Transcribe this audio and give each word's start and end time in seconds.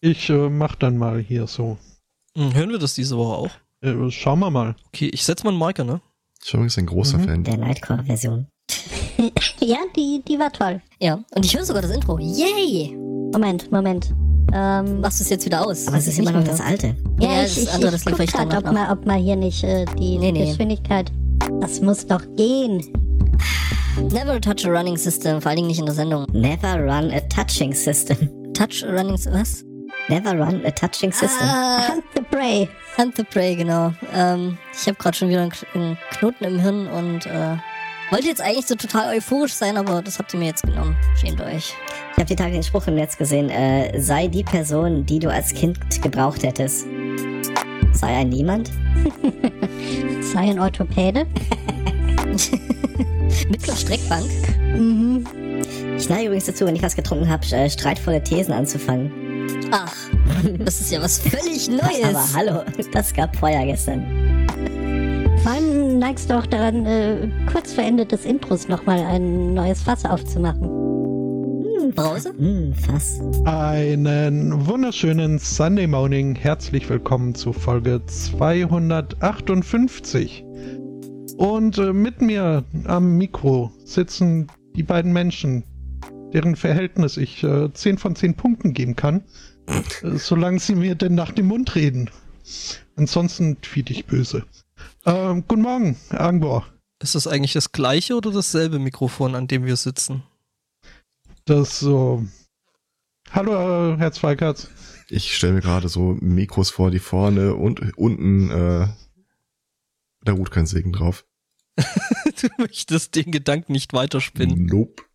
Ich 0.00 0.28
äh, 0.30 0.48
mach 0.48 0.74
dann 0.76 0.96
mal 0.96 1.18
hier 1.20 1.46
so. 1.46 1.76
Hm, 2.36 2.54
hören 2.54 2.70
wir 2.70 2.78
das 2.78 2.94
diese 2.94 3.16
Woche 3.16 3.36
auch? 3.36 3.50
Äh, 3.80 4.10
schauen 4.10 4.38
wir 4.40 4.50
mal. 4.50 4.76
Okay, 4.88 5.10
ich 5.12 5.24
setz 5.24 5.42
mal 5.44 5.50
einen 5.50 5.58
Marker, 5.58 5.84
ne? 5.84 6.00
Ich 6.44 6.52
bin 6.52 6.60
übrigens 6.60 6.78
ein 6.78 6.86
großer 6.86 7.18
Mhm. 7.18 7.24
Fan. 7.24 7.44
Der 7.44 7.56
Nightcore-Version. 7.58 8.46
ja, 9.60 9.78
die, 9.96 10.22
die 10.26 10.38
war 10.38 10.52
toll. 10.52 10.80
Ja, 11.00 11.18
und 11.34 11.44
ich 11.44 11.56
höre 11.56 11.64
sogar 11.64 11.82
das 11.82 11.90
Intro. 11.90 12.18
Yay! 12.18 12.96
Moment, 13.32 13.70
Moment. 13.72 14.14
Ähm, 14.52 15.00
Machst 15.00 15.20
du 15.20 15.24
es 15.24 15.30
jetzt 15.30 15.44
wieder 15.44 15.66
aus? 15.66 15.88
Aber 15.88 15.98
es 15.98 16.06
ist 16.06 16.18
immer 16.18 16.30
noch 16.32 16.44
das 16.44 16.60
alte. 16.60 16.94
ja, 17.20 17.32
Ja, 17.32 17.42
ich, 17.44 17.54
das 17.54 17.62
ich, 17.64 17.70
andere, 17.72 17.96
ich 17.96 18.04
das 18.04 18.18
lief 18.18 18.32
guck 18.32 18.48
grad, 18.48 18.64
ob 18.64 18.72
mal, 18.72 18.92
ob 18.92 19.04
mal 19.04 19.18
hier 19.18 19.36
nicht 19.36 19.62
äh, 19.64 19.84
die 19.98 20.18
Nee, 20.18 20.32
nee. 20.32 20.46
Geschwindigkeit. 20.46 21.10
Das 21.60 21.80
muss 21.80 22.06
doch 22.06 22.22
gehen. 22.36 22.80
Never 24.12 24.40
touch 24.40 24.64
a 24.64 24.70
running 24.70 24.96
system, 24.96 25.40
vor 25.42 25.50
allen 25.50 25.56
Dingen 25.56 25.68
nicht 25.68 25.80
in 25.80 25.86
der 25.86 25.94
Sendung. 25.94 26.24
Never 26.32 26.76
run 26.76 27.10
a 27.10 27.20
touching 27.28 27.74
system. 27.74 28.16
Touch 28.54 28.84
a 28.84 28.90
running, 28.92 29.18
was? 29.32 29.64
Never 30.08 30.38
run 30.38 30.64
a 30.64 30.70
touching 30.70 31.12
system. 31.12 31.46
Ah, 31.46 31.88
Hunt 31.88 32.04
the 32.14 32.22
Prey. 32.22 32.68
Hunt 32.96 33.16
the 33.16 33.24
Prey, 33.24 33.56
genau. 33.56 33.92
Ähm, 34.14 34.56
ich 34.72 34.86
habe 34.86 34.96
gerade 34.96 35.16
schon 35.16 35.28
wieder 35.28 35.48
einen 35.74 35.98
Knoten 36.12 36.44
im 36.44 36.58
Hirn 36.58 36.86
und 36.88 37.26
äh, 37.26 37.56
wollte 38.10 38.26
jetzt 38.26 38.40
eigentlich 38.40 38.66
so 38.66 38.74
total 38.74 39.14
euphorisch 39.14 39.52
sein, 39.52 39.76
aber 39.76 40.00
das 40.00 40.18
habt 40.18 40.32
ihr 40.32 40.40
mir 40.40 40.46
jetzt 40.46 40.62
genommen. 40.62 40.96
Schämt 41.20 41.42
euch. 41.42 41.74
Ich 42.12 42.16
habe 42.16 42.24
die 42.24 42.36
Tage 42.36 42.52
den 42.52 42.62
Spruch 42.62 42.86
im 42.86 42.94
Netz 42.94 43.18
gesehen. 43.18 43.50
Äh, 43.50 44.00
sei 44.00 44.28
die 44.28 44.44
Person, 44.44 45.04
die 45.04 45.18
du 45.18 45.30
als 45.30 45.52
Kind 45.52 45.78
gebraucht 46.00 46.42
hättest. 46.42 46.86
Sei 47.92 48.16
ein 48.16 48.30
Niemand. 48.30 48.70
Sei 50.22 50.40
ein 50.40 50.58
Orthopäde. 50.58 51.26
Mit 53.50 53.68
einer 53.68 53.76
Streckbank. 53.76 54.30
Mhm. 54.74 55.26
Ich 55.98 56.08
neige 56.08 56.26
übrigens 56.26 56.46
dazu, 56.46 56.64
wenn 56.64 56.76
ich 56.76 56.82
was 56.82 56.96
getrunken 56.96 57.28
habe, 57.28 57.44
äh, 57.54 57.68
streitvolle 57.68 58.22
Thesen 58.22 58.54
anzufangen. 58.54 59.27
Ach, 59.70 59.94
das 60.58 60.80
ist 60.80 60.90
ja 60.90 61.02
was 61.02 61.18
völlig 61.18 61.68
Neues. 61.68 62.04
Aber 62.04 62.24
hallo, 62.34 62.62
das 62.92 63.12
gab 63.12 63.36
Feuer 63.36 63.64
gestern. 63.64 64.46
Vor 65.42 65.52
allem 65.52 65.98
neigst 65.98 66.30
du 66.30 66.38
auch 66.38 66.46
daran, 66.46 66.86
äh, 66.86 67.28
kurz 67.50 67.72
vor 67.72 67.84
Ende 67.84 68.06
des 68.06 68.24
Intros 68.24 68.68
nochmal 68.68 69.00
ein 69.00 69.54
neues 69.54 69.82
Fass 69.82 70.04
aufzumachen. 70.04 70.78
Brause? 71.94 72.34
Hm, 72.36 72.74
Fass. 72.74 73.20
Einen 73.44 74.66
wunderschönen 74.66 75.38
Sunday 75.38 75.86
Morning. 75.86 76.34
Herzlich 76.34 76.88
willkommen 76.88 77.34
zu 77.34 77.52
Folge 77.52 78.00
258. 78.06 80.44
Und 81.36 81.78
äh, 81.78 81.92
mit 81.92 82.20
mir 82.20 82.64
am 82.84 83.16
Mikro 83.16 83.70
sitzen 83.84 84.48
die 84.76 84.82
beiden 84.82 85.12
Menschen, 85.12 85.62
deren 86.32 86.56
Verhältnis 86.56 87.16
ich 87.16 87.42
äh, 87.42 87.72
10 87.72 87.98
von 87.98 88.16
10 88.16 88.34
Punkten 88.34 88.74
geben 88.74 88.96
kann, 88.96 89.24
äh, 89.66 90.16
solange 90.16 90.58
sie 90.58 90.74
mir 90.74 90.94
denn 90.94 91.14
nach 91.14 91.32
dem 91.32 91.46
Mund 91.46 91.74
reden. 91.74 92.10
Ansonsten 92.96 93.60
tweet 93.60 93.90
ich 93.90 94.06
böse. 94.06 94.44
Ähm, 95.04 95.44
guten 95.46 95.62
Morgen, 95.62 95.96
Angbor. 96.10 96.66
Ist 97.00 97.14
das 97.14 97.26
eigentlich 97.26 97.52
das 97.52 97.72
gleiche 97.72 98.14
oder 98.14 98.32
dasselbe 98.32 98.78
Mikrofon, 98.78 99.34
an 99.34 99.46
dem 99.46 99.64
wir 99.64 99.76
sitzen? 99.76 100.22
Das 101.44 101.78
so. 101.78 102.26
Hallo, 103.30 103.94
äh, 103.94 103.96
Herr 103.98 104.12
Zweikatz. 104.12 104.68
Ich 105.08 105.34
stelle 105.34 105.54
mir 105.54 105.60
gerade 105.60 105.88
so 105.88 106.16
Mikros 106.20 106.70
vor, 106.70 106.90
die 106.90 106.98
vorne 106.98 107.54
und 107.54 107.96
unten, 107.96 108.50
äh, 108.50 108.88
da 110.22 110.32
ruht 110.32 110.50
kein 110.50 110.66
Segen 110.66 110.92
drauf. 110.92 111.24
du 111.78 112.48
möchtest 112.58 113.14
den 113.14 113.30
Gedanken 113.30 113.72
nicht 113.72 113.92
weiterspinnen. 113.92 114.66
Nope. 114.66 115.07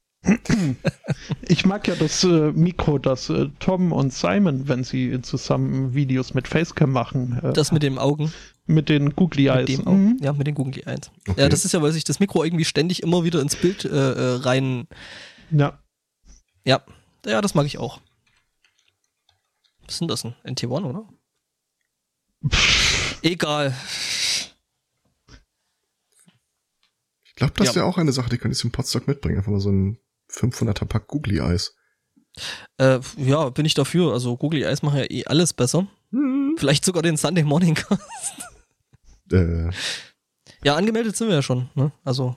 Ich 1.48 1.66
mag 1.66 1.88
ja 1.88 1.96
das 1.96 2.24
äh, 2.24 2.52
Mikro, 2.54 2.98
das 2.98 3.30
äh, 3.30 3.50
Tom 3.60 3.92
und 3.92 4.14
Simon, 4.14 4.68
wenn 4.68 4.84
sie 4.84 5.22
zusammen 5.22 5.94
Videos 5.94 6.34
mit 6.34 6.48
Facecam 6.48 6.92
machen, 6.92 7.40
äh, 7.44 7.54
Das 7.54 7.72
mit 7.72 7.84
den 7.84 7.98
Augen. 7.98 8.32
mit 8.66 8.88
den 8.90 9.16
Googly 9.16 9.48
Eyes. 9.48 9.78
Mit. 9.78 9.86
Mhm. 9.86 10.18
Ja, 10.22 10.32
mit 10.34 10.48
den 10.48 10.56
Google 10.56 10.84
Eyes. 10.88 11.12
Okay. 11.28 11.42
Ja, 11.42 11.50
das 11.50 11.66
ist 11.66 11.74
ja, 11.74 11.82
weil 11.82 11.92
sich 11.92 12.04
das 12.06 12.20
Mikro 12.22 12.44
irgendwie 12.44 12.64
ständig 12.66 13.04
immer 13.04 13.24
wieder 13.26 13.42
ins 13.42 13.56
Bild 13.58 13.84
äh, 13.86 13.90
äh, 13.90 14.36
rein. 14.38 14.88
Ja. 15.52 15.78
Ja, 16.64 16.82
ja, 17.26 17.42
das 17.42 17.54
mag 17.56 17.66
ich 17.66 17.78
auch. 17.78 18.00
Was 19.86 19.96
ist 19.96 20.00
denn 20.02 20.08
das? 20.08 20.24
Ein 20.24 20.36
NT1, 20.46 20.84
oder? 20.86 21.10
Egal. 23.22 23.76
Ich 27.26 27.36
glaube, 27.36 27.54
das 27.58 27.70
Ja. 27.70 27.76
wäre 27.76 27.86
auch 27.86 27.98
eine 27.98 28.12
Sache, 28.14 28.30
die 28.30 28.38
könnte 28.38 28.54
ich 28.54 28.60
zum 28.60 28.72
Podstock 28.72 29.08
mitbringen. 29.08 29.38
Einfach 29.38 29.52
mal 29.52 29.60
so 29.60 29.70
ein 29.72 29.98
500er 30.36 30.86
Pack 30.86 31.08
Googly 31.08 31.40
Eyes. 31.40 31.76
Äh, 32.78 33.00
ja, 33.18 33.50
bin 33.50 33.66
ich 33.66 33.74
dafür. 33.76 34.12
Also 34.14 34.36
Google 34.38 34.64
Eyes 34.64 34.82
machen 34.82 34.98
ja 35.00 35.06
eh 35.10 35.26
alles 35.26 35.54
besser. 35.54 35.88
Vielleicht 36.58 36.86
sogar 36.86 37.02
den 37.04 37.18
Sunday 37.18 37.44
Morning 37.44 37.76
Cast. 37.76 38.02
Äh, 39.32 39.70
Ja, 40.64 40.76
angemeldet 40.76 41.16
sind 41.18 41.28
wir 41.28 41.36
ja 41.36 41.42
schon. 41.42 41.70
Ne? 41.76 41.92
Also, 42.04 42.36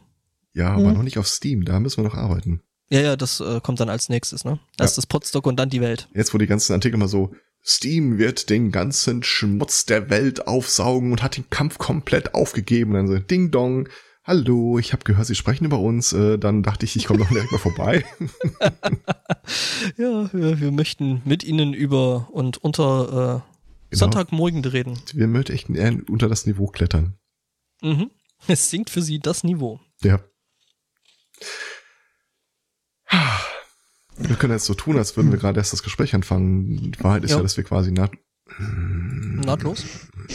ja, 0.53 0.73
aber 0.73 0.89
Mhm. 0.89 0.95
noch 0.95 1.03
nicht 1.03 1.19
auf 1.19 1.27
Steam. 1.29 1.65
Da 1.65 1.79
müssen 1.81 1.99
wir 2.03 2.09
noch 2.09 2.17
arbeiten. 2.17 2.63
ja, 2.91 3.01
ja, 3.01 3.17
das 3.17 3.41
äh, 3.41 3.61
kommt 3.61 3.81
dann 3.81 3.89
als 3.89 4.09
nächstes. 4.09 4.45
Ne? 4.45 4.59
Erst 4.79 4.97
Ja. 4.97 5.01
das 5.03 5.07
Podstock 5.07 5.47
und 5.47 5.57
dann 5.57 5.71
die 5.71 5.81
Welt. 5.81 6.09
Jetzt, 6.15 6.33
wo 6.35 6.39
die 6.39 6.47
ganzen 6.47 6.73
Artikel 6.73 6.97
mal 6.99 7.09
so, 7.09 7.35
Steam 7.65 8.19
wird 8.19 8.49
den 8.51 8.71
ganzen 8.71 9.23
Schmutz 9.25 9.87
der 9.87 10.09
Welt 10.09 10.47
aufsaugen 10.47 11.11
und 11.13 11.23
hat 11.23 11.37
den 11.37 11.51
Kampf 11.51 11.79
komplett 11.79 12.35
aufgegeben. 12.35 12.91
Und 12.93 12.97
dann 12.97 13.09
so, 13.09 13.19
Ding 13.19 13.51
Dong. 13.51 13.89
Hallo, 14.27 14.79
ich 14.79 14.93
habe 14.93 15.05
gehört, 15.05 15.27
Sie 15.29 15.37
sprechen 15.37 15.65
über 15.65 15.79
uns. 15.79 16.13
Äh, 16.13 16.37
dann 16.39 16.63
dachte 16.65 16.85
ich, 16.85 16.97
ich 16.97 17.07
komme 17.07 17.21
doch 17.21 17.29
direkt 17.29 17.53
mal 17.53 17.59
vorbei. 17.59 18.05
Ja, 19.97 20.29
wir, 20.33 20.61
wir 20.61 20.73
möchten 20.73 21.23
mit 21.25 21.45
Ihnen 21.45 21.73
über 21.73 22.29
und 22.33 22.59
unter 22.59 23.45
äh, 23.47 23.53
Genau. 23.91 23.99
Sonntagmorgen 24.01 24.65
reden. 24.65 24.99
Wir 25.15 25.29
möchten 25.29 25.77
eher 25.77 25.97
unter 26.11 26.29
das 26.29 26.45
Niveau 26.47 26.67
klettern. 26.67 27.15
Mhm. 27.81 28.11
Es 28.49 28.69
sinkt 28.69 28.91
für 28.91 29.01
Sie 29.01 29.21
das 29.21 29.45
Niveau. 29.45 29.79
Ja. 30.03 30.19
Wir 34.17 34.35
können 34.37 34.55
jetzt 34.55 34.65
so 34.65 34.75
tun, 34.75 34.99
als 34.99 35.17
würden 35.17 35.31
wir 35.31 35.39
gerade 35.39 35.61
erst 35.61 35.73
das 35.73 35.85
Gespräch 35.85 36.17
anfangen. 36.17 36.91
Die 36.91 37.05
Wahrheit 37.05 37.23
ist 37.23 37.31
ja, 37.31 37.37
Ja. 37.37 37.43
dass 37.45 37.57
wir 37.57 37.63
quasi 37.63 37.93
naht 37.93 38.11
Nahtlos? 38.59 39.85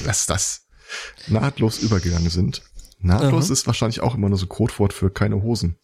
was 0.05 0.21
ist 0.21 0.29
das? 0.29 0.67
Nahtlos 1.27 1.79
übergegangen 1.79 2.29
sind. 2.29 2.63
Nahtlos 3.01 3.45
Aha. 3.45 3.53
ist 3.53 3.67
wahrscheinlich 3.67 4.01
auch 4.01 4.15
immer 4.15 4.29
nur 4.29 4.37
so 4.37 4.45
ein 4.45 4.49
Codewort 4.49 4.93
für 4.93 5.09
keine 5.09 5.41
Hosen. 5.41 5.77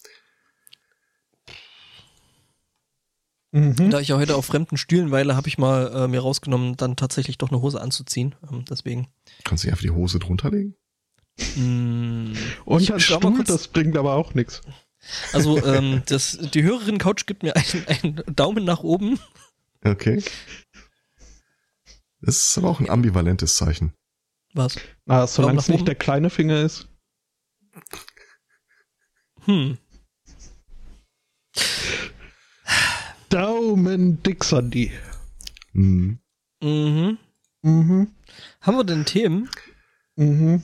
Mhm. 3.52 3.90
Da 3.90 4.00
ich 4.00 4.10
ja 4.10 4.18
heute 4.18 4.36
auf 4.36 4.46
fremden 4.46 4.78
Stühlen 4.78 5.12
weile, 5.12 5.36
habe 5.36 5.48
ich 5.48 5.58
mal 5.58 5.92
äh, 5.94 6.08
mir 6.08 6.20
rausgenommen, 6.22 6.76
dann 6.76 6.96
tatsächlich 6.96 7.38
doch 7.38 7.50
eine 7.50 7.62
Hose 7.62 7.82
anzuziehen. 7.82 8.36
Ähm, 8.52 8.66
deswegen. 8.70 9.08
Kannst 9.44 9.64
du 9.64 9.68
nicht 9.68 9.74
einfach 9.74 9.84
die 9.84 9.92
Hose 9.92 10.20
drunter 10.20 10.52
legen? 10.52 10.76
Mm, 11.56 12.34
Und 12.66 12.82
Ich 12.82 12.94
ein 12.94 13.00
Stuhl, 13.00 13.20
kurz. 13.36 13.48
das 13.48 13.68
bringt 13.68 13.96
aber 13.96 14.14
auch 14.14 14.34
nichts. 14.34 14.62
also 15.34 15.64
ähm, 15.66 16.04
das, 16.08 16.38
die 16.54 16.64
Hörerin 16.64 16.98
Couch 16.98 17.26
gibt 17.26 17.44
mir 17.44 17.56
einen, 17.56 17.88
einen 17.88 18.36
Daumen 18.36 18.66
nach 18.66 18.82
oben. 18.84 19.20
Okay. 19.84 20.22
Das 22.22 22.38
ist 22.38 22.58
aber 22.58 22.70
auch 22.70 22.80
ein 22.80 22.90
ambivalentes 22.90 23.56
Zeichen. 23.56 23.94
Was? 24.54 24.76
Ah, 25.06 25.28
solange 25.28 25.60
es 25.60 25.68
nicht 25.70 25.78
oben. 25.82 25.86
der 25.86 25.96
kleine 25.96 26.30
Finger 26.30 26.62
ist. 26.62 26.90
Hm. 29.48 29.78
Daumen 33.30 34.22
dick, 34.24 34.44
Sandy. 34.44 34.92
Hm. 35.74 36.20
Mhm. 36.64 37.18
Mhm. 37.62 38.08
Haben 38.62 38.78
wir 38.78 38.84
denn 38.84 39.06
Themen? 39.06 39.50
Mhm. 40.16 40.62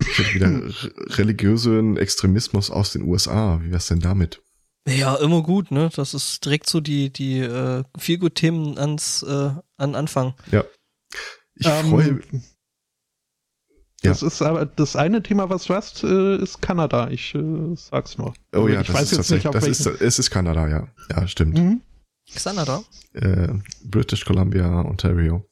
Ich 0.00 0.18
hätte 0.18 0.34
wieder 0.34 0.48
re- 0.50 1.18
religiösen 1.18 1.96
Extremismus 1.96 2.70
aus 2.70 2.92
den 2.92 3.02
USA. 3.02 3.60
Wie 3.62 3.70
wär's 3.70 3.86
denn 3.88 4.00
damit? 4.00 4.42
Ja, 4.88 5.14
immer 5.16 5.42
gut, 5.42 5.70
ne? 5.70 5.90
Das 5.94 6.12
ist 6.12 6.44
direkt 6.44 6.68
so 6.68 6.80
die, 6.80 7.10
die 7.12 7.38
äh, 7.38 7.84
Feelgood-Themen 7.96 8.78
ans 8.78 9.22
äh, 9.22 9.50
an 9.76 9.94
Anfang. 9.94 10.34
Ja. 10.50 10.64
Ich 11.54 11.66
Ähm, 11.66 11.90
freue 11.90 12.20
Das 14.02 14.22
ist 14.22 14.42
aber 14.42 14.66
das 14.66 14.96
eine 14.96 15.22
Thema, 15.22 15.48
was 15.48 15.64
du 15.64 15.74
hast, 15.74 16.02
äh, 16.02 16.36
ist 16.36 16.60
Kanada. 16.60 17.08
Ich 17.10 17.34
äh, 17.34 17.74
sag's 17.76 18.18
nur. 18.18 18.34
Oh 18.54 18.66
ja, 18.66 18.80
ich 18.80 18.88
das 18.88 18.96
weiß 18.96 19.12
ist 19.12 19.18
jetzt 19.18 19.30
nicht, 19.30 19.42
tatsächlich, 19.44 19.78
auf 19.78 19.84
das 19.84 19.94
ist, 19.94 20.02
es 20.02 20.18
ist 20.18 20.30
Kanada, 20.30 20.68
ja. 20.68 20.88
Ja, 21.10 21.28
stimmt. 21.28 21.56
Mhm. 21.56 21.82
Xanada? 22.34 22.82
Äh, 23.12 23.48
British 23.84 24.24
Columbia, 24.24 24.84
Ontario. 24.84 25.46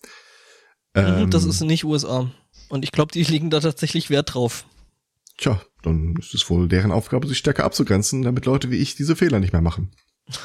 Ähm, 0.94 1.30
das 1.30 1.44
ist 1.44 1.60
nicht 1.60 1.84
USA. 1.84 2.30
Und 2.68 2.84
ich 2.84 2.92
glaube, 2.92 3.12
die 3.12 3.22
legen 3.22 3.50
da 3.50 3.60
tatsächlich 3.60 4.10
Wert 4.10 4.34
drauf. 4.34 4.64
Tja, 5.36 5.60
dann 5.82 6.16
ist 6.16 6.34
es 6.34 6.48
wohl 6.50 6.68
deren 6.68 6.92
Aufgabe, 6.92 7.26
sich 7.26 7.38
stärker 7.38 7.64
abzugrenzen, 7.64 8.22
damit 8.22 8.46
Leute 8.46 8.70
wie 8.70 8.76
ich 8.76 8.94
diese 8.94 9.16
Fehler 9.16 9.40
nicht 9.40 9.52
mehr 9.52 9.62
machen. 9.62 9.92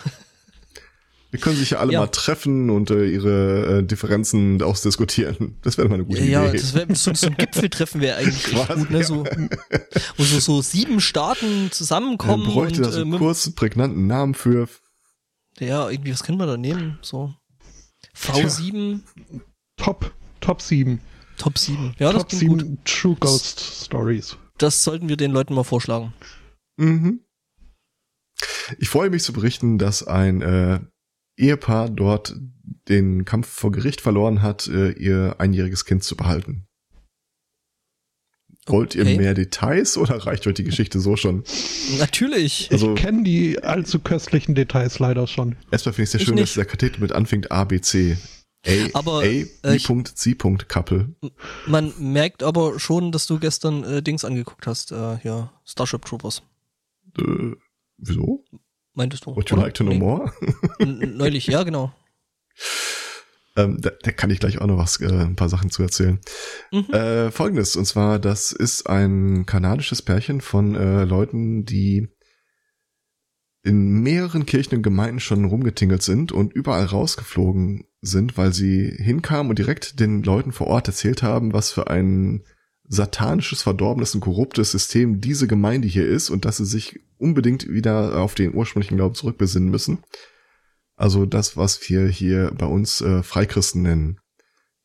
Wir 1.35 1.41
können 1.41 1.57
sich 1.57 1.71
ja 1.71 1.79
alle 1.79 1.91
Ja. 1.91 1.99
mal 1.99 2.07
treffen 2.07 2.69
und 2.69 2.91
äh, 2.91 3.05
ihre 3.07 3.79
äh, 3.79 3.83
Differenzen 3.83 4.61
ausdiskutieren. 4.61 5.57
Das 5.63 5.77
wäre 5.77 5.89
mal 5.89 5.95
eine 5.95 6.05
gute 6.05 6.23
Ja, 6.23 6.47
Idee. 6.47 6.57
das 6.59 6.73
wäre 6.73 6.95
so, 6.95 7.13
so 7.13 7.27
ein 7.27 7.35
Gipfeltreffen 7.35 7.99
wäre 7.99 8.17
eigentlich 8.17 8.45
echt 8.53 8.65
Quasi, 8.65 8.79
gut, 8.81 8.89
ne? 8.91 9.03
So, 9.03 9.25
wo 10.15 10.23
so, 10.23 10.39
so 10.39 10.61
sieben 10.61 11.01
Staaten 11.01 11.63
Man 11.63 11.71
zusammenkommen 11.71 12.45
bräuchte 12.45 12.77
und 12.77 12.85
da 12.87 12.91
so 12.91 12.99
äh, 12.99 13.01
einen 13.01 13.09
mit, 13.11 13.19
kurzen, 13.19 13.53
prägnanten 13.53 14.07
Namen 14.07 14.33
für. 14.33 14.69
ja, 15.59 15.89
irgendwie, 15.89 16.13
was 16.13 16.23
können 16.23 16.37
wir 16.37 16.45
da 16.47 16.55
nehmen? 16.55 16.99
So 17.01 17.33
V7, 18.17 19.01
Top, 19.75 20.13
Top 20.39 20.61
7. 20.61 21.01
Top 21.37 21.57
7. 21.57 21.95
Ja, 21.99 22.13
das 22.13 22.21
Top 22.21 22.29
klingt 22.29 22.47
gut. 22.49 22.59
7 22.61 22.77
True 22.85 23.15
Ghost 23.19 23.59
Stories. 23.87 24.37
Das 24.57 24.85
sollten 24.85 25.09
wir 25.09 25.17
den 25.17 25.31
Leuten 25.31 25.53
mal 25.53 25.65
vorschlagen. 25.65 26.13
Mhm. 26.77 27.19
Ich 28.79 28.87
freue 28.89 29.09
mich 29.09 29.23
zu 29.23 29.33
berichten, 29.33 29.77
dass 29.77 30.07
ein 30.07 30.41
äh, 30.41 30.79
Ehepaar 31.37 31.89
dort 31.89 32.35
den 32.87 33.25
Kampf 33.25 33.47
vor 33.47 33.71
Gericht 33.71 34.01
verloren 34.01 34.41
hat, 34.41 34.67
äh, 34.67 34.91
ihr 34.91 35.35
einjähriges 35.39 35.85
Kind 35.85 36.03
zu 36.03 36.15
behalten. 36.15 36.67
Wollt 38.67 38.95
Okay. 38.95 39.11
ihr 39.13 39.17
mehr 39.19 39.33
Details 39.35 39.95
oder 39.97 40.15
reicht 40.25 40.47
euch 40.47 40.55
die 40.55 40.63
Geschichte 40.63 40.99
so 40.99 41.15
schon? 41.15 41.43
Natürlich. 41.99 42.69
Also- 42.71 42.95
ich 42.95 43.01
kenne 43.01 43.23
die 43.23 43.59
allzu 43.63 43.99
köstlichen 43.99 44.55
Details 44.55 44.97
leider 44.99 45.27
schon. 45.27 45.55
Erstmal 45.71 45.93
finde 45.93 46.03
ich 46.05 46.09
sehr 46.11 46.21
Ich 46.21 46.25
schön, 46.27 46.37
dass 46.37 46.53
der 46.55 46.65
Kapitel 46.65 46.99
mit 46.99 47.11
anfängt 47.11 47.51
A, 47.51 47.63
B, 47.65 47.79
C. 47.81 48.17
A, 48.65 48.71
Aber, 48.93 49.19
A, 49.19 49.23
äh, 49.23 49.45
B. 49.61 49.75
ich- 49.75 49.85
C. 50.15 50.33
Couple. 50.33 51.13
Man 51.67 51.93
merkt 51.99 52.41
aber 52.41 52.79
schon, 52.79 53.11
dass 53.11 53.27
du 53.27 53.37
gestern 53.37 53.83
äh, 53.83 54.01
Dings 54.01 54.25
angeguckt 54.25 54.65
hast. 54.65 54.91
Äh, 54.91 55.19
ja, 55.23 55.53
Starship 55.63 56.03
Troopers. 56.05 56.41
Äh, 57.19 57.51
wieso? 57.97 58.43
Meintest 58.95 59.25
du? 59.25 59.35
Would 59.35 59.49
you 59.49 59.57
oder? 59.57 59.65
like 59.65 59.73
to 59.75 59.83
know 59.83 59.93
Nee. 59.93 59.99
more? 59.99 60.33
Neulich, 60.79 61.47
ja, 61.47 61.63
genau. 61.63 61.93
Ähm, 63.57 63.79
da, 63.81 63.91
da 64.01 64.11
kann 64.11 64.31
ich 64.31 64.39
gleich 64.39 64.59
auch 64.59 64.67
noch 64.67 64.77
was, 64.77 64.99
äh, 64.99 65.07
ein 65.07 65.35
paar 65.35 65.49
Sachen 65.49 65.69
zu 65.69 65.83
erzählen. 65.83 66.19
Mhm. 66.71 66.93
Äh, 66.93 67.31
Folgendes, 67.31 67.75
und 67.75 67.85
zwar, 67.85 68.19
das 68.19 68.51
ist 68.51 68.87
ein 68.89 69.45
kanadisches 69.45 70.01
Pärchen 70.01 70.41
von 70.41 70.75
äh, 70.75 71.03
Leuten, 71.05 71.65
die 71.65 72.09
in 73.63 74.01
mehreren 74.01 74.45
Kirchen 74.45 74.75
und 74.75 74.83
Gemeinden 74.83 75.19
schon 75.19 75.45
rumgetingelt 75.45 76.03
sind 76.03 76.31
und 76.31 76.53
überall 76.53 76.85
rausgeflogen 76.85 77.85
sind, 78.01 78.37
weil 78.37 78.53
sie 78.53 78.89
hinkamen 78.97 79.49
und 79.49 79.57
direkt 79.57 79.99
den 79.99 80.21
Leuten 80.21 80.51
vor 80.51 80.67
Ort 80.67 80.87
erzählt 80.87 81.23
haben, 81.23 81.51
was 81.51 81.71
für 81.71 81.89
ein 81.89 82.43
satanisches, 82.87 83.63
verdorbenes 83.63 84.15
und 84.15 84.21
korruptes 84.21 84.71
System 84.71 85.21
diese 85.21 85.47
Gemeinde 85.47 85.87
hier 85.87 86.07
ist 86.07 86.29
und 86.29 86.45
dass 86.45 86.57
sie 86.57 86.65
sich 86.65 86.99
unbedingt 87.17 87.67
wieder 87.67 88.19
auf 88.19 88.35
den 88.35 88.53
ursprünglichen 88.53 88.97
Glauben 88.97 89.15
zurückbesinnen 89.15 89.69
müssen. 89.69 89.99
Also 90.95 91.25
das, 91.25 91.57
was 91.57 91.89
wir 91.89 92.07
hier 92.07 92.51
bei 92.57 92.65
uns 92.65 93.01
äh, 93.01 93.23
Freikristen 93.23 93.81
nennen, 93.81 94.19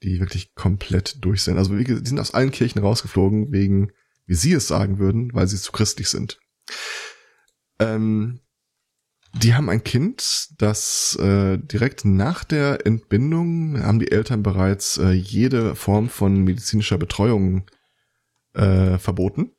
die 0.02 0.20
wirklich 0.20 0.54
komplett 0.54 1.24
durch 1.24 1.42
sind. 1.42 1.58
Also 1.58 1.76
wie 1.78 1.84
die 1.84 2.04
sind 2.04 2.18
aus 2.18 2.34
allen 2.34 2.50
Kirchen 2.50 2.80
rausgeflogen 2.80 3.52
wegen, 3.52 3.92
wie 4.26 4.34
sie 4.34 4.52
es 4.52 4.66
sagen 4.66 4.98
würden, 4.98 5.32
weil 5.34 5.46
sie 5.46 5.58
zu 5.58 5.72
christlich 5.72 6.08
sind. 6.08 6.40
Ähm, 7.78 8.40
die 9.34 9.54
haben 9.54 9.68
ein 9.68 9.84
Kind, 9.84 10.48
das 10.58 11.16
äh, 11.16 11.58
direkt 11.58 12.04
nach 12.04 12.42
der 12.42 12.84
Entbindung 12.84 13.80
haben 13.80 14.00
die 14.00 14.10
Eltern 14.10 14.42
bereits 14.42 14.98
äh, 14.98 15.12
jede 15.12 15.76
Form 15.76 16.08
von 16.08 16.42
medizinischer 16.42 16.98
Betreuung 16.98 17.64
äh, 18.54 18.98
verboten. 18.98 19.52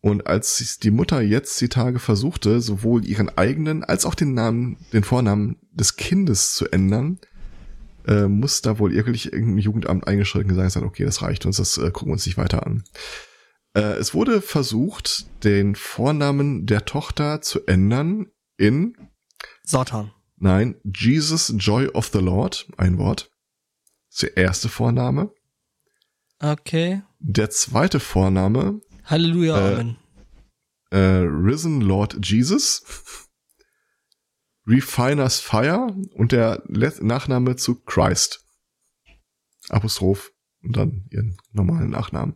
Und 0.00 0.26
als 0.26 0.78
die 0.82 0.90
Mutter 0.90 1.20
jetzt 1.20 1.60
die 1.60 1.68
Tage 1.68 2.00
versuchte, 2.00 2.60
sowohl 2.60 3.04
ihren 3.06 3.28
eigenen 3.38 3.84
als 3.84 4.04
auch 4.04 4.16
den 4.16 4.34
Namen, 4.34 4.76
den 4.92 5.04
Vornamen 5.04 5.60
des 5.70 5.94
Kindes 5.94 6.54
zu 6.54 6.68
ändern, 6.68 7.20
äh, 8.06 8.26
muss 8.26 8.62
da 8.62 8.80
wohl 8.80 8.92
wirklich 8.92 9.32
irgendein 9.32 9.58
Jugendamt 9.58 10.08
eingeschritten 10.08 10.50
und 10.50 10.56
gesagt, 10.56 10.84
okay, 10.84 11.04
das 11.04 11.22
reicht 11.22 11.46
uns, 11.46 11.58
das 11.58 11.78
äh, 11.78 11.92
gucken 11.92 12.08
wir 12.08 12.14
uns 12.14 12.26
nicht 12.26 12.36
weiter 12.36 12.66
an. 12.66 12.82
Äh, 13.74 13.94
es 13.98 14.12
wurde 14.12 14.42
versucht, 14.42 15.26
den 15.44 15.76
Vornamen 15.76 16.66
der 16.66 16.84
Tochter 16.84 17.40
zu 17.40 17.64
ändern 17.66 18.26
in, 18.56 18.96
Satan. 19.62 20.12
nein, 20.36 20.80
Jesus 20.84 21.54
Joy 21.56 21.86
of 21.88 22.08
the 22.08 22.18
Lord, 22.18 22.66
ein 22.76 22.98
Wort. 22.98 23.30
Das 24.10 24.22
ist 24.22 24.22
der 24.22 24.36
erste 24.36 24.68
Vorname. 24.68 25.32
Okay. 26.40 27.02
Der 27.24 27.50
zweite 27.50 28.00
Vorname 28.00 28.80
Halleluja, 29.04 29.56
Äh, 29.56 29.74
Amen. 29.74 29.96
äh, 30.90 30.98
Risen 30.98 31.80
Lord 31.80 32.18
Jesus, 32.26 33.28
Refiners 34.66 35.38
Fire 35.38 35.94
und 36.14 36.32
der 36.32 36.62
Let 36.66 37.02
Nachname 37.02 37.54
zu 37.56 37.76
Christ. 37.82 38.44
Apostroph 39.68 40.32
und 40.62 40.76
dann 40.76 41.06
ihren 41.10 41.36
normalen 41.52 41.90
Nachnamen. 41.90 42.34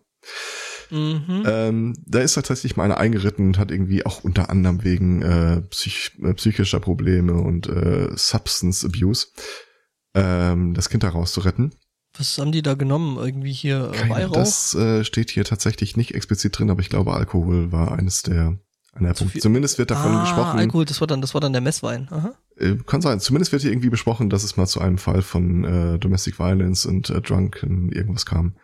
Mhm. 0.91 1.43
Ähm, 1.47 2.05
da 2.07 2.21
ist 2.21 2.35
tatsächlich 2.35 2.77
mal 2.77 2.85
einer 2.85 2.99
eingeritten 2.99 3.47
und 3.49 3.59
hat 3.59 3.73
irgendwie 3.73 4.07
auch 4.07 4.23
unter 4.23 4.51
anderem 4.51 4.85
wegen 4.85 5.23
äh, 5.23 5.63
psych 5.63 6.13
äh, 6.23 6.33
psychischer 6.35 6.79
Probleme 6.79 7.35
und 7.35 7.69
äh, 7.69 8.17
Substance 8.17 8.85
Abuse 8.85 9.27
ähm, 10.15 10.75
das 10.75 10.89
Kind 10.89 11.03
da 11.03 11.09
rauszuretten. 11.09 11.75
Was 12.19 12.39
haben 12.39 12.53
die 12.53 12.63
da 12.63 12.75
genommen? 12.75 13.19
Irgendwie 13.19 13.53
hier 13.53 13.91
äh, 13.93 13.97
Keine- 13.97 14.11
Weihrauch? 14.15 14.33
Das 14.35 14.75
äh, 14.75 15.05
steht 15.05 15.31
hier 15.31 15.45
tatsächlich 15.45 15.97
nicht 15.97 16.15
explizit 16.15 16.59
drin, 16.59 16.71
aber 16.71 16.81
ich 16.81 16.89
glaube, 16.89 17.13
Alkohol 17.15 17.73
war 17.73 17.93
eines 17.93 18.23
der 18.23 18.59
einer 18.95 19.09
der 19.09 19.15
Zu 19.15 19.25
Punkte. 19.25 19.33
viel- 19.33 19.43
Zumindest 19.43 19.79
wird 19.79 19.91
davon 19.91 20.13
ah, 20.13 20.21
gesprochen. 20.23 20.59
Alkohol, 20.59 20.85
das 20.87 21.01
war 21.01 21.07
dann, 21.07 21.21
das 21.21 21.35
war 21.35 21.41
dann 21.43 21.53
der 21.53 21.61
Messwein. 21.61 22.09
Aha. 22.11 22.33
Äh, 22.57 22.77
kann 22.87 23.03
sein. 23.03 23.21
Zumindest 23.21 23.53
wird 23.53 23.61
hier 23.63 23.71
irgendwie 23.71 23.91
besprochen, 23.91 24.31
dass 24.31 24.43
es 24.43 24.57
mal 24.57 24.67
zu 24.67 24.81
einem 24.81 24.97
Fall 24.97 25.21
von 25.21 25.65
äh, 25.65 25.99
Domestic 25.99 26.39
Violence 26.39 26.87
und 26.87 27.11
äh, 27.11 27.21
Drunken 27.21 27.93
irgendwas 27.93 28.25
kam. 28.25 28.57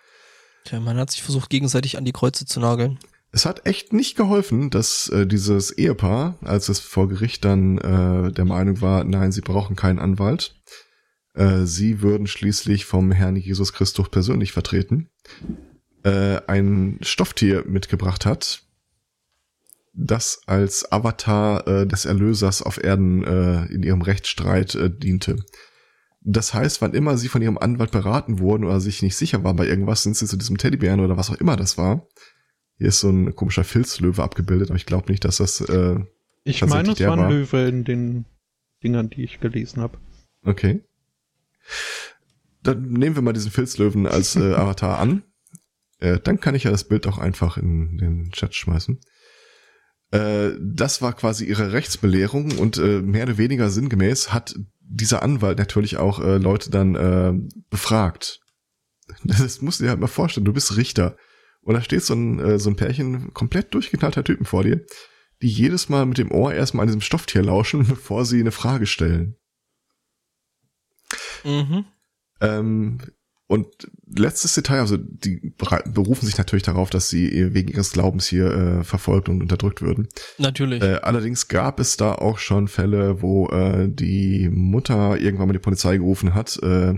Tja, 0.64 0.80
man 0.80 0.96
hat 0.96 1.10
sich 1.10 1.22
versucht, 1.22 1.50
gegenseitig 1.50 1.98
an 1.98 2.04
die 2.06 2.12
Kreuze 2.12 2.46
zu 2.46 2.60
nageln. 2.60 2.98
Es 3.34 3.44
hat 3.46 3.66
echt 3.66 3.92
nicht 3.92 4.16
geholfen, 4.16 4.70
dass 4.70 5.08
äh, 5.08 5.26
dieses 5.26 5.70
Ehepaar, 5.70 6.36
als 6.42 6.68
es 6.68 6.80
vor 6.80 7.08
Gericht 7.08 7.44
dann 7.44 7.78
äh, 7.78 8.30
der 8.32 8.44
Meinung 8.44 8.80
war, 8.80 9.04
nein, 9.04 9.32
sie 9.32 9.40
brauchen 9.40 9.74
keinen 9.76 9.98
Anwalt, 9.98 10.54
äh, 11.34 11.64
sie 11.64 12.02
würden 12.02 12.26
schließlich 12.26 12.84
vom 12.84 13.12
Herrn 13.12 13.36
Jesus 13.36 13.72
Christus 13.72 14.08
persönlich 14.08 14.52
vertreten, 14.52 15.08
äh, 16.04 16.40
ein 16.46 16.98
Stofftier 17.02 17.64
mitgebracht 17.66 18.26
hat, 18.26 18.64
das 19.94 20.42
als 20.46 20.90
Avatar 20.90 21.66
äh, 21.66 21.86
des 21.86 22.04
Erlösers 22.04 22.62
auf 22.62 22.82
Erden 22.82 23.24
äh, 23.24 23.66
in 23.66 23.82
ihrem 23.82 24.02
Rechtsstreit 24.02 24.74
äh, 24.74 24.90
diente. 24.90 25.36
Das 26.24 26.54
heißt, 26.54 26.80
wann 26.80 26.94
immer 26.94 27.16
sie 27.18 27.28
von 27.28 27.42
ihrem 27.42 27.58
Anwalt 27.58 27.90
beraten 27.90 28.38
wurden 28.38 28.64
oder 28.64 28.80
sich 28.80 29.02
nicht 29.02 29.16
sicher 29.16 29.42
waren 29.42 29.56
bei 29.56 29.66
irgendwas, 29.66 30.02
sind 30.04 30.16
sie 30.16 30.26
zu 30.26 30.36
diesem 30.36 30.56
Teddybären 30.56 31.00
oder 31.00 31.16
was 31.16 31.30
auch 31.30 31.36
immer 31.40 31.56
das 31.56 31.76
war. 31.78 32.06
Hier 32.78 32.88
ist 32.88 33.00
so 33.00 33.10
ein 33.10 33.34
komischer 33.34 33.64
Filzlöwe 33.64 34.22
abgebildet, 34.22 34.70
aber 34.70 34.76
ich 34.76 34.86
glaube 34.86 35.10
nicht, 35.10 35.24
dass 35.24 35.38
das 35.38 35.60
äh, 35.60 35.98
Ich 36.44 36.64
meine, 36.64 36.92
es 36.92 36.98
der 36.98 37.08
war 37.08 37.16
ein 37.16 37.22
war. 37.24 37.30
Löwe 37.30 37.68
in 37.68 37.84
den 37.84 38.24
Dingern, 38.82 39.10
die 39.10 39.24
ich 39.24 39.40
gelesen 39.40 39.82
habe. 39.82 39.98
Okay. 40.44 40.82
Dann 42.62 42.92
nehmen 42.92 43.16
wir 43.16 43.22
mal 43.22 43.32
diesen 43.32 43.50
Filzlöwen 43.50 44.06
als 44.06 44.36
äh, 44.36 44.54
Avatar 44.54 44.98
an. 44.98 45.24
Äh, 45.98 46.18
dann 46.20 46.40
kann 46.40 46.54
ich 46.54 46.64
ja 46.64 46.70
das 46.70 46.84
Bild 46.84 47.06
auch 47.06 47.18
einfach 47.18 47.56
in 47.56 47.98
den 47.98 48.30
Chat 48.32 48.54
schmeißen. 48.54 49.00
Äh, 50.10 50.50
das 50.60 51.02
war 51.02 51.14
quasi 51.14 51.44
ihre 51.44 51.72
Rechtsbelehrung 51.72 52.58
und 52.58 52.76
äh, 52.78 53.00
mehr 53.00 53.24
oder 53.24 53.38
weniger 53.38 53.70
sinngemäß 53.70 54.32
hat 54.32 54.54
dieser 54.80 55.22
Anwalt 55.22 55.58
natürlich 55.58 55.96
auch 55.96 56.20
äh, 56.20 56.36
Leute 56.36 56.70
dann 56.70 56.94
äh, 56.94 57.32
befragt. 57.70 58.40
Das 59.24 59.60
musst 59.60 59.80
du 59.80 59.84
dir 59.84 59.90
halt 59.90 60.00
mal 60.00 60.06
vorstellen, 60.06 60.44
du 60.44 60.52
bist 60.52 60.76
Richter 60.76 61.16
und 61.60 61.74
da 61.74 61.82
steht 61.82 62.02
so 62.02 62.14
ein, 62.14 62.58
so 62.58 62.70
ein 62.70 62.76
Pärchen 62.76 63.34
komplett 63.34 63.74
durchgeknallter 63.74 64.24
Typen 64.24 64.46
vor 64.46 64.64
dir, 64.64 64.84
die 65.42 65.48
jedes 65.48 65.88
Mal 65.88 66.06
mit 66.06 66.18
dem 66.18 66.30
Ohr 66.30 66.54
erstmal 66.54 66.84
an 66.84 66.88
diesem 66.88 67.02
Stofftier 67.02 67.42
lauschen, 67.42 67.86
bevor 67.88 68.24
sie 68.24 68.40
eine 68.40 68.52
Frage 68.52 68.86
stellen. 68.86 69.36
Mhm. 71.44 71.84
Ähm, 72.40 72.98
und 73.52 73.66
letztes 74.06 74.54
Detail, 74.54 74.80
also 74.80 74.96
die 74.96 75.52
berufen 75.84 76.24
sich 76.24 76.38
natürlich 76.38 76.62
darauf, 76.62 76.88
dass 76.88 77.10
sie 77.10 77.52
wegen 77.52 77.68
ihres 77.68 77.92
Glaubens 77.92 78.26
hier 78.26 78.46
äh, 78.46 78.82
verfolgt 78.82 79.28
und 79.28 79.42
unterdrückt 79.42 79.82
würden. 79.82 80.08
Natürlich. 80.38 80.82
Äh, 80.82 81.00
allerdings 81.02 81.48
gab 81.48 81.78
es 81.78 81.98
da 81.98 82.14
auch 82.14 82.38
schon 82.38 82.66
Fälle, 82.66 83.20
wo 83.20 83.48
äh, 83.48 83.90
die 83.92 84.48
Mutter 84.48 85.20
irgendwann 85.20 85.48
mal 85.48 85.52
die 85.52 85.58
Polizei 85.58 85.98
gerufen 85.98 86.32
hat, 86.32 86.62
äh, 86.62 86.94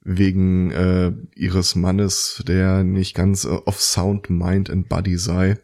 wegen 0.00 0.70
äh, 0.70 1.12
ihres 1.34 1.74
Mannes, 1.74 2.42
der 2.48 2.82
nicht 2.82 3.14
ganz 3.14 3.44
äh, 3.44 3.48
of 3.48 3.78
sound 3.78 4.30
mind 4.30 4.70
and 4.70 4.88
body 4.88 5.18
sei. 5.18 5.58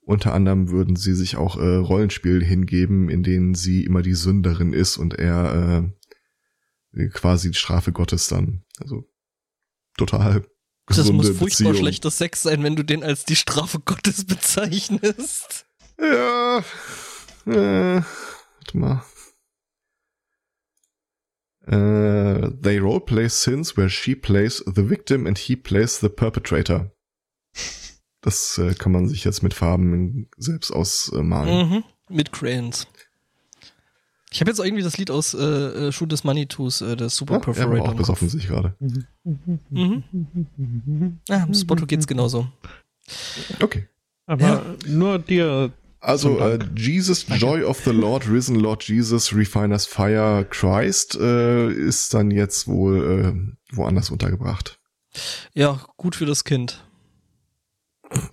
Unter 0.00 0.32
anderem 0.32 0.70
würden 0.70 0.96
sie 0.96 1.14
sich 1.14 1.36
auch 1.36 1.56
Rollenspiel 1.56 2.42
hingeben, 2.42 3.08
in 3.08 3.22
denen 3.22 3.54
sie 3.54 3.84
immer 3.84 4.02
die 4.02 4.14
Sünderin 4.14 4.72
ist 4.72 4.96
und 4.96 5.14
er 5.14 5.92
quasi 7.12 7.50
die 7.50 7.58
Strafe 7.58 7.92
Gottes 7.92 8.28
dann. 8.28 8.64
Also 8.80 9.08
total 9.96 10.44
das 10.86 11.10
muss 11.12 11.28
furchtbar 11.28 11.46
Beziehung. 11.46 11.76
schlechter 11.76 12.10
Sex 12.10 12.42
sein, 12.42 12.62
wenn 12.62 12.76
du 12.76 12.82
den 12.82 13.02
als 13.02 13.24
die 13.24 13.36
Strafe 13.36 13.80
Gottes 13.80 14.24
bezeichnest. 14.26 15.66
Ja. 15.98 16.58
Äh, 17.46 18.02
warte 18.02 18.76
mal. 18.78 19.04
Äh, 21.66 22.50
they 22.60 22.78
roleplay 22.78 23.28
sins 23.28 23.76
where 23.76 23.88
she 23.88 24.16
plays 24.16 24.58
the 24.66 24.90
victim 24.90 25.26
and 25.26 25.38
he 25.38 25.54
plays 25.54 26.00
the 26.00 26.08
perpetrator. 26.08 26.90
Das 28.20 28.58
äh, 28.58 28.74
kann 28.74 28.92
man 28.92 29.08
sich 29.08 29.24
jetzt 29.24 29.42
mit 29.42 29.54
Farben 29.54 30.28
selbst 30.36 30.72
ausmalen. 30.72 31.68
Mhm. 31.68 31.84
Mit 32.08 32.32
Crayons. 32.32 32.86
Ich 34.32 34.40
habe 34.40 34.50
jetzt 34.50 34.58
irgendwie 34.60 34.82
das 34.82 34.96
Lied 34.98 35.10
aus 35.10 35.34
äh, 35.34 35.38
äh, 35.38 35.92
Shoot 35.92 36.08
This 36.10 36.24
Money 36.24 36.46
To's, 36.46 36.80
äh, 36.80 36.96
der 36.96 37.10
Super 37.10 37.34
Ja, 37.34 37.38
er 37.40 37.44
Perforator. 37.44 37.72
auch 37.80 37.84
im 37.84 37.86
Kopf. 37.90 37.96
besoffen 37.98 38.28
sich 38.28 38.48
gerade. 38.48 38.74
Mhm. 39.70 41.18
Ja, 41.28 41.44
im 41.44 41.54
Spotto 41.54 41.86
geht's 41.86 42.06
genauso. 42.06 42.46
Okay. 43.60 43.88
Aber 44.26 44.64
nur 44.86 45.18
dir. 45.18 45.72
Also 46.00 46.38
äh. 46.40 46.58
Jesus, 46.76 47.26
Joy 47.28 47.62
of 47.62 47.80
the 47.84 47.90
Lord, 47.90 48.28
Risen 48.28 48.56
Lord 48.56 48.82
Jesus, 48.88 49.34
Refiners 49.34 49.86
Fire, 49.86 50.44
Christ 50.48 51.14
äh, 51.14 51.70
ist 51.70 52.12
dann 52.14 52.30
jetzt 52.30 52.66
wohl 52.66 53.54
äh, 53.70 53.76
woanders 53.76 54.10
untergebracht. 54.10 54.80
Ja, 55.54 55.80
gut 55.96 56.16
für 56.16 56.26
das 56.26 56.42
Kind. 56.44 56.82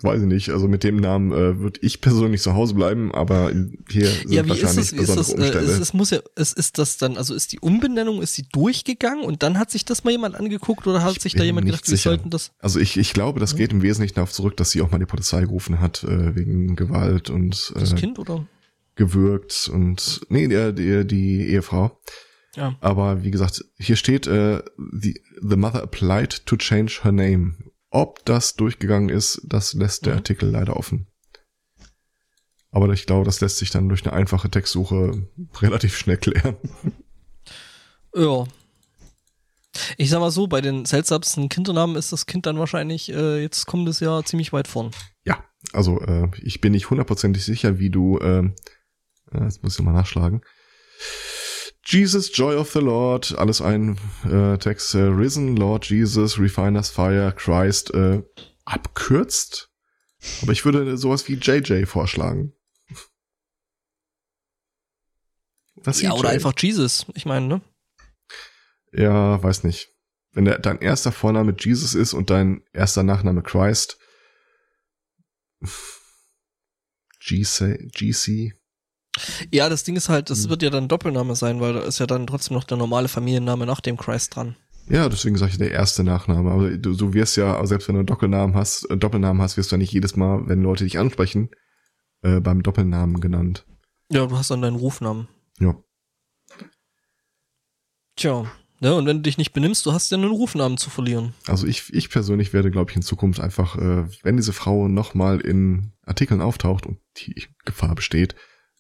Weiß 0.02 0.22
ich 0.22 0.28
nicht. 0.28 0.50
Also 0.50 0.68
mit 0.68 0.84
dem 0.84 0.98
Namen 0.98 1.32
äh, 1.32 1.60
würde 1.60 1.80
ich 1.82 2.02
persönlich 2.02 2.42
zu 2.42 2.54
Hause 2.54 2.74
bleiben, 2.74 3.14
aber 3.14 3.52
hier 3.90 4.08
sind 4.08 4.32
ja, 4.32 4.46
wie 4.46 4.52
ist 4.52 4.64
wahrscheinlich 4.64 4.76
das? 4.76 4.94
Wie 4.94 5.02
ist 5.02 5.16
das? 5.16 5.34
Äh, 5.34 5.58
es, 5.58 5.80
es 5.80 5.94
muss 5.94 6.10
ja, 6.10 6.20
es 6.36 6.54
ist 6.54 6.78
das 6.78 6.98
dann, 6.98 7.18
also 7.18 7.34
ist 7.34 7.52
die 7.52 7.60
Umbenennung, 7.60 8.22
ist 8.22 8.38
die 8.38 8.48
durchgegangen 8.52 9.24
und 9.24 9.44
dann 9.44 9.58
hat 9.58 9.72
sich 9.72 9.86
das 9.86 10.04
mal 10.04 10.12
jemand 10.12 10.36
angeguckt 10.36 10.86
oder 10.88 11.04
hat 11.04 11.18
Ich 11.18 11.22
sich 11.24 11.34
da 11.36 11.44
jemand 11.44 11.66
gedacht, 11.66 11.88
wir 11.88 11.98
sicher. 11.98 12.10
sollten 12.12 12.30
das? 12.30 12.52
Also 12.60 12.80
ich, 12.80 12.98
ich 12.98 13.14
glaube, 13.14 13.40
das 13.40 13.56
geht 13.56 13.72
im 13.72 13.82
Wesentlichen 13.82 14.16
darauf 14.16 14.32
zurück, 14.32 14.58
dass 14.58 14.72
sie 14.72 14.82
auch 14.82 14.92
mal 14.92 15.00
die 15.00 15.06
Polizei 15.06 15.42
gerufen 15.42 15.80
hat, 15.80 16.04
äh, 16.04 16.36
wegen 16.36 16.76
Gewalt 16.76 17.30
und 17.30 17.72
Das 17.76 17.94
äh, 17.94 17.96
Kind 17.96 18.20
oder? 18.20 18.46
gewürgt 18.96 19.70
und 19.74 20.22
nee, 20.30 20.48
die, 20.48 20.74
die, 20.74 21.08
die 21.08 21.48
Ehefrau. 21.48 21.98
Ja. 22.56 22.76
Aber 22.82 23.24
wie 23.24 23.32
gesagt, 23.32 23.64
hier 23.78 23.96
steht, 23.96 24.28
äh, 24.28 24.62
the, 24.78 25.22
the 25.42 25.56
mother 25.56 25.84
applied 25.84 26.46
to 26.46 26.58
change 26.58 27.02
her 27.04 27.12
name. 27.12 27.54
Ob 27.92 28.24
das 28.26 28.56
durchgegangen 28.56 29.10
ist, 29.10 29.42
das 29.46 29.74
lässt 29.74 30.06
der 30.06 30.14
Mhm. 30.14 30.20
Artikel 30.20 30.50
leider 30.50 30.76
offen. 30.78 31.08
Aber 32.72 32.88
ich 32.94 33.08
glaube, 33.08 33.26
das 33.26 33.42
lässt 33.42 33.58
sich 33.58 33.72
dann 33.72 33.90
durch 33.90 34.04
eine 34.06 34.14
einfache 34.14 34.50
Textsuche 34.50 35.28
relativ 35.62 35.98
schnell 35.98 36.18
klären. 36.18 36.58
Ja. 38.16 38.46
Ich 39.98 40.10
sag 40.10 40.20
mal 40.20 40.32
so, 40.32 40.48
bei 40.48 40.62
den 40.62 40.86
seltsamsten 40.86 41.48
Kindernamen 41.48 41.96
ist 41.96 42.12
das 42.12 42.26
Kind 42.26 42.48
dann 42.48 42.58
wahrscheinlich 42.58 43.12
äh, 43.14 43.40
jetzt 43.40 43.68
kommendes 43.68 44.00
Jahr 44.00 44.26
ziemlich 44.26 44.52
weit 44.52 44.68
vorn. 44.68 44.90
Ja, 45.26 45.44
also 45.74 46.02
äh, 46.02 46.28
ich 46.42 46.60
bin 46.60 46.72
nicht 46.72 46.90
hundertprozentig 46.90 47.46
sicher, 47.46 47.78
wie 47.78 47.92
du, 47.92 48.18
ähm, 48.20 48.56
äh, 49.32 49.44
jetzt 49.44 49.62
muss 49.62 49.78
ich 49.78 49.86
mal 49.86 49.92
nachschlagen. 49.92 50.42
Jesus, 51.92 52.30
Joy 52.32 52.56
of 52.56 52.72
the 52.72 52.80
Lord, 52.80 53.36
alles 53.40 53.62
ein 53.62 53.98
äh, 54.24 54.60
Text, 54.60 54.94
äh, 54.94 55.00
Risen, 55.00 55.58
Lord 55.58 55.90
Jesus, 55.90 56.38
Refiners 56.38 56.92
Fire, 56.92 57.34
Christ, 57.36 57.92
äh, 57.96 58.22
abkürzt. 58.64 59.72
Aber 60.44 60.52
ich 60.52 60.66
würde 60.66 60.98
sowas 61.00 61.28
wie 61.28 61.34
JJ 61.34 61.86
vorschlagen. 61.86 62.54
Was 65.78 66.00
ja, 66.00 66.14
oder 66.14 66.30
einfach 66.30 66.54
Jesus. 66.56 67.08
Ich 67.16 67.26
meine, 67.26 67.48
ne? 67.48 67.62
Ja, 68.92 69.42
weiß 69.42 69.64
nicht. 69.64 69.90
Wenn 70.32 70.46
der, 70.46 70.60
dein 70.60 70.80
erster 70.80 71.12
Vorname 71.12 71.56
Jesus 71.58 71.96
ist 71.96 72.14
und 72.14 72.30
dein 72.30 72.64
erster 72.72 73.02
Nachname 73.02 73.42
Christ. 73.42 73.98
GC, 77.20 77.90
GC. 77.92 78.59
Ja, 79.52 79.70
das 79.70 79.84
Ding 79.84 79.96
ist 79.96 80.10
halt, 80.10 80.30
das 80.30 80.44
Hm. 80.44 80.50
wird 80.50 80.64
ja 80.64 80.70
dann 80.70 80.88
Doppelname 80.88 81.36
sein, 81.36 81.60
weil 81.60 81.74
da 81.74 81.80
ist 81.82 82.00
ja 82.00 82.08
dann 82.08 82.28
trotzdem 82.28 82.56
noch 82.56 82.64
der 82.64 82.78
normale 82.78 83.08
Familienname 83.08 83.66
nach 83.66 83.82
dem 83.82 83.98
Christ 83.98 84.36
dran. 84.36 84.56
Ja, 84.90 85.08
deswegen 85.08 85.38
sage 85.38 85.52
ich 85.52 85.58
der 85.58 85.72
erste 85.72 86.04
Nachname. 86.04 86.52
Aber 86.52 86.70
du, 86.72 86.96
du 86.96 87.14
wirst 87.14 87.38
ja, 87.38 87.64
selbst 87.66 87.88
wenn 87.88 87.96
du 87.96 88.00
einen 88.00 88.08
Doppelnamen 88.08 88.56
hast, 88.56 88.88
Doppelnamen 88.90 89.42
hast, 89.42 89.56
wirst 89.56 89.72
du 89.72 89.76
ja 89.76 89.78
nicht 89.78 89.94
jedes 89.94 90.16
Mal, 90.16 90.48
wenn 90.48 90.64
Leute 90.64 90.84
dich 90.84 90.98
ansprechen, 90.98 91.50
äh, 92.24 92.40
beim 92.40 92.64
Doppelnamen 92.64 93.22
genannt. 93.22 93.66
Ja, 94.12 94.26
du 94.26 94.36
hast 94.36 94.50
dann 94.50 94.64
deinen 94.64 94.78
Rufnamen. 94.78 95.28
Ja. 95.60 95.76
Tja. 98.16 98.52
Ne, 98.82 98.96
und 98.96 99.06
wenn 99.06 99.18
du 99.18 99.24
dich 99.24 99.38
nicht 99.38 99.52
benimmst, 99.52 99.86
du 99.86 99.92
hast 99.92 100.10
ja 100.10 100.18
einen 100.18 100.32
Rufnamen 100.32 100.78
zu 100.78 100.90
verlieren. 100.90 101.34
Also 101.48 101.68
ich, 101.68 101.94
ich 101.94 102.10
persönlich 102.10 102.54
werde, 102.54 102.72
glaube 102.72 102.90
ich, 102.92 102.96
in 102.96 103.02
Zukunft 103.02 103.42
einfach, 103.42 103.76
äh, 103.76 104.06
wenn 104.24 104.38
diese 104.38 104.54
Frau 104.54 104.88
nochmal 104.88 105.42
in 105.42 105.92
Artikeln 106.06 106.40
auftaucht 106.42 106.86
und 106.86 106.98
die 107.18 107.46
Gefahr 107.66 107.94
besteht, 107.94 108.36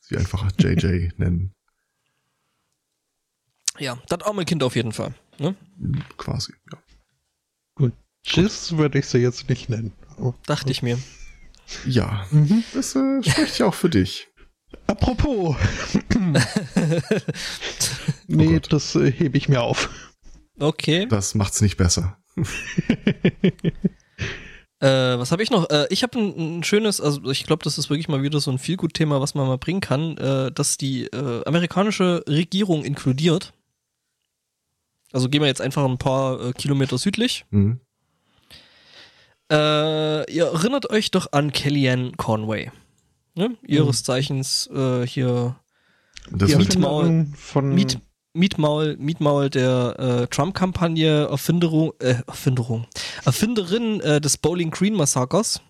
sie 0.10 0.18
einfach 0.18 0.50
JJ 0.60 1.10
nennen. 1.18 1.54
Ja, 3.78 3.98
das 4.08 4.22
arme 4.24 4.44
Kind 4.46 4.64
auf 4.64 4.76
jeden 4.76 4.92
Fall. 4.92 5.14
Ne? 5.38 5.56
Quasi, 6.18 6.54
ja. 6.72 6.78
Gut. 7.76 7.94
Jizz 8.26 8.74
würde 8.74 9.00
ich 9.00 9.06
sie 9.06 9.20
jetzt 9.20 9.48
nicht 9.48 9.70
nennen. 9.70 9.94
Oh. 10.18 10.34
Dachte 10.46 10.72
ich 10.72 10.82
mir. 10.82 11.00
Ja, 11.86 12.26
Mhm. 12.32 12.64
das 12.74 12.96
äh, 12.96 13.22
spricht 13.24 13.60
ja 13.60 13.68
auch 13.68 13.74
für 13.76 13.90
dich. 13.90 14.28
Apropos. 14.88 15.56
nee, 18.28 18.54
Gott. 18.54 18.74
das 18.74 18.96
äh, 18.96 19.12
hebe 19.12 19.38
ich 19.38 19.48
mir 19.50 19.62
auf. 19.62 19.90
Okay. 20.60 21.06
Das 21.08 21.36
macht's 21.36 21.62
nicht 21.62 21.78
besser. 21.78 22.18
Äh, 24.82 25.20
was 25.20 25.32
habe 25.32 25.44
ich 25.44 25.52
noch? 25.52 25.70
Äh, 25.70 25.88
ich 25.90 26.04
habe 26.04 26.18
ein, 26.18 26.60
ein 26.60 26.64
schönes, 26.64 27.02
also 27.02 27.30
ich 27.30 27.44
glaube, 27.44 27.64
das 27.64 27.78
ist 27.78 27.90
wirklich 27.90 28.08
mal 28.08 28.24
wieder 28.24 28.40
so 28.40 28.50
ein 28.50 28.60
Feelgood-Thema, 28.60 29.20
was 29.20 29.36
man 29.36 29.48
mal 29.48 29.58
bringen 29.58 29.82
kann, 29.82 30.18
äh, 30.18 30.52
dass 30.52 30.78
die 30.78 31.04
äh, 31.06 31.44
amerikanische 31.46 32.24
Regierung 32.28 32.86
inkludiert. 32.86 33.54
Also 35.12 35.28
gehen 35.28 35.42
wir 35.42 35.48
jetzt 35.48 35.62
einfach 35.62 35.84
ein 35.84 35.98
paar 35.98 36.40
äh, 36.40 36.54
Kilometer 36.54 36.98
südlich. 36.98 37.46
Mhm. 37.50 37.80
Äh, 39.52 40.32
ihr 40.32 40.46
erinnert 40.46 40.90
euch 40.92 41.12
doch 41.12 41.32
an 41.32 41.52
Kellyanne 41.52 42.12
Conway. 42.18 42.72
Ne? 43.36 43.58
Ihres 43.66 44.04
Zeichens 44.04 44.68
äh, 44.68 45.06
hier 45.06 45.56
Das 46.32 46.52
Erfinderin 46.52 47.34
von 47.36 47.74
Miet, 47.74 48.00
Mietmaul, 48.34 48.96
Mietmaul 48.98 49.50
der 49.50 49.96
äh, 50.00 50.28
Trump-Kampagne, 50.28 51.28
Erfinderung, 51.28 51.94
äh, 52.00 52.16
Erfinderung, 52.28 52.86
Erfinderin 53.26 54.02
äh, 54.02 54.22
des 54.22 54.38
Bowling 54.38 54.72
Green 54.72 54.94
Massakers. 54.94 55.62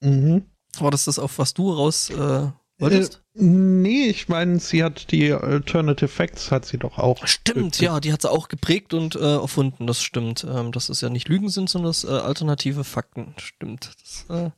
Mhm. 0.00 0.44
War 0.78 0.90
das 0.90 1.04
das, 1.04 1.18
auf 1.18 1.38
was 1.38 1.54
du 1.54 1.72
raus 1.72 2.10
äh, 2.10 2.48
wolltest? 2.78 3.22
Äh, 3.34 3.42
nee, 3.42 4.06
ich 4.06 4.28
meine, 4.28 4.58
sie 4.58 4.82
hat 4.82 5.12
die 5.12 5.32
Alternative 5.32 6.08
Facts, 6.08 6.50
hat 6.50 6.64
sie 6.64 6.78
doch 6.78 6.98
auch. 6.98 7.24
Stimmt, 7.26 7.80
ja, 7.80 8.00
die 8.00 8.12
hat 8.12 8.22
sie 8.22 8.30
auch 8.30 8.48
geprägt 8.48 8.94
und 8.94 9.14
äh, 9.14 9.36
erfunden, 9.36 9.86
das 9.86 10.02
stimmt. 10.02 10.44
Ähm, 10.48 10.72
dass 10.72 10.88
es 10.88 11.00
ja 11.00 11.08
nicht 11.08 11.28
Lügen 11.28 11.50
sind, 11.50 11.70
sondern 11.70 11.90
das 11.90 12.04
äh, 12.04 12.08
alternative 12.08 12.84
Fakten. 12.84 13.34
Stimmt. 13.36 13.90
Das, 14.02 14.26
äh, 14.28 14.50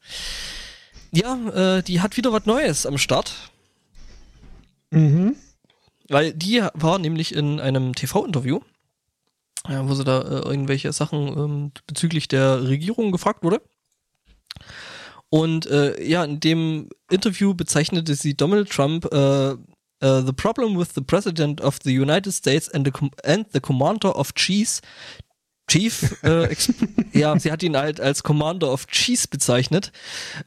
ja, 1.13 1.79
äh, 1.79 1.83
die 1.83 2.01
hat 2.01 2.17
wieder 2.17 2.33
was 2.33 2.47
Neues 2.47 2.87
am 2.87 2.99
Start. 2.99 3.53
Mhm. 4.91 5.37
Weil 6.09 6.33
die 6.33 6.63
war 6.75 6.99
nämlich 6.99 7.35
in 7.35 7.61
einem 7.61 7.95
TV-Interview, 7.95 8.61
ja, 9.69 9.89
wo 9.89 9.95
sie 9.95 10.05
da 10.05 10.21
äh, 10.21 10.49
irgendwelche 10.49 10.93
Sachen 10.93 11.29
ähm, 11.29 11.73
bezüglich 11.87 12.29
der 12.29 12.69
Regierung 12.69 13.13
gefragt 13.13 13.43
wurde. 13.43 13.63
Und 15.31 15.67
äh, 15.67 16.03
ja, 16.03 16.25
in 16.25 16.41
dem 16.41 16.91
Interview 17.11 17.55
bezeichnete 17.55 18.15
sie 18.15 18.37
Donald 18.37 18.71
Trump 18.71 19.07
äh, 19.13 19.53
äh, 20.05 20.23
The 20.23 20.33
problem 20.33 20.79
with 20.79 20.91
the 20.95 21.01
President 21.01 21.61
of 21.61 21.79
the 21.83 21.99
United 21.99 22.33
States 22.33 22.69
and 22.69 22.87
the, 22.87 22.93
com 22.93 23.11
and 23.25 23.47
the 23.53 23.61
Commander 23.61 24.17
of 24.17 24.35
Cheese 24.35 24.81
Chief, 25.67 26.23
äh, 26.23 26.55
ja, 27.19 27.39
sie 27.39 27.51
hat 27.51 27.63
ihn 27.63 27.77
halt 27.77 27.99
als 27.99 28.23
Commander 28.23 28.71
of 28.71 28.87
Cheese 28.87 29.29
bezeichnet. 29.29 29.93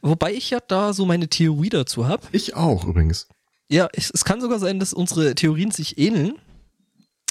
Wobei 0.00 0.32
ich 0.32 0.50
ja 0.50 0.60
da 0.60 0.92
so 0.92 1.06
meine 1.06 1.28
Theorie 1.28 1.70
dazu 1.70 2.06
habe. 2.06 2.26
ich 2.32 2.54
auch 2.54 2.84
übrigens. 2.84 3.26
Ja, 3.70 3.88
es, 3.92 4.10
es 4.10 4.24
kann 4.24 4.40
sogar 4.40 4.58
sein, 4.58 4.80
dass 4.80 4.92
unsere 4.94 5.34
Theorien 5.34 5.70
sich 5.70 5.98
ähneln. 5.98 6.34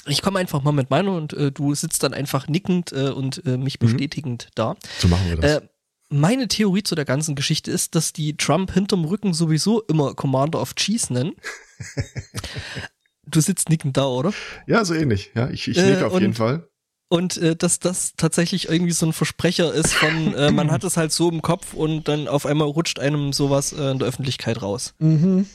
Ich 0.06 0.22
komme 0.22 0.38
einfach 0.38 0.62
mal 0.62 0.72
mit 0.72 0.88
meiner 0.90 1.12
und 1.12 1.32
äh, 1.34 1.50
du 1.52 1.74
sitzt 1.74 2.02
dann 2.02 2.14
einfach 2.14 2.48
nickend 2.48 2.92
äh, 2.92 3.10
und 3.10 3.44
äh, 3.46 3.56
mich 3.56 3.80
Mhm. 3.80 3.86
bestätigend 3.86 4.48
da. 4.54 4.76
So 5.00 5.08
machen 5.08 5.28
wir 5.28 5.36
das. 5.36 5.56
Äh, 5.62 5.68
meine 6.10 6.48
Theorie 6.48 6.82
zu 6.82 6.94
der 6.94 7.04
ganzen 7.04 7.34
Geschichte 7.34 7.70
ist, 7.70 7.94
dass 7.94 8.12
die 8.14 8.36
Trump 8.36 8.72
hinterm 8.72 9.04
Rücken 9.04 9.34
sowieso 9.34 9.82
immer 9.82 10.14
Commander 10.14 10.62
of 10.62 10.74
Cheese 10.74 11.12
nennen. 11.12 11.34
du 13.26 13.40
sitzt 13.40 13.68
nickend 13.68 13.96
da, 13.96 14.06
oder? 14.06 14.32
ja, 14.66 14.84
so 14.84 14.94
ähnlich. 14.94 15.32
Ja, 15.34 15.50
ich, 15.50 15.68
ich 15.68 15.76
äh, 15.76 15.90
nicke 15.90 16.06
auf 16.06 16.12
und- 16.14 16.20
jeden 16.22 16.34
Fall. 16.34 16.68
Und 17.10 17.38
äh, 17.38 17.56
dass 17.56 17.78
das 17.78 18.12
tatsächlich 18.18 18.68
irgendwie 18.68 18.92
so 18.92 19.06
ein 19.06 19.14
Versprecher 19.14 19.72
ist 19.72 19.94
von, 19.94 20.34
äh, 20.34 20.50
man 20.52 20.70
hat 20.70 20.84
es 20.84 20.98
halt 20.98 21.10
so 21.10 21.30
im 21.30 21.40
Kopf 21.40 21.72
und 21.72 22.06
dann 22.06 22.28
auf 22.28 22.44
einmal 22.44 22.68
rutscht 22.68 22.98
einem 22.98 23.32
sowas 23.32 23.72
äh, 23.72 23.92
in 23.92 23.98
der 23.98 24.08
Öffentlichkeit 24.08 24.60
raus. 24.60 24.92
Mhm. 24.98 25.46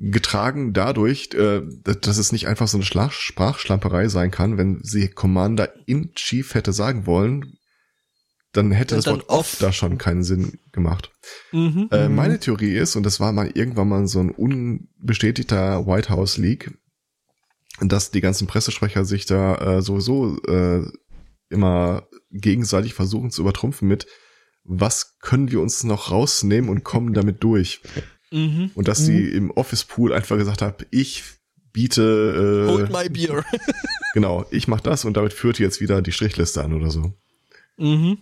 Getragen 0.00 0.72
dadurch, 0.72 1.30
äh, 1.34 1.62
dass 1.82 2.18
es 2.18 2.30
nicht 2.32 2.46
einfach 2.46 2.68
so 2.68 2.76
eine 2.76 2.84
Schlag 2.84 3.12
Sprachschlamperei 3.12 4.08
sein 4.08 4.30
kann, 4.30 4.56
wenn 4.56 4.80
sie 4.82 5.08
Commander 5.08 5.72
in 5.86 6.14
Chief 6.14 6.54
hätte 6.54 6.72
sagen 6.72 7.04
wollen, 7.06 7.54
dann 8.52 8.70
hätte 8.70 8.94
Und 8.94 8.98
das 8.98 9.04
dann 9.06 9.14
Wort 9.16 9.28
off 9.28 9.54
off. 9.54 9.56
da 9.58 9.72
schon 9.72 9.98
keinen 9.98 10.22
Sinn 10.22 10.58
gemacht. 10.72 11.10
Mhm. 11.52 11.88
Äh, 11.90 12.08
Mhm. 12.08 12.14
meine 12.14 12.38
Theorie 12.38 12.74
ist, 12.76 12.94
und 12.96 13.02
das 13.04 13.18
war 13.20 13.32
mal 13.32 13.50
irgendwann 13.54 13.88
mal 13.88 14.06
so 14.06 14.20
ein 14.20 14.30
unbestätigter 14.30 15.86
White 15.86 16.10
House 16.10 16.36
Leak, 16.38 16.70
dass 17.80 18.10
die 18.10 18.20
ganzen 18.20 18.46
Pressesprecher 18.46 19.04
sich 19.04 19.26
da 19.26 19.56
äh, 19.78 19.82
sowieso 19.82 20.40
äh, 20.44 20.84
immer 21.50 22.06
gegenseitig 22.30 22.94
versuchen 22.94 23.30
zu 23.30 23.42
übertrumpfen 23.42 23.88
mit, 23.88 24.06
was 24.64 25.18
können 25.20 25.50
wir 25.50 25.60
uns 25.60 25.82
noch 25.84 26.10
rausnehmen 26.10 26.70
und 26.70 26.84
kommen 26.84 27.14
damit 27.14 27.42
durch. 27.42 27.80
Mhm. 28.30 28.70
Und 28.74 28.88
dass 28.88 28.98
sie 29.04 29.28
im 29.30 29.50
Office 29.52 29.84
Pool 29.84 30.12
einfach 30.12 30.36
gesagt 30.36 30.60
hat, 30.62 30.86
ich 30.90 31.24
biete, 31.72 32.66
Hold 32.68 32.90
äh, 32.90 32.92
my 32.92 33.08
beer. 33.08 33.44
genau, 34.14 34.44
ich 34.50 34.68
mach 34.68 34.80
das 34.80 35.04
und 35.04 35.16
damit 35.16 35.32
führt 35.32 35.58
jetzt 35.58 35.80
wieder 35.80 36.02
die 36.02 36.12
Strichliste 36.12 36.62
an 36.62 36.72
oder 36.74 36.90
so. 36.90 37.12
mhm. 37.76 38.18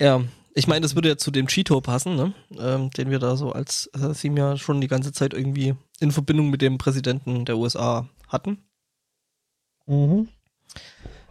Ja, 0.00 0.22
ich 0.54 0.66
meine, 0.66 0.80
das 0.80 0.94
würde 0.94 1.10
ja 1.10 1.16
zu 1.18 1.30
dem 1.30 1.46
Cheeto 1.46 1.80
passen, 1.80 2.16
ne? 2.16 2.34
ähm, 2.58 2.90
den 2.90 3.10
wir 3.10 3.18
da 3.18 3.36
so 3.36 3.52
als 3.52 3.86
äh, 3.88 4.12
Theme 4.14 4.40
ja 4.40 4.56
schon 4.56 4.80
die 4.80 4.88
ganze 4.88 5.12
Zeit 5.12 5.34
irgendwie 5.34 5.74
in 6.00 6.10
Verbindung 6.10 6.48
mit 6.50 6.62
dem 6.62 6.78
Präsidenten 6.78 7.44
der 7.44 7.58
USA 7.58 8.08
hatten. 8.26 8.58
Mhm. 9.86 10.28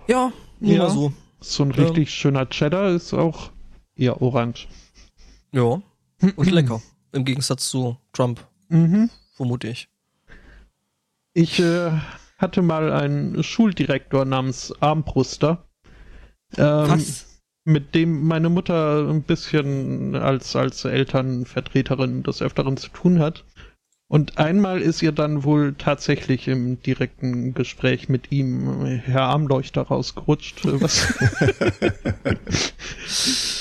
Ja, 0.07 0.31
nur 0.59 0.73
Ja. 0.75 0.89
so. 0.89 1.11
So 1.41 1.63
ein 1.63 1.71
Ja. 1.71 1.83
richtig 1.83 2.11
schöner 2.13 2.47
Cheddar 2.49 2.91
ist 2.91 3.13
auch 3.13 3.51
eher 3.95 4.21
orange. 4.21 4.67
Ja. 5.51 5.81
Und 6.21 6.37
lecker. 6.51 6.81
Im 7.11 7.25
Gegensatz 7.25 7.69
zu 7.69 7.97
Trump, 8.13 8.45
Mhm. 8.69 9.09
vermute 9.35 9.67
ich. 9.67 9.89
Ich 11.33 11.59
äh, 11.59 11.91
hatte 12.37 12.61
mal 12.61 12.91
einen 12.91 13.43
Schuldirektor 13.43 14.25
namens 14.25 14.73
Armbruster. 14.81 15.67
Ähm, 16.57 16.89
Was? 16.89 17.25
mit 17.65 17.93
dem 17.93 18.25
meine 18.25 18.49
Mutter 18.49 19.07
ein 19.09 19.21
bisschen 19.21 20.15
als, 20.15 20.55
als 20.55 20.85
Elternvertreterin 20.85 22.23
des 22.23 22.41
Öfteren 22.41 22.77
zu 22.77 22.89
tun 22.89 23.19
hat. 23.19 23.43
Und 24.07 24.39
einmal 24.39 24.81
ist 24.81 25.03
ihr 25.03 25.11
dann 25.11 25.43
wohl 25.43 25.75
tatsächlich 25.77 26.47
im 26.47 26.81
direkten 26.81 27.53
Gespräch 27.53 28.09
mit 28.09 28.31
ihm 28.31 28.83
Herr 28.85 29.23
Armleuchter 29.23 29.83
rausgerutscht. 29.83 30.61
Was 30.65 31.13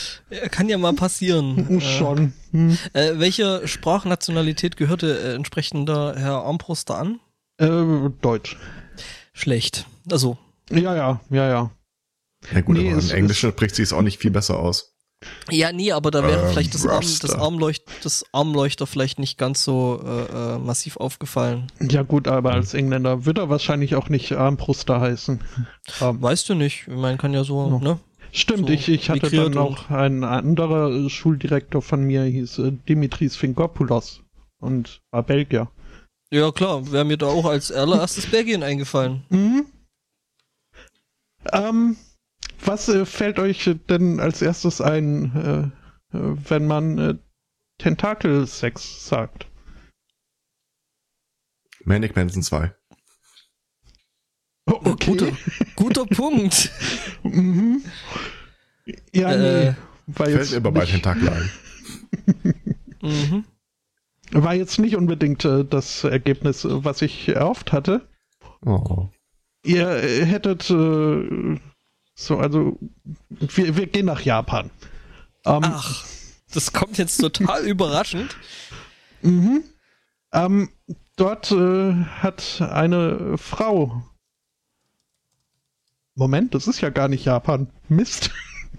kann 0.50 0.68
ja 0.68 0.78
mal 0.78 0.92
passieren. 0.94 1.80
schon. 1.98 2.32
Hm. 2.52 2.78
Äh, 2.92 3.08
äh, 3.08 3.18
welche 3.18 3.66
Sprachnationalität 3.66 4.76
gehörte 4.76 5.18
äh, 5.18 5.34
entsprechender 5.34 6.14
Herr 6.16 6.42
Armbruster 6.44 6.96
an? 6.98 7.20
Äh, 7.58 8.10
Deutsch. 8.20 8.56
Schlecht. 9.32 9.86
Also, 10.10 10.38
Ja, 10.70 10.94
ja, 10.94 11.20
ja, 11.30 11.48
ja. 11.48 11.70
Ja 12.54 12.60
gut, 12.60 12.76
Nee, 12.76 12.92
aber 12.92 13.00
im 13.02 13.10
Englischen 13.10 13.50
spricht 13.50 13.74
sie 13.74 13.82
es 13.82 13.92
auch 13.92 14.02
nicht 14.02 14.18
viel 14.18 14.30
besser 14.30 14.58
aus. 14.58 14.94
ja, 15.50 15.72
nee, 15.72 15.90
aber 15.90 16.12
da 16.12 16.22
wäre 16.22 16.42
Ähm, 16.46 16.50
vielleicht 16.52 16.72
das, 16.74 16.86
Arm, 16.86 17.00
das. 17.20 17.34
Armleucht, 17.34 17.82
das 18.04 18.24
Armleuchter 18.32 18.86
vielleicht 18.86 19.18
nicht 19.18 19.36
ganz 19.38 19.64
so 19.64 20.00
äh, 20.04 20.54
äh, 20.54 20.58
massiv 20.58 20.96
aufgefallen. 20.98 21.66
Ja 21.80 22.02
gut, 22.02 22.28
aber 22.28 22.52
als 22.52 22.74
Engländer 22.74 23.24
wird 23.26 23.38
er 23.38 23.48
wahrscheinlich 23.48 23.96
auch 23.96 24.08
nicht 24.08 24.32
Armbruster 24.32 25.00
heißen. 25.00 25.40
Ähm, 26.00 26.22
Weißt 26.22 26.48
du 26.48 26.54
nicht. 26.54 26.84
Ich 26.86 26.94
meine, 26.94 27.18
kann 27.18 27.32
ja 27.34 27.42
so, 27.42 27.68
Ja. 27.68 27.78
ne? 27.78 27.98
Stimmt, 28.32 28.68
so 28.68 28.72
ich, 28.72 28.88
ich 28.88 29.10
hatte 29.10 29.30
dann 29.30 29.56
auch 29.56 29.90
ein 29.90 30.24
anderer 30.24 31.08
Schuldirektor 31.08 31.82
von 31.82 32.04
mir, 32.04 32.24
hieß 32.24 32.58
äh, 32.58 32.72
Dimitris 32.88 33.36
Fingopoulos 33.36 34.22
und 34.60 35.00
war 35.10 35.22
Belgier. 35.22 35.70
Ja, 36.30 36.52
klar, 36.52 36.90
wäre 36.92 37.04
mir 37.04 37.16
da 37.16 37.26
auch 37.26 37.46
als 37.46 37.72
allererstes 37.72 38.26
Belgien 38.26 38.62
eingefallen. 38.62 39.24
Mhm. 39.30 39.66
Ähm, 41.52 41.96
was 42.64 42.88
äh, 42.88 43.06
fällt 43.06 43.38
euch 43.38 43.70
denn 43.88 44.20
als 44.20 44.42
erstes 44.42 44.80
ein, 44.80 45.72
äh, 46.12 46.16
äh, 46.16 46.36
wenn 46.48 46.66
man 46.66 46.98
äh, 46.98 47.14
Tentakelsex 47.78 49.06
sagt? 49.06 49.46
Manic 51.84 52.16
Manson 52.16 52.42
2. 52.42 52.74
Oh, 54.70 54.96
Guter, 55.04 55.28
guter 55.76 56.06
Punkt. 56.06 56.70
Mhm. 57.22 57.82
Ja, 59.14 59.32
Äh, 59.32 59.64
nee. 59.70 59.74
War 60.08 60.26
Fällt 60.26 60.54
aber 60.54 60.72
bei 60.72 60.80
nicht, 60.80 60.92
Tentakel 60.92 61.28
ein. 61.28 61.50
Mhm. 63.02 63.44
war 64.32 64.54
jetzt 64.54 64.78
nicht 64.78 64.96
unbedingt 64.96 65.44
äh, 65.44 65.64
das 65.64 66.04
Ergebnis, 66.04 66.66
was 66.68 67.02
ich 67.02 67.28
erhofft 67.28 67.72
hatte. 67.72 68.08
Oh. 68.64 69.08
Ihr 69.64 69.88
äh, 69.88 70.24
hättet 70.24 70.68
äh, 70.70 71.58
so, 72.14 72.38
also 72.38 72.78
wir, 73.28 73.76
wir 73.76 73.86
gehen 73.86 74.06
nach 74.06 74.20
Japan. 74.22 74.70
Ähm, 75.44 75.60
Ach, 75.62 76.04
das 76.52 76.72
kommt 76.72 76.98
jetzt 76.98 77.18
total 77.18 77.64
überraschend. 77.66 78.36
Mhm. 79.22 79.62
Ähm, 80.32 80.70
dort 81.16 81.52
äh, 81.52 81.92
hat 82.20 82.60
eine 82.60 83.36
Frau. 83.38 84.02
Moment, 86.18 86.52
das 86.52 86.66
ist 86.66 86.80
ja 86.80 86.90
gar 86.90 87.08
nicht 87.08 87.24
Japan. 87.24 87.68
Mist. 87.88 88.30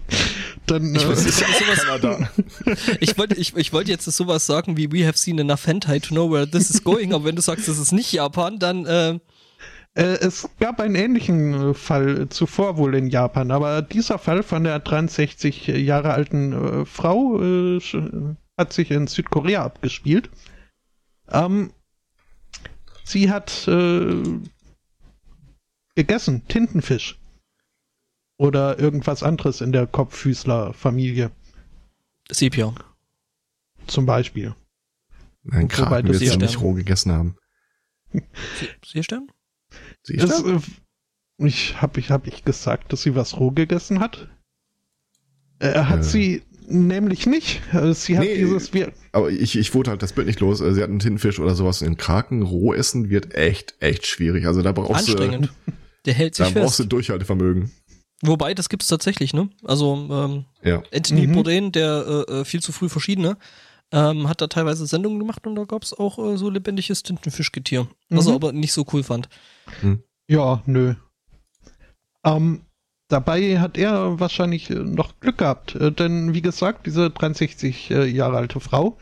Dann, 0.66 0.94
Ich 0.94 1.02
äh, 1.02 1.14
sowas, 1.16 1.84
Kanada. 1.84 2.30
ich 3.00 3.16
wollte 3.16 3.34
ich, 3.34 3.56
ich 3.56 3.72
wollte 3.72 3.90
jetzt 3.90 4.04
sowas 4.04 4.44
sagen 4.44 4.76
wie 4.76 4.92
We 4.92 5.06
have 5.06 5.16
seen 5.16 5.38
enough 5.38 5.66
hentai 5.66 6.00
to 6.00 6.14
know 6.14 6.30
where 6.30 6.48
this 6.48 6.68
is 6.68 6.84
going, 6.84 7.14
aber 7.14 7.24
wenn 7.24 7.36
du 7.36 7.42
sagst, 7.42 7.66
das 7.66 7.78
ist 7.78 7.92
nicht 7.92 8.12
Japan, 8.12 8.58
dann 8.58 8.84
äh, 8.84 9.18
äh, 9.94 10.18
es 10.20 10.50
gab 10.60 10.80
einen 10.80 10.94
ähnlichen 10.94 11.70
äh, 11.70 11.74
Fall 11.74 12.28
zuvor 12.28 12.76
wohl 12.76 12.94
in 12.94 13.08
Japan, 13.08 13.50
aber 13.50 13.80
dieser 13.82 14.18
Fall 14.18 14.42
von 14.42 14.64
der 14.64 14.78
63 14.78 15.66
Jahre 15.68 16.12
alten 16.12 16.52
äh, 16.52 16.84
Frau 16.84 17.40
äh, 17.42 17.80
hat 18.58 18.72
sich 18.74 18.90
in 18.90 19.06
Südkorea 19.06 19.64
abgespielt. 19.64 20.28
Ähm, 21.30 21.72
sie 23.04 23.30
hat 23.30 23.66
äh, 23.66 24.22
gegessen, 25.94 26.42
Tintenfisch. 26.46 27.19
Oder 28.40 28.78
irgendwas 28.78 29.22
anderes 29.22 29.60
in 29.60 29.70
der 29.70 29.86
Kopffüßler-Familie, 29.86 31.30
Sepia. 32.32 32.74
zum 33.86 34.06
Beispiel. 34.06 34.54
Nein, 35.42 35.68
Kraken 35.68 36.06
das 36.06 36.20
wird 36.20 36.30
sie 36.32 36.38
ja- 36.38 36.46
nicht 36.46 36.58
roh 36.62 36.72
gegessen 36.72 37.12
haben. 37.12 37.36
Seestern? 38.84 39.28
Siehst 40.04 40.24
Es, 40.24 40.42
du? 40.42 40.54
äh, 40.56 40.60
ich 41.46 41.82
habe 41.82 42.00
ich, 42.00 42.10
hab 42.10 42.26
ich 42.26 42.42
gesagt, 42.42 42.94
dass 42.94 43.02
sie 43.02 43.14
was 43.14 43.38
roh 43.38 43.50
gegessen 43.50 44.00
hat? 44.00 44.30
Äh, 45.58 45.74
hat 45.84 46.00
Äh. 46.00 46.02
sie 46.02 46.42
nämlich 46.66 47.26
nicht. 47.26 47.60
Äh, 47.74 47.92
Sie 47.92 48.16
hat 48.16 48.24
Nee. 48.24 48.36
dieses. 48.38 48.72
Wir, 48.72 48.90
Aber 49.12 49.30
ich, 49.30 49.54
ich 49.58 49.74
wurde 49.74 49.90
halt 49.90 50.02
das 50.02 50.14
Bild 50.14 50.26
nicht 50.28 50.40
los. 50.40 50.58
Sie 50.60 50.64
hatten 50.82 50.92
einen 50.92 50.98
Tintenfisch 51.00 51.38
oder 51.40 51.54
sowas. 51.54 51.80
Den 51.80 51.98
Kraken 51.98 52.40
roh 52.40 52.72
essen 52.72 53.10
wird 53.10 53.34
echt, 53.34 53.74
echt 53.80 54.06
schwierig. 54.06 54.46
Also 54.46 54.62
da 54.62 54.72
brauchst 54.72 55.08
du, 55.08 55.12
Anstrengend. 55.12 55.52
Der 56.06 56.14
hält 56.14 56.38
da 56.40 56.46
sich 56.46 56.54
brauchst 56.54 56.78
du 56.78 56.84
fest. 56.84 56.92
Durchhaltevermögen. 56.92 57.70
Wobei, 58.22 58.52
das 58.54 58.68
gibt's 58.68 58.88
tatsächlich, 58.88 59.32
ne? 59.32 59.48
Also, 59.64 59.94
ähm, 60.10 60.44
Ja. 60.62 60.82
Anthony 60.94 61.26
Mhm. 61.26 61.32
Bourdain, 61.32 61.72
der 61.72 62.24
äh, 62.28 62.32
äh, 62.40 62.44
viel 62.44 62.60
zu 62.60 62.70
früh 62.72 62.88
verschiedene, 62.88 63.36
ähm, 63.92 64.28
hat 64.28 64.40
da 64.40 64.46
teilweise 64.46 64.86
Sendungen 64.86 65.18
gemacht 65.18 65.46
und 65.46 65.54
da 65.54 65.64
gab's 65.64 65.92
auch 65.94 66.18
äh, 66.18 66.36
so 66.36 66.50
lebendiges 66.50 67.02
Tintenfischgetier. 67.02 67.88
Was 68.10 68.26
Mhm. 68.26 68.30
er 68.32 68.34
aber 68.36 68.52
nicht 68.52 68.72
so 68.72 68.84
cool 68.92 69.02
fand. 69.02 69.28
ja, 70.28 70.62
nö. 70.66 70.94
Ähm, 72.24 72.62
dabei 73.08 73.58
hat 73.58 73.78
er 73.78 74.20
wahrscheinlich 74.20 74.70
äh, 74.70 74.74
noch 74.74 75.18
Glück 75.20 75.38
gehabt, 75.38 75.74
äh, 75.74 75.90
denn 75.90 76.34
wie 76.34 76.42
gesagt, 76.42 76.86
diese 76.86 77.10
63 77.10 77.90
äh, 77.90 78.04
Jahre 78.06 78.36
alte 78.36 78.60
Frau 78.60 78.98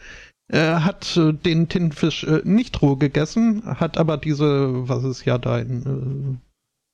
äh, 0.50 0.76
hat 0.76 1.16
äh, 1.16 1.32
den 1.34 1.68
Tintenfisch 1.68 2.24
äh, 2.24 2.40
nicht 2.44 2.80
roh 2.80 2.96
gegessen, 2.96 3.62
hat 3.66 3.98
aber 3.98 4.16
diese, 4.16 4.88
was 4.88 5.04
ist 5.04 5.24
ja 5.24 5.36
da 5.38 5.58
in 5.58 6.40
äh, 6.40 6.47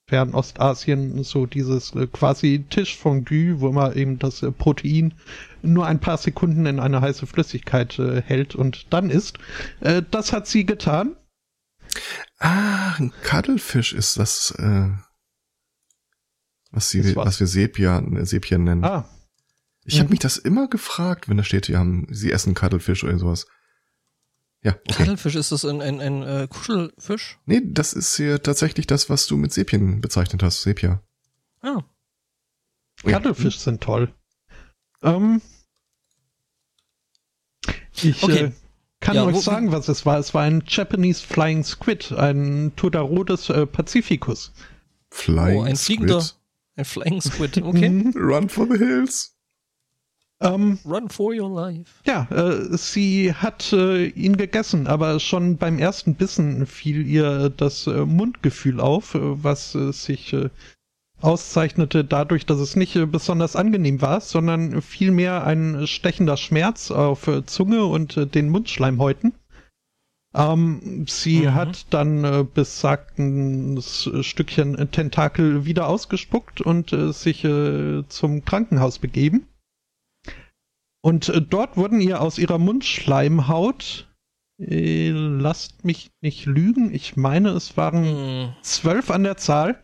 Fernostasien, 0.07 1.25
so 1.25 1.47
dieses 1.47 1.95
äh, 1.95 2.07
quasi 2.07 2.65
Tischfondue, 2.69 3.61
wo 3.61 3.73
man 3.73 3.95
eben 3.95 4.19
das 4.19 4.43
äh, 4.43 4.53
Protein 4.53 5.15
nur 5.63 5.87
ein 5.87 5.99
paar 5.99 6.19
Sekunden 6.19 6.67
in 6.67 6.79
eine 6.79 7.01
heiße 7.01 7.27
Flüssigkeit 7.27 7.99
äh, 7.99 8.21
hält 8.21 8.55
und 8.55 8.93
dann 8.93 9.09
isst. 9.11 9.39
Das 10.11 10.33
hat 10.33 10.47
sie 10.47 10.67
getan. 10.67 11.17
Ah, 12.39 12.95
ein 12.99 13.13
Cuddlefisch 13.23 13.93
ist 13.93 14.19
das, 14.19 14.55
äh, 14.59 14.91
was, 16.71 16.91
sie, 16.91 17.17
was? 17.17 17.41
wir 17.41 17.47
Sepia, 17.47 18.03
Sepia 18.25 18.59
nennen. 18.59 18.85
Ah, 18.85 19.09
Ich 19.85 19.99
habe 19.99 20.09
mhm. 20.09 20.11
mich 20.11 20.21
das 20.21 20.37
immer 20.37 20.69
gefragt, 20.69 21.29
wenn 21.29 21.37
da 21.39 21.45
steht, 21.45 21.69
wir 21.69 21.79
haben, 21.79 22.07
sie 22.11 22.31
essen 22.31 22.55
Cuddlefisch 22.55 23.05
oder 23.05 23.19
sowas. 23.19 23.47
Ja, 24.65 24.73
okay. 24.73 24.95
Cuttlefisch, 25.05 25.35
ist 25.37 25.53
das 25.53 25.65
ein, 25.67 25.81
ein, 25.83 26.01
ein 26.01 26.23
äh, 26.23 26.49
Kuschelfisch? 26.49 27.39
Nee, 27.47 27.61
das 27.65 27.93
ist 27.93 28.17
hier 28.17 28.43
tatsächlich 28.43 28.87
das, 28.87 29.11
was 29.11 29.27
du 29.27 29.37
mit 29.37 29.53
Sepien 29.53 30.01
bezeichnet 30.01 30.43
hast, 30.43 30.63
Sepia. 30.63 31.03
Ah. 31.61 31.83
Cuttlefisch 33.03 33.59
sind 33.59 33.83
toll. 33.83 34.13
Ähm, 35.03 35.43
ich 38.03 38.23
Okay. 38.23 38.45
äh, 38.47 38.53
kann 39.01 39.17
Ja, 39.17 39.25
euch 39.25 39.37
sagen, 39.41 39.71
was 39.71 39.89
es 39.89 40.07
war. 40.07 40.19
Es 40.19 40.33
war 40.33 40.43
ein 40.45 40.65
Japanese 40.67 41.23
Flying 41.23 41.63
Squid, 41.63 42.13
ein 42.13 42.73
Totaro 42.77 43.23
des 43.25 43.51
äh, 43.51 43.67
Pazifikus. 43.67 44.53
Flying 45.11 45.59
Oh, 45.59 45.63
ein 45.63 45.77
fliegender- 45.77 46.21
Squid. 46.23 46.41
Ein 46.77 46.85
Flying 46.87 47.21
Squid, 47.21 47.59
okay. 47.63 47.87
Run 48.17 48.49
for 48.49 48.67
the 48.67 48.79
hills. 48.79 49.34
Ähm, 50.45 50.79
Run 50.85 51.09
for 51.09 51.33
your 51.35 51.49
life. 51.49 51.91
ja, 52.07 52.29
äh, 52.31 52.77
sie 52.77 53.33
hat 53.33 53.73
äh, 53.73 54.07
ihn 54.07 54.37
gegessen, 54.37 54.87
aber 54.87 55.19
schon 55.19 55.57
beim 55.57 55.79
ersten 55.79 56.15
Bissen 56.15 56.67
fiel 56.67 57.07
ihr 57.07 57.49
das 57.49 57.87
äh, 57.87 58.05
Mundgefühl 58.05 58.79
auf, 58.79 59.15
äh, 59.15 59.21
was 59.43 59.75
äh, 59.75 59.93
sich 59.93 60.33
äh, 60.35 60.51
auszeichnete 61.23 62.05
dadurch, 62.05 62.45
dass 62.45 62.59
es 62.61 62.77
nicht 62.77 62.99
besonders 63.11 63.57
angenehm 63.57 64.03
war, 64.03 64.21
sondern 64.21 64.83
vielmehr 64.83 65.45
ein 65.47 65.87
stechender 65.87 66.37
Schmerz 66.37 66.91
auf 66.91 67.31
Zunge 67.47 67.87
und 67.87 68.35
den 68.35 68.51
Mundschleimhäuten. 68.51 69.33
Ähm, 70.35 71.07
sie 71.09 71.47
Mhm. 71.47 71.55
hat 71.55 71.87
dann 71.95 72.25
äh, 72.25 72.45
besagten 72.53 73.81
Stückchen 73.81 74.91
Tentakel 74.91 75.65
wieder 75.65 75.89
ausgespuckt 75.89 76.61
und 76.61 76.93
äh, 76.93 77.13
sich 77.13 77.45
äh, 77.45 78.03
zum 78.09 78.45
Krankenhaus 78.45 78.99
begeben. 78.99 79.47
Und 81.05 81.29
äh, 81.29 81.43
dort 81.43 81.77
wurden 81.77 82.01
ihr 82.01 82.23
aus 82.23 82.39
ihrer 82.39 82.57
Mundschleimhaut, 82.57 84.09
äh, 84.59 85.11
lasst 85.11 85.85
mich 85.85 86.13
nicht 86.23 86.47
lügen, 86.47 86.95
ich 86.95 87.15
meine, 87.15 87.51
es 87.51 87.77
waren 87.77 88.05
Hm. 88.05 88.53
zwölf 88.63 89.11
an 89.11 89.23
der 89.23 89.37
Zahl. 89.37 89.83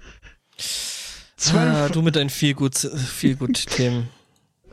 Zwölf, 1.36 1.74
Ah, 1.74 1.88
du 1.90 2.00
mit 2.00 2.16
deinen 2.16 2.30
viel 2.30 2.54
gut, 2.54 2.76
viel 2.78 3.36
gut 3.36 3.66
Themen. 3.66 4.08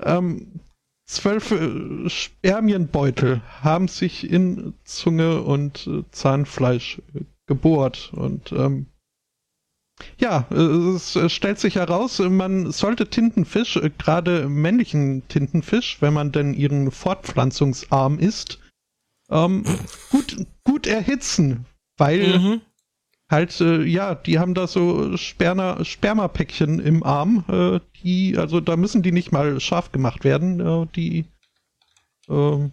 ähm, 0.02 0.62
zwölf 1.06 1.52
äh, 1.52 2.10
Spermienbeutel 2.10 3.42
haben 3.62 3.90
sich 3.90 4.30
in 4.30 4.74
Zunge 4.86 5.42
und 5.42 5.86
äh, 5.88 6.04
Zahnfleisch 6.12 7.02
äh, 7.14 7.26
gebohrt. 7.46 8.14
Und 8.14 8.54
ähm, 8.54 8.86
ja, 10.20 10.48
äh, 10.52 10.56
es 10.96 11.16
äh, 11.16 11.30
stellt 11.30 11.60
sich 11.60 11.76
heraus, 11.76 12.20
man 12.20 12.72
sollte 12.72 13.10
Tintenfisch, 13.10 13.78
äh, 13.78 13.90
gerade 13.98 14.48
männlichen 14.50 15.28
Tintenfisch, 15.28 16.02
wenn 16.02 16.14
man 16.14 16.32
denn 16.32 16.54
ihren 16.54 16.92
Fortpflanzungsarm 16.92 18.20
isst, 18.20 18.60
ähm, 19.30 19.64
gut, 20.12 20.38
gut 20.64 20.88
erhitzen. 20.88 21.66
Weil 21.98 22.40
Mhm. 22.40 22.62
halt, 23.32 23.60
äh, 23.60 23.84
ja, 23.84 24.16
die 24.16 24.40
haben 24.40 24.54
da 24.54 24.68
so 24.68 25.18
Sperma, 25.18 25.84
Spermapäckchen 25.84 26.80
im 26.80 27.04
Arm, 27.04 27.44
äh, 27.50 27.80
die, 28.04 28.38
also 28.38 28.60
da 28.62 28.78
müssen 28.78 29.02
die 29.02 29.12
nicht 29.12 29.32
mal 29.32 29.60
scharf 29.60 29.92
gemacht 29.92 30.24
werden, 30.24 30.60
äh, 30.60 30.88
die, 30.96 31.26
ähm, 32.30 32.72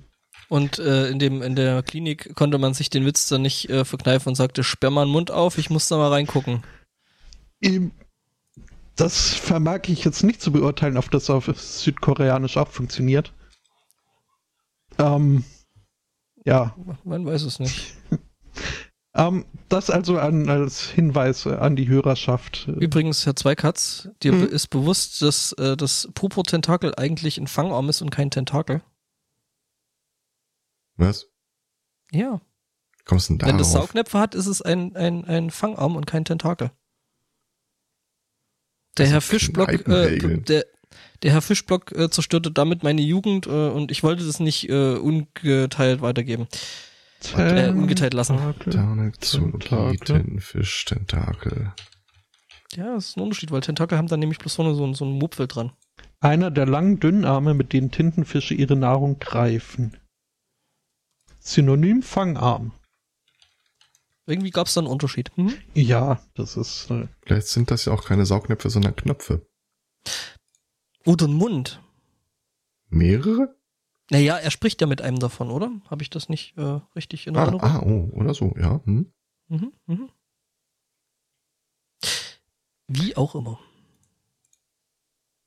Und 0.49 0.79
äh, 0.79 1.09
in, 1.09 1.19
dem, 1.19 1.43
in 1.43 1.57
der 1.57 1.83
Klinik 1.83 2.35
konnte 2.35 2.59
man 2.59 2.75
sich 2.75 2.91
den 2.91 3.07
Witz 3.07 3.29
dann 3.29 3.43
nicht 3.43 3.71
äh, 3.71 3.85
verkneifen 3.85 4.29
und 4.29 4.35
sagte, 4.35 4.63
sperr 4.63 4.91
mal 4.91 5.07
den 5.07 5.13
Mund 5.13 5.31
auf, 5.31 5.59
ich 5.59 5.71
muss 5.71 5.89
da 5.89 5.97
mal 5.97 6.11
reingucken. 6.11 6.63
Eben, 7.65 7.93
das 8.97 9.35
vermag 9.35 9.81
ich 9.89 10.05
jetzt 10.05 10.23
nicht 10.23 10.41
zu 10.41 10.53
beurteilen, 10.53 10.97
ob 10.97 11.11
das 11.11 11.29
auf 11.31 11.47
Südkoreanisch 11.47 12.57
auch 12.57 12.69
funktioniert. 12.69 13.33
Ähm, 14.99 15.45
ja, 16.45 16.77
Man 17.05 17.27
weiß 17.27 17.43
es 17.43 17.59
nicht. 17.59 17.95
ähm, 19.15 19.45
das 19.69 19.91
also 19.91 20.19
an, 20.19 20.49
als 20.49 20.83
Hinweis 20.89 21.47
an 21.47 21.75
die 21.75 21.89
Hörerschaft. 21.89 22.69
Übrigens, 22.69 23.27
Herr 23.27 23.35
Zweikatz, 23.35 24.09
dir 24.23 24.33
be- 24.33 24.45
ist 24.45 24.69
bewusst, 24.69 25.21
dass 25.23 25.53
äh, 25.55 25.77
das 25.77 26.09
Purpur-Tentakel 26.15 26.95
eigentlich 26.97 27.39
ein 27.39 27.49
Fangarm 27.49 27.89
ist 27.89 28.03
und 28.03 28.11
kein 28.11 28.31
Tentakel? 28.31 28.83
Was? 30.97 31.27
Ja. 32.13 32.41
Kommst 33.05 33.29
du 33.31 33.37
denn 33.37 33.49
Wenn 33.49 33.59
das? 33.59 33.73
Saugnäpfe 33.73 34.19
hat, 34.19 34.35
ist 34.37 34.47
es 34.47 34.63
ein, 34.63 34.95
ein, 34.95 35.25
ein 35.25 35.51
Fangarm 35.51 35.97
und 35.97 36.07
kein 36.07 36.25
Tentakel. 36.25 36.71
Der 38.99 39.07
Herr 39.09 39.21
Fischblock, 39.21 39.71
äh, 39.89 40.39
der, 40.39 40.65
der 41.23 41.33
Herr 41.33 41.43
Fischblock 41.43 41.93
äh, 41.93 42.09
zerstörte 42.11 42.51
damit 42.53 42.83
meine 42.83 43.03
Jugend 43.03 43.47
äh, 43.47 43.51
und 43.51 43.91
ich 43.91 44.03
wollte 44.03 44.25
das 44.25 44.41
nicht 44.41 44.69
äh, 44.69 44.95
ungeteilt 44.95 46.01
weitergeben. 46.01 46.47
Äh, 47.37 47.71
ungeteilt 47.71 48.13
lassen. 48.15 48.37
Tentakel, 48.37 49.13
Tentakel. 49.19 49.97
Tintenfisch, 49.99 50.85
Tentakel. 50.85 51.73
Ja, 52.77 52.95
das 52.95 53.09
ist 53.11 53.17
ein 53.17 53.21
Unterschied, 53.23 53.51
weil 53.51 53.63
Tentakel 53.63 53.97
haben 53.99 54.09
dann 54.09 54.21
nämlich 54.21 54.39
bloß 54.39 54.55
vorne 54.57 54.75
so, 54.75 54.85
ein- 54.87 54.95
so 54.95 55.05
einen 55.05 55.15
Mupfel 55.19 55.47
dran. 55.47 55.73
Einer 56.21 56.51
der 56.51 56.67
langen, 56.67 57.01
dünnen 57.01 57.25
Arme, 57.25 57.55
mit 57.55 57.73
denen 57.73 57.91
Tintenfische 57.91 58.55
ihre 58.55 58.77
Nahrung 58.77 59.19
greifen. 59.19 59.97
Synonym 61.41 62.03
Fangarm. 62.03 62.73
Irgendwie 64.27 64.51
gab 64.51 64.67
es 64.69 64.75
da 64.75 64.81
einen 64.81 64.89
Unterschied. 64.89 65.31
Mhm. 65.37 65.55
Ja, 65.75 66.23
das 66.35 66.57
ist. 66.57 66.91
Äh, 66.91 67.09
Vielleicht 67.27 67.49
sind 67.49 67.71
das 67.71 67.85
ja 67.85 67.93
auch 67.93 68.05
keine 68.05 68.25
Saugnäpfe, 68.27 68.71
sondern 68.71 68.97
Knöpfe. 68.97 69.47
Oder 71.05 71.27
ein 71.27 71.35
Mund. 71.35 71.83
Mehrere? 72.89 73.55
Naja, 74.11 74.37
er 74.37 74.51
spricht 74.51 74.81
ja 74.81 74.87
mit 74.87 75.03
einem 75.03 75.19
davon, 75.19 75.51
oder? 75.51 75.71
Habe 75.91 76.03
ich 76.03 76.11
das 76.11 76.29
nicht 76.29 76.57
äh, 76.57 76.81
richtig 76.95 77.27
in 77.27 77.37
Ah, 77.37 77.43
Erinnerung? 77.43 77.63
ah, 77.63 77.81
oh, 77.85 78.11
oder 78.19 78.35
so, 78.35 78.55
ja. 78.59 78.81
Hm. 78.85 79.13
Mhm, 79.49 79.73
mhm. 79.87 80.11
Wie 82.89 83.17
auch 83.17 83.35
immer. 83.35 83.59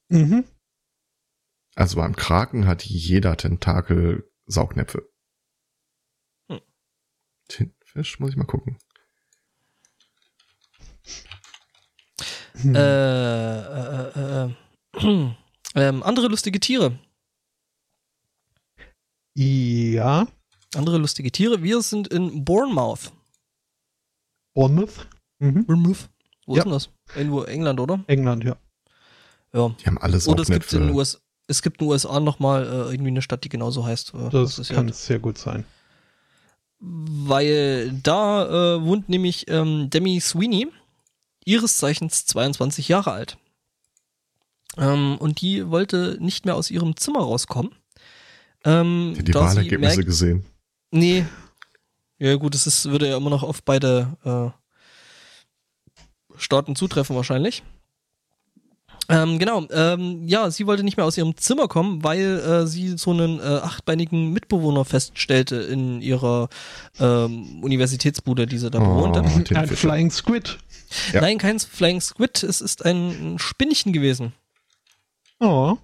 mhm. 0.09 0.43
Also 1.75 1.97
beim 1.97 2.15
Kraken 2.15 2.65
hat 2.65 2.83
jeder 2.83 3.37
Tentakel 3.37 4.31
Saugnäpfe. 4.47 5.07
Hm. 6.49 6.59
Tintenfisch, 7.97 8.19
muss 8.19 8.31
ich 8.31 8.37
mal 8.37 8.45
gucken. 8.45 8.77
Hm. 12.61 12.75
Äh, 12.75 13.59
äh, 13.59 14.45
äh, 14.45 14.45
äh, 14.45 15.33
ähm, 15.75 16.03
andere 16.03 16.27
lustige 16.27 16.59
Tiere. 16.59 16.97
Ja. 19.35 20.27
Andere 20.75 20.97
lustige 20.97 21.31
Tiere. 21.31 21.61
Wir 21.61 21.81
sind 21.81 22.07
in 22.07 22.43
Bournemouth. 22.43 23.11
Bournemouth. 24.55 25.07
Mhm. 25.39 25.65
Bournemouth. 25.65 26.09
Wo 26.47 26.55
Ja. 26.55 26.59
ist 26.59 26.65
denn 26.65 26.71
das? 26.71 26.89
Irgendwo 27.15 27.43
England, 27.43 27.79
oder? 27.79 28.03
England, 28.07 28.43
ja. 28.43 28.57
Ja. 29.53 29.69
Die 29.79 29.85
haben 29.85 29.97
alle 29.99 30.17
Oder 30.25 30.41
es 30.41 30.49
gibt 30.49 30.73
in. 30.73 30.89
US 30.91 31.21
es 31.49 31.61
gibt 31.61 31.79
in 31.79 31.85
den 31.87 31.91
USA 31.91 32.19
nochmal 32.19 32.63
äh, 32.65 32.91
irgendwie 32.91 33.07
eine 33.11 33.21
Stadt, 33.21 33.43
die 33.45 33.49
genauso 33.49 33.85
heißt. 33.85 34.13
Äh, 34.13 34.29
Das 34.31 34.59
ist 34.59 34.73
kann 34.73 34.91
sehr 34.91 35.19
gut 35.19 35.37
sein. 35.37 35.63
Weil 36.79 37.91
da 38.03 38.75
äh, 38.75 38.83
wohnt 38.83 39.09
nämlich 39.09 39.49
ähm, 39.49 39.89
Demi 39.89 40.19
Sweeney, 40.19 40.67
ihres 41.45 41.77
Zeichens 41.77 42.25
22 42.25 42.87
Jahre 42.87 43.11
alt. 43.11 43.37
Ähm, 44.77 45.17
und 45.19 45.41
die 45.41 45.69
wollte 45.69 46.17
nicht 46.19 46.45
mehr 46.45 46.55
aus 46.55 46.69
ihrem 46.69 46.95
Zimmer 46.95 47.21
rauskommen. 47.21 47.73
Ähm, 48.63 49.15
Die, 49.19 49.33
Wahlergebnisse 49.33 50.03
gesehen. 50.03 50.45
Nee. 50.91 51.25
Ja 52.19 52.35
gut, 52.35 52.55
es 52.55 52.67
ist, 52.67 52.85
würde 52.89 53.07
ja 53.07 53.17
immer 53.17 53.29
noch 53.29 53.43
auf 53.43 53.63
beide 53.63 54.17
äh, 54.23 54.49
Staaten 56.37 56.75
zutreffen 56.75 57.15
wahrscheinlich. 57.15 57.63
Ähm, 59.09 59.39
genau, 59.39 59.65
ähm, 59.71 60.27
ja, 60.27 60.51
sie 60.51 60.67
wollte 60.67 60.83
nicht 60.83 60.97
mehr 60.97 61.05
aus 61.05 61.17
ihrem 61.17 61.37
Zimmer 61.37 61.67
kommen, 61.69 62.03
weil 62.03 62.39
äh, 62.39 62.67
sie 62.67 62.97
so 62.97 63.11
einen 63.11 63.39
äh, 63.39 63.43
achtbeinigen 63.43 64.33
Mitbewohner 64.33 64.83
feststellte 64.83 65.55
in 65.55 66.01
ihrer 66.01 66.49
ähm, 66.99 67.63
Universitätsbude, 67.63 68.45
die 68.47 68.57
sie 68.57 68.69
da 68.69 68.79
bewohnte. 68.79 69.21
Oh, 69.21 69.23
Ein 69.23 69.45
Tintenfische. 69.45 69.75
Flying 69.87 70.11
Squid. 70.11 70.57
Ja. 71.13 71.21
Nein, 71.21 71.37
kein 71.37 71.57
Flying 71.59 72.01
Squid, 72.01 72.43
es 72.43 72.59
ist 72.59 72.83
ein 72.85 73.37
Spinnchen 73.39 73.93
gewesen. 73.93 74.33
Oh. 75.39 75.77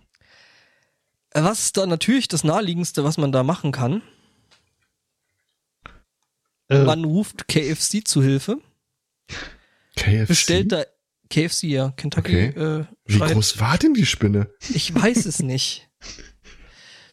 Was 1.33 1.59
ist 1.65 1.77
da 1.77 1.86
natürlich 1.86 2.27
das 2.27 2.43
naheliegendste, 2.43 3.03
was 3.03 3.17
man 3.17 3.31
da 3.31 3.43
machen 3.43 3.71
kann? 3.71 4.01
Äh, 6.69 6.83
Man 6.83 7.03
ruft 7.05 7.47
KFC 7.47 8.05
zu 8.05 8.21
Hilfe. 8.21 8.57
KFC? 9.95 10.27
bestellt 10.27 10.71
da 10.71 10.83
KFC, 11.33 11.63
ja, 11.63 11.91
Kentucky. 11.91 12.35
Äh, 12.35 12.85
Wie 13.05 13.17
groß 13.17 13.59
war 13.59 13.77
denn 13.79 13.95
die 13.95 14.05
Spinne? 14.05 14.49
Ich 14.73 14.93
weiß 14.93 15.25
es 15.25 15.39
nicht. 15.43 15.89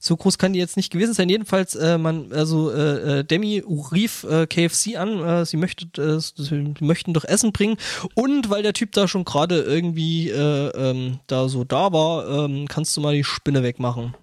So 0.03 0.17
groß 0.17 0.39
kann 0.39 0.53
die 0.53 0.59
jetzt 0.59 0.77
nicht 0.77 0.93
gewesen 0.93 1.15
sein. 1.15 1.29
Jedenfalls, 1.29 1.75
äh, 1.75 1.99
man, 1.99 2.33
also 2.33 2.71
äh, 2.71 3.21
äh, 3.21 3.25
Demi 3.25 3.63
rief 3.93 4.25
äh, 4.25 4.47
KFC 4.47 4.97
an, 4.97 5.21
äh, 5.21 5.45
sie 5.45 5.57
möchte, 5.57 5.87
äh, 6.03 6.19
sie 6.19 6.75
möchten 6.81 7.13
doch 7.13 7.25
Essen 7.25 7.53
bringen. 7.53 7.77
Und 8.15 8.49
weil 8.51 8.63
der 8.63 8.73
Typ 8.73 8.93
da 8.93 9.09
schon 9.09 9.25
gerade 9.25 9.61
irgendwie 9.61 10.31
äh, 10.31 10.69
ähm, 10.69 11.21
da 11.27 11.49
so 11.49 11.65
da 11.65 11.93
war, 11.93 12.47
ähm, 12.47 12.67
kannst 12.67 12.97
du 12.97 13.03
mal 13.03 13.15
die 13.15 13.25
Spinne 13.25 13.63
wegmachen. 13.63 14.15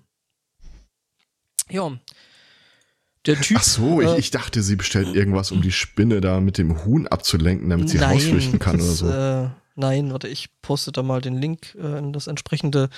Ja. 1.69 1.91
Der 3.27 3.39
Typ. 3.39 3.57
Ach 3.59 3.63
so, 3.63 4.01
äh, 4.01 4.13
ich, 4.13 4.17
ich 4.17 4.31
dachte, 4.31 4.63
sie 4.63 4.75
bestellt 4.75 5.15
irgendwas, 5.15 5.51
um 5.51 5.61
die 5.61 5.71
Spinne 5.71 6.21
da 6.21 6.39
mit 6.39 6.57
dem 6.57 6.85
Huhn 6.85 7.07
abzulenken, 7.07 7.69
damit 7.69 7.89
sie 7.89 7.97
rausflüchten 7.97 8.57
kann 8.57 8.75
oder 8.75 8.83
so. 8.83 9.09
Äh, 9.09 9.49
nein, 9.77 10.11
warte, 10.11 10.27
ich 10.27 10.49
poste 10.61 10.91
da 10.91 11.03
mal 11.03 11.21
den 11.21 11.35
Link 11.35 11.75
äh, 11.75 11.97
in 11.99 12.13
das 12.13 12.27
entsprechende 12.27 12.89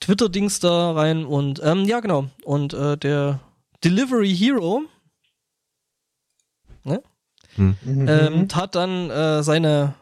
Twitter-Dings 0.00 0.60
da 0.60 0.92
rein 0.92 1.24
und 1.24 1.60
ähm, 1.62 1.84
ja, 1.84 2.00
genau. 2.00 2.28
Und 2.44 2.74
äh, 2.74 2.96
der 2.96 3.40
Delivery 3.84 4.34
Hero 4.34 4.82
mhm. 7.54 7.76
ähm, 7.86 8.48
tat 8.48 8.74
dann 8.74 9.10
äh, 9.10 9.42
seine 9.42 9.94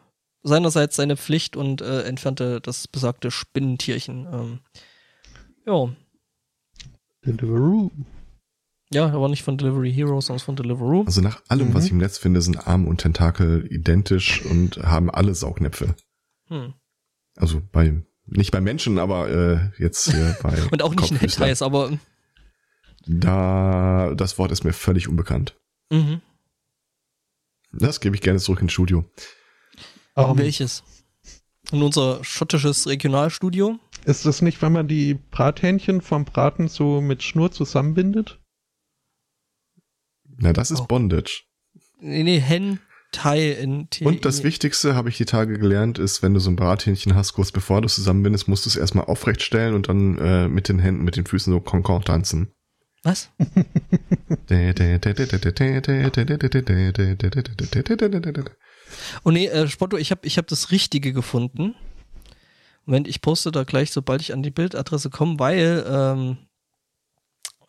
seinerseits 0.43 0.95
seine 0.95 1.17
Pflicht 1.17 1.55
und 1.55 1.81
äh, 1.81 2.03
entfernte 2.03 2.61
das 2.61 2.87
besagte 2.87 3.29
Spinnentierchen. 3.29 4.27
Ähm, 4.31 4.59
ja. 5.65 5.89
Deliveroo. 7.25 7.91
Ja, 8.93 9.09
aber 9.09 9.29
nicht 9.29 9.43
von 9.43 9.57
Delivery 9.57 9.93
Hero, 9.93 10.19
sondern 10.19 10.43
von 10.43 10.55
Deliveroo. 10.55 11.03
Also 11.05 11.21
nach 11.21 11.41
allem, 11.47 11.69
Mhm. 11.69 11.73
was 11.75 11.85
ich 11.85 11.91
im 11.91 11.99
Netz 11.99 12.17
finde, 12.17 12.41
sind 12.41 12.67
Arm 12.67 12.87
und 12.87 12.97
Tentakel 12.97 13.67
identisch 13.71 14.43
und 14.45 14.77
haben 14.77 15.09
alle 15.09 15.33
Saugnäpfe. 15.35 15.95
Hm. 16.51 16.73
Also 17.37 17.61
bei 17.71 18.03
nicht 18.25 18.51
bei 18.51 18.61
Menschen, 18.61 18.99
aber 18.99 19.29
äh, 19.29 19.81
jetzt 19.81 20.11
hier 20.11 20.37
bei 20.43 20.61
Und 20.71 20.81
auch 20.83 20.93
nicht 20.93 21.11
in. 21.11 21.17
Hentais, 21.17 21.61
aber 21.61 21.97
Da 23.07 24.13
das 24.15 24.37
Wort 24.37 24.51
ist 24.51 24.63
mir 24.63 24.73
völlig 24.73 25.07
unbekannt. 25.07 25.57
mhm. 25.89 26.21
Das 27.73 28.01
gebe 28.01 28.17
ich 28.17 28.21
gerne 28.21 28.39
zurück 28.39 28.61
ins 28.61 28.73
Studio. 28.73 29.05
Um, 30.15 30.37
Welches? 30.37 30.83
In 31.71 31.81
unser 31.81 32.21
schottisches 32.21 32.85
Regionalstudio? 32.85 33.79
Ist 34.03 34.25
das 34.25 34.41
nicht, 34.41 34.61
wenn 34.61 34.73
man 34.73 34.89
die 34.89 35.13
Brathähnchen 35.13 36.01
vom 36.01 36.25
Braten 36.25 36.67
so 36.67 36.99
mit 36.99 37.23
Schnur 37.23 37.49
zusammenbindet? 37.53 38.41
Na, 40.37 40.51
das 40.51 40.69
ist 40.69 40.81
Oh. 40.81 40.85
Bondage. 40.87 41.43
Nee, 42.01 42.23
nee, 42.23 42.41
Hentai 43.11 43.51
in 43.51 43.89
T. 43.89 44.05
Und 44.05 44.25
das 44.25 44.43
Wichtigste, 44.43 44.95
habe 44.95 45.09
ich 45.09 45.17
die 45.17 45.25
Tage 45.25 45.57
gelernt, 45.59 45.99
ist, 45.99 46.23
wenn 46.23 46.33
du 46.33 46.39
so 46.39 46.49
ein 46.49 46.55
Brathähnchen 46.55 47.15
hast, 47.15 47.33
kurz 47.33 47.51
bevor 47.51 47.81
du 47.81 47.87
es 47.87 47.95
zusammenbindest, 47.95 48.47
musst 48.47 48.65
du 48.65 48.69
es 48.69 48.75
erstmal 48.75 49.05
aufrecht 49.05 49.41
stellen 49.41 49.73
und 49.73 49.89
dann 49.89 50.17
äh, 50.17 50.47
mit 50.47 50.69
den 50.69 50.79
Händen, 50.79 51.03
mit 51.03 51.15
den 51.17 51.25
Füßen 51.25 51.51
so 51.51 51.59
Concon 51.59 52.03
tanzen. 52.03 52.53
Was? 53.03 53.29
Oh 59.23 59.31
nee, 59.31 59.47
äh, 59.47 59.67
Spotto, 59.67 59.97
ich 59.97 60.11
habe 60.11 60.25
ich 60.27 60.37
hab 60.37 60.47
das 60.47 60.71
Richtige 60.71 61.13
gefunden. 61.13 61.75
Moment, 62.85 63.07
ich 63.07 63.21
poste 63.21 63.51
da 63.51 63.63
gleich, 63.63 63.91
sobald 63.91 64.21
ich 64.21 64.33
an 64.33 64.43
die 64.43 64.51
Bildadresse 64.51 65.09
komme, 65.09 65.39
weil, 65.39 65.85
ähm, 65.87 66.37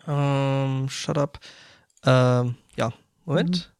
ähm, 0.07 0.89
shut 0.89 1.19
up, 1.19 1.39
ähm, 2.05 2.57
ja, 2.77 2.93
Moment. 3.25 3.72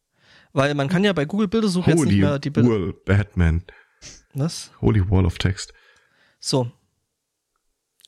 Weil 0.53 0.75
man 0.75 0.87
kann 0.87 1.03
ja 1.03 1.13
bei 1.13 1.25
Google 1.25 1.47
Bildersuche 1.47 1.91
jetzt 1.91 2.05
nicht 2.05 2.19
mehr 2.19 2.39
die 2.39 2.51
Bilder. 2.51 2.93
Batman. 3.05 3.63
Was? 4.33 4.71
Holy 4.81 5.09
Wall 5.09 5.25
of 5.25 5.37
Text. 5.37 5.73
So. 6.39 6.71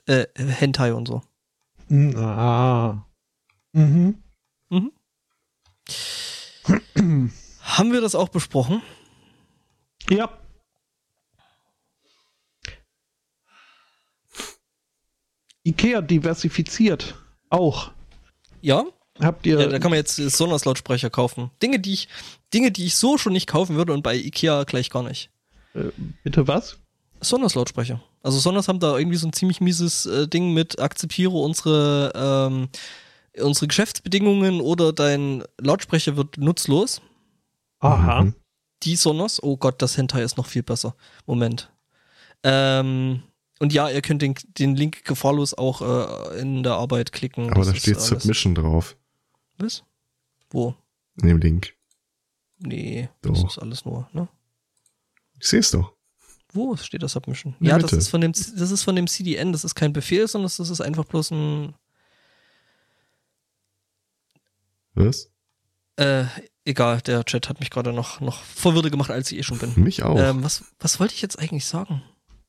Äh, 0.05 0.27
Hentai 0.36 0.93
und 0.93 1.08
so. 1.08 1.21
Ah. 2.19 3.05
Mhm. 3.73 4.21
Haben 7.62 7.91
wir 7.91 8.01
das 8.01 8.15
auch 8.15 8.29
besprochen? 8.29 8.81
Ja. 10.10 10.29
Ikea 15.63 16.01
diversifiziert. 16.01 17.15
Auch. 17.49 17.91
Ja? 18.62 18.86
Habt 19.21 19.45
ihr. 19.45 19.60
Ja, 19.60 19.67
da 19.67 19.80
kann 19.80 19.91
man 19.91 19.97
jetzt 19.97 20.15
Sonos-Lautsprecher 20.17 21.10
kaufen. 21.10 21.51
Dinge, 21.62 21.80
die 21.80 21.93
ich, 21.93 22.08
Dinge, 22.54 22.71
die 22.71 22.86
ich 22.86 22.95
so 22.95 23.17
schon 23.17 23.34
nicht 23.34 23.47
kaufen 23.47 23.75
würde 23.78 23.93
und 23.93 24.04
bei 24.04 24.15
Ikea 24.15 24.63
gleich 24.65 24.89
gar 24.89 25.04
nicht. 25.04 25.30
äh, 25.73 25.86
bitte 26.23 26.47
was? 26.47 26.78
Sonos-Lautsprecher. 27.21 28.01
Also 28.23 28.39
Sonos 28.39 28.67
haben 28.67 28.80
da 28.80 28.97
irgendwie 28.97 29.17
so 29.17 29.28
ein 29.28 29.34
ziemlich 29.34 29.62
mieses 29.62 30.06
äh, 30.06 30.28
Ding 30.28 30.54
mit 30.54 30.80
akzeptiere 30.80 31.32
unsere, 31.32 32.12
ähm, 32.15 32.69
unsere 33.39 33.67
Geschäftsbedingungen 33.67 34.62
oder 34.62 34.91
dein 34.93 35.43
Lautsprecher 35.60 36.17
wird 36.17 36.38
nutzlos. 36.38 37.01
Aha. 37.80 38.23
Mhm. 38.23 38.36
Die 38.84 38.95
Sonos, 38.95 39.41
oh 39.41 39.58
Gott, 39.58 39.82
das 39.82 39.97
Hentai 39.97 40.23
ist 40.23 40.38
noch 40.38 40.47
viel 40.47 40.63
besser. 40.63 40.95
Moment. 41.25 41.71
Ähm, 42.43 43.23
und 43.60 43.73
ja, 43.73 43.89
ihr 43.89 44.01
könnt 44.01 44.21
den, 44.21 44.36
den 44.60 44.75
Link 44.75 45.06
gefahrlos 45.06 45.54
auch 45.54 45.82
äh, 45.82 46.39
in 46.39 46.63
der 46.63 46.73
Arbeit 46.73 47.12
klicken. 47.12 47.49
Aber 47.51 47.63
Das 47.63 47.69
da 47.69 47.75
steht 47.75 48.01
Submission 48.01 48.56
drauf. 48.56 48.97
Was? 49.58 49.84
Wo? 50.50 50.76
In 51.22 51.28
dem 51.30 51.38
Link. 51.39 51.74
Nee, 52.60 53.10
das 53.22 53.41
Doch. 53.41 53.50
ist 53.50 53.58
alles 53.60 53.86
nur, 53.86 54.10
ne? 54.13 54.28
Ich 55.39 55.48
sehe 55.48 55.60
es 55.60 55.72
doch. 55.72 55.94
Wo 56.54 56.76
steht 56.78 57.04
das 57.04 57.12
Submission? 57.13 57.56
Ja, 57.60 57.78
das 57.78 57.91
Mitte. 57.91 57.98
ist 57.98 58.08
von 58.10 58.22
dem 58.22 58.32
das 58.32 58.72
ist 58.72 58.84
von 58.84 58.96
dem 58.96 59.08
CDN, 59.08 59.52
das 59.52 59.65
ist 59.65 59.76
kein 59.76 59.91
Befehl, 59.91 60.28
sondern 60.28 60.50
das 60.56 60.70
ist 60.70 60.82
einfach 60.82 61.04
bloß 61.06 61.32
ein 61.32 61.76
Was? 64.94 65.30
äh, 65.98 66.26
egal, 66.63 67.02
der 67.02 67.26
Chat 67.26 67.50
hat 67.50 67.60
mich 67.60 67.70
gerade 67.70 67.91
noch 67.91 68.22
noch 68.22 68.41
verwirrter 68.44 68.89
gemacht, 68.89 69.12
als 69.12 69.32
ich 69.32 69.39
eh 69.39 69.44
schon 69.44 69.60
bin. 69.60 69.74
Mich 69.76 70.04
auch. 70.04 70.18
Ähm, 70.18 70.44
was 70.44 70.63
was 70.80 71.00
wollte 71.00 71.13
ich 71.13 71.22
jetzt 71.22 71.38
eigentlich 71.39 71.65
sagen? 71.65 72.02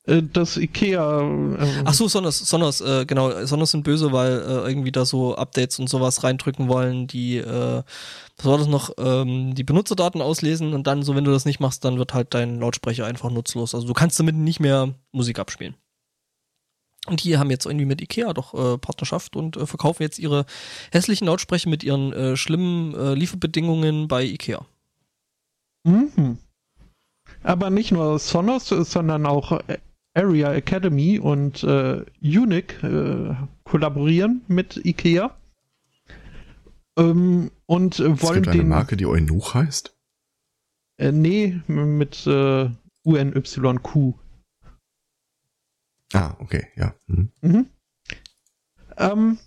Äh, 0.06 0.22
das 0.22 0.56
Ikea. 0.56 1.20
Äh, 1.58 1.82
Ach 1.84 1.94
so, 1.94 2.08
Sonos, 2.08 2.38
Sonos, 2.38 2.80
äh, 2.80 3.04
genau, 3.06 3.44
Sonos 3.44 3.72
sind 3.72 3.84
böse, 3.84 4.12
weil 4.12 4.32
äh, 4.32 4.68
irgendwie 4.68 4.92
da 4.92 5.04
so 5.04 5.36
Updates 5.36 5.78
und 5.78 5.88
sowas 5.88 6.24
reindrücken 6.24 6.68
wollen, 6.68 7.06
die, 7.06 7.38
äh, 7.38 7.82
was 8.36 8.46
war 8.46 8.58
das 8.58 8.68
noch, 8.68 8.90
ähm, 8.98 9.54
die 9.54 9.64
Benutzerdaten 9.64 10.22
auslesen 10.22 10.74
und 10.74 10.86
dann 10.86 11.02
so, 11.02 11.14
wenn 11.14 11.24
du 11.24 11.32
das 11.32 11.44
nicht 11.44 11.60
machst, 11.60 11.84
dann 11.84 11.98
wird 11.98 12.14
halt 12.14 12.34
dein 12.34 12.60
Lautsprecher 12.60 13.06
einfach 13.06 13.30
nutzlos. 13.30 13.74
Also 13.74 13.86
du 13.86 13.94
kannst 13.94 14.18
damit 14.18 14.36
nicht 14.36 14.60
mehr 14.60 14.94
Musik 15.12 15.38
abspielen. 15.38 15.74
Und 17.06 17.22
die 17.22 17.38
haben 17.38 17.50
jetzt 17.50 17.66
irgendwie 17.66 17.84
mit 17.84 18.00
Ikea 18.00 18.32
doch 18.32 18.52
äh, 18.54 18.78
Partnerschaft 18.78 19.36
und 19.36 19.56
äh, 19.56 19.66
verkaufen 19.66 20.02
jetzt 20.02 20.18
ihre 20.18 20.44
hässlichen 20.90 21.26
Lautsprecher 21.26 21.70
mit 21.70 21.84
ihren 21.84 22.12
äh, 22.12 22.36
schlimmen 22.36 22.94
äh, 22.94 23.14
Lieferbedingungen 23.14 24.08
bei 24.08 24.24
Ikea. 24.24 24.66
Mhm. 25.84 26.38
Aber 27.44 27.70
nicht 27.70 27.92
nur 27.92 28.18
Sonos, 28.18 28.68
sondern 28.68 29.24
auch 29.24 29.52
äh, 29.68 29.78
Area 30.16 30.52
Academy 30.54 31.18
und 31.18 31.62
äh, 31.62 32.04
Unique 32.22 32.82
äh, 32.82 33.34
kollaborieren 33.64 34.42
mit 34.48 34.84
Ikea. 34.84 35.36
Ähm, 36.98 37.50
und 37.66 37.98
äh, 37.98 38.04
es 38.04 38.22
wollen 38.22 38.42
gibt 38.42 38.48
eine 38.48 38.62
den. 38.62 38.68
Marke, 38.68 38.96
die 38.96 39.06
Eunuch 39.06 39.54
heißt. 39.54 39.94
Äh, 40.98 41.12
nee, 41.12 41.60
mit 41.66 42.26
äh, 42.26 42.70
UNYQ. 43.02 44.14
Ah, 46.14 46.34
okay, 46.38 46.68
ja. 46.76 46.94
Hm. 47.08 47.30
Mhm. 47.42 47.66
Ähm, 48.96 49.38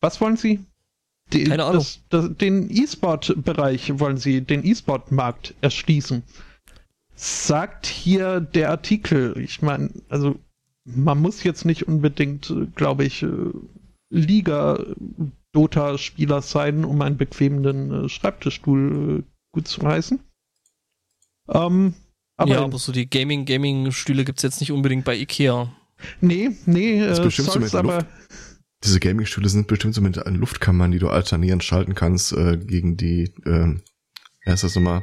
was 0.00 0.20
wollen 0.20 0.36
Sie? 0.36 0.64
Die, 1.32 1.44
Keine 1.44 1.64
Ahnung. 1.64 1.78
Das, 1.78 2.00
das, 2.08 2.36
den 2.36 2.70
E-Sport-Bereich 2.70 3.98
wollen 3.98 4.18
Sie, 4.18 4.40
den 4.40 4.64
E-Sport-Markt 4.64 5.54
erschließen. 5.60 6.22
Sagt 7.22 7.84
hier 7.84 8.40
der 8.40 8.70
Artikel. 8.70 9.38
Ich 9.38 9.60
meine, 9.60 9.90
also 10.08 10.36
man 10.86 11.20
muss 11.20 11.42
jetzt 11.42 11.66
nicht 11.66 11.86
unbedingt, 11.86 12.50
glaube 12.76 13.04
ich, 13.04 13.22
äh, 13.22 13.28
Liga-Dota-Spieler 14.08 16.40
sein, 16.40 16.86
um 16.86 17.02
einen 17.02 17.18
bequemen 17.18 18.06
äh, 18.06 18.08
Schreibtischstuhl 18.08 19.20
äh, 19.20 19.22
gut 19.52 19.68
zu 19.68 19.86
heißen. 19.86 20.18
Ähm, 21.50 21.92
aber, 22.38 22.52
ja, 22.52 22.62
aber 22.62 22.78
so 22.78 22.90
die 22.90 23.10
Gaming, 23.10 23.44
Gaming-Stühle 23.44 24.24
gibt's 24.24 24.42
jetzt 24.42 24.60
nicht 24.60 24.72
unbedingt 24.72 25.04
bei 25.04 25.14
Ikea. 25.14 25.70
nee, 26.22 26.52
nee, 26.64 27.00
Das 27.00 27.18
ist 27.18 27.20
äh, 27.20 27.24
bestimmt 27.24 27.48
so 27.48 27.52
soll's 27.52 27.66
mit 27.66 27.74
aber. 27.74 27.96
Luft. 27.96 28.06
Diese 28.82 28.98
Gaming-Stühle 28.98 29.50
sind 29.50 29.66
bestimmt 29.66 29.94
so 29.94 30.00
mit 30.00 30.16
Luftkammern, 30.16 30.90
die 30.90 30.98
du 30.98 31.10
alternierend 31.10 31.62
schalten 31.62 31.94
kannst 31.94 32.32
äh, 32.32 32.56
gegen 32.56 32.96
die, 32.96 33.24
äh, 33.44 33.76
wie 34.42 34.50
heißt 34.50 34.64
das 34.64 34.74
nochmal? 34.74 35.02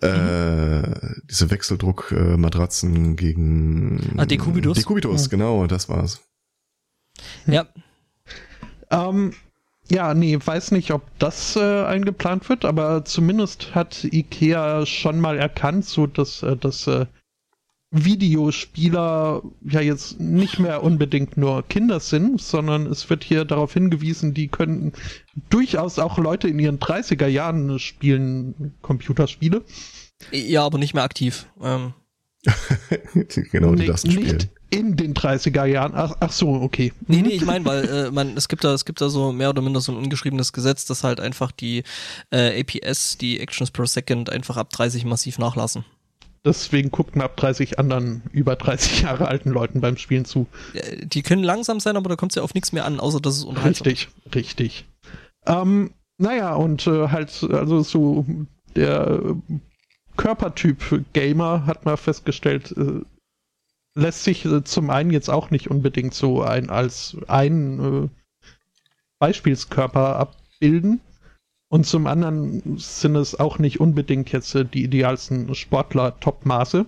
Äh, 0.00 0.82
diese 1.30 1.50
Wechseldruck-Matratzen 1.50 3.16
gegen 3.16 4.14
Ah, 4.18 4.26
Decubitus? 4.26 4.76
Decubitus, 4.78 5.24
Ja. 5.24 5.28
genau, 5.30 5.66
das 5.66 5.88
war's. 5.88 6.20
Ja, 7.46 7.66
Ähm, 8.90 9.32
ja, 9.88 10.14
nee, 10.14 10.38
weiß 10.44 10.70
nicht, 10.72 10.90
ob 10.92 11.02
das 11.18 11.56
äh, 11.56 11.84
eingeplant 11.84 12.48
wird, 12.48 12.64
aber 12.64 13.04
zumindest 13.04 13.74
hat 13.74 14.04
IKEA 14.04 14.84
schon 14.86 15.18
mal 15.20 15.38
erkannt, 15.38 15.84
so 15.84 16.06
dass, 16.06 16.42
äh, 16.42 16.56
dass 16.56 16.86
äh, 16.86 17.06
Videospieler 17.92 19.42
ja 19.62 19.80
jetzt 19.80 20.18
nicht 20.18 20.58
mehr 20.58 20.82
unbedingt 20.82 21.36
nur 21.36 21.62
Kinder 21.62 22.00
sind, 22.00 22.40
sondern 22.40 22.86
es 22.86 23.10
wird 23.10 23.22
hier 23.22 23.44
darauf 23.44 23.74
hingewiesen, 23.74 24.32
die 24.32 24.48
können 24.48 24.92
durchaus 25.50 25.98
auch 25.98 26.16
Leute 26.16 26.48
in 26.48 26.58
ihren 26.58 26.78
30er 26.78 27.26
Jahren 27.26 27.78
spielen 27.78 28.74
Computerspiele. 28.80 29.62
ja, 30.30 30.64
aber 30.64 30.78
nicht 30.78 30.94
mehr 30.94 31.04
aktiv. 31.04 31.46
Ähm, 31.62 31.92
genau, 33.52 33.74
die 33.74 33.88
nicht 33.88 33.98
spielen. 34.00 34.50
in 34.70 34.96
den 34.96 35.12
30er 35.12 35.66
Jahren. 35.66 35.92
Ach, 35.94 36.16
ach 36.18 36.32
so, 36.32 36.48
okay. 36.48 36.94
Nee, 37.06 37.20
nee, 37.20 37.34
ich 37.34 37.44
meine, 37.44 37.64
weil 37.66 37.84
äh, 37.84 38.10
man, 38.10 38.36
es 38.38 38.48
gibt 38.48 38.64
da, 38.64 38.72
es 38.72 38.86
gibt 38.86 39.02
da 39.02 39.10
so 39.10 39.32
mehr 39.32 39.50
oder 39.50 39.60
minder 39.60 39.82
so 39.82 39.92
ein 39.92 39.98
ungeschriebenes 39.98 40.54
Gesetz, 40.54 40.86
dass 40.86 41.04
halt 41.04 41.20
einfach 41.20 41.52
die 41.52 41.84
äh, 42.30 42.58
APS, 42.60 43.18
die 43.18 43.38
Actions 43.38 43.70
per 43.70 43.86
Second, 43.86 44.30
einfach 44.30 44.56
ab 44.56 44.70
30 44.70 45.04
massiv 45.04 45.38
nachlassen. 45.38 45.84
Deswegen 46.44 46.90
guckt 46.90 47.14
man 47.14 47.24
ab 47.24 47.36
30 47.36 47.78
anderen 47.78 48.22
über 48.32 48.56
30 48.56 49.02
Jahre 49.02 49.28
alten 49.28 49.50
Leuten 49.50 49.80
beim 49.80 49.96
Spielen 49.96 50.24
zu. 50.24 50.48
Die 51.02 51.22
können 51.22 51.44
langsam 51.44 51.78
sein, 51.78 51.96
aber 51.96 52.08
da 52.08 52.16
kommt 52.16 52.32
es 52.32 52.36
ja 52.36 52.42
auf 52.42 52.54
nichts 52.54 52.72
mehr 52.72 52.84
an, 52.84 52.98
außer 52.98 53.20
dass 53.20 53.36
es 53.36 53.44
unterhaltsam 53.44 53.86
Richtig, 53.86 54.08
richtig. 54.34 54.86
Ähm, 55.46 55.92
naja, 56.18 56.54
und 56.54 56.86
äh, 56.86 57.08
halt, 57.08 57.46
also 57.50 57.82
so 57.82 58.26
der 58.74 59.20
äh, 59.22 59.34
Körpertyp 60.16 61.04
Gamer 61.12 61.66
hat 61.66 61.84
man 61.84 61.96
festgestellt, 61.96 62.74
äh, 62.76 63.02
lässt 63.94 64.24
sich 64.24 64.44
äh, 64.44 64.64
zum 64.64 64.90
einen 64.90 65.10
jetzt 65.10 65.30
auch 65.30 65.50
nicht 65.50 65.70
unbedingt 65.70 66.14
so 66.14 66.42
ein 66.42 66.70
als 66.70 67.16
ein 67.28 68.04
äh, 68.04 68.08
Beispielskörper 69.18 70.16
abbilden. 70.16 71.00
Und 71.72 71.86
zum 71.86 72.06
anderen 72.06 72.76
sind 72.76 73.16
es 73.16 73.40
auch 73.40 73.58
nicht 73.58 73.80
unbedingt 73.80 74.30
jetzt 74.30 74.54
äh, 74.54 74.66
die 74.66 74.84
idealsten 74.84 75.54
Sportler-Topmaße. 75.54 76.84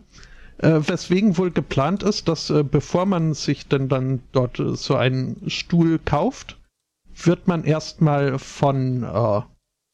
Äh, 0.58 0.80
weswegen 0.86 1.38
wohl 1.38 1.50
geplant 1.50 2.02
ist, 2.02 2.28
dass 2.28 2.50
äh, 2.50 2.62
bevor 2.62 3.06
man 3.06 3.32
sich 3.32 3.66
denn 3.66 3.88
dann 3.88 4.20
dort 4.32 4.60
äh, 4.60 4.76
so 4.76 4.94
einen 4.94 5.48
Stuhl 5.48 5.98
kauft, 6.04 6.58
wird 7.16 7.48
man 7.48 7.64
erstmal 7.64 8.38
von 8.38 9.04
äh, 9.04 9.40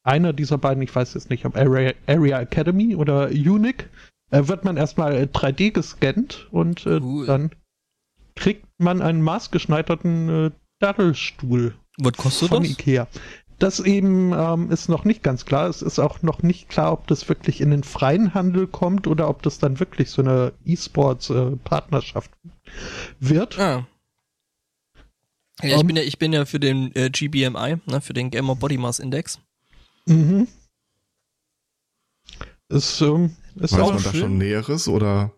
einer 0.03 0.33
dieser 0.33 0.59
beiden, 0.59 0.83
ich 0.83 0.93
weiß 0.93 1.15
jetzt 1.15 1.31
nicht, 1.31 1.45
ob 1.47 1.57
Area, 1.57 1.93
Area 2.09 2.41
Academy 2.41 2.97
oder 2.97 3.29
Unique, 3.29 3.89
äh, 4.33 4.49
wird 4.49 4.65
man 4.65 4.77
erstmal 4.77 5.15
äh, 5.15 5.29
3D 5.33 5.71
gescannt 5.71 6.49
und 6.51 6.85
Cool. 6.85 7.27
dann 7.27 7.51
kriegt 8.35 8.67
man 8.79 9.03
einen 9.03 9.23
maßgeschneiderten 9.23 10.51
Daddelstuhl 10.81 11.75
Was 11.99 12.15
kostet 12.15 12.49
von 12.49 12.65
das? 12.65 12.73
Ikea. 12.73 13.07
Das 13.61 13.79
eben 13.79 14.33
ähm, 14.33 14.71
ist 14.71 14.89
noch 14.89 15.05
nicht 15.05 15.23
ganz 15.23 15.45
klar. 15.45 15.69
Es 15.69 15.83
ist 15.83 15.99
auch 15.99 16.23
noch 16.23 16.43
nicht 16.43 16.71
klar, 16.71 16.93
ob 16.93 17.07
das 17.07 17.29
wirklich 17.29 17.61
in 17.61 17.71
den 17.71 17.85
freien 17.85 18.33
Handel 18.33 18.67
kommt 18.67 19.07
oder 19.07 19.29
ob 19.29 19.43
das 19.43 19.59
dann 19.59 19.79
wirklich 19.79 20.11
so 20.11 20.23
eine 20.23 20.55
E-Sports-Partnerschaft 20.65 22.31
wird. 23.21 23.59
Ah. 23.59 23.87
Ja, 25.63 25.77
ich 25.77 25.81
Um, 25.83 25.87
bin 25.89 25.97
ja, 25.97 26.03
ich 26.03 26.19
bin 26.19 26.33
ja 26.33 26.47
für 26.47 26.59
den 26.59 26.91
äh, 26.97 27.11
GBMI, 27.11 27.77
ne, 27.85 28.01
für 28.01 28.15
den 28.15 28.31
Gamer 28.31 28.57
Body 28.57 28.79
Mass 28.79 28.99
Index. 28.99 29.39
Mhm. 30.07 30.49
Ist, 32.71 33.01
ähm, 33.03 33.37
ist 33.57 33.73
Weiß 33.75 33.81
auch 33.81 33.93
man 33.93 34.03
da 34.03 34.11
schön. 34.11 34.21
schon 34.21 34.39
Näheres 34.39 34.89
oder 34.89 35.33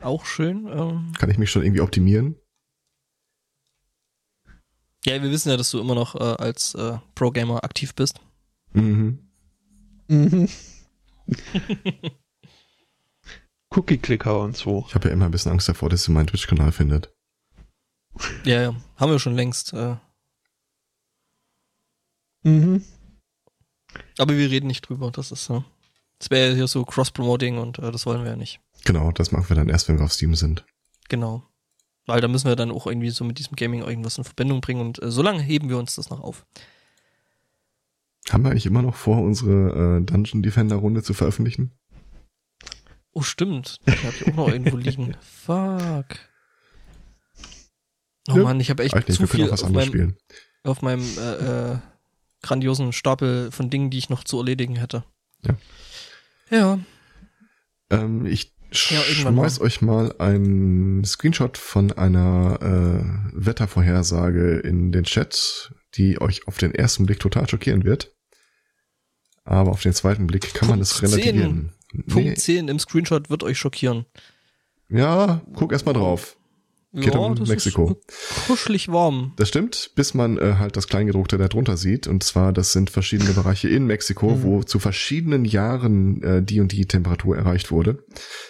Auch 0.00 0.26
schön. 0.26 0.68
Ähm. 0.68 1.12
kann 1.18 1.28
ich 1.30 1.38
mich 1.38 1.50
schon 1.50 1.64
irgendwie 1.64 1.80
optimieren? 1.80 2.36
Ja, 5.06 5.22
wir 5.22 5.30
wissen 5.30 5.50
ja, 5.50 5.56
dass 5.56 5.70
du 5.70 5.80
immer 5.80 5.94
noch 5.94 6.14
äh, 6.14 6.18
als 6.42 6.74
äh, 6.74 6.98
Pro-Gamer 7.14 7.62
aktiv 7.62 7.94
bist. 7.94 8.20
Mhm. 8.72 9.18
Mhm. 10.08 10.48
Cookie-Clicker 13.70 14.40
und 14.40 14.56
so. 14.56 14.84
Ich 14.88 14.94
habe 14.94 15.08
ja 15.08 15.14
immer 15.14 15.24
ein 15.26 15.30
bisschen 15.30 15.52
Angst 15.52 15.68
davor, 15.68 15.90
dass 15.90 16.08
ihr 16.08 16.12
meinen 16.12 16.28
Twitch-Kanal 16.28 16.72
findet. 16.72 17.12
Ja, 18.44 18.62
ja, 18.62 18.74
haben 18.96 19.10
wir 19.12 19.18
schon 19.18 19.34
längst. 19.34 19.72
Äh, 19.72 19.96
Mhm. 22.46 22.84
aber 24.18 24.36
wir 24.36 24.50
reden 24.50 24.66
nicht 24.66 24.82
drüber. 24.86 25.10
Das 25.10 25.32
ist 25.32 25.46
so. 25.46 25.64
Das 26.18 26.30
wäre 26.30 26.50
ja 26.50 26.54
hier 26.54 26.68
so 26.68 26.84
Cross-Promoting 26.84 27.56
und 27.58 27.78
äh, 27.78 27.90
das 27.90 28.04
wollen 28.04 28.22
wir 28.22 28.30
ja 28.32 28.36
nicht. 28.36 28.60
Genau, 28.84 29.10
das 29.12 29.32
machen 29.32 29.48
wir 29.48 29.56
dann 29.56 29.70
erst, 29.70 29.88
wenn 29.88 29.96
wir 29.98 30.04
auf 30.04 30.12
Steam 30.12 30.34
sind. 30.34 30.64
Genau. 31.08 31.42
Weil 32.06 32.20
da 32.20 32.28
müssen 32.28 32.48
wir 32.48 32.56
dann 32.56 32.70
auch 32.70 32.86
irgendwie 32.86 33.10
so 33.10 33.24
mit 33.24 33.38
diesem 33.38 33.56
Gaming 33.56 33.82
irgendwas 33.82 34.18
in 34.18 34.24
Verbindung 34.24 34.60
bringen 34.60 34.80
und 34.80 35.02
äh, 35.02 35.10
solange 35.10 35.42
heben 35.42 35.68
wir 35.68 35.78
uns 35.78 35.94
das 35.94 36.10
noch 36.10 36.20
auf. 36.20 36.44
Haben 38.30 38.44
wir 38.44 38.50
eigentlich 38.50 38.66
immer 38.66 38.82
noch 38.82 38.94
vor, 38.94 39.22
unsere 39.22 39.98
äh, 39.98 40.04
Dungeon 40.04 40.42
Defender 40.42 40.76
Runde 40.76 41.02
zu 41.02 41.14
veröffentlichen? 41.14 41.72
Oh, 43.12 43.22
stimmt. 43.22 43.80
Die 43.86 43.92
habe 43.92 44.14
ich 44.16 44.26
auch 44.28 44.34
noch 44.34 44.48
irgendwo 44.48 44.76
liegen. 44.76 45.16
Fuck. 45.20 46.18
Oh 48.28 48.36
Ja, 48.36 48.42
Mann, 48.42 48.60
ich 48.60 48.70
habe 48.70 48.82
echt 48.82 48.94
nicht, 48.94 49.12
zu 49.12 49.26
viel 49.26 49.50
auf 49.50 49.68
meinem, 49.68 49.86
spielen. 49.86 50.16
auf 50.62 50.82
meinem 50.82 51.04
äh, 51.18 51.72
äh, 51.72 51.78
grandiosen 52.42 52.92
Stapel 52.92 53.50
von 53.52 53.70
Dingen, 53.70 53.90
die 53.90 53.98
ich 53.98 54.08
noch 54.08 54.24
zu 54.24 54.38
erledigen 54.38 54.76
hätte. 54.76 55.04
Ja. 55.42 55.56
Ja. 56.50 56.78
Ähm, 57.90 58.24
ich 58.26 58.53
Ja, 58.74 59.00
schmeiß 59.02 59.60
euch 59.60 59.82
mal 59.82 60.14
einen 60.18 61.04
Screenshot 61.04 61.58
von 61.58 61.92
einer 61.92 62.58
äh, 62.60 63.04
Wettervorhersage 63.32 64.58
in 64.58 64.90
den 64.90 65.04
Chat, 65.04 65.72
die 65.94 66.20
euch 66.20 66.48
auf 66.48 66.58
den 66.58 66.74
ersten 66.74 67.06
Blick 67.06 67.20
total 67.20 67.48
schockieren 67.48 67.84
wird. 67.84 68.12
Aber 69.44 69.70
auf 69.70 69.82
den 69.82 69.92
zweiten 69.92 70.26
Blick 70.26 70.54
kann 70.54 70.68
man 70.68 70.78
Punkt 70.80 70.90
es 70.90 71.02
relativieren. 71.02 71.72
Punkt 72.08 72.14
Nee, 72.14 72.34
10 72.34 72.68
im 72.68 72.78
Screenshot 72.80 73.30
wird 73.30 73.44
euch 73.44 73.58
schockieren. 73.58 74.06
ja, 74.88 75.42
guck 75.54 75.72
erst 75.72 75.86
mal 75.86 75.92
drauf. 75.92 76.36
Geht 76.94 77.16
um 77.16 77.34
das 77.34 77.48
Mexiko. 77.48 78.00
ist 78.06 78.46
kuschelig 78.46 78.88
warm. 78.88 79.32
Das 79.36 79.48
stimmt, 79.48 79.90
bis 79.96 80.14
man 80.14 80.38
äh, 80.38 80.54
halt 80.58 80.76
das 80.76 80.86
Kleingedruckte 80.86 81.38
da 81.38 81.48
drunter 81.48 81.76
sieht. 81.76 82.06
Und 82.06 82.22
zwar, 82.22 82.52
das 82.52 82.72
sind 82.72 82.90
verschiedene 82.90 83.32
Bereiche 83.32 83.68
in 83.68 83.86
Mexiko, 83.86 84.30
Mhm. 84.36 84.42
wo 84.42 84.62
zu 84.62 84.78
verschiedenen 84.78 85.44
Jahren 85.44 86.22
äh, 86.22 86.42
die 86.42 86.60
und 86.60 86.72
die 86.72 86.86
Temperatur 86.86 87.36
erreicht 87.36 87.70
wurde. 87.70 88.04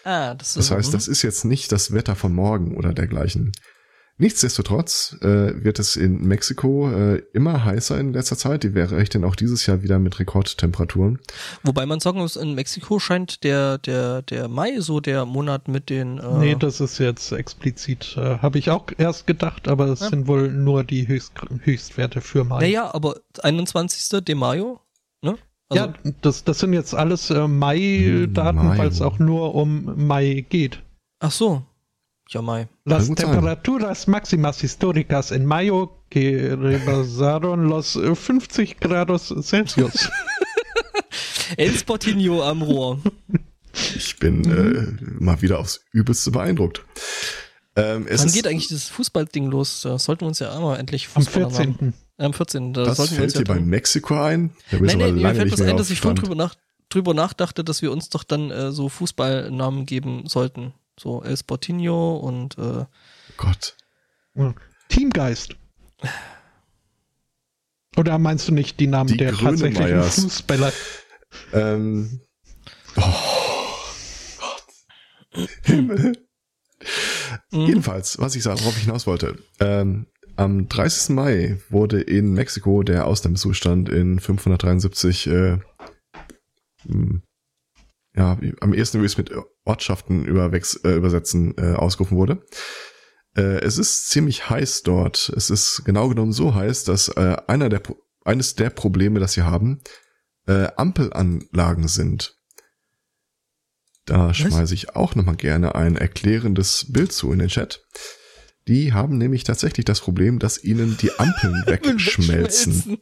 Ah, 0.05 0.35
das 0.35 0.49
ist 0.49 0.57
Das 0.57 0.71
heißt, 0.71 0.89
mhm. 0.91 0.93
das 0.93 1.09
ist 1.09 1.23
jetzt 1.23 1.45
nicht 1.45 1.73
das 1.73 1.93
Wetter 1.93 2.15
von 2.17 2.35
morgen 2.35 2.77
oder 2.77 2.93
dergleichen. 2.93 3.53
Nichtsdestotrotz 4.17 5.17
äh, 5.23 5.65
wird 5.65 5.79
es 5.81 5.97
in 5.97 6.23
Mexiko 6.27 6.89
äh, 6.91 7.23
immer 7.33 7.65
heißer 7.65 7.99
in 7.99 8.13
letzter 8.13 8.37
Zeit. 8.37 8.63
Die 8.63 8.73
wäre 8.75 8.97
echt 9.01 9.15
denn 9.15 9.25
auch 9.25 9.35
dieses 9.35 9.67
Jahr 9.67 9.83
wieder 9.83 9.99
mit 9.99 10.21
Rekordtemperaturen. 10.21 11.19
Wobei 11.65 11.85
man 11.85 11.99
sagen 11.99 12.19
muss, 12.19 12.37
in 12.37 12.55
Mexiko 12.55 13.01
scheint 13.01 13.43
der, 13.43 13.79
der, 13.79 14.23
der 14.23 14.47
Mai 14.49 14.79
so 14.79 15.01
der 15.01 15.25
Monat 15.27 15.67
mit 15.69 15.91
den. 15.91 16.19
Äh, 16.19 16.39
Nee, 16.39 16.57
das 16.59 16.81
ist 16.81 16.99
jetzt 16.99 17.33
explizit. 17.33 18.15
Äh, 18.17 18.39
Habe 18.39 18.59
ich 18.59 18.71
auch 18.71 18.87
erst 18.99 19.27
gedacht, 19.27 19.67
aber 19.67 19.87
es 19.87 20.01
Ja. 20.01 20.11
sind 20.11 20.29
wohl 20.29 20.51
nur 20.53 20.85
die 20.85 21.09
Höchst 21.09 21.33
Höchstwerte 21.65 22.21
für 22.21 22.45
Mai. 22.45 22.61
naja, 22.61 22.95
aber 22.95 23.17
21. 23.43 24.25
de 24.25 24.35
Mayo, 24.37 24.81
ne? 25.23 25.37
Also, 25.71 25.85
ja, 25.87 25.95
das, 26.23 26.45
das 26.45 26.59
sind 26.61 26.73
jetzt 26.73 26.95
alles 26.95 27.31
äh, 27.31 27.49
Mai-Daten, 27.49 28.59
Mai. 28.69 28.79
weil 28.79 28.89
es 28.89 29.01
auch 29.03 29.19
nur 29.19 29.55
um 29.55 30.07
Mai 30.07 30.45
geht. 30.49 30.83
Ach 31.21 31.33
so. 31.33 31.63
Ja, 32.29 32.41
Mai. 32.43 32.69
Las 32.85 33.11
temperaturas 33.15 34.09
máximas 34.09 34.63
históricas 34.65 35.31
en 35.31 35.45
mayo 35.45 36.03
que 36.09 36.57
rebasaron 36.57 37.69
los 37.69 37.97
äh, 37.97 38.15
50 38.15 38.77
grados 38.81 39.33
Celsius. 39.43 40.11
El 41.57 41.77
Sportinho 41.77 42.43
am 42.43 42.63
Rohr. 42.63 42.99
Ich 43.95 44.19
bin 44.19 44.45
äh, 44.51 45.23
mal 45.23 45.43
wieder 45.43 45.59
aufs 45.59 45.85
Übelste 45.93 46.31
beeindruckt. 46.31 46.83
Ähm, 47.77 48.07
es 48.09 48.21
Wann 48.21 48.29
ist, 48.29 48.35
geht 48.35 48.47
eigentlich 48.47 48.69
das 48.69 48.89
Fußballding 48.89 49.51
los? 49.51 49.83
Da 49.83 49.99
sollten 49.99 50.23
wir 50.23 50.29
uns 50.29 50.39
ja 50.39 50.55
einmal 50.55 50.79
endlich 50.79 51.09
Am 51.15 51.23
Fußballer 51.23 51.47
haben. 51.53 51.53
14. 51.75 51.95
Am 52.19 52.33
14. 52.33 52.73
Da 52.73 52.85
das 52.85 53.09
fällt 53.11 53.35
ja 53.35 53.41
dir 53.41 53.45
bei 53.45 53.55
dran- 53.55 53.67
Mexiko 53.67 54.15
ein? 54.23 54.51
Da 54.71 54.79
Nein, 54.81 54.99
nein, 54.99 55.15
mir 55.17 55.35
fällt 55.35 55.59
mehr 55.59 55.69
ein, 55.69 55.77
dass 55.77 55.91
ich 55.91 56.01
vorhin 56.01 56.17
drüber, 56.23 56.37
nach, 56.37 56.55
drüber 56.89 57.13
nachdachte, 57.13 57.65
dass 57.65 57.83
wir 57.83 57.91
uns 57.93 58.09
doch 58.09 58.23
dann 58.25 58.51
äh, 58.51 58.71
so 58.73 58.89
Fußballnamen 58.89 59.85
geben 59.87 60.27
sollten. 60.27 60.73
So 60.99 61.23
El 61.23 61.37
Sportinho 61.37 62.17
und 62.17 62.57
äh, 62.59 62.85
Gott. 63.37 63.77
Teamgeist. 64.89 65.57
Oder 67.97 68.19
meinst 68.19 68.49
du 68.49 68.53
nicht 68.53 68.81
die 68.81 68.87
Namen 68.87 69.09
Die 69.09 69.17
der 69.17 69.33
tatsächlichen 69.33 69.75
Grönemeyers. 69.75 70.21
Fußballer? 70.23 70.73
Ähm, 71.53 72.21
oh 72.97 73.03
Gott. 74.39 75.47
Himmel. 75.63 76.13
Mhm. 77.51 77.67
Jedenfalls, 77.67 78.19
was 78.19 78.35
ich 78.35 78.43
sagen, 78.43 78.61
worauf 78.61 78.77
ich 78.77 78.85
hinaus 78.85 79.07
wollte. 79.07 79.39
Ähm, 79.61 80.07
am 80.37 80.69
30. 80.69 81.11
Mai 81.15 81.61
wurde 81.71 82.01
in 82.01 82.33
Mexiko 82.35 82.83
der 82.83 83.07
Ausnahmezustand 83.07 83.89
in 83.89 84.19
573, 84.19 85.27
äh, 85.29 85.59
hm, 86.87 87.23
ja, 88.17 88.39
am 88.61 88.73
ehesten 88.75 88.99
würde 88.99 89.07
ich 89.07 89.13
es 89.13 89.19
mit 89.19 89.31
Ortschaften 89.65 90.25
überwex 90.25 90.77
äh, 90.85 90.93
übersetzen, 90.95 91.55
äh, 91.59 91.75
ausgerufen 91.75 92.17
wurde. 92.17 92.45
Äh, 93.37 93.61
es 93.63 93.79
ist 93.79 94.09
ziemlich 94.11 94.49
heiß 94.49 94.83
dort. 94.85 95.29
Es 95.37 95.51
ist 95.51 95.83
genau 95.85 96.09
genommen 96.09 96.33
so 96.33 96.55
heiß, 96.55 96.85
dass 96.85 97.09
äh, 97.09 97.37
einer 97.49 97.69
der, 97.69 97.81
Pro- 97.81 98.01
eines 98.25 98.55
der 98.55 98.71
Probleme, 98.71 99.19
das 99.21 99.33
sie 99.33 99.43
haben, 99.43 99.81
äh, 100.47 100.69
Ampelanlagen 100.77 101.89
sind. 101.89 102.39
Da 104.05 104.33
schmeiße 104.35 104.75
ich 104.75 104.95
auch 104.95 105.15
nochmal 105.15 105.37
gerne 105.37 105.75
ein 105.75 105.97
erklärendes 105.97 106.87
Bild 106.93 107.13
zu 107.13 107.33
in 107.33 107.39
den 107.39 107.49
Chat. 107.49 107.83
Die 108.69 108.93
haben 108.93 109.19
nämlich 109.19 109.45
tatsächlich 109.45 109.85
das 109.87 110.01
Problem, 110.01 110.39
dass 110.39 110.63
ihnen 110.63 110.97
die 110.99 111.11
Ampeln 111.19 111.55
wegschmelzen. 111.67 112.99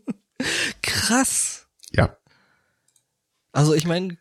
Krass. 0.83 1.67
Ja, 1.91 2.17
Also 3.53 3.75
ich 3.75 3.87
meine, 3.87 4.17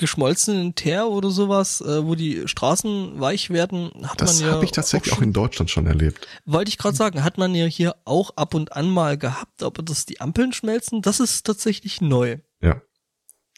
geschmolzenen 0.00 0.74
Teer 0.74 1.06
oder 1.06 1.30
sowas, 1.30 1.80
äh, 1.80 2.04
wo 2.04 2.16
die 2.16 2.48
Straßen 2.48 3.20
weich 3.20 3.50
werden, 3.50 3.92
hat 4.02 4.20
das 4.20 4.40
man 4.40 4.48
ja 4.48 4.54
habe 4.54 4.64
ich 4.64 4.72
tatsächlich 4.72 5.12
auch, 5.12 5.18
schon, 5.18 5.28
in 5.28 5.32
Deutschland 5.32 5.70
schon 5.70 5.86
erlebt. 5.86 6.26
Wollte 6.44 6.70
ich 6.70 6.78
gerade 6.78 6.96
sagen, 6.96 7.22
hat 7.22 7.38
man 7.38 7.54
ja 7.54 7.66
hier 7.66 7.94
auch 8.04 8.32
ab 8.36 8.54
und 8.54 8.72
an 8.72 8.90
mal 8.90 9.16
gehabt, 9.16 9.62
aber 9.62 9.82
dass 9.82 10.06
die 10.06 10.20
Ampeln 10.20 10.52
schmelzen, 10.52 11.02
das 11.02 11.20
ist 11.20 11.46
tatsächlich 11.46 12.00
neu. 12.00 12.38
Ja. 12.60 12.82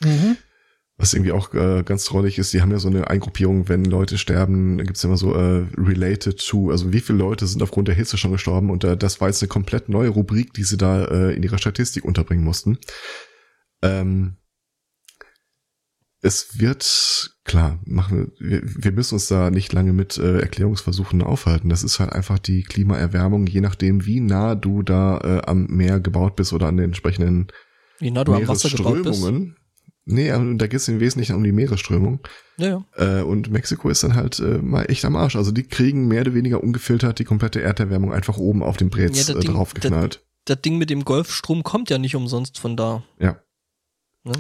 Mhm. 0.01 0.37
Was 0.99 1.15
irgendwie 1.15 1.33
auch 1.33 1.55
äh, 1.55 1.83
ganz 1.85 2.05
trollig 2.05 2.39
ist, 2.39 2.53
die 2.53 2.61
haben 2.61 2.71
ja 2.71 2.79
so 2.79 2.89
eine 2.89 3.09
Eingruppierung, 3.09 3.69
wenn 3.69 3.85
Leute 3.85 4.19
sterben, 4.19 4.79
gibt's 4.79 5.03
ja 5.03 5.09
immer 5.09 5.17
so 5.17 5.35
äh, 5.35 5.67
related 5.77 6.47
to, 6.47 6.71
also 6.71 6.93
wie 6.93 7.01
viele 7.01 7.19
Leute 7.19 7.47
sind 7.47 7.63
aufgrund 7.63 7.89
der 7.89 7.95
Hitze 7.95 8.19
schon 8.19 8.33
gestorben 8.33 8.71
und 8.71 8.85
äh, 8.85 8.97
das 8.97 9.21
war 9.21 9.29
jetzt 9.29 9.43
eine 9.43 9.49
komplett 9.49 9.89
neue 9.89 10.11
Rubrik, 10.11 10.53
die 10.53 10.65
sie 10.65 10.77
da 10.77 11.05
äh, 11.05 11.35
in 11.35 11.43
ihrer 11.43 11.59
Statistik 11.59 12.05
unterbringen 12.05 12.45
mussten. 12.45 12.79
Ähm, 13.83 14.37
es 16.23 16.61
wird, 16.61 17.35
klar, 17.45 17.81
machen 17.85 18.33
wir, 18.39 18.63
wir, 18.65 18.93
müssen 18.93 19.15
uns 19.15 19.27
da 19.27 19.51
nicht 19.51 19.73
lange 19.73 19.93
mit 19.93 20.19
äh, 20.19 20.39
Erklärungsversuchen 20.39 21.21
aufhalten. 21.21 21.69
Das 21.69 21.83
ist 21.83 21.99
halt 21.99 22.13
einfach 22.13 22.39
die 22.39 22.63
Klimaerwärmung, 22.63 23.47
je 23.49 23.61
nachdem, 23.61 24.07
wie 24.07 24.21
nah 24.21 24.55
du 24.55 24.83
da 24.83 25.19
äh, 25.19 25.43
am 25.47 25.67
Meer 25.67 25.99
gebaut 25.99 26.37
bist 26.37 26.53
oder 26.53 26.69
an 26.69 26.77
den 26.77 26.87
entsprechenden 26.87 27.49
Wie 27.99 28.13
nah 28.13 28.23
du 28.23 28.35
am 28.35 28.47
Wasser 28.47 28.71
gebaut 28.71 29.03
bist. 29.03 29.05
Meeresströmungen. 29.05 29.57
Nee, 30.05 30.31
aber 30.31 30.55
da 30.55 30.67
geht 30.67 30.81
es 30.81 30.89
im 30.89 31.01
Wesentlichen 31.01 31.35
um 31.37 31.45
die 31.45 31.53
Meeresströmung. 31.53 32.21
Ja, 32.57 32.85
ja. 32.97 33.21
Äh, 33.21 33.23
und 33.23 33.51
Mexiko 33.51 33.89
ist 33.89 34.03
dann 34.05 34.15
halt 34.15 34.39
äh, 34.39 34.59
mal 34.59 34.85
echt 34.85 35.05
am 35.05 35.17
Arsch. 35.17 35.37
Also 35.37 35.51
die 35.53 35.65
kriegen 35.65 36.07
mehr 36.07 36.23
oder 36.23 36.35
weniger 36.35 36.63
ungefiltert 36.63 37.19
die 37.19 37.25
komplette 37.25 37.61
Erderwärmung 37.63 38.13
einfach 38.13 38.37
oben 38.37 38.63
auf 38.63 38.77
den 38.77 38.91
Brez 38.91 39.29
Ja, 39.29 39.35
äh, 39.35 39.41
Ding- 39.41 39.53
draufgeknallt. 39.53 40.25
Das 40.45 40.61
Ding 40.61 40.79
mit 40.79 40.91
dem 40.91 41.05
Golfstrom 41.05 41.63
kommt 41.63 41.89
ja 41.91 41.99
nicht 41.99 42.17
umsonst 42.17 42.59
von 42.59 42.77
da. 42.77 43.05
Ja. 43.21 43.41
Ne? 44.25 44.33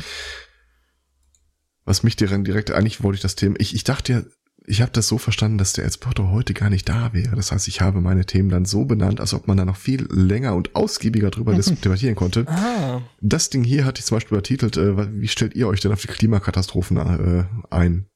Was 1.85 2.03
mich 2.03 2.17
direkt, 2.17 2.47
direkt 2.47 2.71
eigentlich 2.71 3.03
wollte 3.03 3.17
ich 3.17 3.23
das 3.23 3.35
Thema, 3.35 3.57
ich, 3.59 3.75
ich 3.75 3.85
dachte 3.85 4.13
ja, 4.13 4.23
ich 4.65 4.81
habe 4.81 4.93
das 4.93 5.09
so 5.09 5.19
verstanden, 5.19 5.59
dass 5.59 5.73
der 5.73 5.85
Exporter 5.85 6.31
heute 6.31 6.55
gar 6.55 6.71
nicht 6.71 6.89
da 6.89 7.13
wäre. 7.13 7.35
Das 7.35 7.51
heißt, 7.51 7.67
ich 7.67 7.81
habe 7.81 8.01
meine 8.01 8.25
Themen 8.27 8.49
dann 8.49 8.65
so 8.65 8.85
benannt, 8.85 9.19
als 9.21 9.35
ob 9.35 9.49
man 9.49 9.57
da 9.57 9.65
noch 9.65 9.75
viel 9.77 10.07
länger 10.13 10.55
und 10.55 10.77
ausgiebiger 10.77 11.31
drüber 11.33 11.53
debattieren 11.57 12.15
konnte. 12.15 12.47
Ah, 12.47 13.03
Das 13.21 13.51
Ding 13.51 13.65
hier 13.65 13.85
hatte 13.85 13.99
ich 13.99 14.05
zum 14.07 14.17
Beispiel 14.17 14.37
übertitelt, 14.39 14.77
äh, 14.77 15.21
wie 15.21 15.27
stellt 15.27 15.55
ihr 15.57 15.67
euch 15.67 15.81
denn 15.81 15.91
auf 15.93 16.01
die 16.03 16.07
Klimakatastrophen 16.07 16.97
äh, 16.99 17.45
ein? 17.71 18.07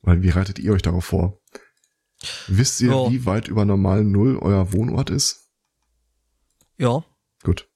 Weil 0.00 0.22
wie 0.22 0.30
reitet 0.30 0.58
ihr 0.58 0.72
euch 0.72 0.80
darauf 0.82 1.04
vor? 1.04 1.38
Wisst 2.48 2.80
ihr, 2.80 2.88
Ja. 2.90 3.10
wie 3.10 3.26
weit 3.26 3.48
über 3.48 3.66
normal 3.66 4.02
Null 4.04 4.38
euer 4.38 4.72
Wohnort 4.72 5.10
ist? 5.10 5.50
ja. 6.78 7.04
Gut. 7.44 7.68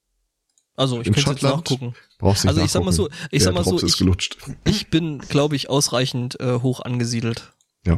Also 0.75 1.01
ich 1.01 1.11
könnte 1.11 1.31
jetzt 1.31 1.43
nachgucken. 1.43 1.93
Brauchst 2.17 2.43
nicht 2.43 2.49
Also 2.49 2.61
ich 2.63 2.71
sag 2.71 2.83
mal 2.83 2.91
so, 2.91 3.09
ich 3.29 3.29
Der 3.29 3.41
sag 3.41 3.53
mal 3.53 3.63
so, 3.63 3.71
Drops 3.71 3.83
ist 3.83 3.93
ich, 3.93 3.97
gelutscht. 3.99 4.37
ich 4.65 4.89
bin, 4.89 5.19
glaube 5.19 5.55
ich, 5.55 5.69
ausreichend 5.69 6.39
äh, 6.39 6.59
hoch 6.61 6.81
angesiedelt. 6.81 7.53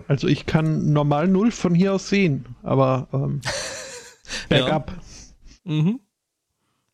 Also 0.07 0.27
ich 0.27 0.45
kann 0.45 0.93
normal 0.93 1.27
null 1.27 1.51
von 1.51 1.73
hier 1.73 1.93
aus 1.95 2.09
sehen, 2.09 2.45
aber 2.61 3.07
ähm, 3.11 3.41
bergab. 4.49 4.93
Mhm. 5.63 5.99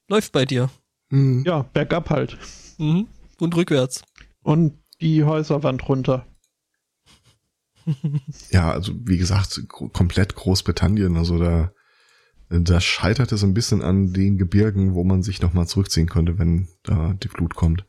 Läuft 0.07 0.31
bei 0.31 0.45
dir. 0.45 0.69
Hm. 1.09 1.43
Ja. 1.45 1.63
bergab 1.63 2.09
halt. 2.09 2.37
Mhm. 2.77 3.07
Und 3.39 3.55
rückwärts. 3.55 4.03
Und 4.43 4.79
die 5.01 5.23
Häuserwand 5.25 5.87
runter. 5.89 6.25
Ja, 8.49 8.71
also 8.71 8.93
wie 9.03 9.17
gesagt, 9.17 9.61
komplett 9.67 10.35
Großbritannien, 10.35 11.17
also 11.17 11.37
da, 11.37 11.71
da 12.49 12.79
scheitert 12.79 13.31
es 13.31 13.43
ein 13.43 13.53
bisschen 13.53 13.81
an 13.81 14.13
den 14.13 14.37
Gebirgen, 14.37 14.93
wo 14.93 15.03
man 15.03 15.23
sich 15.23 15.41
nochmal 15.41 15.67
zurückziehen 15.67 16.07
könnte, 16.07 16.37
wenn 16.37 16.67
da 16.83 17.13
die 17.21 17.27
Flut 17.27 17.55
kommt. 17.55 17.85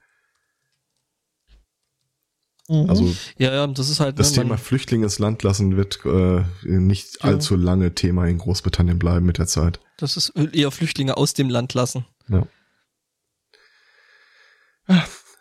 Mhm. 2.69 2.91
Also 2.91 3.15
Ja, 3.39 3.53
ja, 3.55 3.67
das 3.67 3.89
ist 3.91 4.01
halt. 4.01 4.19
das 4.19 4.35
ne, 4.35 4.43
Thema 4.43 4.57
Flüchtlinge 4.59 5.05
ins 5.05 5.19
Land 5.19 5.43
lassen 5.43 5.77
wird 5.77 6.01
äh, 6.05 6.45
nicht 6.65 7.19
Ja. 7.23 7.31
allzu 7.31 7.55
lange 7.57 7.95
Thema 7.95 8.27
in 8.27 8.39
Großbritannien 8.39 8.99
bleiben 8.99 9.25
mit 9.27 9.39
der 9.39 9.47
Zeit. 9.47 9.81
das 9.99 10.17
ist 10.17 10.31
eher 10.31 10.71
Flüchtlinge 10.71 11.17
aus 11.17 11.33
dem 11.35 11.49
Land 11.49 11.75
lassen. 11.75 12.05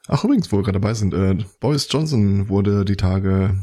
Ach 0.08 0.24
übrigens, 0.24 0.52
wo 0.52 0.58
wir 0.58 0.64
gerade 0.64 0.80
dabei 0.80 0.94
sind, 0.94 1.14
äh, 1.14 1.36
Boris 1.60 1.88
Johnson 1.90 2.48
wurde 2.50 2.86
die 2.86 2.96
Tage 2.96 3.58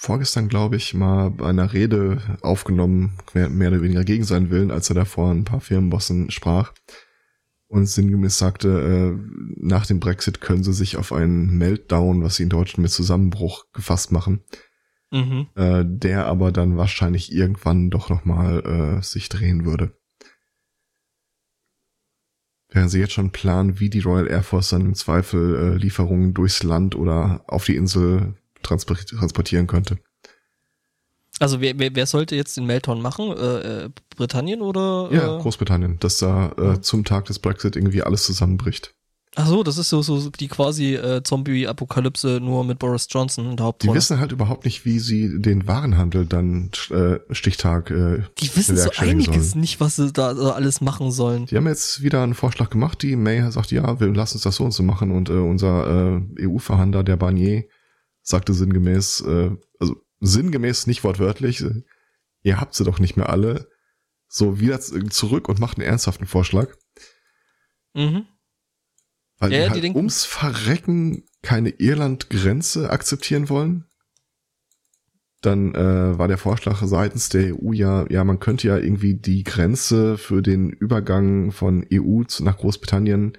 vorgestern, 0.00 0.48
glaube 0.48 0.76
ich, 0.76 0.94
mal 0.94 1.30
bei 1.30 1.46
einer 1.46 1.74
Rede 1.74 2.38
aufgenommen, 2.40 3.18
mehr, 3.34 3.50
mehr 3.50 3.68
oder 3.68 3.82
weniger 3.82 4.02
gegen 4.02 4.24
seinen 4.24 4.48
Willen, 4.48 4.70
als 4.70 4.88
er 4.88 4.94
da 4.94 5.04
vor 5.04 5.30
ein 5.30 5.44
paar 5.44 5.60
Firmenbossen 5.60 6.30
sprach. 6.30 6.72
Und 7.68 7.84
sinngemäß 7.84 8.38
sagte, 8.38 8.68
äh, 9.18 9.54
nach 9.56 9.84
dem 9.84 10.00
Brexit 10.00 10.40
können 10.40 10.64
sie 10.64 10.72
sich 10.72 10.96
auf 10.96 11.12
einen 11.12 11.58
Meltdown, 11.58 12.22
was 12.22 12.36
sie 12.36 12.44
in 12.44 12.48
Deutschland 12.48 12.84
mit 12.84 12.90
Zusammenbruch 12.92 13.66
gefasst 13.74 14.10
machen, 14.10 14.42
Mhm. 15.12 15.48
äh, 15.54 15.84
der 15.86 16.24
aber 16.26 16.50
dann 16.50 16.78
wahrscheinlich 16.78 17.30
irgendwann 17.30 17.90
doch 17.90 18.08
nochmal 18.08 19.00
äh, 19.00 19.02
sich 19.02 19.28
drehen 19.28 19.66
würde. 19.66 19.92
Während 22.70 22.90
sie 22.90 23.00
jetzt 23.00 23.12
schon 23.12 23.32
planen, 23.32 23.80
wie 23.80 23.90
die 23.90 24.00
Royal 24.00 24.28
Air 24.28 24.44
Force 24.44 24.70
dann 24.70 24.80
im 24.80 24.94
Zweifel 24.94 25.56
äh, 25.56 25.76
Lieferungen 25.76 26.32
durchs 26.32 26.62
Land 26.62 26.94
oder 26.94 27.44
auf 27.48 27.66
die 27.66 27.76
Insel 27.76 28.39
transportieren 28.62 29.66
könnte. 29.66 29.98
Also 31.38 31.60
wer, 31.60 31.78
wer, 31.78 31.94
wer 31.94 32.06
sollte 32.06 32.36
jetzt 32.36 32.56
den 32.56 32.66
Meltdown 32.66 33.00
machen? 33.00 33.32
Äh, 33.32 33.84
äh, 33.84 33.90
Britannien 34.16 34.60
oder? 34.60 35.08
Ja, 35.10 35.38
äh, 35.38 35.40
Großbritannien, 35.40 35.98
dass 35.98 36.18
da 36.18 36.52
äh, 36.58 36.80
zum 36.82 37.04
Tag 37.04 37.24
des 37.26 37.38
Brexit 37.38 37.76
irgendwie 37.76 38.02
alles 38.02 38.24
zusammenbricht. 38.24 38.94
Ach 39.36 39.46
so, 39.46 39.62
das 39.62 39.78
ist 39.78 39.90
so, 39.90 40.02
so 40.02 40.28
die 40.28 40.48
quasi 40.48 40.96
äh, 40.96 41.22
Zombie-Apokalypse 41.22 42.40
nur 42.42 42.64
mit 42.64 42.80
Boris 42.80 43.06
Johnson 43.08 43.44
in 43.44 43.50
der 43.50 43.56
Die 43.58 43.62
Hauptrolle. 43.62 43.96
wissen 43.96 44.18
halt 44.18 44.32
überhaupt 44.32 44.64
nicht, 44.64 44.84
wie 44.84 44.98
sie 44.98 45.40
den 45.40 45.68
Warenhandel 45.68 46.26
dann 46.26 46.70
äh, 46.90 47.20
Stichtag 47.32 47.90
äh, 47.92 48.24
die 48.40 48.56
wissen 48.56 48.76
so 48.76 48.90
einiges 48.96 49.52
sollen. 49.52 49.60
nicht, 49.60 49.78
was 49.80 49.96
sie 49.96 50.12
da 50.12 50.34
so 50.34 50.52
alles 50.52 50.80
machen 50.80 51.12
sollen. 51.12 51.46
Die 51.46 51.56
haben 51.56 51.68
jetzt 51.68 52.02
wieder 52.02 52.24
einen 52.24 52.34
Vorschlag 52.34 52.70
gemacht. 52.70 53.02
Die 53.02 53.14
May 53.14 53.50
sagt, 53.52 53.70
ja, 53.70 54.00
wir 54.00 54.08
lassen 54.08 54.34
uns 54.34 54.42
das 54.42 54.56
so 54.56 54.64
und 54.64 54.72
so 54.72 54.82
machen. 54.82 55.12
Und 55.12 55.30
äh, 55.30 55.34
unser 55.34 56.18
äh, 56.38 56.46
EU-Verhandler, 56.46 57.04
der 57.04 57.16
Barnier, 57.16 57.64
sagte 58.30 58.54
sinngemäß, 58.54 59.20
äh, 59.22 59.50
also 59.78 59.96
sinngemäß 60.20 60.86
nicht 60.86 61.04
wortwörtlich, 61.04 61.60
äh, 61.62 61.82
ihr 62.42 62.60
habt 62.60 62.74
sie 62.74 62.84
doch 62.84 62.98
nicht 62.98 63.16
mehr 63.16 63.28
alle. 63.28 63.68
So 64.28 64.60
wieder 64.60 64.80
zurück 64.80 65.48
und 65.48 65.58
macht 65.58 65.76
einen 65.78 65.86
ernsthaften 65.88 66.26
Vorschlag. 66.26 66.74
Mhm. 67.94 68.26
Weil 69.38 69.52
Ja, 69.52 69.58
die 69.58 69.64
die 69.64 69.70
halt 69.70 69.82
denken- 69.84 69.96
ums 69.98 70.24
Verrecken 70.24 71.24
keine 71.42 71.70
Irland-Grenze 71.70 72.90
akzeptieren 72.90 73.48
wollen. 73.48 73.86
Dann 75.42 75.74
äh, 75.74 76.18
war 76.18 76.28
der 76.28 76.36
Vorschlag 76.36 76.82
seitens 76.84 77.30
der 77.30 77.56
EU 77.56 77.72
ja, 77.72 78.04
ja, 78.10 78.22
man 78.24 78.40
könnte 78.40 78.68
ja 78.68 78.76
irgendwie 78.76 79.14
die 79.14 79.42
Grenze 79.42 80.18
für 80.18 80.42
den 80.42 80.68
Übergang 80.70 81.50
von 81.50 81.84
EU 81.90 82.24
zu, 82.24 82.44
nach 82.44 82.58
Großbritannien 82.58 83.38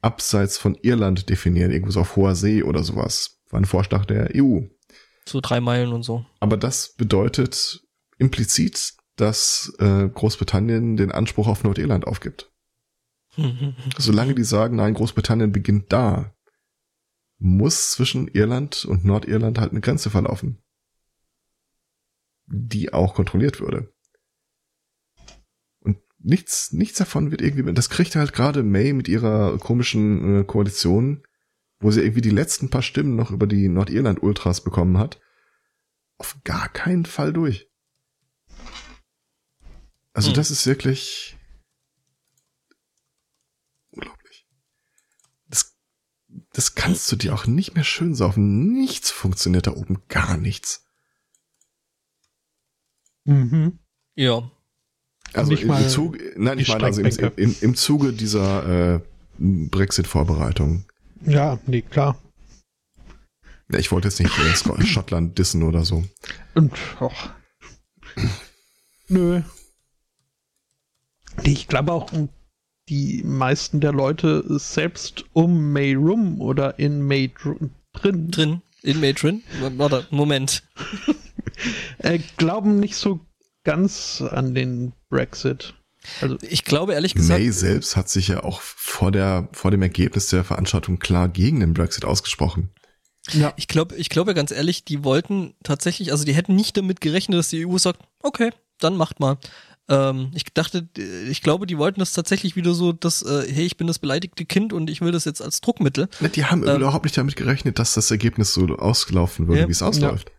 abseits 0.00 0.56
von 0.56 0.76
Irland 0.82 1.28
definieren, 1.28 1.72
irgendwo 1.72 1.90
so 1.90 2.00
auf 2.02 2.14
hoher 2.14 2.36
See 2.36 2.62
oder 2.62 2.84
sowas. 2.84 3.35
War 3.50 3.60
ein 3.60 3.64
Vorschlag 3.64 4.04
der 4.06 4.30
EU. 4.34 4.62
So 5.24 5.40
drei 5.40 5.60
Meilen 5.60 5.92
und 5.92 6.02
so. 6.02 6.24
Aber 6.40 6.56
das 6.56 6.94
bedeutet 6.94 7.82
implizit, 8.18 8.94
dass 9.16 9.74
äh, 9.78 10.08
Großbritannien 10.08 10.96
den 10.96 11.10
Anspruch 11.10 11.48
auf 11.48 11.64
Nordirland 11.64 12.06
aufgibt. 12.06 12.52
Solange 13.98 14.34
die 14.34 14.44
sagen, 14.44 14.76
nein, 14.76 14.94
Großbritannien 14.94 15.52
beginnt 15.52 15.92
da, 15.92 16.34
muss 17.38 17.90
zwischen 17.90 18.28
Irland 18.28 18.84
und 18.84 19.04
Nordirland 19.04 19.58
halt 19.58 19.72
eine 19.72 19.80
Grenze 19.80 20.10
verlaufen. 20.10 20.62
Die 22.46 22.92
auch 22.92 23.14
kontrolliert 23.14 23.60
würde. 23.60 23.92
Und 25.80 25.98
nichts, 26.18 26.72
nichts 26.72 26.98
davon 26.98 27.30
wird 27.30 27.42
irgendwie, 27.42 27.72
das 27.74 27.90
kriegt 27.90 28.16
halt 28.16 28.32
gerade 28.32 28.62
May 28.62 28.92
mit 28.92 29.08
ihrer 29.08 29.58
komischen 29.58 30.40
äh, 30.40 30.44
Koalition, 30.44 31.22
wo 31.78 31.90
sie 31.90 32.00
irgendwie 32.00 32.20
die 32.20 32.30
letzten 32.30 32.70
paar 32.70 32.82
Stimmen 32.82 33.16
noch 33.16 33.30
über 33.30 33.46
die 33.46 33.68
Nordirland-Ultras 33.68 34.62
bekommen 34.62 34.98
hat, 34.98 35.20
auf 36.18 36.36
gar 36.44 36.68
keinen 36.68 37.04
Fall 37.04 37.32
durch. 37.32 37.70
Also 40.12 40.28
Hm. 40.28 40.34
das 40.34 40.50
ist 40.50 40.66
wirklich 40.66 41.36
unglaublich. 43.90 44.46
Das, 45.48 45.76
das 46.52 46.74
kannst 46.74 47.10
du 47.12 47.16
dir 47.16 47.34
auch 47.34 47.46
nicht 47.46 47.74
mehr 47.74 47.84
schön 47.84 48.14
saufen. 48.14 48.72
Nichts 48.72 49.10
funktioniert 49.10 49.66
da 49.66 49.72
oben, 49.72 50.02
gar 50.08 50.38
nichts. 50.38 50.86
Mhm. 53.24 53.78
Ja. 54.14 54.50
Also 55.34 55.50
Nicht 55.50 55.62
im, 55.62 55.68
mal 55.68 55.82
im 55.82 55.88
Zuge, 55.88 56.32
nein, 56.36 56.58
ich 56.58 56.68
meine 56.68 56.84
also 56.84 57.02
im, 57.02 57.32
im, 57.36 57.56
im 57.60 57.74
Zuge 57.74 58.12
dieser 58.14 58.94
äh, 58.94 59.00
Brexit-Vorbereitung. 59.38 60.86
Ja, 61.24 61.58
nee, 61.66 61.82
klar. 61.82 62.18
Ich 63.68 63.90
wollte 63.90 64.08
jetzt 64.08 64.20
nicht 64.20 64.32
Scott- 64.56 64.86
Schottland 64.86 65.38
dissen 65.38 65.62
oder 65.62 65.84
so. 65.84 66.04
Und, 66.54 66.72
och. 67.00 67.30
Nö. 69.08 69.42
Ich 71.42 71.66
glaube 71.68 71.92
auch, 71.92 72.10
die 72.88 73.22
meisten 73.24 73.80
der 73.80 73.92
Leute 73.92 74.44
selbst 74.58 75.24
um 75.32 75.72
May 75.72 75.94
rum 75.94 76.40
oder 76.40 76.78
in 76.78 77.02
May 77.02 77.28
dr 77.28 77.56
drin 77.92 78.30
Drin. 78.30 78.62
In 78.82 79.00
May 79.00 79.12
drin. 79.14 79.42
Warte, 79.76 80.06
Moment. 80.10 80.62
äh, 81.98 82.20
glauben 82.36 82.78
nicht 82.78 82.94
so 82.96 83.20
ganz 83.64 84.22
an 84.22 84.54
den 84.54 84.92
Brexit. 85.08 85.74
Also, 86.20 86.36
Ich 86.48 86.64
glaube 86.64 86.94
ehrlich 86.94 87.14
gesagt, 87.14 87.40
May 87.40 87.50
selbst 87.50 87.96
hat 87.96 88.08
sich 88.08 88.28
ja 88.28 88.42
auch 88.44 88.60
vor 88.62 89.10
der 89.12 89.48
vor 89.52 89.70
dem 89.70 89.82
Ergebnis 89.82 90.28
der 90.28 90.44
Veranstaltung 90.44 90.98
klar 90.98 91.28
gegen 91.28 91.60
den 91.60 91.74
Brexit 91.74 92.04
ausgesprochen. 92.04 92.70
ja. 93.32 93.52
ich 93.56 93.68
glaube, 93.68 93.96
ich 93.96 94.08
glaube 94.08 94.34
ganz 94.34 94.50
ehrlich, 94.50 94.84
die 94.84 95.04
wollten 95.04 95.54
tatsächlich, 95.62 96.12
also 96.12 96.24
die 96.24 96.34
hätten 96.34 96.54
nicht 96.56 96.76
damit 96.76 97.00
gerechnet, 97.00 97.38
dass 97.38 97.48
die 97.48 97.66
EU 97.66 97.78
sagt, 97.78 98.00
okay, 98.22 98.50
dann 98.78 98.96
macht 98.96 99.20
mal. 99.20 99.38
Ähm, 99.88 100.32
ich 100.34 100.44
dachte, 100.52 100.88
ich 101.30 101.42
glaube, 101.42 101.66
die 101.66 101.78
wollten 101.78 102.00
das 102.00 102.12
tatsächlich 102.12 102.56
wieder 102.56 102.74
so, 102.74 102.92
dass, 102.92 103.22
äh, 103.22 103.46
hey, 103.48 103.64
ich 103.64 103.76
bin 103.76 103.86
das 103.86 104.00
beleidigte 104.00 104.44
Kind 104.44 104.72
und 104.72 104.90
ich 104.90 105.00
will 105.00 105.12
das 105.12 105.24
jetzt 105.24 105.40
als 105.40 105.60
Druckmittel. 105.60 106.08
Die 106.34 106.44
haben 106.44 106.66
Ähm. 106.66 106.76
überhaupt 106.78 107.04
nicht 107.04 107.16
damit 107.16 107.36
gerechnet, 107.36 107.78
dass 107.78 107.94
das 107.94 108.10
Ergebnis 108.10 108.52
so 108.52 108.66
ausgelaufen 108.66 109.46
würde, 109.46 109.60
Ja. 109.62 109.68
wie 109.68 109.72
es 109.72 109.82
ausläuft. 109.82 110.32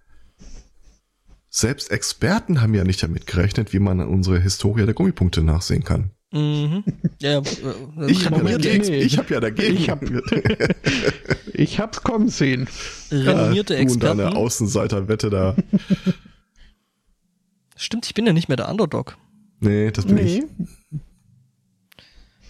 Selbst 1.60 1.90
Experten 1.90 2.62
haben 2.62 2.76
ja 2.76 2.84
nicht 2.84 3.02
damit 3.02 3.26
gerechnet, 3.26 3.74
wie 3.74 3.80
man 3.80 4.00
unsere 4.02 4.40
Historie 4.40 4.86
der 4.86 4.94
Gummipunkte 4.94 5.42
nachsehen 5.42 5.84
kann. 5.84 6.12
Mhm. 6.32 6.84
Ja, 7.20 7.40
äh, 7.40 7.42
Ich 8.08 8.26
habe 8.26 8.36
ja, 8.36 8.44
Moment, 8.44 8.64
dagegen- 8.64 8.86
nee. 8.86 9.00
ich 9.00 9.18
hab 9.18 9.28
ja 9.32 9.40
dagegen. 9.40 9.76
Ich 9.76 9.90
hab- 9.90 10.04
Ich 11.54 11.80
hab's 11.80 12.04
kommen 12.04 12.30
sehen. 12.30 12.68
renommierte 13.10 13.74
Ja, 13.76 13.84
du 13.84 13.92
und 13.92 14.04
deine 14.04 14.22
Experten. 14.22 14.38
Außenseiterwette 14.38 15.30
da. 15.32 15.56
Stimmt, 17.76 18.06
ich 18.06 18.14
bin 18.14 18.28
ja 18.28 18.34
nicht 18.34 18.50
mehr 18.50 18.58
der 18.58 18.70
Underdog. 18.70 19.18
Nee, 19.60 19.90
das 19.90 20.06
bin 20.06 20.20
ich. 20.20 20.44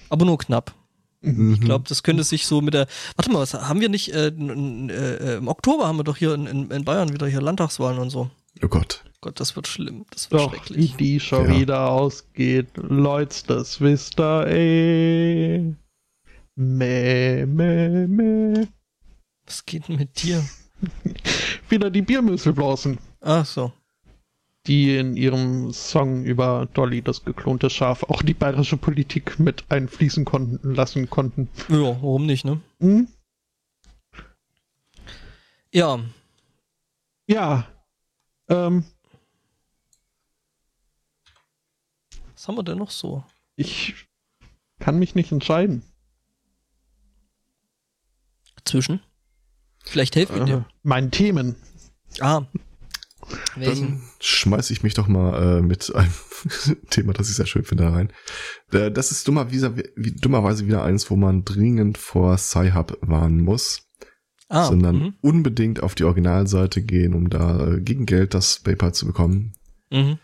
Aber 0.10 0.26
nur 0.26 0.38
knapp. 0.38 0.74
Mhm. 1.22 1.54
Ich 1.54 1.62
glaube, 1.62 1.86
das 1.88 2.04
könnte 2.04 2.24
sich 2.26 2.46
so 2.46 2.60
mit 2.60 2.74
der. 2.74 2.88
Warte 3.16 3.32
mal, 3.32 3.40
was 3.40 3.54
haben 3.54 3.80
wir 3.80 3.88
nicht? 3.88 4.14
Äh, 4.14 4.28
n- 4.28 4.90
äh, 4.90 5.36
Im 5.38 5.48
Oktober 5.48 5.88
haben 5.88 5.96
wir 5.98 6.04
doch 6.04 6.18
hier 6.18 6.34
in, 6.34 6.46
in, 6.46 6.72
in 6.72 6.84
Bayern 6.84 7.14
wieder 7.14 7.28
hier 7.28 7.40
Landtagswahlen 7.42 8.00
und 8.00 8.10
so. 8.10 8.30
Oh 8.64 8.68
Gott. 8.68 9.04
Gott, 9.22 9.40
das 9.40 9.56
wird 9.56 9.68
schlimm. 9.68 10.06
Das 10.12 10.30
wird 10.32 10.42
Doch, 10.42 10.54
wie 10.54 10.58
schrecklich. 10.58 10.96
die 10.96 11.20
schon 11.20 11.52
Ja. 11.52 11.60
wieder 11.60 11.90
ausgeht. 11.90 12.68
Leute, 12.76 13.36
das 13.48 13.82
wisst 13.82 14.20
ihr 14.20 14.48
eh. 14.48 15.74
Mäh, 16.56 17.46
mäh, 17.46 18.08
mäh. 18.08 18.68
Was 19.46 19.66
geht 19.66 19.88
denn 19.88 19.98
mit 19.98 20.22
dir? 20.24 20.44
Wieder 21.70 21.90
die 21.90 22.02
Biermüsselblasen, 22.04 23.00
Ach 23.22 23.46
so. 23.46 23.72
die 24.68 24.96
in 24.98 25.16
ihrem 25.18 25.72
Song 25.74 26.24
über 26.24 26.68
Dolly, 26.74 27.02
das 27.02 27.24
geklonte 27.26 27.70
Schaf, 27.70 28.04
auch 28.04 28.22
die 28.22 28.34
bayerische 28.36 28.78
Politik 28.78 29.40
mit 29.40 29.66
einfließen 29.70 30.26
konnten, 30.26 30.76
lassen 30.76 31.10
konnten. 31.10 31.50
Ja, 31.70 31.80
warum 32.02 32.26
nicht, 32.28 32.46
ne? 32.46 32.60
Hm? 32.80 33.08
Ja, 35.74 36.00
Ja. 37.28 37.68
Ähm, 38.50 38.86
was 42.34 42.48
haben 42.48 42.56
wir 42.56 42.64
denn 42.64 42.78
noch 42.78 42.92
so? 42.92 43.24
ich 43.56 43.96
kann 44.80 45.00
mich 45.00 45.16
nicht 45.16 45.32
entscheiden. 45.32 45.82
Zwischen? 48.64 49.02
Vielleicht 49.84 50.16
helfen 50.16 50.36
wir 50.36 50.42
Äh, 50.44 50.46
dir. 50.46 50.66
meinen 50.84 51.10
Themen. 51.10 51.56
Ah. 52.20 52.46
Welchen? 53.56 53.88
Dann 53.88 54.04
schmeiß 54.20 54.70
ich 54.70 54.84
mich 54.84 54.94
doch 54.94 55.08
mal 55.08 55.58
äh, 55.58 55.62
mit 55.62 55.94
einem 55.96 56.12
Thema, 56.90 57.14
das 57.14 57.30
ich 57.30 57.36
sehr 57.36 57.48
schön 57.48 57.64
finde, 57.64 57.86
da 57.86 57.90
rein. 57.92 58.14
Äh, 58.72 58.92
das 58.92 59.12
ist 59.12 59.28
dummer, 59.28 59.52
wie, 59.52 59.62
wie, 59.96 60.12
dummerweise 60.12 60.68
wieder 60.68 60.84
eins, 60.84 61.10
wo 61.10 61.16
man 61.16 61.44
dringend 61.44 61.98
vor 61.98 62.38
Sci-Hub 62.38 62.98
warnen 63.02 63.42
muss, 63.42 63.87
Ah, 64.50 64.66
sondern 64.66 64.96
mhm. 64.96 65.14
unbedingt 65.22 65.84
auf 65.84 65.94
die 65.94 66.06
Originalseite 66.06 66.82
gehen, 66.82 67.14
um 67.14 67.30
da 67.30 67.68
äh, 67.68 67.82
gegen 67.82 68.06
Geld 68.06 68.34
das 68.34 68.60
Paper 68.60 68.94
zu 68.94 69.06
bekommen. 69.06 69.54
Mhm. 69.90 70.20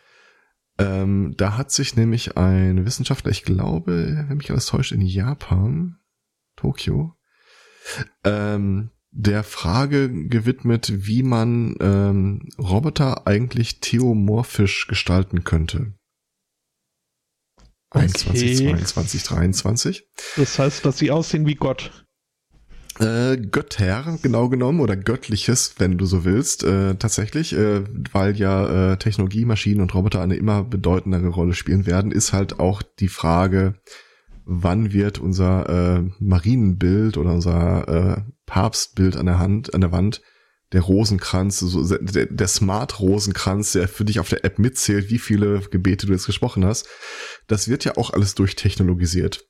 Ähm, 0.77 1.33
da 1.37 1.57
hat 1.57 1.71
sich 1.71 1.95
nämlich 1.95 2.37
ein 2.37 2.85
Wissenschaftler, 2.85 3.31
ich 3.31 3.43
glaube, 3.43 4.25
wenn 4.27 4.37
mich 4.37 4.49
alles 4.49 4.67
täuscht, 4.67 4.91
in 4.91 5.01
Japan, 5.01 5.97
Tokio, 6.55 7.15
ähm, 8.23 8.91
der 9.11 9.43
Frage 9.43 10.09
gewidmet, 10.27 11.05
wie 11.05 11.21
man 11.21 11.75
ähm, 11.81 12.49
Roboter 12.57 13.27
eigentlich 13.27 13.81
theomorphisch 13.81 14.87
gestalten 14.87 15.43
könnte. 15.43 15.93
Okay. 17.91 18.05
21, 18.05 18.57
22, 18.57 19.23
23. 19.23 20.07
Das 20.37 20.57
heißt, 20.57 20.83
dass 20.83 20.97
sie 20.97 21.11
aussehen 21.11 21.45
wie 21.45 21.53
Gott. 21.53 22.02
Äh, 22.99 23.37
Götter, 23.37 24.17
genau 24.21 24.49
genommen, 24.49 24.79
oder 24.79 24.95
Göttliches, 24.95 25.75
wenn 25.79 25.97
du 25.97 26.05
so 26.05 26.25
willst, 26.25 26.63
äh, 26.63 26.95
tatsächlich, 26.95 27.53
äh, 27.53 27.83
weil 28.11 28.37
ja 28.37 28.93
äh, 28.93 28.97
Technologie, 28.97 29.45
Maschinen 29.45 29.81
und 29.81 29.93
Roboter 29.95 30.21
eine 30.21 30.35
immer 30.35 30.63
bedeutendere 30.63 31.29
Rolle 31.29 31.53
spielen 31.55 31.85
werden, 31.87 32.11
ist 32.11 32.33
halt 32.33 32.59
auch 32.59 32.83
die 32.99 33.07
Frage, 33.07 33.75
wann 34.45 34.93
wird 34.93 35.17
unser 35.19 35.97
äh, 35.97 36.03
Marienbild 36.19 37.17
oder 37.17 37.33
unser 37.33 37.87
äh, 38.17 38.21
Papstbild 38.45 39.17
an 39.17 39.25
der 39.25 39.39
Hand, 39.39 39.73
an 39.73 39.81
der 39.81 39.91
Wand, 39.91 40.21
der 40.71 40.81
Rosenkranz, 40.81 41.59
so, 41.59 41.83
der, 41.97 42.25
der 42.25 42.47
Smart-Rosenkranz, 42.47 43.73
der 43.73 43.87
für 43.87 44.05
dich 44.05 44.19
auf 44.19 44.29
der 44.29 44.43
App 44.43 44.59
mitzählt, 44.59 45.09
wie 45.09 45.19
viele 45.19 45.61
Gebete 45.71 46.07
du 46.07 46.13
jetzt 46.13 46.25
gesprochen 46.25 46.65
hast, 46.65 46.87
das 47.47 47.67
wird 47.67 47.85
ja 47.85 47.95
auch 47.97 48.11
alles 48.11 48.35
durchtechnologisiert. 48.35 49.47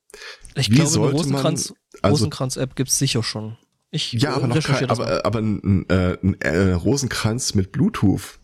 Ich 0.56 0.70
Wie 0.70 0.76
glaube, 0.76 0.89
sollte 0.91 1.16
man- 1.16 1.22
Rosenkranz, 1.22 1.74
also- 2.04 2.16
Rosenkranz-App 2.26 2.76
gibt's 2.76 2.97
sicher 2.97 3.24
schon. 3.24 3.58
Ich 3.91 4.14
Ja, 4.14 4.32
äh, 4.32 4.34
aber 4.36 4.47
noch 4.47 4.56
recherchiere 4.56 4.88
kein, 4.88 4.99
aber, 4.99 5.26
aber 5.26 5.39
ein, 5.39 5.88
äh, 5.89 6.18
ein 6.24 6.36
äh, 6.41 6.72
Rosenkranz 6.74 7.54
mit 7.56 7.72
Bluetooth, 7.72 8.39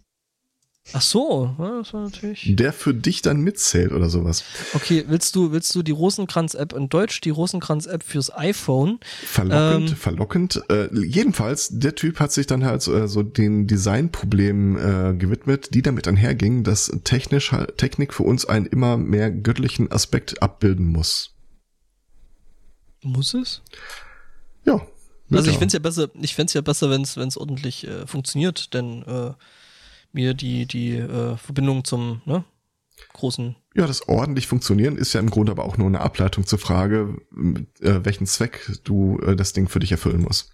Ach 0.92 1.02
so, 1.04 1.54
ja, 1.60 1.78
das 1.80 1.94
war 1.94 2.02
natürlich. 2.06 2.56
der 2.56 2.74
für 2.74 2.96
dich 2.96 3.22
dann 3.22 3.42
mitzählt 3.42 3.92
oder 3.92 4.10
sowas. 4.10 4.44
Okay, 4.74 5.06
willst 5.08 5.36
du, 5.36 5.52
willst 5.52 5.76
du 5.76 5.84
die 5.84 5.92
Rosenkranz-App 5.92 6.74
in 6.74 6.90
Deutsch, 6.90 7.22
die 7.22 7.30
Rosenkranz-App 7.30 8.02
fürs 8.02 8.36
iPhone? 8.36 9.00
Verlockend, 9.24 9.90
Ähm. 9.92 9.96
verlockend. 9.96 10.64
Äh, 10.70 10.90
jedenfalls, 11.06 11.70
der 11.72 11.94
Typ 11.94 12.20
hat 12.20 12.32
sich 12.32 12.48
dann 12.48 12.66
halt 12.66 12.82
so, 12.82 12.96
äh, 12.96 13.08
so 13.08 13.22
den 13.22 13.68
Designproblemen 13.68 14.78
äh, 14.78 15.16
gewidmet, 15.16 15.76
die 15.76 15.84
damit 15.84 16.08
einhergingen, 16.08 16.64
dass 16.64 16.92
technisch 17.04 17.52
halt- 17.52 17.78
Technik 17.78 18.12
für 18.14 18.24
uns 18.24 18.46
einen 18.46 18.66
immer 18.66 18.98
mehr 18.98 19.30
göttlichen 19.30 19.92
Aspekt 19.92 20.42
abbilden 20.42 20.88
muss. 20.88 21.36
Muss 23.02 23.34
es? 23.34 23.62
Ja. 24.66 24.86
Also 25.32 25.52
ich 25.52 25.58
find's 25.58 25.74
ja 25.74 25.80
besser, 25.80 26.10
ich 26.20 26.36
find's 26.36 26.54
ja 26.54 26.62
besser, 26.62 26.90
wenn's 26.90 27.16
wenn's 27.16 27.38
ordentlich 27.38 27.88
äh, 27.88 28.08
funktioniert, 28.08 28.74
denn 28.74 29.04
äh, 29.04 29.34
mir 30.12 30.34
die 30.34 30.66
die 30.66 30.96
äh, 30.96 31.38
Verbindung 31.38 31.84
zum 31.84 32.22
ne, 32.26 32.44
großen 33.14 33.56
Ja, 33.76 33.86
das 33.86 34.08
ordentlich 34.08 34.48
funktionieren 34.48 34.98
ist 34.98 35.14
ja 35.14 35.20
im 35.20 35.30
Grunde 35.30 35.52
aber 35.52 35.66
auch 35.66 35.78
nur 35.78 35.88
eine 35.88 36.02
Ableitung 36.02 36.48
zur 36.48 36.58
Frage, 36.60 37.18
äh, 37.80 38.00
welchen 38.04 38.26
Zweck 38.26 38.72
du 38.84 39.20
äh, 39.20 39.36
das 39.36 39.54
Ding 39.54 39.70
für 39.70 39.80
dich 39.80 39.92
erfüllen 39.92 40.22
musst. 40.22 40.52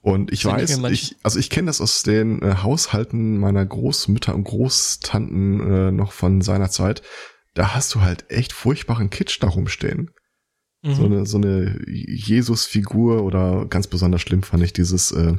Und 0.00 0.32
ich 0.32 0.44
weiß, 0.44 0.78
ich, 0.90 1.16
also 1.24 1.38
ich 1.38 1.50
kenne 1.50 1.66
das 1.66 1.80
aus 1.80 2.04
den 2.04 2.40
äh, 2.40 2.56
Haushalten 2.62 3.38
meiner 3.38 3.66
Großmütter 3.66 4.34
und 4.34 4.44
Großtanten 4.44 5.60
äh, 5.60 5.90
noch 5.90 6.12
von 6.12 6.42
seiner 6.42 6.70
Zeit. 6.70 7.02
Da 7.54 7.74
hast 7.74 7.94
du 7.94 8.02
halt 8.02 8.30
echt 8.30 8.52
furchtbaren 8.52 9.10
Kitsch 9.10 9.38
da 9.40 9.48
rumstehen. 9.48 10.12
Mhm. 10.86 10.94
So 10.94 11.04
eine, 11.04 11.26
so 11.26 11.36
eine 11.38 11.84
Jesus-Figur 11.88 13.24
oder 13.24 13.66
ganz 13.66 13.88
besonders 13.88 14.22
schlimm 14.22 14.42
fand 14.42 14.62
ich 14.62 14.72
dieses, 14.72 15.10
äh, 15.10 15.34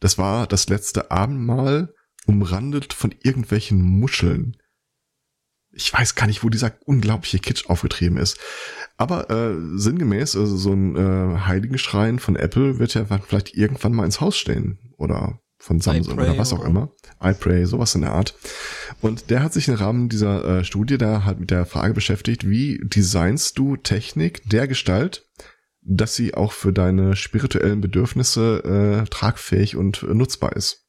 das 0.00 0.16
war 0.18 0.46
das 0.46 0.68
letzte 0.68 1.10
Abendmahl 1.10 1.94
umrandet 2.26 2.94
von 2.94 3.14
irgendwelchen 3.22 3.82
Muscheln. 3.82 4.56
Ich 5.74 5.92
weiß 5.92 6.14
gar 6.14 6.26
nicht, 6.26 6.42
wo 6.42 6.48
dieser 6.48 6.72
unglaubliche 6.84 7.38
Kitsch 7.38 7.68
aufgetrieben 7.68 8.18
ist. 8.18 8.38
Aber 8.96 9.30
äh, 9.30 9.56
sinngemäß, 9.74 10.36
also 10.36 10.56
so 10.56 10.72
ein 10.72 10.96
äh, 10.96 11.38
Heiligenschrein 11.40 12.18
von 12.18 12.36
Apple 12.36 12.78
wird 12.78 12.94
ja 12.94 13.04
vielleicht 13.04 13.54
irgendwann 13.54 13.94
mal 13.94 14.04
ins 14.04 14.20
Haus 14.20 14.36
stehen. 14.36 14.78
Oder 14.98 15.40
von 15.62 15.80
Samsung 15.80 16.14
oder 16.18 16.36
was 16.36 16.52
auch 16.52 16.64
immer. 16.64 16.90
iPray, 17.22 17.66
sowas 17.66 17.94
in 17.94 18.00
der 18.00 18.12
Art. 18.12 18.34
Und 19.00 19.30
der 19.30 19.44
hat 19.44 19.52
sich 19.52 19.68
im 19.68 19.74
Rahmen 19.74 20.08
dieser 20.08 20.44
äh, 20.58 20.64
Studie 20.64 20.98
da 20.98 21.24
halt 21.24 21.38
mit 21.38 21.52
der 21.52 21.66
Frage 21.66 21.94
beschäftigt, 21.94 22.48
wie 22.48 22.80
designst 22.82 23.56
du 23.58 23.76
Technik 23.76 24.42
der 24.50 24.66
Gestalt, 24.66 25.30
dass 25.80 26.16
sie 26.16 26.34
auch 26.34 26.50
für 26.52 26.72
deine 26.72 27.14
spirituellen 27.14 27.80
Bedürfnisse 27.80 29.04
äh, 29.04 29.08
tragfähig 29.08 29.76
und 29.76 30.02
äh, 30.02 30.14
nutzbar 30.14 30.56
ist. 30.56 30.84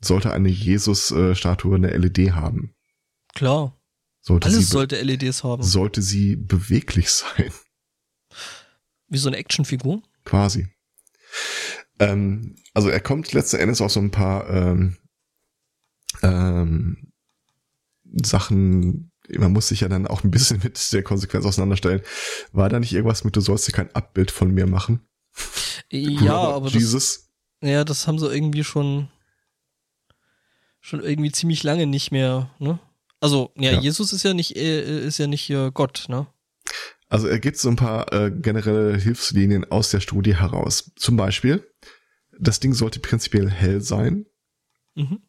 Sollte 0.00 0.32
eine 0.32 0.48
Jesus-Statue 0.48 1.74
eine 1.74 1.88
LED 1.96 2.32
haben? 2.32 2.76
Klar. 3.34 3.76
Sollte 4.20 4.46
Alles 4.46 4.70
sollte 4.70 5.00
LEDs 5.02 5.42
haben. 5.42 5.62
sollte 5.62 6.02
sie 6.02 6.36
beweglich 6.36 7.10
sein? 7.10 7.50
Wie 9.08 9.18
so 9.18 9.28
eine 9.28 9.38
Actionfigur. 9.38 10.02
Quasi. 10.24 10.68
Ähm, 11.98 12.56
also 12.74 12.88
er 12.88 13.00
kommt 13.00 13.32
letzten 13.32 13.56
Endes 13.56 13.80
auf 13.80 13.92
so 13.92 14.00
ein 14.00 14.10
paar 14.10 14.48
ähm, 14.50 14.96
ähm, 16.22 17.12
Sachen, 18.24 19.10
man 19.28 19.52
muss 19.52 19.68
sich 19.68 19.80
ja 19.80 19.88
dann 19.88 20.06
auch 20.06 20.24
ein 20.24 20.30
bisschen 20.30 20.60
mit 20.62 20.92
der 20.92 21.02
Konsequenz 21.02 21.44
auseinanderstellen. 21.44 22.02
War 22.52 22.68
da 22.68 22.78
nicht 22.80 22.92
irgendwas 22.92 23.24
mit, 23.24 23.36
du 23.36 23.40
sollst 23.40 23.68
dir 23.68 23.72
kein 23.72 23.94
Abbild 23.94 24.30
von 24.30 24.52
mir 24.52 24.66
machen? 24.66 25.00
Ja, 25.90 26.36
Robert 26.36 26.56
aber 26.56 26.64
das, 26.66 26.74
Jesus. 26.74 27.28
ja, 27.62 27.84
das 27.84 28.06
haben 28.06 28.18
sie 28.18 28.32
irgendwie 28.32 28.64
schon 28.64 29.08
schon 30.80 31.02
irgendwie 31.02 31.32
ziemlich 31.32 31.64
lange 31.64 31.86
nicht 31.86 32.12
mehr, 32.12 32.50
ne? 32.58 32.78
Also, 33.20 33.52
ja, 33.56 33.72
Ja. 33.72 33.80
Jesus 33.80 34.12
ist 34.12 34.22
ja 34.22 34.34
nicht 34.34 34.56
äh, 34.56 35.06
ist 35.06 35.18
ja 35.18 35.26
nicht 35.26 35.50
äh, 35.50 35.70
Gott, 35.72 36.06
ne? 36.08 36.26
Also 37.08 37.28
er 37.28 37.38
gibt 37.38 37.56
so 37.58 37.68
ein 37.68 37.76
paar 37.76 38.12
äh, 38.12 38.30
generelle 38.30 38.96
Hilfslinien 38.96 39.70
aus 39.70 39.90
der 39.90 40.00
Studie 40.00 40.36
heraus. 40.36 40.92
Zum 40.96 41.16
Beispiel, 41.16 41.66
das 42.38 42.60
Ding 42.60 42.74
sollte 42.74 43.00
prinzipiell 43.00 43.48
hell 43.48 43.80
sein. 43.80 44.26
Mhm. 44.94 45.20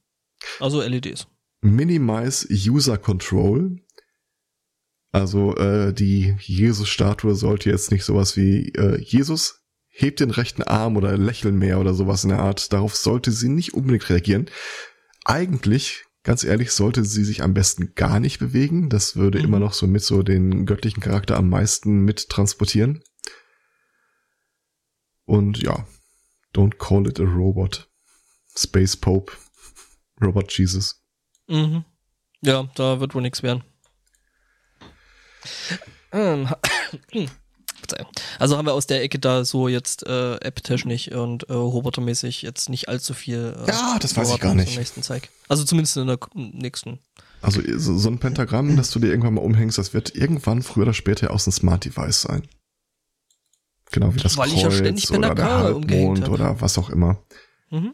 Also 0.59 0.81
LEDs. 0.81 1.27
Minimize 1.61 2.47
User 2.49 2.97
Control. 2.97 3.77
Also 5.11 5.55
äh, 5.55 5.93
die 5.93 6.35
Jesus-Statue 6.39 7.35
sollte 7.35 7.69
jetzt 7.69 7.91
nicht 7.91 8.03
sowas 8.03 8.35
wie 8.37 8.69
äh, 8.73 8.99
Jesus 9.01 9.63
hebt 9.89 10.19
den 10.19 10.29
rechten 10.29 10.61
Arm 10.61 10.95
oder 10.95 11.17
lächeln 11.17 11.57
mehr 11.57 11.79
oder 11.79 11.93
sowas 11.93 12.23
in 12.23 12.29
der 12.29 12.39
Art. 12.39 12.71
Darauf 12.71 12.95
sollte 12.95 13.31
sie 13.31 13.49
nicht 13.49 13.73
unbedingt 13.73 14.09
reagieren. 14.09 14.47
Eigentlich, 15.25 16.05
ganz 16.27 16.43
ehrlich, 16.43 16.71
sollte 16.71 17.05
sie 17.05 17.23
sich 17.23 17.41
am 17.41 17.53
besten 17.53 17.95
gar 17.95 18.19
nicht 18.19 18.37
bewegen. 18.37 18.89
Das 18.89 19.15
würde 19.15 19.39
Mhm. 19.39 19.45
immer 19.45 19.59
noch 19.59 19.71
so 19.73 19.87
mit 19.87 20.03
so 20.03 20.21
den 20.23 20.65
göttlichen 20.65 21.01
Charakter 21.01 21.37
am 21.37 21.47
meisten 21.49 22.01
mit 22.01 22.27
transportieren. 22.29 23.01
Und 25.25 25.57
ja, 25.63 25.87
don't 26.53 26.77
call 26.77 27.07
it 27.07 27.19
a 27.19 27.23
robot. 27.23 27.89
Space 28.57 28.97
Pope. 28.97 29.31
Robot 30.21 30.51
Jesus. 30.57 31.01
Mhm. 31.47 31.85
Ja, 32.41 32.69
da 32.75 32.99
wird 32.99 33.15
wohl 33.15 33.21
nichts 33.21 33.41
werden. 33.41 33.63
Ähm, 36.11 36.49
ha- 37.91 37.97
Verzeihung. 37.97 38.11
Also 38.39 38.57
haben 38.57 38.65
wir 38.65 38.73
aus 38.73 38.87
der 38.87 39.01
Ecke 39.03 39.19
da 39.19 39.45
so 39.45 39.67
jetzt 39.67 40.05
äh, 40.05 40.35
app-technisch 40.35 41.11
und 41.11 41.49
äh, 41.49 41.53
robotermäßig 41.53 42.41
jetzt 42.41 42.69
nicht 42.69 42.89
allzu 42.89 43.13
viel. 43.13 43.55
Äh, 43.65 43.69
Ja, 43.71 43.97
das 43.99 44.15
weiß 44.15 44.31
ich 44.31 44.39
gar 44.39 44.53
nicht. 44.55 44.77
nächsten 44.77 45.03
Zeig. 45.03 45.29
Also 45.47 45.63
zumindest 45.63 45.97
in 45.97 46.07
der 46.07 46.19
nächsten. 46.35 46.99
Also 47.41 47.61
so, 47.77 47.97
so 47.97 48.09
ein 48.09 48.17
Pentagramm, 48.19 48.75
das 48.77 48.89
du 48.91 48.99
dir 48.99 49.07
irgendwann 49.09 49.35
mal 49.35 49.41
umhängst, 49.41 49.77
das 49.77 49.93
wird 49.93 50.15
irgendwann 50.15 50.63
früher 50.63 50.83
oder 50.83 50.93
später 50.93 51.31
aus 51.31 51.45
einem 51.47 51.53
Smart 51.53 51.85
Device 51.85 52.21
sein. 52.23 52.47
Genau 53.91 54.13
wie 54.13 54.19
das 54.19 54.37
Weil 54.37 54.49
ich 54.49 54.61
ja 54.61 54.67
Kreuz 54.69 54.77
ständig 54.79 55.11
oder 55.11 55.33
der 55.35 55.45
Halbmond 55.59 56.27
oder 56.29 56.59
was 56.59 56.77
auch 56.77 56.89
immer. 56.89 57.23
Mhm. 57.69 57.93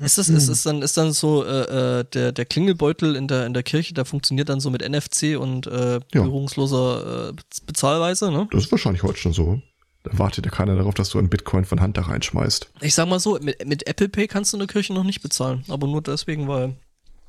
Ist 0.00 0.18
das, 0.18 0.28
ist 0.28 0.48
es 0.48 0.62
dann, 0.62 0.82
ist 0.82 0.96
dann 0.96 1.12
so, 1.12 1.44
äh, 1.44 2.00
äh, 2.00 2.04
der, 2.12 2.32
der 2.32 2.44
Klingelbeutel 2.44 3.14
in 3.16 3.28
der, 3.28 3.46
in 3.46 3.54
der 3.54 3.62
Kirche, 3.62 3.94
der 3.94 4.04
funktioniert 4.04 4.48
dann 4.48 4.60
so 4.60 4.70
mit 4.70 4.86
NFC 4.88 5.38
und 5.38 5.66
äh, 5.66 6.00
berührungsloser 6.12 7.28
äh, 7.28 7.32
Bez- 7.32 7.60
Bezahlweise, 7.66 8.30
ne? 8.30 8.48
Das 8.50 8.64
ist 8.64 8.70
wahrscheinlich 8.72 9.02
heute 9.02 9.18
schon 9.18 9.32
so. 9.32 9.60
Da 10.02 10.16
wartet 10.18 10.44
ja 10.44 10.50
keiner 10.52 10.76
darauf, 10.76 10.94
dass 10.94 11.10
du 11.10 11.18
einen 11.18 11.28
Bitcoin 11.28 11.64
von 11.64 11.80
Hand 11.80 11.96
da 11.96 12.02
reinschmeißt. 12.02 12.70
Ich 12.80 12.94
sag 12.94 13.08
mal 13.08 13.18
so, 13.20 13.38
mit, 13.40 13.66
mit 13.66 13.86
Apple 13.88 14.08
Pay 14.08 14.28
kannst 14.28 14.52
du 14.52 14.56
in 14.56 14.60
der 14.60 14.68
Kirche 14.68 14.92
noch 14.94 15.04
nicht 15.04 15.20
bezahlen, 15.22 15.64
aber 15.68 15.86
nur 15.86 16.02
deswegen, 16.02 16.46
weil 16.48 16.74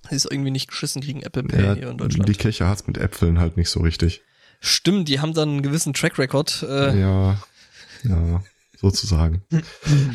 sie 0.09 0.15
es 0.15 0.25
irgendwie 0.25 0.51
nicht 0.51 0.67
geschissen 0.69 1.01
kriegen, 1.01 1.21
Apple 1.23 1.43
Pay 1.43 1.63
Ja, 1.65 1.73
hier 1.73 1.89
in 1.89 1.97
Deutschland. 1.97 2.29
die 2.29 2.33
Kirche 2.33 2.67
hat's 2.67 2.85
mit 2.87 2.97
Äpfeln 2.97 3.39
halt 3.39 3.57
nicht 3.57 3.69
so 3.69 3.79
richtig. 3.81 4.21
Stimmt, 4.59 5.07
die 5.09 5.19
haben 5.19 5.33
dann 5.33 5.49
einen 5.49 5.61
gewissen 5.63 5.93
Track 5.93 6.17
Record. 6.19 6.63
Äh, 6.67 6.99
Ja, 6.99 7.41
ja, 8.03 8.43
sozusagen. 8.77 9.43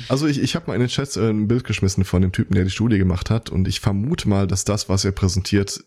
Also 0.08 0.26
ich, 0.26 0.40
ich 0.40 0.54
habe 0.54 0.66
mal 0.66 0.74
in 0.74 0.80
den 0.80 0.88
Chat 0.88 1.16
äh, 1.16 1.30
ein 1.30 1.48
Bild 1.48 1.64
geschmissen 1.64 2.04
von 2.04 2.22
dem 2.22 2.32
Typen, 2.32 2.54
der 2.54 2.64
die 2.64 2.70
Studie 2.70 2.98
gemacht 2.98 3.30
hat 3.30 3.50
und 3.50 3.68
ich 3.68 3.80
vermute 3.80 4.28
mal, 4.28 4.46
dass 4.46 4.64
das, 4.64 4.88
was 4.88 5.04
er 5.04 5.12
präsentiert, 5.12 5.84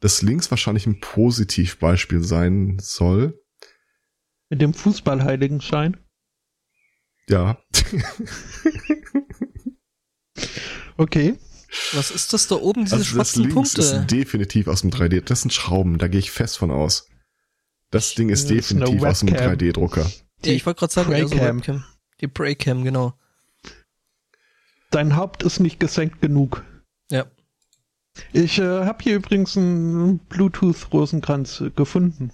das 0.00 0.22
links 0.22 0.50
wahrscheinlich 0.50 0.86
ein 0.86 1.00
Positivbeispiel 1.00 2.22
sein 2.22 2.78
soll. 2.80 3.38
Mit 4.48 4.60
dem 4.62 4.74
Fußballheiligenschein. 4.74 5.96
Ja. 7.28 7.58
Okay. 10.96 11.36
Was 11.92 12.10
ist 12.10 12.32
das 12.32 12.46
da 12.48 12.56
oben, 12.56 12.84
diese 12.84 12.96
Also 12.96 13.04
das 13.04 13.10
schwarzen 13.30 13.40
links 13.44 13.54
Punkte? 13.54 13.80
ist 13.80 14.06
definitiv 14.10 14.68
aus 14.68 14.82
dem 14.82 14.90
3D. 14.90 15.22
Das 15.22 15.42
sind 15.42 15.52
Schrauben, 15.52 15.96
da 15.98 16.08
gehe 16.08 16.18
ich 16.18 16.30
fest 16.30 16.58
von 16.58 16.70
aus. 16.70 17.08
Das 17.90 18.14
Ding 18.14 18.28
ist 18.28 18.50
Das 18.50 18.56
definitiv 18.56 19.02
aus 19.02 19.20
dem 19.20 19.30
Webcam. 19.30 19.52
3D-Drucker. 19.54 20.10
Ja, 20.44 20.52
ich 20.52 20.64
wollte 20.66 20.80
gerade 20.80 20.92
sagen, 20.92 21.10
Praycam. 21.10 21.58
Webcam. 21.58 21.84
Die 22.20 22.28
Praycam, 22.28 22.84
genau. 22.84 23.14
Dein 24.90 25.16
Haupt 25.16 25.42
ist 25.42 25.60
nicht 25.60 25.78
gesenkt 25.80 26.20
genug. 26.20 26.64
Ja. 27.10 27.26
Ich 28.32 28.58
äh, 28.58 28.84
habe 28.84 29.02
hier 29.02 29.16
übrigens 29.16 29.56
einen 29.56 30.18
Bluetooth-Rosenkranz 30.18 31.60
äh, 31.60 31.70
gefunden. 31.70 32.32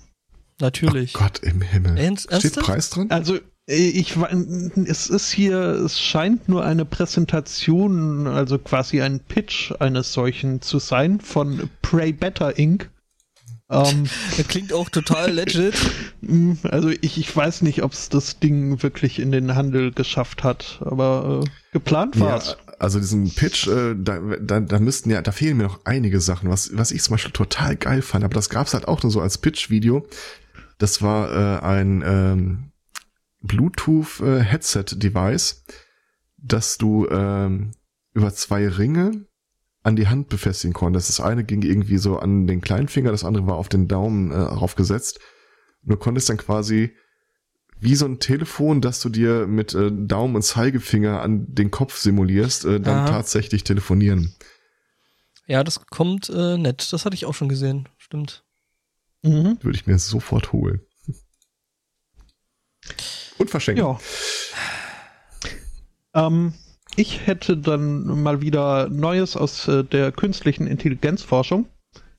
Natürlich. 0.61 1.15
Oh 1.15 1.19
Gott 1.19 1.41
im 1.41 1.61
Himmel. 1.61 1.99
Ernst- 1.99 2.25
Steht 2.29 2.45
ernsthaft? 2.45 2.67
Preis 2.67 2.91
dran? 2.91 3.11
Also 3.11 3.37
äh, 3.69 3.75
ich 3.75 4.17
es 4.17 5.11
ist 5.11 5.31
hier, 5.31 5.59
es 5.59 6.01
scheint 6.01 6.49
nur 6.49 6.65
eine 6.65 6.87
Präsentation, 6.87 8.27
also 8.27 8.59
quasi 8.59 9.03
ein 9.03 9.21
Pitch 9.21 9.73
eines 9.81 10.13
solchen 10.15 10.63
zu 10.63 10.79
sein 10.79 11.21
von 11.21 11.69
Pray 11.83 12.13
Better 12.13 12.59
Inc. 12.59 12.91
Ähm, 13.71 14.05
Das 14.37 14.49
klingt 14.49 14.73
auch 14.73 14.89
total 14.89 15.33
legit. 15.33 15.75
mh, 16.21 16.57
also 16.69 16.91
ich, 16.91 17.19
ich 17.19 17.35
weiß 17.35 17.63
nicht, 17.63 17.83
ob 17.83 17.93
es 17.93 18.09
das 18.09 18.39
Ding 18.39 18.83
wirklich 18.83 19.19
in 19.19 19.33
den 19.33 19.55
Handel 19.55 19.93
geschafft 19.93 20.45
hat, 20.45 20.81
aber 20.85 21.43
äh, 21.45 21.49
geplant 21.73 22.19
war 22.21 22.37
es. 22.39 22.49
Ja, 22.49 22.57
also 22.79 22.99
diesen 23.01 23.35
Pitch, 23.35 23.67
äh, 23.67 23.95
da, 23.97 24.21
da, 24.41 24.61
da 24.61 24.79
müssten 24.79 25.11
ja, 25.11 25.23
da 25.23 25.33
fehlen 25.33 25.57
mir 25.57 25.65
noch 25.65 25.81
einige 25.85 26.21
Sachen, 26.21 26.49
was, 26.51 26.77
was 26.77 26.93
ich 26.93 27.03
zum 27.03 27.15
Beispiel 27.15 27.33
total 27.33 27.75
geil 27.77 28.03
fand, 28.03 28.25
aber 28.25 28.35
das 28.35 28.51
gab's 28.51 28.75
halt 28.75 28.87
auch 28.87 29.03
nur 29.03 29.11
so 29.11 29.21
als 29.21 29.39
Pitch-Video. 29.39 30.07
Das 30.79 31.01
war 31.01 31.33
äh, 31.33 31.61
ein 31.65 32.05
ähm, 32.07 32.71
Bluetooth-Headset-Device, 33.41 35.65
das 36.37 36.77
du 36.79 37.09
ähm, 37.09 37.73
über 38.13 38.33
zwei 38.35 38.69
Ringe 38.69 39.25
an 39.87 39.95
die 39.95 40.09
Hand 40.09 40.29
befestigen 40.29 40.75
konntest. 40.75 41.09
Das 41.09 41.21
eine 41.21 41.45
ging 41.45 41.63
irgendwie 41.63 41.99
so 41.99 42.19
an 42.19 42.49
den 42.49 42.61
kleinen 42.61 42.89
Finger, 42.89 43.13
das 43.13 43.23
andere 43.23 43.47
war 43.47 43.55
auf 43.55 43.69
den 43.69 43.87
Daumen 43.87 44.33
äh, 44.33 44.35
aufgesetzt. 44.35 45.21
Und 45.85 45.93
du 45.93 45.97
konntest 45.97 46.29
dann 46.29 46.39
quasi 46.39 46.97
wie 47.79 47.95
so 47.95 48.05
ein 48.05 48.19
Telefon, 48.19 48.81
das 48.81 49.01
du 49.01 49.11
dir 49.11 49.47
mit 49.47 49.75
äh, 49.75 49.93
Daumen 49.93 50.35
und 50.35 50.43
Zeigefinger 50.43 51.23
an 51.23 51.55
den 51.55 51.71
Kopf 51.71 51.97
simulierst, 51.99 52.65
äh, 52.65 52.81
dann 52.81 52.99
Aha. 52.99 53.11
tatsächlich 53.11 53.63
telefonieren. 53.63 54.35
Ja, 55.47 55.63
das 55.63 55.87
kommt 55.87 56.31
äh, 56.31 56.59
nett. 56.59 56.93
Das 56.93 57.05
hatte 57.05 57.15
ich 57.15 57.25
auch 57.25 57.35
schon 57.35 57.49
gesehen. 57.49 57.89
Stimmt. 57.97 58.43
Mhm. 59.23 59.59
Würde 59.63 59.79
ich 59.79 59.87
mir 59.87 60.01
sofort 60.01 60.53
holen. 60.53 60.81
Und 63.39 63.51
verschenken. 63.51 63.85
Ja. 63.85 64.01
Ähm, 66.27 66.55
ich 66.97 67.27
hätte 67.27 67.57
dann 67.57 68.23
mal 68.23 68.41
wieder 68.41 68.89
Neues 68.89 69.37
aus 69.37 69.69
äh, 69.69 69.85
der 69.85 70.13
künstlichen 70.13 70.67
Intelligenzforschung. 70.67 71.67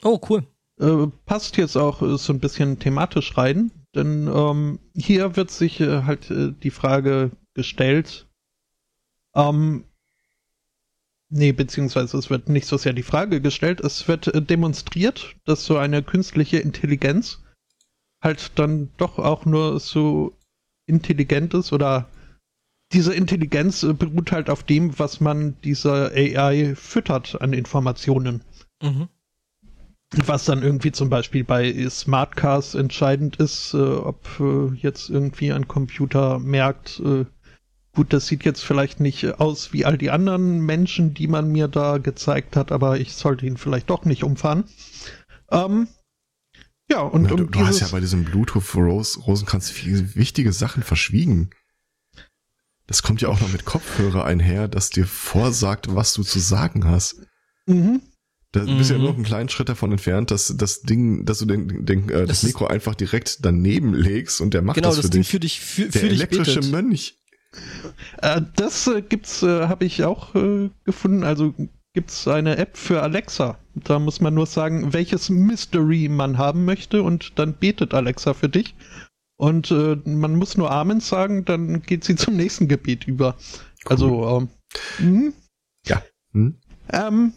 Oh, 0.03 0.19
cool. 0.29 0.43
Äh, 0.79 1.07
passt 1.25 1.57
jetzt 1.57 1.75
auch 1.75 2.01
äh, 2.01 2.17
so 2.17 2.33
ein 2.33 2.39
bisschen 2.39 2.79
thematisch 2.79 3.37
rein, 3.37 3.71
denn 3.95 4.27
ähm, 4.27 4.79
hier 4.95 5.35
wird 5.35 5.49
sich 5.49 5.79
äh, 5.79 6.03
halt 6.03 6.29
äh, 6.29 6.51
die 6.51 6.69
Frage 6.69 7.31
gestellt, 7.55 8.27
ähm, 9.33 9.85
nee, 11.29 11.51
beziehungsweise 11.51 12.17
es 12.17 12.29
wird 12.29 12.49
nicht 12.49 12.67
so 12.67 12.77
sehr 12.77 12.93
die 12.93 13.03
Frage 13.03 13.41
gestellt, 13.41 13.81
es 13.81 14.07
wird 14.07 14.27
äh, 14.27 14.41
demonstriert, 14.41 15.35
dass 15.45 15.65
so 15.65 15.77
eine 15.77 16.03
künstliche 16.03 16.57
Intelligenz 16.57 17.43
halt 18.21 18.51
dann 18.55 18.89
doch 18.97 19.17
auch 19.17 19.45
nur 19.45 19.79
so 19.79 20.35
intelligent 20.85 21.53
ist 21.53 21.73
oder 21.73 22.07
diese 22.93 23.13
Intelligenz 23.13 23.83
äh, 23.83 23.93
beruht 23.93 24.31
halt 24.31 24.49
auf 24.49 24.63
dem, 24.63 24.97
was 24.99 25.19
man 25.19 25.59
dieser 25.63 26.11
AI 26.11 26.75
füttert 26.75 27.41
an 27.41 27.53
Informationen. 27.53 28.43
Mhm. 28.81 29.09
Was 30.25 30.45
dann 30.45 30.63
irgendwie 30.63 30.93
zum 30.93 31.09
Beispiel 31.09 31.43
bei 31.43 31.89
Smartcars 31.89 32.75
entscheidend 32.75 33.37
ist, 33.37 33.73
äh, 33.73 33.77
ob 33.77 34.25
äh, 34.39 34.73
jetzt 34.75 35.09
irgendwie 35.09 35.51
ein 35.51 35.67
Computer 35.67 36.39
merkt, 36.39 37.01
äh, 37.01 37.25
gut, 37.93 38.13
das 38.13 38.27
sieht 38.27 38.45
jetzt 38.45 38.63
vielleicht 38.63 39.01
nicht 39.01 39.39
aus 39.39 39.73
wie 39.73 39.83
all 39.83 39.97
die 39.97 40.11
anderen 40.11 40.61
Menschen, 40.61 41.13
die 41.13 41.27
man 41.27 41.51
mir 41.51 41.67
da 41.67 41.97
gezeigt 41.97 42.55
hat, 42.55 42.71
aber 42.71 42.99
ich 42.99 43.15
sollte 43.15 43.45
ihn 43.45 43.57
vielleicht 43.57 43.89
doch 43.89 44.05
nicht 44.05 44.23
umfahren. 44.23 44.63
Ähm, 45.51 45.87
ja, 46.89 47.01
und 47.01 47.23
Ja, 47.23 47.35
du, 47.35 47.43
um 47.43 47.51
du 47.51 47.59
hast 47.59 47.75
dieses, 47.75 47.81
ja 47.81 47.87
bei 47.91 47.99
diesem 47.99 48.23
Bluetooth 48.23 48.75
Rose, 48.75 49.19
Rosenkranz 49.19 49.69
viele 49.69 50.15
wichtige 50.15 50.53
Sachen 50.53 50.83
verschwiegen. 50.83 51.49
Das 52.87 53.03
kommt 53.03 53.21
ja 53.21 53.27
auch 53.29 53.39
noch 53.41 53.51
mit 53.51 53.65
Kopfhörer 53.65 54.23
einher, 54.25 54.67
das 54.67 54.89
dir 54.89 55.05
vorsagt, 55.05 55.93
was 55.93 56.13
du 56.13 56.23
zu 56.23 56.39
sagen 56.39 56.85
hast. 56.85 57.17
mhm, 57.65 58.01
Da 58.53 58.61
bist 58.61 58.89
du 58.89 58.93
ja 58.93 58.97
Mhm. 58.97 59.03
nur 59.03 59.09
noch 59.11 59.17
einen 59.17 59.25
kleinen 59.25 59.49
Schritt 59.49 59.67
davon 59.69 59.91
entfernt, 59.91 60.31
dass 60.31 60.53
das 60.57 60.81
Ding, 60.81 61.25
dass 61.25 61.39
du 61.39 61.45
den, 61.45 61.85
den, 61.85 62.09
äh, 62.09 62.19
das, 62.25 62.41
Das 62.41 62.43
Mikro 62.43 62.67
einfach 62.67 62.95
direkt 62.95 63.43
daneben 63.45 63.93
legst 63.93 64.39
und 64.39 64.53
der 64.53 64.61
macht 64.61 64.75
Genau, 64.75 64.87
das 64.87 64.97
das, 64.97 65.05
für 65.05 65.11
Ding 65.11 65.21
dich. 65.21 65.29
für 65.29 65.39
dich, 65.39 65.59
für, 65.59 65.81
der 65.89 66.01
für 66.01 66.07
dich 66.09 66.19
elektrische 66.19 66.59
betet. 66.61 66.71
Mönch. 66.71 67.17
Äh, 68.21 68.41
das 68.55 68.87
äh, 68.87 69.01
gibt's, 69.01 69.43
äh, 69.43 69.67
habe 69.67 69.83
ich 69.85 70.03
auch 70.05 70.33
äh, 70.35 70.69
gefunden. 70.85 71.23
Also 71.23 71.53
gibt's 71.93 72.27
eine 72.27 72.57
App 72.57 72.77
für 72.77 73.01
Alexa. 73.01 73.57
Da 73.75 73.99
muss 73.99 74.21
man 74.21 74.33
nur 74.33 74.45
sagen, 74.45 74.93
welches 74.93 75.29
Mystery 75.29 76.07
man 76.09 76.37
haben 76.37 76.63
möchte 76.65 77.03
und 77.03 77.37
dann 77.39 77.53
betet 77.53 77.93
Alexa 77.93 78.33
für 78.33 78.49
dich. 78.49 78.75
Und 79.37 79.71
äh, 79.71 79.97
man 80.05 80.35
muss 80.35 80.57
nur 80.57 80.71
Amen 80.71 80.99
sagen, 80.99 81.45
dann 81.45 81.81
geht 81.83 82.03
sie 82.03 82.15
zum 82.15 82.35
nächsten 82.35 82.67
Gebet 82.67 83.07
über. 83.07 83.35
Also, 83.85 84.27
ähm, 84.37 84.49
mh. 84.99 85.33
Hm? 86.33 86.55
Ähm, 86.91 87.33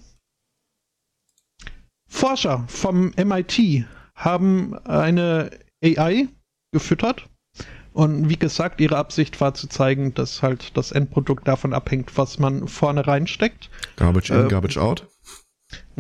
Forscher 2.09 2.65
vom 2.69 3.13
MIT 3.17 3.87
haben 4.15 4.75
eine 4.85 5.51
AI 5.83 6.29
gefüttert. 6.73 7.29
Und 7.93 8.29
wie 8.29 8.37
gesagt, 8.37 8.81
ihre 8.81 8.97
Absicht 8.97 9.41
war 9.41 9.55
zu 9.55 9.67
zeigen, 9.67 10.15
dass 10.15 10.43
halt 10.43 10.77
das 10.77 10.93
Endprodukt 10.93 11.49
davon 11.49 11.73
abhängt, 11.73 12.17
was 12.17 12.39
man 12.39 12.69
vorne 12.69 13.07
reinsteckt. 13.07 13.69
Garbage 13.97 14.31
in, 14.31 14.47
Äh, 14.47 14.49
garbage 14.49 14.79
out. 14.79 15.07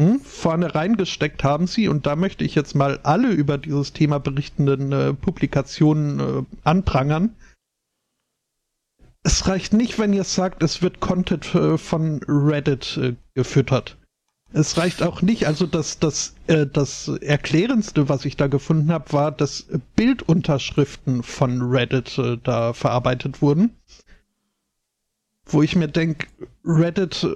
Hm, 0.00 0.18
vorne 0.20 0.74
reingesteckt 0.74 1.44
haben 1.44 1.66
sie, 1.66 1.86
und 1.88 2.06
da 2.06 2.16
möchte 2.16 2.42
ich 2.42 2.54
jetzt 2.54 2.74
mal 2.74 3.00
alle 3.02 3.28
über 3.32 3.58
dieses 3.58 3.92
Thema 3.92 4.18
berichtenden 4.18 4.92
äh, 4.92 5.12
Publikationen 5.12 6.20
äh, 6.20 6.42
anprangern. 6.64 7.36
Es 9.22 9.46
reicht 9.46 9.74
nicht, 9.74 9.98
wenn 9.98 10.14
ihr 10.14 10.24
sagt, 10.24 10.62
es 10.62 10.80
wird 10.80 11.00
Content 11.00 11.54
äh, 11.54 11.76
von 11.76 12.22
Reddit 12.26 12.96
äh, 12.96 13.14
gefüttert. 13.34 13.98
Es 14.54 14.78
reicht 14.78 15.02
auch 15.02 15.20
nicht, 15.20 15.46
also 15.46 15.66
das, 15.66 15.98
das, 15.98 16.34
äh, 16.46 16.66
das 16.66 17.08
Erklärendste, 17.08 18.08
was 18.08 18.24
ich 18.24 18.38
da 18.38 18.46
gefunden 18.46 18.90
habe, 18.90 19.12
war, 19.12 19.30
dass 19.30 19.66
Bildunterschriften 19.96 21.22
von 21.22 21.60
Reddit 21.60 22.16
äh, 22.16 22.38
da 22.42 22.72
verarbeitet 22.72 23.42
wurden. 23.42 23.76
Wo 25.44 25.62
ich 25.62 25.76
mir 25.76 25.88
denke, 25.88 26.26
Reddit 26.64 27.26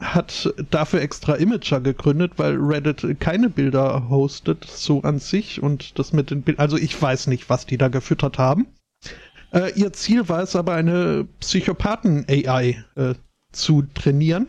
hat 0.00 0.52
dafür 0.70 1.00
extra 1.00 1.34
Imager 1.34 1.80
gegründet, 1.80 2.32
weil 2.36 2.56
Reddit 2.56 3.18
keine 3.18 3.48
Bilder 3.48 4.08
hostet, 4.08 4.64
so 4.64 5.02
an 5.02 5.18
sich 5.18 5.62
und 5.62 5.98
das 5.98 6.12
mit 6.12 6.30
den 6.30 6.42
Bildern, 6.42 6.62
also 6.62 6.76
ich 6.76 7.00
weiß 7.00 7.28
nicht, 7.28 7.48
was 7.48 7.66
die 7.66 7.78
da 7.78 7.88
gefüttert 7.88 8.38
haben. 8.38 8.66
Äh, 9.52 9.72
ihr 9.74 9.92
Ziel 9.92 10.28
war 10.28 10.42
es 10.42 10.54
aber, 10.54 10.74
eine 10.74 11.26
Psychopathen-AI 11.40 12.84
äh, 12.96 13.14
zu 13.52 13.82
trainieren. 13.94 14.48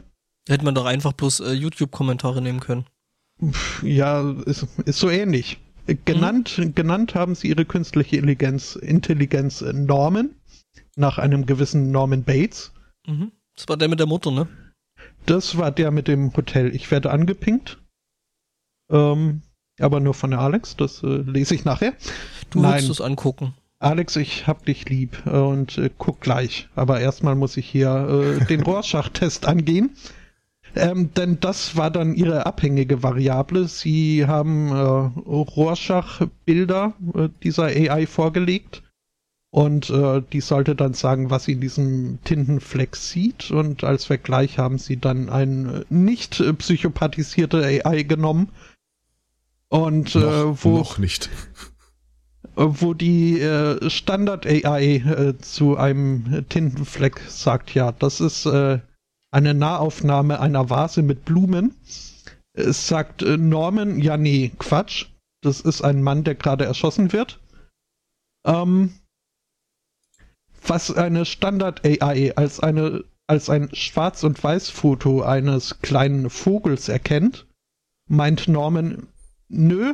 Hätte 0.49 0.65
man 0.65 0.75
doch 0.75 0.85
einfach 0.85 1.13
bloß 1.13 1.41
äh, 1.41 1.53
YouTube-Kommentare 1.53 2.41
nehmen 2.41 2.59
können. 2.59 2.85
Ja, 3.83 4.31
ist, 4.45 4.67
ist 4.85 4.99
so 4.99 5.09
ähnlich. 5.09 5.59
Genannt, 6.03 6.57
mhm. 6.57 6.75
genannt 6.75 7.15
haben 7.15 7.35
sie 7.35 7.47
ihre 7.47 7.63
künstliche 7.63 8.17
Intelligenz, 8.17 8.75
Intelligenz 8.75 9.61
Norman, 9.61 10.35
nach 10.97 11.17
einem 11.17 11.45
gewissen 11.45 11.91
Norman 11.91 12.23
Bates. 12.23 12.73
Mhm. 13.05 13.31
Das 13.55 13.69
war 13.69 13.77
der 13.77 13.87
mit 13.87 13.99
der 13.99 14.07
Mutter, 14.07 14.31
ne? 14.31 14.47
Das 15.27 15.57
war 15.57 15.71
der 15.71 15.91
mit 15.91 16.07
dem 16.07 16.35
Hotel. 16.35 16.73
Ich 16.73 16.89
werde 16.89 17.11
angepinkt. 17.11 17.77
Ähm, 18.89 19.41
aber 19.79 19.99
nur 19.99 20.13
von 20.13 20.31
der 20.31 20.39
Alex, 20.39 20.77
das 20.77 21.03
äh, 21.03 21.17
lese 21.17 21.53
ich 21.53 21.65
nachher. 21.65 21.93
Du 22.49 22.61
Nein. 22.61 22.75
willst 22.75 22.89
es 22.89 23.01
angucken. 23.01 23.53
Alex, 23.79 24.15
ich 24.15 24.47
hab 24.47 24.65
dich 24.65 24.89
lieb 24.89 25.21
äh, 25.25 25.31
und 25.31 25.77
äh, 25.77 25.89
guck 25.97 26.21
gleich. 26.21 26.69
Aber 26.75 27.01
erstmal 27.01 27.35
muss 27.35 27.57
ich 27.57 27.69
hier 27.69 28.39
äh, 28.39 28.45
den 28.45 28.61
Rorschach-Test 28.63 29.45
angehen. 29.45 29.97
Ähm, 30.75 31.13
denn 31.13 31.39
das 31.41 31.75
war 31.75 31.91
dann 31.91 32.15
ihre 32.15 32.45
abhängige 32.45 33.03
Variable. 33.03 33.67
Sie 33.67 34.25
haben 34.25 34.69
äh, 34.69 34.73
Rorschach-Bilder 35.29 36.93
dieser 37.43 37.65
AI 37.65 38.07
vorgelegt 38.07 38.81
und 39.49 39.89
äh, 39.89 40.21
die 40.33 40.41
sollte 40.41 40.75
dann 40.75 40.93
sagen, 40.93 41.29
was 41.29 41.45
sie 41.45 41.53
in 41.53 41.61
diesem 41.61 42.19
Tintenfleck 42.23 42.95
sieht. 42.95 43.49
Und 43.49 43.83
als 43.83 44.05
Vergleich 44.05 44.57
haben 44.57 44.77
sie 44.77 44.97
dann 44.97 45.29
eine 45.29 45.85
nicht 45.89 46.43
psychopathisierte 46.57 47.63
AI 47.63 48.03
genommen. 48.03 48.49
Und 49.69 50.15
noch, 50.15 50.23
äh, 50.23 50.63
wo. 50.63 50.77
Noch 50.77 50.97
nicht. 50.97 51.29
Wo 52.55 52.93
die 52.93 53.39
äh, 53.39 53.89
Standard-AI 53.89 54.95
äh, 54.95 55.37
zu 55.37 55.77
einem 55.77 56.45
Tintenfleck 56.49 57.21
sagt, 57.27 57.73
ja, 57.73 57.91
das 57.91 58.19
ist 58.19 58.45
äh, 58.47 58.79
eine 59.31 59.53
Nahaufnahme 59.53 60.39
einer 60.39 60.69
Vase 60.69 61.03
mit 61.03 61.23
Blumen. 61.23 61.75
Es 62.53 62.87
sagt 62.87 63.21
äh, 63.21 63.37
Norman, 63.37 63.99
ja, 63.99 64.17
nee, 64.17 64.51
Quatsch. 64.57 65.05
Das 65.41 65.61
ist 65.61 65.83
ein 65.83 66.01
Mann, 66.01 66.23
der 66.23 66.33
gerade 66.35 66.65
erschossen 66.65 67.13
wird. 67.13 67.39
Ähm, 68.45 68.91
was 70.67 70.95
eine 70.95 71.25
Standard-AI 71.25 72.35
als 72.35 72.59
eine 72.59 73.03
als 73.27 73.49
ein 73.49 73.69
Schwarz- 73.73 74.23
und 74.23 74.41
Weiß-Foto 74.41 75.21
eines 75.21 75.81
kleinen 75.81 76.29
Vogels 76.29 76.87
erkennt, 76.87 77.45
meint 78.07 78.47
Norman, 78.47 79.07
nö, 79.49 79.93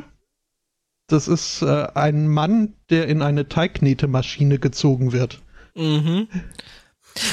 das 1.08 1.28
ist 1.28 1.62
äh, 1.62 1.88
ein 1.94 2.28
Mann, 2.28 2.74
der 2.90 3.08
in 3.08 3.22
eine 3.22 3.48
Teigknetemaschine 3.48 4.58
gezogen 4.58 5.12
wird. 5.12 5.42
Mhm. 5.74 6.28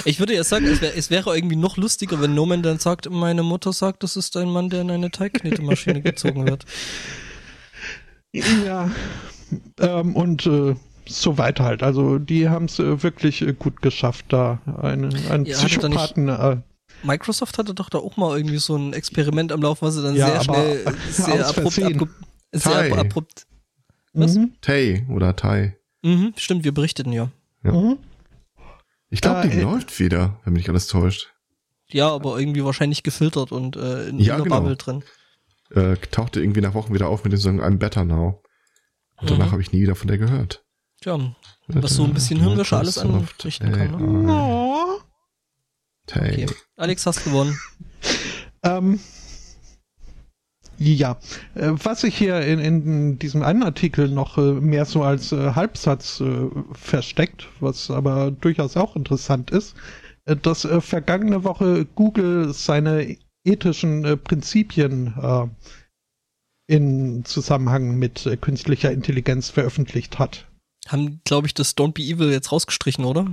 Ich 0.06 0.20
würde 0.20 0.36
ja 0.36 0.44
sagen, 0.44 0.66
es, 0.66 0.82
wär, 0.82 0.96
es, 0.96 1.10
wäre 1.10 1.36
irgendwie 1.36 1.56
noch 1.56 1.78
lustiger, 1.78 2.22
wenn 2.22 2.36
Norman 2.36 2.62
dann 2.62 2.80
sagt, 2.80 3.10
meine 3.10 3.44
Mutter 3.44 3.74
sagt, 3.74 4.04
das 4.04 4.16
ist 4.16 4.36
ein 4.38 4.50
Mann, 4.50 4.70
der 4.70 4.82
in 4.82 4.92
eine 4.92 5.12
Teigknetemaschine 5.12 6.02
gezogen 6.04 6.48
wird. 6.48 6.66
Ja. 8.34 8.92
Ähm, 9.80 10.16
und 10.16 10.46
äh, 10.46 10.76
so 11.20 11.38
weiter 11.38 11.64
halt. 11.64 11.84
Also 11.84 12.20
die 12.20 12.50
haben 12.50 12.66
es 12.66 12.80
äh, 12.80 13.04
wirklich 13.04 13.42
äh, 13.42 13.54
gut 13.54 13.82
geschafft, 13.82 14.26
da 14.30 14.60
einen, 14.82 15.14
einen 15.30 15.46
ja, 15.46 15.58
Psychopathen. 15.58 16.30
Äh, 16.30 16.58
Microsoft 17.04 17.58
hatte 17.58 17.74
doch 17.74 17.90
da 17.90 17.98
auch 17.98 18.18
mal 18.18 18.38
irgendwie 18.38 18.58
so 18.58 18.76
ein 18.76 18.94
Experiment 18.94 19.52
am 19.52 19.62
Laufen, 19.62 19.86
was 19.86 19.96
sie 19.96 20.04
dann 20.04 20.16
ja, 20.16 20.28
sehr 20.28 20.44
schnell, 20.44 20.96
sehr 21.10 21.48
abrupt, 21.48 21.82
abrupt, 21.82 22.14
sehr 22.52 22.98
abrupt. 22.98 23.48
Was? 24.14 24.36
Mhm. 24.36 24.54
Tay 24.62 25.06
oder 25.10 25.36
Tai. 25.36 25.78
Mhm, 26.04 26.34
stimmt, 26.36 26.64
wir 26.64 26.74
berichteten 26.74 27.14
ja. 27.14 27.32
ja. 27.64 27.72
Mhm. 27.72 27.98
Ich 29.10 29.22
glaube, 29.22 29.48
die 29.48 29.58
äh, 29.58 29.62
läuft 29.62 30.00
wieder, 30.00 30.40
wenn 30.44 30.54
mich 30.54 30.70
alles 30.70 30.88
täuscht. 30.88 31.34
Ja, 31.90 32.10
aber 32.10 32.40
irgendwie 32.40 32.64
wahrscheinlich 32.64 33.04
gefiltert 33.04 33.52
und 33.52 33.76
äh, 33.76 34.08
in 34.10 34.20
ja, 34.20 34.38
genau. 34.38 34.60
Bubble 34.60 34.78
drin. 34.78 35.04
Äh, 35.72 35.98
tauchte 36.12 36.42
irgendwie 36.42 36.62
nach 36.62 36.74
Wochen 36.74 36.94
wieder 36.94 37.08
auf 37.08 37.24
mit 37.24 37.34
dem 37.34 37.40
Song 37.40 37.62
I'm 37.62 37.78
Better 37.78 38.06
Now. 38.06 38.42
Und 39.18 39.30
danach 39.30 39.48
mhm. 39.48 39.52
habe 39.52 39.62
ich 39.62 39.72
nie 39.72 39.82
wieder 39.82 39.96
von 39.96 40.08
der 40.08 40.18
gehört. 40.18 40.66
Tja, 41.02 41.36
was 41.68 41.96
so 41.96 42.04
ein 42.04 42.14
bisschen 42.14 42.40
Hirnwäsche 42.40 42.78
alles 42.78 43.00
anrichten 43.00 43.72
kann. 43.72 44.24
Ne? 44.24 44.32
Oh. 44.32 45.00
Okay. 46.08 46.46
Alex, 46.76 47.08
hast 47.08 47.24
gewonnen. 47.24 47.58
ähm, 48.64 49.00
ja, 50.78 51.18
äh, 51.56 51.72
was 51.72 52.02
sich 52.02 52.16
hier 52.16 52.42
in, 52.42 52.60
in 52.60 53.18
diesem 53.18 53.42
einen 53.42 53.64
Artikel 53.64 54.10
noch 54.10 54.38
äh, 54.38 54.54
mehr 54.54 54.86
so 54.86 55.02
als 55.02 55.32
äh, 55.32 55.54
Halbsatz 55.56 56.22
äh, 56.22 56.50
versteckt, 56.74 57.48
was 57.60 57.90
aber 57.90 58.30
durchaus 58.30 58.78
auch 58.78 58.96
interessant 58.96 59.50
ist, 59.50 59.76
dass 60.26 60.66
äh, 60.66 60.82
vergangene 60.82 61.44
Woche 61.44 61.86
Google 61.96 62.54
seine 62.54 63.18
ethischen 63.44 64.20
Prinzipien 64.24 65.16
in 66.68 67.26
Zusammenhang 67.26 67.98
mit 67.98 68.30
künstlicher 68.40 68.92
Intelligenz 68.92 69.50
veröffentlicht 69.50 70.20
hat. 70.20 70.51
Haben, 70.88 71.22
glaube 71.26 71.48
ich, 71.48 71.54
das 71.54 71.78
Don't 71.78 71.94
Be 71.94 72.02
Evil 72.02 72.32
jetzt 72.32 72.52
rausgestrichen, 72.52 73.06
oder? 73.06 73.28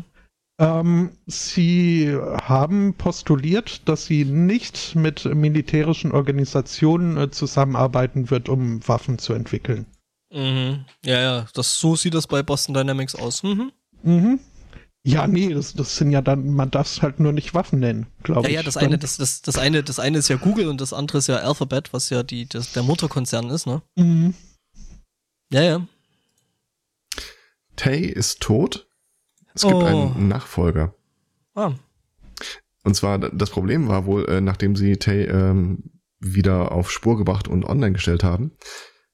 Ähm, 0.61 1.11
sie 1.27 2.17
haben 2.17 2.95
postuliert, 2.95 3.89
dass 3.89 4.07
sie 4.07 4.25
nicht 4.25 4.97
mit 4.97 5.25
militärischen 5.25 6.11
Organisationen 6.11 7.17
äh, 7.17 7.31
zusammenarbeiten 7.31 8.31
wird, 8.31 8.49
um 8.49 8.87
Waffen 8.87 9.19
zu 9.19 9.35
entwickeln. 9.35 9.87
Mhm. 10.33 10.85
Ja, 11.05 11.21
ja, 11.21 11.47
das, 11.55 11.79
so 11.79 11.97
sieht 11.97 12.15
das 12.15 12.27
bei 12.27 12.43
Boston 12.43 12.75
Dynamics 12.75 13.15
aus. 13.15 13.43
Mhm. 13.45 13.73
Mhm. 14.03 14.41
Ja, 15.05 15.27
nee, 15.27 15.55
das, 15.55 15.75
das 15.75 15.97
sind 15.97 16.11
ja 16.11 16.21
dann, 16.21 16.53
man 16.55 16.71
darf 16.71 16.87
es 16.89 17.03
halt 17.03 17.19
nur 17.21 17.33
nicht 17.33 17.55
Waffen 17.55 17.79
nennen, 17.79 18.09
glaube 18.25 18.43
ja, 18.43 18.49
ich. 18.49 18.55
Ja, 18.57 18.63
das 18.63 18.77
eine, 18.77 18.99
das, 18.99 19.17
das, 19.17 19.41
das 19.43 19.57
eine, 19.57 19.83
das 19.83 19.99
eine 19.99 20.19
ist 20.19 20.29
ja 20.29 20.37
Google 20.37 20.69
und 20.69 20.81
das 20.81 20.93
andere 20.93 21.19
ist 21.19 21.29
ja 21.29 21.37
Alphabet, 21.37 21.93
was 21.93 22.11
ja 22.11 22.23
die, 22.23 22.47
das, 22.47 22.73
der 22.73 22.83
Mutterkonzern 22.83 23.49
ist, 23.49 23.67
ne? 23.67 23.81
Mhm. 23.97 24.35
Ja, 25.51 25.63
ja. 25.63 25.87
Tay 27.79 28.01
ist 28.01 28.41
tot. 28.41 28.89
Es 29.55 29.63
gibt 29.63 29.75
oh. 29.75 29.85
einen 29.85 30.29
Nachfolger. 30.29 30.95
Ah. 31.55 31.73
Und 32.85 32.95
zwar, 32.95 33.19
das 33.19 33.51
Problem 33.51 33.89
war 33.89 34.05
wohl, 34.05 34.29
äh, 34.29 34.41
nachdem 34.41 34.77
sie 34.77 34.97
Tay 34.97 35.25
ähm, 35.25 35.91
wieder 36.21 36.73
auf 36.73 36.91
Spur 36.91 37.17
gebracht 37.17 37.49
und 37.49 37.65
online 37.65 37.93
gestellt 37.93 38.25
haben, 38.25 38.53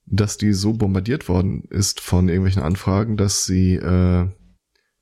dass 0.06 0.38
die 0.38 0.52
so 0.52 0.72
bombardiert 0.72 1.28
worden 1.28 1.64
ist 1.70 2.00
von 2.00 2.28
irgendwelchen 2.28 2.62
Anfragen, 2.62 3.16
dass 3.16 3.44
sie, 3.44 3.74
äh, 3.74 4.28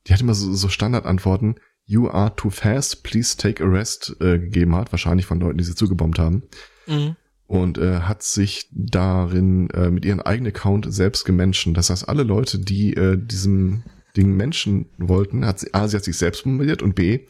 die 0.06 0.12
hat 0.12 0.20
immer 0.20 0.34
so, 0.34 0.52
so 0.52 0.68
Standardantworten, 0.68 1.56
you 1.84 2.08
are 2.08 2.34
too 2.34 2.50
fast, 2.50 3.02
please 3.02 3.36
take 3.36 3.62
a 3.62 3.66
rest, 3.66 4.16
äh, 4.20 4.38
gegeben 4.38 4.74
hat, 4.74 4.92
wahrscheinlich 4.92 5.26
von 5.26 5.40
Leuten, 5.40 5.58
die 5.58 5.64
sie 5.64 5.74
zugebombt 5.74 6.18
haben. 6.18 6.42
Mhm 6.86 7.16
und 7.46 7.78
äh, 7.78 8.00
hat 8.00 8.22
sich 8.22 8.68
darin 8.72 9.68
äh, 9.70 9.90
mit 9.90 10.04
ihrem 10.04 10.20
eigenen 10.20 10.52
Account 10.52 10.92
selbst 10.92 11.24
gemenschen. 11.24 11.74
Das 11.74 11.90
heißt, 11.90 12.08
alle 12.08 12.22
Leute, 12.22 12.58
die 12.58 12.94
äh, 12.94 13.18
diesem 13.18 13.84
Ding 14.16 14.36
Menschen 14.36 14.90
wollten, 14.98 15.46
hat 15.46 15.60
sie, 15.60 15.74
A, 15.74 15.88
sie 15.88 15.96
hat 15.96 16.04
sich 16.04 16.16
selbst 16.16 16.44
bombardiert 16.44 16.82
und 16.82 16.94
B, 16.94 17.26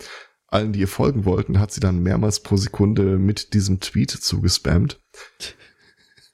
allen, 0.53 0.73
die 0.73 0.81
ihr 0.81 0.89
folgen 0.89 1.25
wollten, 1.25 1.59
hat 1.59 1.73
sie 1.73 1.81
dann 1.81 2.03
mehrmals 2.03 2.41
pro 2.41 2.57
Sekunde 2.57 3.19
mit 3.19 3.55
diesem 3.55 3.81
Tweet 3.81 4.11
zugespammt. 4.11 5.01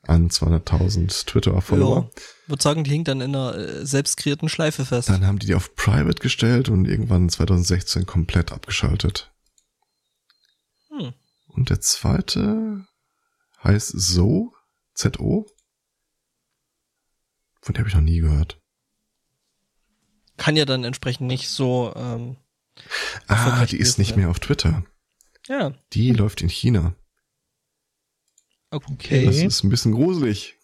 An 0.03 0.29
200.000 0.29 1.26
Twitter-Follower. 1.26 2.11
Ja, 2.14 2.22
würde 2.49 2.62
sagen, 2.62 2.83
die 2.83 2.91
hing 2.91 3.05
dann 3.05 3.20
in 3.20 3.35
einer 3.37 3.55
äh, 3.55 3.87
selbst 3.87 4.16
kreierten 4.16 4.49
Schleife 4.49 4.87
fest. 4.87 5.11
Dann 5.11 5.26
haben 5.26 5.39
die 5.39 5.47
die 5.47 5.55
auf 5.55 5.76
Private 5.76 6.20
gestellt 6.20 6.70
und 6.70 6.87
irgendwann 6.87 7.29
2016 7.29 8.07
komplett 8.07 8.51
abgeschaltet. 8.51 9.31
Hm. 10.89 11.12
Und 11.47 11.68
der 11.68 11.81
zweite 11.81 12.87
heißt 13.62 13.92
So, 13.94 14.54
Z-O. 14.94 15.46
Von 17.61 17.74
der 17.74 17.80
habe 17.80 17.88
ich 17.88 17.94
noch 17.94 18.02
nie 18.02 18.20
gehört. 18.20 18.61
Kann 20.36 20.56
ja 20.56 20.64
dann 20.64 20.84
entsprechend 20.84 21.26
nicht 21.26 21.48
so. 21.48 21.92
Ähm, 21.96 22.36
ah, 23.26 23.66
die 23.66 23.78
ist 23.78 23.98
nicht 23.98 24.16
mehr 24.16 24.30
auf 24.30 24.38
Twitter. 24.38 24.84
Ja. 25.48 25.74
Die 25.92 26.12
läuft 26.12 26.42
in 26.42 26.48
China. 26.48 26.94
Okay. 28.70 29.24
Das 29.24 29.36
ist 29.36 29.64
ein 29.64 29.70
bisschen 29.70 29.92
gruselig. 29.92 30.56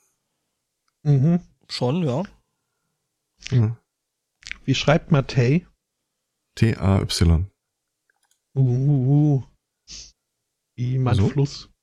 Mhm. 1.02 1.40
Schon, 1.68 2.02
ja. 2.02 2.22
ja. 3.50 3.76
Wie 4.64 4.74
schreibt 4.74 5.10
man 5.10 5.26
Tay? 5.26 5.66
T-A-Y. 6.54 7.50
Uh, 8.54 9.42
wie 10.76 10.98
mein 10.98 11.14
so? 11.16 11.28
Fluss. 11.28 11.73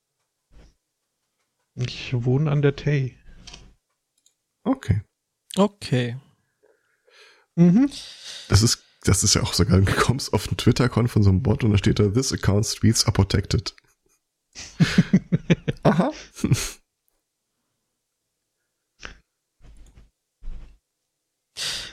Ich 1.76 2.14
wohne 2.14 2.52
an 2.52 2.62
der 2.62 2.76
Tay. 2.76 3.18
Okay. 4.64 5.02
Okay. 5.56 6.18
Mhm. 7.56 7.90
Das 8.50 8.62
ist, 8.62 8.84
das 9.02 9.24
ist 9.24 9.34
ja 9.34 9.44
auch 9.44 9.54
sogar, 9.54 9.80
du 9.80 9.92
kommst 9.94 10.34
auf 10.34 10.48
einen 10.48 10.58
Twitter-Account 10.58 11.10
von 11.10 11.24
so 11.24 11.30
einem 11.30 11.42
Bot 11.42 11.64
und 11.64 11.72
da 11.72 11.78
steht 11.78 12.00
da, 12.00 12.10
this 12.10 12.32
account 12.32 12.66
tweets 12.68 13.06
are 13.06 13.14
protected. 13.14 13.76
Aha. 15.84 16.12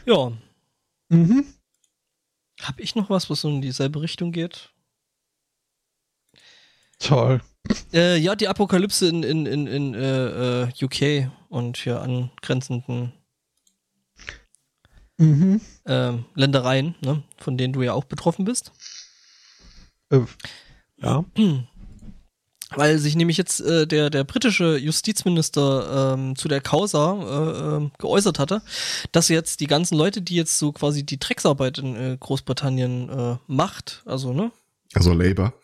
Ja. 0.06 0.32
Mhm. 1.10 1.54
Hab 2.62 2.80
ich 2.80 2.94
noch 2.94 3.10
was, 3.10 3.30
was 3.30 3.42
so 3.42 3.48
in 3.48 3.62
dieselbe 3.62 4.00
Richtung 4.02 4.32
geht? 4.32 4.72
Toll. 6.98 7.40
Äh, 7.92 8.16
ja, 8.18 8.34
die 8.34 8.48
Apokalypse 8.48 9.08
in, 9.08 9.22
in, 9.22 9.46
in, 9.46 9.66
in 9.66 9.94
äh, 9.94 10.62
äh, 10.62 10.84
UK 10.84 11.30
und 11.48 11.76
hier 11.76 12.00
angrenzenden 12.00 13.12
Mhm. 15.20 15.60
ähm, 15.84 16.26
Ländereien, 16.34 16.94
ne, 17.00 17.24
von 17.38 17.58
denen 17.58 17.72
du 17.72 17.82
ja 17.82 17.92
auch 17.92 18.04
betroffen 18.04 18.44
bist. 18.44 18.70
Äh, 20.10 20.20
ja. 20.98 21.24
Weil 22.76 22.98
sich 22.98 23.16
nämlich 23.16 23.38
jetzt 23.38 23.60
äh, 23.60 23.86
der, 23.86 24.10
der 24.10 24.24
britische 24.24 24.76
Justizminister 24.76 26.14
ähm, 26.14 26.36
zu 26.36 26.48
der 26.48 26.60
Causa 26.60 27.14
äh, 27.14 27.76
ähm, 27.76 27.90
geäußert 27.98 28.38
hatte, 28.38 28.62
dass 29.10 29.28
jetzt 29.28 29.60
die 29.60 29.66
ganzen 29.66 29.96
Leute, 29.96 30.20
die 30.20 30.36
jetzt 30.36 30.58
so 30.58 30.70
quasi 30.72 31.04
die 31.04 31.18
Drecksarbeit 31.18 31.78
in 31.78 31.96
äh, 31.96 32.16
Großbritannien 32.20 33.08
äh, 33.08 33.36
macht, 33.46 34.02
also 34.04 34.32
ne, 34.34 34.52
Also 34.94 35.14
Labour. 35.14 35.54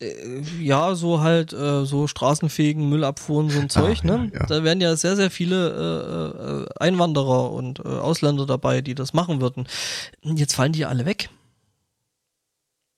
Äh, 0.00 0.40
ja, 0.60 0.94
so 0.94 1.20
halt 1.20 1.52
äh, 1.52 1.84
so 1.84 2.06
straßenfähigen 2.06 2.88
Müllabfuhren, 2.88 3.50
so 3.50 3.60
ein 3.60 3.68
Zeug, 3.68 4.00
Ah, 4.04 4.06
ja, 4.08 4.16
ne? 4.18 4.30
ja. 4.32 4.46
Da 4.46 4.64
wären 4.64 4.80
ja 4.80 4.94
sehr, 4.96 5.16
sehr 5.16 5.30
viele 5.30 5.68
äh, 5.70 6.62
äh, 6.62 6.66
Einwanderer 6.84 7.52
und 7.52 7.80
äh, 7.80 7.82
Ausländer 7.82 8.46
dabei, 8.46 8.80
die 8.80 8.94
das 8.94 9.12
machen 9.12 9.40
würden. 9.40 9.66
Jetzt 10.22 10.54
fallen 10.54 10.72
die 10.72 10.84
alle 10.84 11.06
weg. 11.06 11.30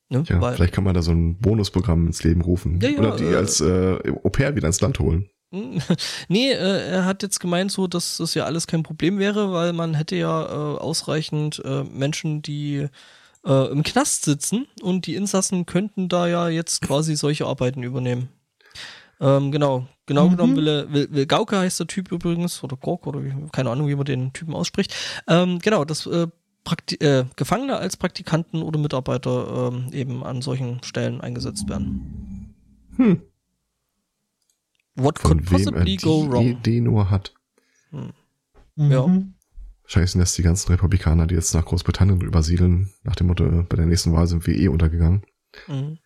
Ne? 0.09 0.23
Ja, 0.27 0.41
Weil, 0.41 0.55
vielleicht 0.55 0.73
kann 0.73 0.83
man 0.83 0.93
da 0.93 1.01
so 1.01 1.11
ein 1.11 1.37
Bonusprogramm 1.39 2.07
ins 2.07 2.23
Leben 2.23 2.41
rufen. 2.41 2.79
Ja, 2.81 2.89
ja, 2.89 2.99
Oder 2.99 3.15
die 3.15 3.25
äh, 3.25 3.35
als 3.35 3.61
äh, 3.61 3.97
Au 4.23 4.29
pair 4.29 4.55
wieder 4.55 4.67
ins 4.67 4.81
Land 4.81 4.99
holen. 4.99 5.29
nee, 6.27 6.51
äh, 6.51 6.89
er 6.91 7.05
hat 7.05 7.23
jetzt 7.23 7.39
gemeint, 7.39 7.71
so, 7.71 7.87
dass 7.87 8.17
das 8.17 8.33
ja 8.35 8.45
alles 8.45 8.67
kein 8.67 8.83
Problem 8.83 9.19
wäre, 9.19 9.51
weil 9.51 9.73
man 9.73 9.93
hätte 9.95 10.15
ja 10.15 10.43
äh, 10.45 10.77
ausreichend 10.79 11.61
äh, 11.65 11.83
Menschen, 11.83 12.41
die 12.41 12.87
äh, 13.45 13.71
im 13.71 13.83
Knast 13.83 14.25
sitzen 14.25 14.67
und 14.81 15.07
die 15.07 15.15
Insassen 15.15 15.65
könnten 15.65 16.09
da 16.09 16.27
ja 16.27 16.49
jetzt 16.49 16.81
quasi 16.81 17.15
solche 17.15 17.45
Arbeiten 17.45 17.83
übernehmen. 17.83 18.29
Ähm, 19.19 19.51
genau, 19.51 19.87
genau 20.07 20.25
Mhm. 20.27 20.31
genommen 20.31 20.55
will, 20.55 20.67
er, 20.67 20.91
will, 20.91 21.07
will 21.11 21.25
Gauke 21.27 21.57
heißt 21.59 21.79
der 21.79 21.87
Typ 21.87 22.11
übrigens, 22.11 22.63
oder 22.63 22.75
Gork, 22.75 23.05
oder 23.05 23.23
wie, 23.23 23.33
keine 23.51 23.69
Ahnung, 23.69 23.87
wie 23.87 23.95
man 23.95 24.05
den 24.05 24.33
Typen 24.33 24.55
ausspricht. 24.55 24.93
Ähm, 25.27 25.59
genau, 25.59 25.85
das 25.85 26.07
äh, 26.07 26.27
äh, 26.99 27.25
Gefangene 27.35 27.77
als 27.77 27.97
Praktikanten 27.97 28.61
oder 28.63 28.79
Mitarbeiter 28.79 29.71
ähm, 29.71 29.93
eben 29.93 30.23
an 30.23 30.41
solchen 30.41 30.81
Stellen 30.83 31.21
eingesetzt 31.21 31.69
werden. 31.69 32.55
Hm. 32.97 33.21
What 34.95 35.19
Von 35.19 35.37
could 35.45 35.51
wem 35.51 35.59
er 35.59 35.71
possibly 35.71 35.97
die 35.97 35.97
go 35.97 36.27
wrong? 36.31 36.47
Idee 36.47 36.81
nur 36.81 37.09
hat. 37.09 37.33
Ja. 37.91 39.05
Mhm. 39.07 39.33
Wahrscheinlich 39.39 39.40
sind 39.93 40.21
das 40.21 40.33
die 40.33 40.43
ganzen 40.43 40.69
Republikaner, 40.71 41.27
die 41.27 41.35
jetzt 41.35 41.53
nach 41.53 41.65
Großbritannien 41.65 42.21
übersiedeln, 42.21 42.93
nach 43.03 43.15
dem 43.15 43.27
Motto, 43.27 43.45
äh, 43.45 43.63
bei 43.63 43.75
der 43.77 43.85
nächsten 43.85 44.13
Wahl 44.13 44.27
sind 44.27 44.45
wir 44.47 44.55
eh 44.55 44.67
untergegangen. 44.67 45.23
Mhm. 45.67 45.97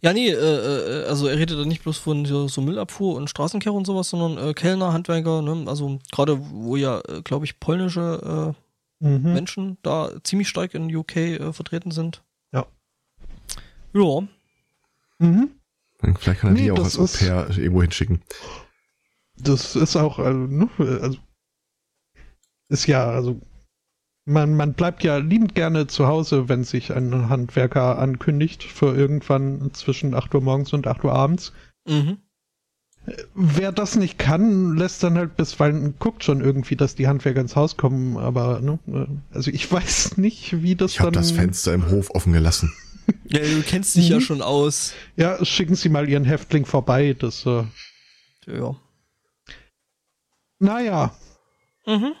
Ja, 0.00 0.12
nee, 0.12 0.28
äh, 0.28 0.34
äh, 0.34 1.04
also 1.06 1.26
er 1.26 1.38
redet 1.38 1.58
da 1.58 1.64
nicht 1.64 1.82
bloß 1.82 1.98
von 1.98 2.24
so, 2.24 2.60
Müllabfuhr 2.60 3.16
und 3.16 3.28
Straßenkehr 3.28 3.72
und 3.72 3.86
sowas, 3.86 4.08
sondern 4.08 4.38
äh, 4.38 4.54
Kellner, 4.54 4.92
Handwerker, 4.92 5.42
ne? 5.42 5.64
Also 5.66 5.98
gerade 6.10 6.38
wo 6.40 6.76
ja, 6.76 7.00
äh, 7.08 7.20
glaube 7.22 7.44
ich, 7.44 7.60
polnische 7.60 8.54
äh, 8.56 8.62
Mhm. 9.00 9.32
Menschen 9.32 9.78
da 9.82 10.10
ziemlich 10.24 10.48
stark 10.48 10.74
in 10.74 10.94
UK 10.94 11.16
äh, 11.16 11.52
vertreten 11.52 11.90
sind. 11.90 12.24
Ja. 12.52 12.66
Ja. 13.92 14.22
Mhm. 15.18 15.50
Vielleicht 16.18 16.40
kann 16.40 16.50
er 16.50 16.54
Nee, 16.54 16.62
die 16.62 16.72
auch 16.72 16.82
als 16.82 16.98
Au 16.98 17.06
pair 17.06 17.48
irgendwo 17.50 17.82
hinschicken. 17.82 18.22
Das 19.36 19.76
ist 19.76 19.96
auch, 19.96 20.18
also, 20.18 20.38
ne, 20.38 20.68
also 20.78 21.18
ist 22.68 22.86
ja, 22.86 23.08
also 23.08 23.40
man, 24.24 24.54
man 24.54 24.74
bleibt 24.74 25.02
ja 25.04 25.16
liebend 25.16 25.54
gerne 25.54 25.86
zu 25.86 26.06
Hause, 26.06 26.48
wenn 26.48 26.64
sich 26.64 26.92
ein 26.92 27.28
Handwerker 27.30 27.98
ankündigt 27.98 28.62
für 28.62 28.94
irgendwann 28.94 29.72
zwischen 29.72 30.14
8 30.14 30.34
Uhr 30.34 30.42
morgens 30.42 30.72
und 30.72 30.86
8 30.86 31.02
Uhr 31.04 31.12
abends. 31.14 31.52
Mhm. 31.86 32.18
Wer 33.34 33.72
das 33.72 33.96
nicht 33.96 34.18
kann, 34.18 34.76
lässt 34.76 35.02
dann 35.02 35.16
halt 35.16 35.34
bisweilen, 35.36 35.94
guckt 35.98 36.24
schon 36.24 36.42
irgendwie, 36.42 36.76
dass 36.76 36.94
die 36.94 37.08
Handwerker 37.08 37.40
ins 37.40 37.56
Haus 37.56 37.78
kommen, 37.78 38.18
aber 38.18 38.60
ne, 38.60 38.78
also 39.32 39.50
ich 39.50 39.70
weiß 39.72 40.18
nicht, 40.18 40.62
wie 40.62 40.74
das 40.76 40.92
Ich 40.92 41.00
habe 41.00 41.12
dann. 41.12 41.22
das 41.22 41.30
Fenster 41.30 41.72
im 41.72 41.90
Hof 41.90 42.10
offen 42.10 42.32
gelassen. 42.32 42.72
Ja, 43.24 43.40
du 43.40 43.62
kennst 43.62 43.96
dich 43.96 44.10
ja 44.10 44.16
Mhm. 44.16 44.20
schon 44.20 44.42
aus. 44.42 44.92
Ja, 45.16 45.42
schicken 45.42 45.74
Sie 45.76 45.88
mal 45.88 46.06
Ihren 46.10 46.24
Häftling 46.24 46.66
vorbei, 46.66 47.16
das, 47.18 47.46
äh, 47.46 47.64
Ja. 48.46 48.76
naja. 50.58 51.14
Mhm. 51.86 52.12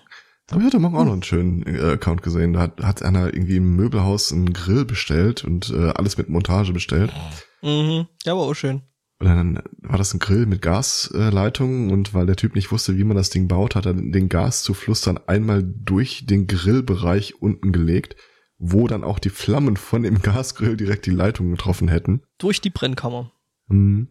Aber 0.50 0.60
ich 0.60 0.66
hatte 0.66 0.78
morgen 0.78 0.96
auch 0.96 1.04
noch 1.04 1.12
einen 1.12 1.22
schönen 1.22 1.66
äh, 1.66 1.92
Account 1.92 2.22
gesehen. 2.22 2.54
Da 2.54 2.60
hat, 2.60 2.82
hat 2.82 3.02
einer 3.02 3.26
irgendwie 3.26 3.56
im 3.56 3.76
Möbelhaus 3.76 4.32
einen 4.32 4.52
Grill 4.52 4.84
bestellt 4.84 5.44
und 5.44 5.70
äh, 5.70 5.90
alles 5.90 6.16
mit 6.16 6.28
Montage 6.28 6.72
bestellt. 6.72 7.12
Mhm. 7.62 8.06
Ja, 8.24 8.34
war 8.36 8.44
auch 8.44 8.54
schön. 8.54 8.82
Und 9.20 9.26
dann 9.26 9.62
war 9.82 9.98
das 9.98 10.14
ein 10.14 10.20
Grill 10.20 10.46
mit 10.46 10.62
Gasleitungen 10.62 11.90
und 11.90 12.14
weil 12.14 12.26
der 12.26 12.36
Typ 12.36 12.54
nicht 12.54 12.70
wusste, 12.70 12.96
wie 12.96 13.04
man 13.04 13.16
das 13.16 13.30
Ding 13.30 13.48
baut, 13.48 13.74
hat 13.74 13.84
er 13.84 13.94
den 13.94 14.28
Gaszufluss 14.28 15.00
dann 15.00 15.18
einmal 15.26 15.64
durch 15.64 16.24
den 16.24 16.46
Grillbereich 16.46 17.42
unten 17.42 17.72
gelegt, 17.72 18.14
wo 18.58 18.86
dann 18.86 19.02
auch 19.02 19.18
die 19.18 19.30
Flammen 19.30 19.76
von 19.76 20.04
dem 20.04 20.22
Gasgrill 20.22 20.76
direkt 20.76 21.06
die 21.06 21.10
Leitung 21.10 21.50
getroffen 21.50 21.88
hätten. 21.88 22.22
Durch 22.38 22.60
die 22.60 22.70
Brennkammer. 22.70 23.32
Mhm. 23.66 24.08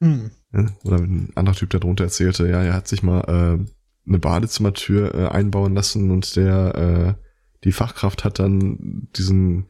Hm. 0.00 0.30
Ja, 0.52 0.66
Oder 0.84 0.96
ein 0.98 1.30
anderer 1.34 1.56
Typ 1.56 1.70
darunter 1.70 2.04
erzählte, 2.04 2.48
ja, 2.48 2.62
er 2.62 2.74
hat 2.74 2.88
sich 2.88 3.02
mal 3.02 3.20
äh, 3.60 3.70
eine 4.06 4.18
Badezimmertür 4.18 5.14
äh, 5.14 5.28
einbauen 5.28 5.74
lassen 5.74 6.10
und 6.10 6.36
der 6.36 7.16
äh, 7.18 7.26
die 7.64 7.72
Fachkraft 7.72 8.24
hat 8.24 8.38
dann 8.38 9.08
diesen 9.16 9.68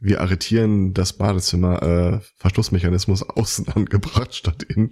wir 0.00 0.20
arretieren 0.20 0.94
das 0.94 1.12
Badezimmer 1.12 1.82
äh, 1.82 2.20
Verschlussmechanismus 2.36 3.22
außen 3.28 3.68
angebracht 3.68 4.34
statt 4.34 4.62
innen. 4.62 4.90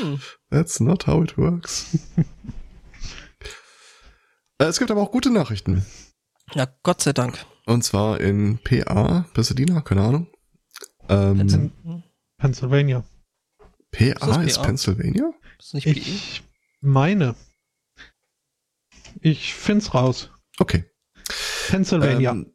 Hm. 0.00 0.20
That's 0.50 0.80
not 0.80 1.06
how 1.06 1.22
it 1.22 1.36
works. 1.36 1.98
Äh, 4.58 4.64
es 4.64 4.78
gibt 4.78 4.90
aber 4.90 5.02
auch 5.02 5.12
gute 5.12 5.30
Nachrichten. 5.30 5.84
Ja, 6.54 6.66
Gott 6.82 7.02
sei 7.02 7.12
Dank. 7.12 7.44
Und 7.66 7.82
zwar 7.84 8.22
in 8.22 8.58
PA, 8.64 9.26
Pasadena, 9.34 9.82
keine 9.82 10.00
Ahnung. 10.00 10.28
Ähm, 11.10 11.72
Pennsylvania. 12.38 13.04
PA 13.90 14.14
das 14.14 14.46
ist 14.46 14.56
PA? 14.56 14.62
Pennsylvania? 14.64 15.30
Ist 15.58 15.74
nicht 15.74 15.84
PE? 15.84 15.90
Ich 15.90 16.42
meine. 16.80 17.34
Ich 19.20 19.54
find's 19.54 19.94
raus. 19.94 20.30
Okay. 20.58 20.84
Pennsylvania. 21.68 22.32
Ähm, 22.32 22.54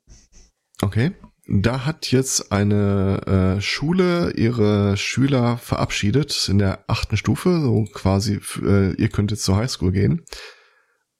okay. 0.81 1.11
Da 1.47 1.85
hat 1.85 2.11
jetzt 2.11 2.51
eine 2.51 3.57
äh, 3.57 3.61
Schule 3.61 4.31
ihre 4.31 4.95
Schüler 4.95 5.57
verabschiedet 5.57 6.47
in 6.47 6.59
der 6.59 6.85
achten 6.87 7.17
Stufe, 7.17 7.59
so 7.59 7.85
quasi, 7.91 8.39
äh, 8.63 8.93
ihr 8.93 9.09
könnt 9.09 9.31
jetzt 9.31 9.43
zur 9.43 9.57
Highschool 9.57 9.91
gehen. 9.91 10.23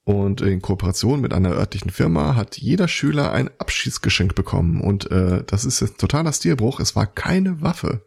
Und 0.04 0.42
in 0.42 0.62
Kooperation 0.62 1.22
mit 1.22 1.34
einer 1.34 1.52
örtlichen 1.52 1.92
Firma 1.92 2.36
hat 2.36 2.58
jeder 2.58 2.88
Schüler 2.88 3.32
ein 3.32 3.50
Abschiedsgeschenk 3.60 4.34
bekommen. 4.34 4.82
Und 4.82 5.12
äh, 5.12 5.44
das 5.46 5.66
ist 5.66 5.80
jetzt 5.80 5.96
ein 5.96 5.98
totaler 5.98 6.34
Stilbruch. 6.34 6.80
Es 6.80 6.96
war 6.96 7.08
keine 7.08 7.62
Waffe. 7.62 8.04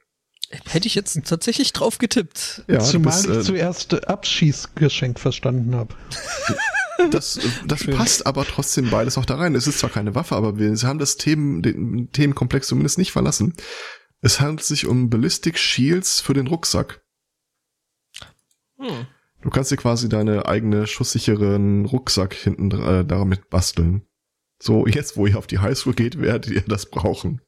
Hätte 0.66 0.86
ich 0.86 0.94
jetzt 0.94 1.18
tatsächlich 1.24 1.72
drauf 1.72 1.98
getippt. 1.98 2.64
Ja, 2.68 2.80
Zumal 2.80 3.14
bist, 3.14 3.26
ich 3.28 3.36
äh, 3.36 3.42
zuerst 3.42 4.08
Abschießgeschenk 4.08 5.18
verstanden 5.18 5.74
habe. 5.74 5.94
Das, 7.10 7.40
das 7.66 7.80
Schön. 7.80 7.96
passt 7.96 8.24
aber 8.24 8.44
trotzdem 8.44 8.88
beides 8.88 9.18
auch 9.18 9.24
da 9.24 9.34
rein. 9.34 9.56
Es 9.56 9.66
ist 9.66 9.80
zwar 9.80 9.90
keine 9.90 10.14
Waffe, 10.14 10.36
aber 10.36 10.58
wir 10.58 10.74
haben 10.76 11.00
das 11.00 11.16
Themen, 11.16 11.60
den 11.60 12.10
Themenkomplex 12.12 12.68
zumindest 12.68 12.98
nicht 12.98 13.10
verlassen. 13.10 13.54
Es 14.20 14.40
handelt 14.40 14.64
sich 14.64 14.86
um 14.86 15.10
Ballistic 15.10 15.58
Shields 15.58 16.20
für 16.20 16.34
den 16.34 16.46
Rucksack. 16.46 17.02
Hm. 18.78 19.06
Du 19.42 19.50
kannst 19.50 19.70
dir 19.70 19.76
quasi 19.76 20.08
deine 20.08 20.46
eigene 20.46 20.86
schusssicheren 20.86 21.84
Rucksack 21.84 22.32
hinten 22.32 22.70
äh, 22.70 23.04
damit 23.04 23.50
basteln. 23.50 24.06
So, 24.62 24.86
jetzt, 24.86 25.16
wo 25.16 25.26
ihr 25.26 25.36
auf 25.36 25.46
die 25.46 25.58
Highschool 25.58 25.94
geht, 25.94 26.18
werdet 26.20 26.50
ihr 26.50 26.62
das 26.62 26.86
brauchen. 26.86 27.42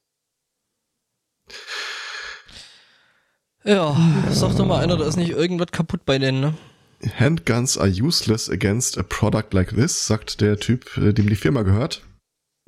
Ja, 3.67 3.97
sag 4.31 4.57
doch 4.57 4.67
mal 4.67 4.81
einer, 4.83 4.97
da 4.97 5.07
ist 5.07 5.17
nicht 5.17 5.31
irgendwas 5.31 5.73
kaputt 5.73 6.05
bei 6.07 6.19
denen, 6.19 6.41
ne? 6.41 6.55
Handguns 7.19 7.77
are 7.77 7.89
useless 7.91 8.49
against 8.49 8.97
a 8.97 9.03
product 9.03 9.53
like 9.53 9.75
this, 9.75 10.07
sagt 10.07 10.41
der 10.41 10.59
Typ, 10.59 10.97
äh, 10.97 11.13
dem 11.13 11.29
die 11.29 11.37
Firma 11.37 11.63
gehört. 11.63 12.03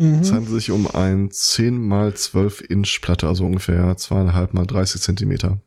Es 0.01 0.31
Mhm. 0.31 0.35
handelt 0.35 0.49
sich 0.55 0.71
um 0.71 0.87
ein 0.87 1.31
10 1.31 1.79
mal 1.87 2.15
12 2.15 2.61
Inch 2.69 3.01
Platte, 3.01 3.27
also 3.27 3.45
ungefähr 3.47 3.97
zweieinhalb 3.97 4.55
mal 4.55 4.67
30 4.67 5.01
Zentimeter. 5.01 5.61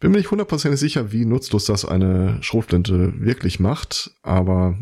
Bin 0.00 0.10
mir 0.12 0.18
nicht 0.18 0.30
hundertprozentig 0.30 0.78
sicher, 0.78 1.10
wie 1.12 1.24
nutzlos 1.24 1.64
das 1.64 1.84
eine 1.84 2.42
Schrotflinte 2.42 3.20
wirklich 3.20 3.58
macht, 3.60 4.10
aber 4.22 4.78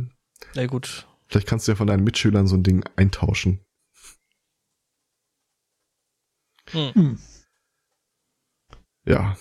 Na 0.54 0.66
gut. 0.66 1.06
vielleicht 1.28 1.46
kannst 1.46 1.66
du 1.68 1.72
ja 1.72 1.76
von 1.76 1.86
deinen 1.86 2.04
Mitschülern 2.04 2.46
so 2.46 2.56
ein 2.56 2.62
Ding 2.62 2.84
eintauschen. 2.96 3.60
Hm. 6.70 6.94
Hm. 6.94 7.18
Ja. 9.04 9.36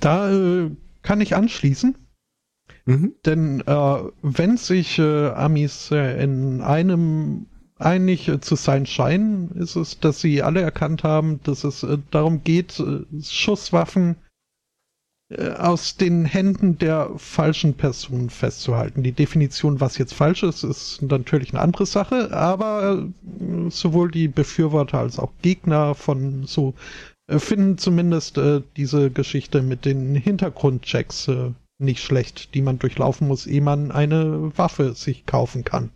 Da 0.00 0.30
äh, 0.30 0.70
kann 1.02 1.20
ich 1.20 1.36
anschließen. 1.36 1.96
Mhm. 2.86 3.14
Denn 3.24 3.60
äh, 3.60 4.02
wenn 4.22 4.56
sich 4.56 4.98
äh, 4.98 5.28
Amis 5.30 5.90
äh, 5.90 6.22
in 6.22 6.60
einem 6.60 7.46
einig 7.78 8.28
äh, 8.28 8.40
zu 8.40 8.56
sein 8.56 8.86
scheinen, 8.86 9.50
ist 9.52 9.76
es, 9.76 10.00
dass 10.00 10.20
sie 10.20 10.42
alle 10.42 10.60
erkannt 10.60 11.04
haben, 11.04 11.40
dass 11.44 11.64
es 11.64 11.82
äh, 11.82 11.98
darum 12.10 12.44
geht, 12.44 12.78
äh, 12.80 13.04
Schusswaffen 13.22 14.16
aus 15.58 15.96
den 15.96 16.26
Händen 16.26 16.76
der 16.78 17.10
falschen 17.16 17.74
Person 17.74 18.28
festzuhalten. 18.28 19.02
Die 19.02 19.12
Definition, 19.12 19.80
was 19.80 19.96
jetzt 19.96 20.12
falsch 20.12 20.42
ist, 20.42 20.62
ist 20.64 21.00
natürlich 21.00 21.54
eine 21.54 21.62
andere 21.62 21.86
Sache, 21.86 22.30
aber 22.30 23.08
sowohl 23.70 24.10
die 24.10 24.28
Befürworter 24.28 24.98
als 24.98 25.18
auch 25.18 25.32
Gegner 25.40 25.94
von 25.94 26.44
so 26.44 26.74
finden 27.28 27.78
zumindest 27.78 28.38
äh, 28.38 28.62
diese 28.76 29.10
Geschichte 29.10 29.62
mit 29.62 29.84
den 29.84 30.14
Hintergrundchecks 30.14 31.28
äh, 31.28 31.52
nicht 31.78 32.02
schlecht, 32.02 32.54
die 32.54 32.62
man 32.62 32.78
durchlaufen 32.78 33.28
muss, 33.28 33.46
ehe 33.46 33.62
man 33.62 33.90
eine 33.90 34.56
Waffe 34.56 34.94
sich 34.94 35.26
kaufen 35.26 35.64
kann. 35.64 35.90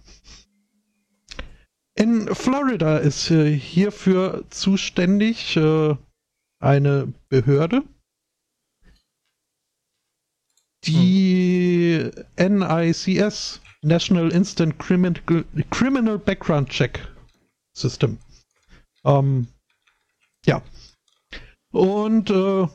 In 1.94 2.32
Florida 2.34 2.98
ist 2.98 3.30
äh, 3.30 3.52
hierfür 3.52 4.44
zuständig 4.50 5.56
äh, 5.56 5.96
eine 6.60 7.12
Behörde, 7.28 7.82
die 10.84 12.10
NICS, 12.38 13.60
National 13.82 14.30
Instant 14.32 14.78
Crimin 14.78 15.14
Criminal 15.70 16.18
Background 16.18 16.68
Check 16.68 17.00
System. 17.76 18.18
Ähm, 19.04 19.48
ja. 20.46 20.62
Und 21.70 22.30
äh, 22.30 22.66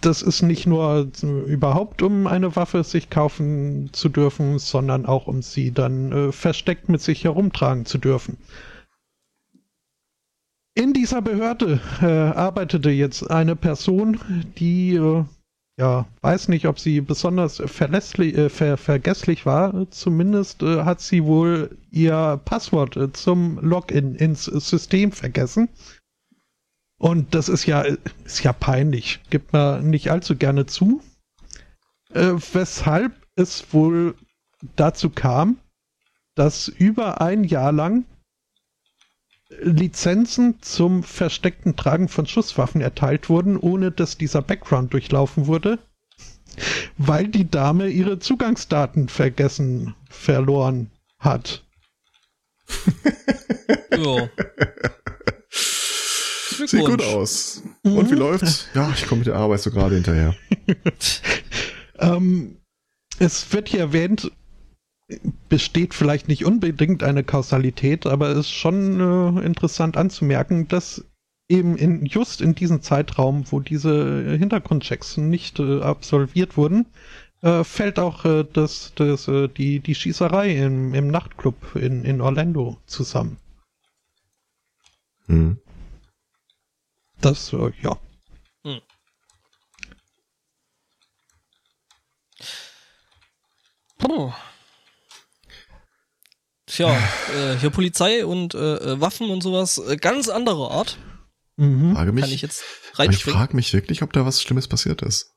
das 0.00 0.22
ist 0.22 0.42
nicht 0.42 0.66
nur 0.66 1.10
überhaupt, 1.46 2.02
um 2.02 2.26
eine 2.26 2.54
Waffe 2.54 2.84
sich 2.84 3.10
kaufen 3.10 3.90
zu 3.92 4.08
dürfen, 4.08 4.58
sondern 4.58 5.06
auch, 5.06 5.26
um 5.26 5.42
sie 5.42 5.72
dann 5.72 6.12
äh, 6.12 6.32
versteckt 6.32 6.88
mit 6.88 7.00
sich 7.00 7.24
herumtragen 7.24 7.84
zu 7.84 7.98
dürfen. 7.98 8.38
In 10.74 10.92
dieser 10.92 11.20
Behörde 11.22 11.80
äh, 12.00 12.06
arbeitete 12.06 12.90
jetzt 12.90 13.28
eine 13.28 13.56
Person, 13.56 14.20
die, 14.60 14.94
äh, 14.94 15.24
ja, 15.76 16.06
weiß 16.20 16.46
nicht, 16.46 16.68
ob 16.68 16.78
sie 16.78 17.00
besonders 17.00 17.60
verlässlich, 17.66 18.36
äh, 18.38 18.48
ver 18.48 18.76
vergesslich 18.76 19.44
war. 19.44 19.90
Zumindest 19.90 20.62
äh, 20.62 20.84
hat 20.84 21.00
sie 21.00 21.24
wohl 21.24 21.76
ihr 21.90 22.40
Passwort 22.44 22.96
äh, 22.96 23.12
zum 23.12 23.58
Login 23.58 24.14
ins 24.14 24.44
System 24.44 25.10
vergessen. 25.10 25.68
Und 26.98 27.34
das 27.34 27.48
ist 27.48 27.64
ja, 27.66 27.82
ist 28.24 28.42
ja 28.42 28.52
peinlich, 28.52 29.20
gibt 29.30 29.52
man 29.52 29.88
nicht 29.88 30.10
allzu 30.10 30.36
gerne 30.36 30.66
zu. 30.66 31.00
Äh, 32.12 32.34
weshalb 32.52 33.12
es 33.36 33.72
wohl 33.72 34.16
dazu 34.74 35.10
kam, 35.10 35.58
dass 36.34 36.68
über 36.68 37.20
ein 37.20 37.44
Jahr 37.44 37.72
lang 37.72 38.04
Lizenzen 39.60 40.60
zum 40.60 41.02
versteckten 41.02 41.76
Tragen 41.76 42.08
von 42.08 42.26
Schusswaffen 42.26 42.80
erteilt 42.80 43.28
wurden, 43.28 43.56
ohne 43.56 43.90
dass 43.90 44.18
dieser 44.18 44.42
Background 44.42 44.92
durchlaufen 44.92 45.46
wurde, 45.46 45.78
weil 46.96 47.28
die 47.28 47.48
Dame 47.48 47.88
ihre 47.88 48.18
Zugangsdaten 48.18 49.08
vergessen, 49.08 49.94
verloren 50.08 50.90
hat. 51.18 51.64
Ja. 53.98 54.28
Sieht 56.66 56.80
gut 56.80 56.98
Glückwunsch. 56.98 57.14
aus. 57.14 57.62
Und 57.82 58.10
wie 58.10 58.14
läuft's? 58.14 58.68
Ja, 58.74 58.90
ich 58.94 59.06
komme 59.06 59.20
mit 59.20 59.28
der 59.28 59.36
Arbeit 59.36 59.60
so 59.60 59.70
gerade 59.70 59.94
hinterher. 59.94 60.34
Ähm, 61.98 62.58
es 63.18 63.52
wird 63.52 63.68
hier 63.68 63.80
erwähnt, 63.80 64.30
besteht 65.48 65.94
vielleicht 65.94 66.28
nicht 66.28 66.44
unbedingt 66.44 67.02
eine 67.02 67.24
Kausalität, 67.24 68.06
aber 68.06 68.28
es 68.28 68.38
ist 68.38 68.52
schon 68.52 69.00
äh, 69.00 69.44
interessant 69.44 69.96
anzumerken, 69.96 70.68
dass 70.68 71.04
eben 71.48 71.76
in, 71.76 72.04
just 72.04 72.40
in 72.40 72.54
diesem 72.54 72.82
Zeitraum, 72.82 73.44
wo 73.50 73.60
diese 73.60 74.36
Hintergrundchecks 74.38 75.16
nicht 75.16 75.58
äh, 75.58 75.80
absolviert 75.80 76.56
wurden, 76.56 76.86
äh, 77.40 77.64
fällt 77.64 77.98
auch 77.98 78.24
äh, 78.24 78.44
das, 78.52 78.92
das, 78.96 79.28
äh, 79.28 79.48
die, 79.48 79.80
die 79.80 79.94
Schießerei 79.94 80.54
im, 80.56 80.92
im 80.94 81.08
Nachtclub 81.08 81.74
in, 81.74 82.04
in 82.04 82.20
Orlando 82.20 82.76
zusammen. 82.86 83.38
Hm. 85.26 85.58
Das, 87.20 87.52
äh, 87.52 87.72
ja. 87.82 87.98
Puh. 93.98 94.32
Tja, 96.66 96.96
äh, 97.36 97.56
hier 97.56 97.70
Polizei 97.70 98.24
und 98.24 98.54
äh, 98.54 98.76
äh, 98.76 99.00
Waffen 99.00 99.30
und 99.30 99.42
sowas, 99.42 99.78
äh, 99.78 99.96
ganz 99.96 100.28
andere 100.28 100.70
Art. 100.70 100.98
Mhm. 101.56 101.94
Frage 101.94 102.12
Kann 102.12 102.18
ich 102.18 102.30
mich, 102.30 102.42
jetzt 102.42 102.64
ich 103.10 103.24
frage 103.24 103.56
mich 103.56 103.72
wirklich, 103.72 104.02
ob 104.02 104.12
da 104.12 104.24
was 104.24 104.42
Schlimmes 104.42 104.68
passiert 104.68 105.02
ist. 105.02 105.34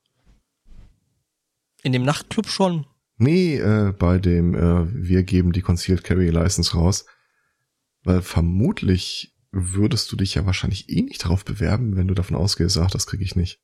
In 1.83 1.91
dem 1.91 2.03
Nachtclub 2.03 2.47
schon. 2.47 2.85
Nee, 3.17 3.57
äh, 3.57 3.91
bei 3.91 4.19
dem 4.19 4.55
äh, 4.55 4.87
wir 4.93 5.23
geben 5.23 5.51
die 5.51 5.61
Concealed 5.61 6.03
Carry 6.03 6.29
License 6.29 6.73
raus. 6.73 7.05
Weil 8.03 8.21
vermutlich 8.21 9.35
würdest 9.51 10.11
du 10.11 10.15
dich 10.15 10.35
ja 10.35 10.45
wahrscheinlich 10.45 10.89
eh 10.89 11.01
nicht 11.01 11.23
darauf 11.23 11.45
bewerben, 11.45 11.95
wenn 11.95 12.07
du 12.07 12.13
davon 12.13 12.37
ausgehst, 12.37 12.77
ach, 12.77 12.91
das 12.91 13.05
kriege 13.07 13.23
ich 13.23 13.35
nicht. 13.35 13.61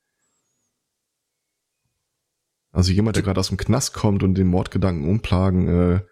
Also 2.72 2.92
jemand, 2.92 3.16
der 3.16 3.24
gerade 3.24 3.40
aus 3.40 3.48
dem 3.48 3.58
Knast 3.58 3.94
kommt 3.94 4.22
und 4.24 4.36
den 4.36 4.48
Mordgedanken 4.48 5.10
umplagen, 5.10 5.68
äh, 5.68 6.06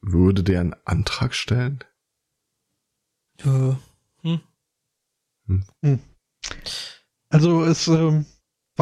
würde 0.00 0.42
der 0.42 0.60
einen 0.60 0.74
Antrag 0.84 1.34
stellen? 1.34 1.84
Äh, 3.38 3.74
Also 7.28 7.64
es 7.64 7.88
ähm, 7.88 8.26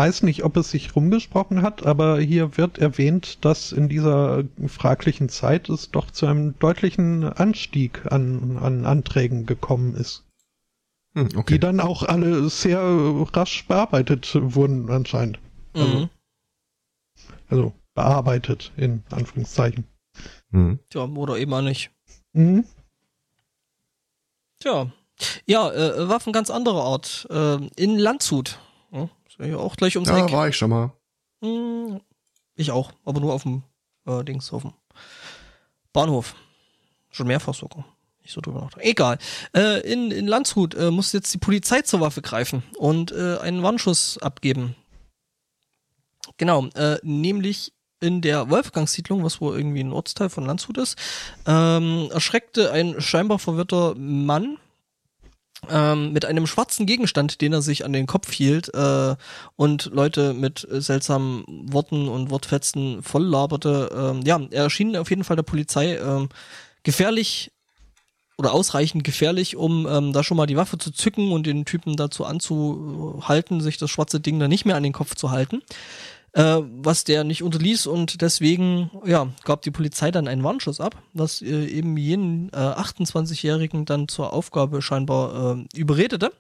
weiß 0.01 0.23
nicht, 0.23 0.45
ob 0.45 0.57
es 0.57 0.71
sich 0.71 0.97
rumgesprochen 0.97 1.61
hat, 1.61 1.85
aber 1.85 2.19
hier 2.21 2.57
wird 2.57 2.79
erwähnt, 2.79 3.45
dass 3.45 3.71
in 3.71 3.91
dieser 3.91 4.45
fraglichen 4.67 5.29
Zeit 5.29 5.69
es 5.69 5.91
doch 5.91 6.11
zu 6.11 6.25
einem 6.25 6.59
deutlichen 6.59 7.25
Anstieg 7.25 8.11
an, 8.11 8.57
an 8.57 8.87
Anträgen 8.87 9.45
gekommen 9.45 9.95
ist, 9.95 10.25
Hm, 11.15 11.29
die 11.29 11.37
okay. 11.37 11.59
dann 11.59 11.81
auch 11.81 12.03
alle 12.03 12.49
sehr 12.49 12.81
rasch 13.35 13.67
bearbeitet 13.67 14.31
wurden 14.41 14.89
anscheinend. 14.91 15.39
mhm. 15.75 16.09
Also 17.51 17.75
bearbeitet 17.95 18.73
in 18.79 19.03
Anführungszeichen. 19.11 19.85
Hm. 20.53 20.79
Tja, 20.89 21.05
oder 21.05 21.37
eben 21.37 21.53
auch 21.53 21.61
nicht. 21.61 21.91
Mhm. 22.33 22.65
Tja. 24.61 24.91
Ja, 25.45 25.71
äh, 25.71 26.09
Waffen 26.09 26.33
ganz 26.33 26.49
anderer 26.49 26.85
Art. 26.85 27.27
Äh, 27.29 27.67
in 27.77 27.99
Landshut. 27.99 28.61
Ja, 29.41 29.47
ja 29.47 29.57
auch 29.57 29.77
gleich 29.77 29.97
ums 29.97 30.09
Da 30.09 30.25
Eck. 30.25 30.33
war 30.33 30.49
ich 30.49 30.57
schon 30.57 30.71
mal. 30.71 30.93
Hm, 31.43 32.01
ich 32.55 32.71
auch, 32.71 32.93
aber 33.05 33.21
nur 33.21 33.33
auf 33.33 33.43
dem 33.43 33.63
äh, 34.07 34.23
Dings, 34.25 34.53
auf 34.53 34.63
dem 34.63 34.73
Bahnhof. 35.93 36.35
Schon 37.11 37.27
mehrfach 37.27 37.55
sogar. 37.55 37.85
Nicht 38.23 38.33
so 38.33 38.41
drüber 38.41 38.61
nachdenken. 38.61 38.89
Egal. 38.89 39.19
Äh, 39.57 39.81
in, 39.91 40.11
in 40.11 40.27
Landshut 40.27 40.75
äh, 40.75 40.91
muss 40.91 41.13
jetzt 41.13 41.33
die 41.35 41.39
Polizei 41.39 41.83
zur 41.83 42.01
Waffe 42.01 42.23
greifen 42.23 42.63
und 42.79 43.13
äh, 43.13 43.39
einen 43.39 43.63
Warnschuss 43.63 44.19
abgeben. 44.19 44.77
Genau, 46.37 46.67
äh, 46.75 46.99
nämlich 47.03 47.73
in 48.01 48.21
der 48.21 48.49
Wolfgangssiedlung, 48.49 49.25
was 49.25 49.41
wohl 49.41 49.57
irgendwie 49.57 49.81
ein 49.81 49.93
Ortsteil 49.93 50.31
von 50.31 50.47
Landshut 50.47 50.79
ist, 50.79 50.97
ähm, 51.47 52.09
erschreckte 52.13 52.73
ein 52.73 53.01
scheinbar 53.01 53.39
verwirrter 53.39 53.95
Mann 53.97 54.59
ähm, 55.69 56.13
mit 56.13 56.25
einem 56.25 56.47
schwarzen 56.47 56.87
Gegenstand, 56.87 57.41
den 57.41 57.53
er 57.53 57.63
sich 57.63 57.85
an 57.85 57.93
den 57.93 58.07
Kopf 58.07 58.33
hielt 58.33 58.73
äh, 58.75 59.17
und 59.57 59.91
Leute 59.93 60.33
mit 60.33 60.67
äh, 60.71 60.81
seltsamen 60.81 61.45
Worten 61.71 62.09
und 62.09 62.31
Wortfetzen 62.31 63.03
voll 63.03 63.25
laberte. 63.25 63.91
Ähm, 63.95 64.23
ja, 64.25 64.41
er 64.51 64.65
erschien 64.65 64.97
auf 64.97 65.11
jeden 65.11 65.25
Fall 65.25 65.37
der 65.37 65.43
Polizei 65.43 65.97
ähm, 65.97 66.29
gefährlich 66.83 67.53
oder 68.39 68.55
ausreichend 68.55 69.05
gefährlich, 69.05 69.57
um 69.57 69.87
ähm, 69.87 70.15
da 70.15 70.25
schon 70.25 70.39
mal 70.39 70.47
die 70.47 70.57
Waffe 70.57 70.79
zu 70.79 70.91
zücken 70.91 71.31
und 71.31 71.47
den 71.47 71.67
Typen 71.67 71.97
dazu 71.97 72.25
anzuhalten, 72.25 73.61
sich 73.61 73.77
das 73.77 73.91
schwarze 73.91 74.19
Ding 74.19 74.39
dann 74.39 74.49
nicht 74.49 74.65
mehr 74.65 74.77
an 74.77 74.83
den 74.83 74.95
Kopf 74.95 75.15
zu 75.15 75.31
halten. 75.31 75.63
Äh, 76.33 76.59
was 76.63 77.03
der 77.03 77.25
nicht 77.25 77.43
unterließ 77.43 77.87
und 77.87 78.23
deswegen 78.23 78.91
ja, 79.05 79.29
gab 79.43 79.63
die 79.63 79.73
Polizei 79.73 80.13
dann 80.13 80.29
einen 80.29 80.45
Warnschuss 80.45 80.81
ab, 80.81 81.03
was 81.13 81.43
äh, 81.43 81.67
eben 81.67 81.97
jenen 81.97 82.51
äh, 82.51 82.57
28-Jährigen 82.57 83.85
dann 83.85 84.07
zur 84.07 84.33
Aufgabe 84.33 84.81
scheinbar 84.81 85.57
äh, 85.57 85.65
überredete. 85.77 86.33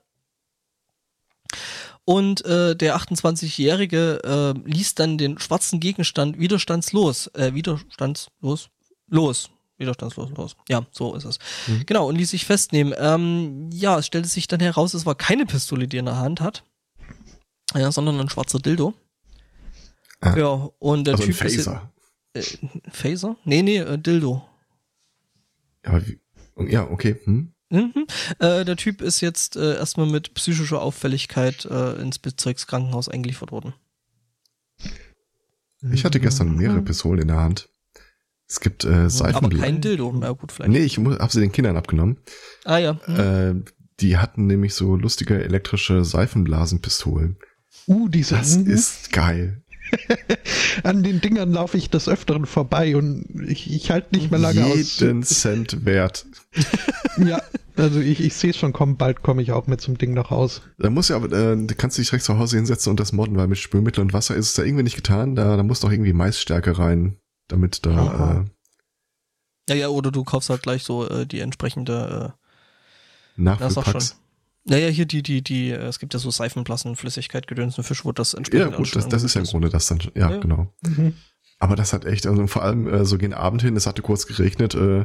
Und 2.04 2.44
äh, 2.44 2.76
der 2.76 2.96
28-Jährige 2.96 4.20
äh, 4.24 4.68
ließ 4.68 4.94
dann 4.94 5.18
den 5.18 5.38
schwarzen 5.38 5.80
Gegenstand 5.80 6.38
widerstandslos, 6.38 7.28
äh, 7.34 7.54
widerstandslos, 7.54 8.70
los, 9.08 9.50
widerstandslos 9.76 10.30
los. 10.36 10.56
Ja, 10.68 10.86
so 10.92 11.14
ist 11.14 11.24
es. 11.24 11.38
Genau, 11.86 12.08
und 12.08 12.16
ließ 12.16 12.30
sich 12.30 12.46
festnehmen. 12.46 12.94
Ähm, 12.96 13.70
ja, 13.72 13.98
es 13.98 14.06
stellte 14.06 14.28
sich 14.28 14.46
dann 14.48 14.60
heraus, 14.60 14.94
es 14.94 15.06
war 15.06 15.14
keine 15.14 15.46
Pistole, 15.46 15.88
die 15.88 15.98
er 15.98 16.00
in 16.00 16.06
der 16.06 16.18
Hand 16.18 16.40
hat, 16.40 16.62
Ja, 17.74 17.90
sondern 17.92 18.20
ein 18.20 18.28
schwarzer 18.28 18.58
Dildo. 18.58 18.94
Ah. 20.20 20.36
Ja, 20.36 20.70
und 20.78 21.04
der 21.06 21.14
Also 21.14 21.24
ein 21.24 21.30
Typ 21.32 21.44
ist 21.44 21.56
Phaser. 21.56 21.92
Äh, 22.34 22.42
Phaser? 22.90 23.36
Nee, 23.44 23.62
nee, 23.62 23.78
äh, 23.78 23.98
Dildo. 23.98 24.46
Aber 25.82 26.06
wie, 26.06 26.20
ja, 26.68 26.88
okay. 26.90 27.16
Hm? 27.24 27.52
Mhm. 27.70 28.06
Äh, 28.38 28.64
der 28.64 28.76
Typ 28.76 29.00
ist 29.00 29.20
jetzt 29.20 29.56
äh, 29.56 29.76
erstmal 29.76 30.06
mit 30.08 30.34
psychischer 30.34 30.82
Auffälligkeit 30.82 31.64
äh, 31.64 32.00
ins 32.02 32.18
Bezirkskrankenhaus 32.18 33.08
eingeliefert 33.08 33.52
worden. 33.52 33.74
Ich 35.92 36.04
hatte 36.04 36.20
gestern 36.20 36.56
mehrere 36.56 36.82
Pistolen 36.82 37.22
in 37.22 37.28
der 37.28 37.38
Hand. 37.38 37.68
Es 38.46 38.60
gibt 38.60 38.84
äh, 38.84 38.88
Aber 38.88 39.10
Seifenblasen. 39.10 39.60
kein 39.60 39.80
Dildo. 39.80 40.12
Na 40.12 40.32
gut, 40.32 40.52
vielleicht. 40.52 40.72
Nee, 40.72 40.80
ich 40.80 40.98
mu- 40.98 41.16
hab 41.16 41.30
sie 41.32 41.40
den 41.40 41.52
Kindern 41.52 41.76
abgenommen. 41.76 42.18
Ah 42.64 42.78
ja. 42.78 43.00
Mhm. 43.06 43.16
Äh, 43.64 43.72
die 44.00 44.16
hatten 44.18 44.46
nämlich 44.46 44.74
so 44.74 44.96
lustige 44.96 45.42
elektrische 45.42 46.04
Seifenblasenpistolen. 46.04 47.38
Uh, 47.86 48.08
diese 48.08 48.34
Das 48.34 48.56
mhm. 48.58 48.70
ist 48.70 49.12
geil. 49.12 49.62
An 50.82 51.02
den 51.02 51.20
Dingern 51.20 51.52
laufe 51.52 51.76
ich 51.76 51.90
des 51.90 52.08
Öfteren 52.08 52.46
vorbei 52.46 52.96
und 52.96 53.24
ich, 53.46 53.72
ich 53.72 53.90
halte 53.90 54.14
nicht 54.14 54.30
mehr 54.30 54.40
lange 54.40 54.66
Jeden 54.74 55.22
aus. 55.22 55.28
Cent 55.28 55.84
wert. 55.84 56.26
Ja, 57.16 57.42
also 57.76 58.00
ich, 58.00 58.20
ich 58.20 58.34
sehe 58.34 58.54
schon 58.54 58.72
kommen, 58.72 58.96
bald 58.96 59.22
komme 59.22 59.42
ich 59.42 59.52
auch 59.52 59.66
mit 59.66 59.80
zum 59.80 59.98
Ding 59.98 60.14
nach 60.14 60.30
Haus. 60.30 60.62
Da 60.78 60.90
muss 60.90 61.08
ja 61.08 61.16
aber, 61.16 61.26
äh, 61.36 61.56
da 61.66 61.74
kannst 61.74 61.98
du 61.98 62.02
dich 62.02 62.08
direkt 62.08 62.24
zu 62.24 62.38
Hause 62.38 62.56
hinsetzen 62.56 62.90
und 62.90 63.00
das 63.00 63.12
modden, 63.12 63.36
weil 63.36 63.48
mit 63.48 63.58
Spülmittel 63.58 64.00
und 64.00 64.12
Wasser 64.12 64.36
ist 64.36 64.46
es 64.46 64.54
da 64.54 64.62
irgendwie 64.62 64.84
nicht 64.84 64.96
getan. 64.96 65.34
Da, 65.34 65.56
da 65.56 65.62
muss 65.62 65.80
doch 65.80 65.90
irgendwie 65.90 66.12
Maisstärke 66.12 66.78
rein, 66.78 67.18
damit 67.48 67.84
da, 67.84 68.44
äh, 69.68 69.72
Ja, 69.72 69.76
ja, 69.76 69.88
oder 69.88 70.10
du 70.10 70.24
kaufst 70.24 70.50
halt 70.50 70.62
gleich 70.62 70.84
so 70.84 71.08
äh, 71.08 71.26
die 71.26 71.40
entsprechende, 71.40 72.34
äh. 72.36 73.40
Nachfüllpacks. 73.42 74.16
Naja, 74.64 74.88
hier 74.88 75.06
die, 75.06 75.22
die, 75.22 75.42
die, 75.42 75.70
äh, 75.70 75.76
es 75.86 75.98
gibt 75.98 76.12
ja 76.14 76.20
so 76.20 76.30
Seifenblasen, 76.30 76.96
Flüssigkeit, 76.96 77.46
Gedöns 77.46 77.78
und 77.78 77.84
Fisch, 77.84 78.04
wo 78.04 78.12
das 78.12 78.32
Ja, 78.32 78.38
entsprechend 78.38 78.76
gut, 78.76 78.94
das, 78.96 79.08
das 79.08 79.22
ist 79.22 79.34
ja 79.34 79.40
im 79.40 79.46
Grunde 79.46 79.70
das 79.70 79.86
dann, 79.86 80.00
ja, 80.14 80.30
Ja. 80.30 80.36
genau. 80.38 80.72
Mhm. 80.82 81.14
Aber 81.58 81.76
das 81.76 81.92
hat 81.92 82.04
echt, 82.04 82.26
also 82.26 82.46
vor 82.46 82.62
allem 82.62 82.86
äh, 82.86 83.04
so 83.04 83.18
gegen 83.18 83.34
Abend 83.34 83.62
hin, 83.62 83.76
es 83.76 83.86
hatte 83.86 84.02
kurz 84.02 84.26
geregnet, 84.26 84.74
äh, 84.74 85.04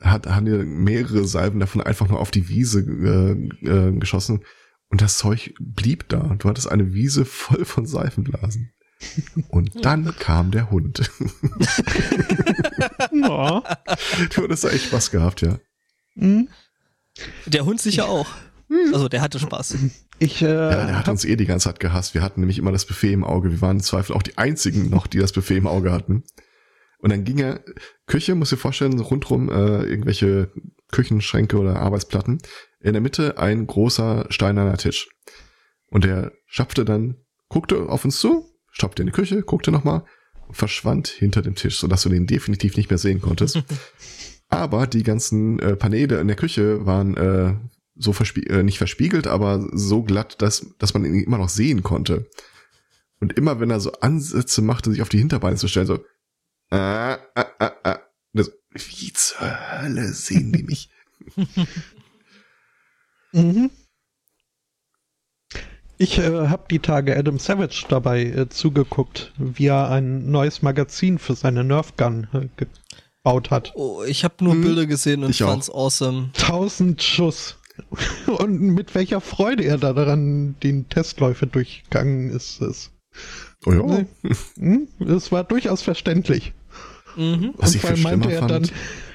hat, 0.00 0.26
haben 0.26 0.46
wir 0.46 0.58
mehrere 0.64 1.24
Salven 1.26 1.60
davon 1.60 1.80
einfach 1.82 2.08
nur 2.08 2.20
auf 2.20 2.30
die 2.30 2.48
Wiese 2.48 2.80
äh, 2.80 3.68
äh, 3.68 3.92
geschossen 3.98 4.44
und 4.90 5.00
das 5.00 5.18
Zeug 5.18 5.54
blieb 5.60 6.08
da. 6.08 6.36
Du 6.38 6.48
hattest 6.48 6.70
eine 6.70 6.92
Wiese 6.94 7.24
voll 7.24 7.64
von 7.64 7.84
Seifenblasen. 7.86 8.72
Und 9.48 9.84
dann 9.84 10.14
kam 10.18 10.50
der 10.50 10.70
Hund. 10.70 11.10
Ja. 13.12 13.62
du 14.34 14.42
hattest 14.42 14.64
da 14.64 14.68
echt 14.70 14.86
Spaß 14.86 15.10
gehabt, 15.10 15.40
ja. 15.42 15.58
Mhm. 16.14 16.48
Der 17.46 17.64
Hund 17.64 17.80
sicher 17.80 18.08
auch. 18.08 18.28
Also 18.92 19.08
der 19.08 19.20
hatte 19.20 19.38
Spaß. 19.38 19.76
Ich, 20.20 20.42
äh, 20.42 20.46
Ja, 20.46 20.86
der 20.86 20.98
hat 20.98 21.08
uns 21.08 21.24
eh 21.24 21.36
die 21.36 21.46
ganze 21.46 21.68
Zeit 21.68 21.78
gehasst. 21.78 22.12
Wir 22.12 22.22
hatten 22.22 22.40
nämlich 22.40 22.58
immer 22.58 22.72
das 22.72 22.86
Buffet 22.86 23.12
im 23.12 23.22
Auge. 23.22 23.52
Wir 23.52 23.60
waren 23.60 23.76
im 23.76 23.82
Zweifel 23.84 24.16
auch 24.16 24.22
die 24.24 24.36
einzigen 24.36 24.90
noch, 24.90 25.06
die 25.06 25.18
das 25.18 25.30
Buffet 25.30 25.58
im 25.58 25.68
Auge 25.68 25.92
hatten. 25.92 26.24
Und 26.98 27.10
dann 27.10 27.22
ging 27.22 27.38
er, 27.38 27.60
Küche, 28.06 28.34
muss 28.34 28.50
dir 28.50 28.56
vorstellen, 28.56 28.98
rundrum 28.98 29.48
äh, 29.48 29.82
irgendwelche 29.84 30.50
Küchenschränke 30.90 31.56
oder 31.56 31.78
Arbeitsplatten. 31.78 32.38
In 32.80 32.94
der 32.94 33.00
Mitte 33.00 33.38
ein 33.38 33.66
großer 33.66 34.26
steinerner 34.30 34.76
Tisch. 34.76 35.08
Und 35.90 36.02
der 36.02 36.32
schaffte 36.46 36.84
dann, 36.84 37.16
guckte 37.48 37.88
auf 37.88 38.04
uns 38.04 38.18
zu, 38.18 38.44
stoppte 38.72 39.02
in 39.02 39.06
die 39.06 39.12
Küche, 39.12 39.42
guckte 39.42 39.70
nochmal 39.70 40.04
und 40.48 40.56
verschwand 40.56 41.06
hinter 41.06 41.42
dem 41.42 41.54
Tisch, 41.54 41.78
sodass 41.78 42.02
du 42.02 42.08
den 42.08 42.26
definitiv 42.26 42.76
nicht 42.76 42.90
mehr 42.90 42.98
sehen 42.98 43.20
konntest. 43.20 43.62
Aber 44.48 44.86
die 44.86 45.02
ganzen 45.02 45.58
äh, 45.60 45.76
Paneele 45.76 46.20
in 46.20 46.26
der 46.26 46.36
Küche 46.36 46.86
waren 46.86 47.16
äh, 47.16 47.54
so 47.98 48.12
verspie 48.12 48.46
äh, 48.46 48.62
nicht 48.62 48.78
verspiegelt, 48.78 49.26
aber 49.26 49.68
so 49.72 50.02
glatt, 50.02 50.40
dass, 50.40 50.66
dass 50.78 50.94
man 50.94 51.04
ihn 51.04 51.14
immer 51.22 51.38
noch 51.38 51.48
sehen 51.48 51.82
konnte. 51.82 52.26
Und 53.20 53.32
immer 53.32 53.58
wenn 53.60 53.70
er 53.70 53.80
so 53.80 53.92
Ansätze 54.00 54.62
machte, 54.62 54.90
sich 54.90 55.02
auf 55.02 55.08
die 55.08 55.18
Hinterbeine 55.18 55.56
zu 55.56 55.66
stellen, 55.68 55.86
so, 55.86 56.04
äh, 56.70 57.14
äh, 57.14 57.18
äh, 57.58 57.70
äh, 57.84 57.96
das, 58.32 58.52
wie 58.72 59.12
zur 59.12 59.40
Hölle 59.82 60.12
sehen 60.12 60.52
die 60.52 60.62
mich? 60.62 60.90
Mhm. 63.32 63.70
Ich 65.98 66.18
äh, 66.18 66.48
habe 66.48 66.64
die 66.70 66.78
Tage 66.78 67.16
Adam 67.16 67.38
Savage 67.38 67.84
dabei 67.88 68.22
äh, 68.24 68.48
zugeguckt, 68.48 69.32
wie 69.36 69.66
er 69.66 69.90
ein 69.90 70.30
neues 70.30 70.62
Magazin 70.62 71.18
für 71.18 71.34
seine 71.34 71.62
Nerf 71.64 71.96
Gun 71.96 72.28
äh, 72.32 72.48
gebaut 72.56 73.50
hat. 73.50 73.72
Oh, 73.74 74.02
ich 74.04 74.24
habe 74.24 74.42
nur 74.42 74.54
Hm, 74.54 74.62
Bilder 74.62 74.86
gesehen 74.86 75.24
und 75.24 75.30
ich 75.30 75.42
auch. 75.42 75.48
fand's 75.50 75.68
awesome. 75.70 76.30
1000 76.38 77.02
Schuss. 77.02 77.57
Und 78.26 78.60
mit 78.60 78.94
welcher 78.94 79.20
Freude 79.20 79.64
er 79.64 79.78
da 79.78 79.92
daran 79.92 80.56
den 80.62 80.88
Testläufe 80.88 81.46
durchgegangen 81.46 82.30
ist. 82.30 82.60
ist. 82.60 82.90
Oh 83.66 83.72
ja. 83.72 83.82
Nee. 83.82 84.06
Hm? 84.58 84.88
Das 84.98 85.32
war 85.32 85.44
durchaus 85.44 85.82
verständlich. 85.82 86.52
Mhm. 87.16 87.54
Was 87.56 87.70
Und 87.70 87.74
ich 87.76 87.80
vor 87.80 87.90
allem 87.90 88.02
meinte 88.02 88.30
er 88.32 88.38
fand, 88.40 88.50
dann, 88.50 88.70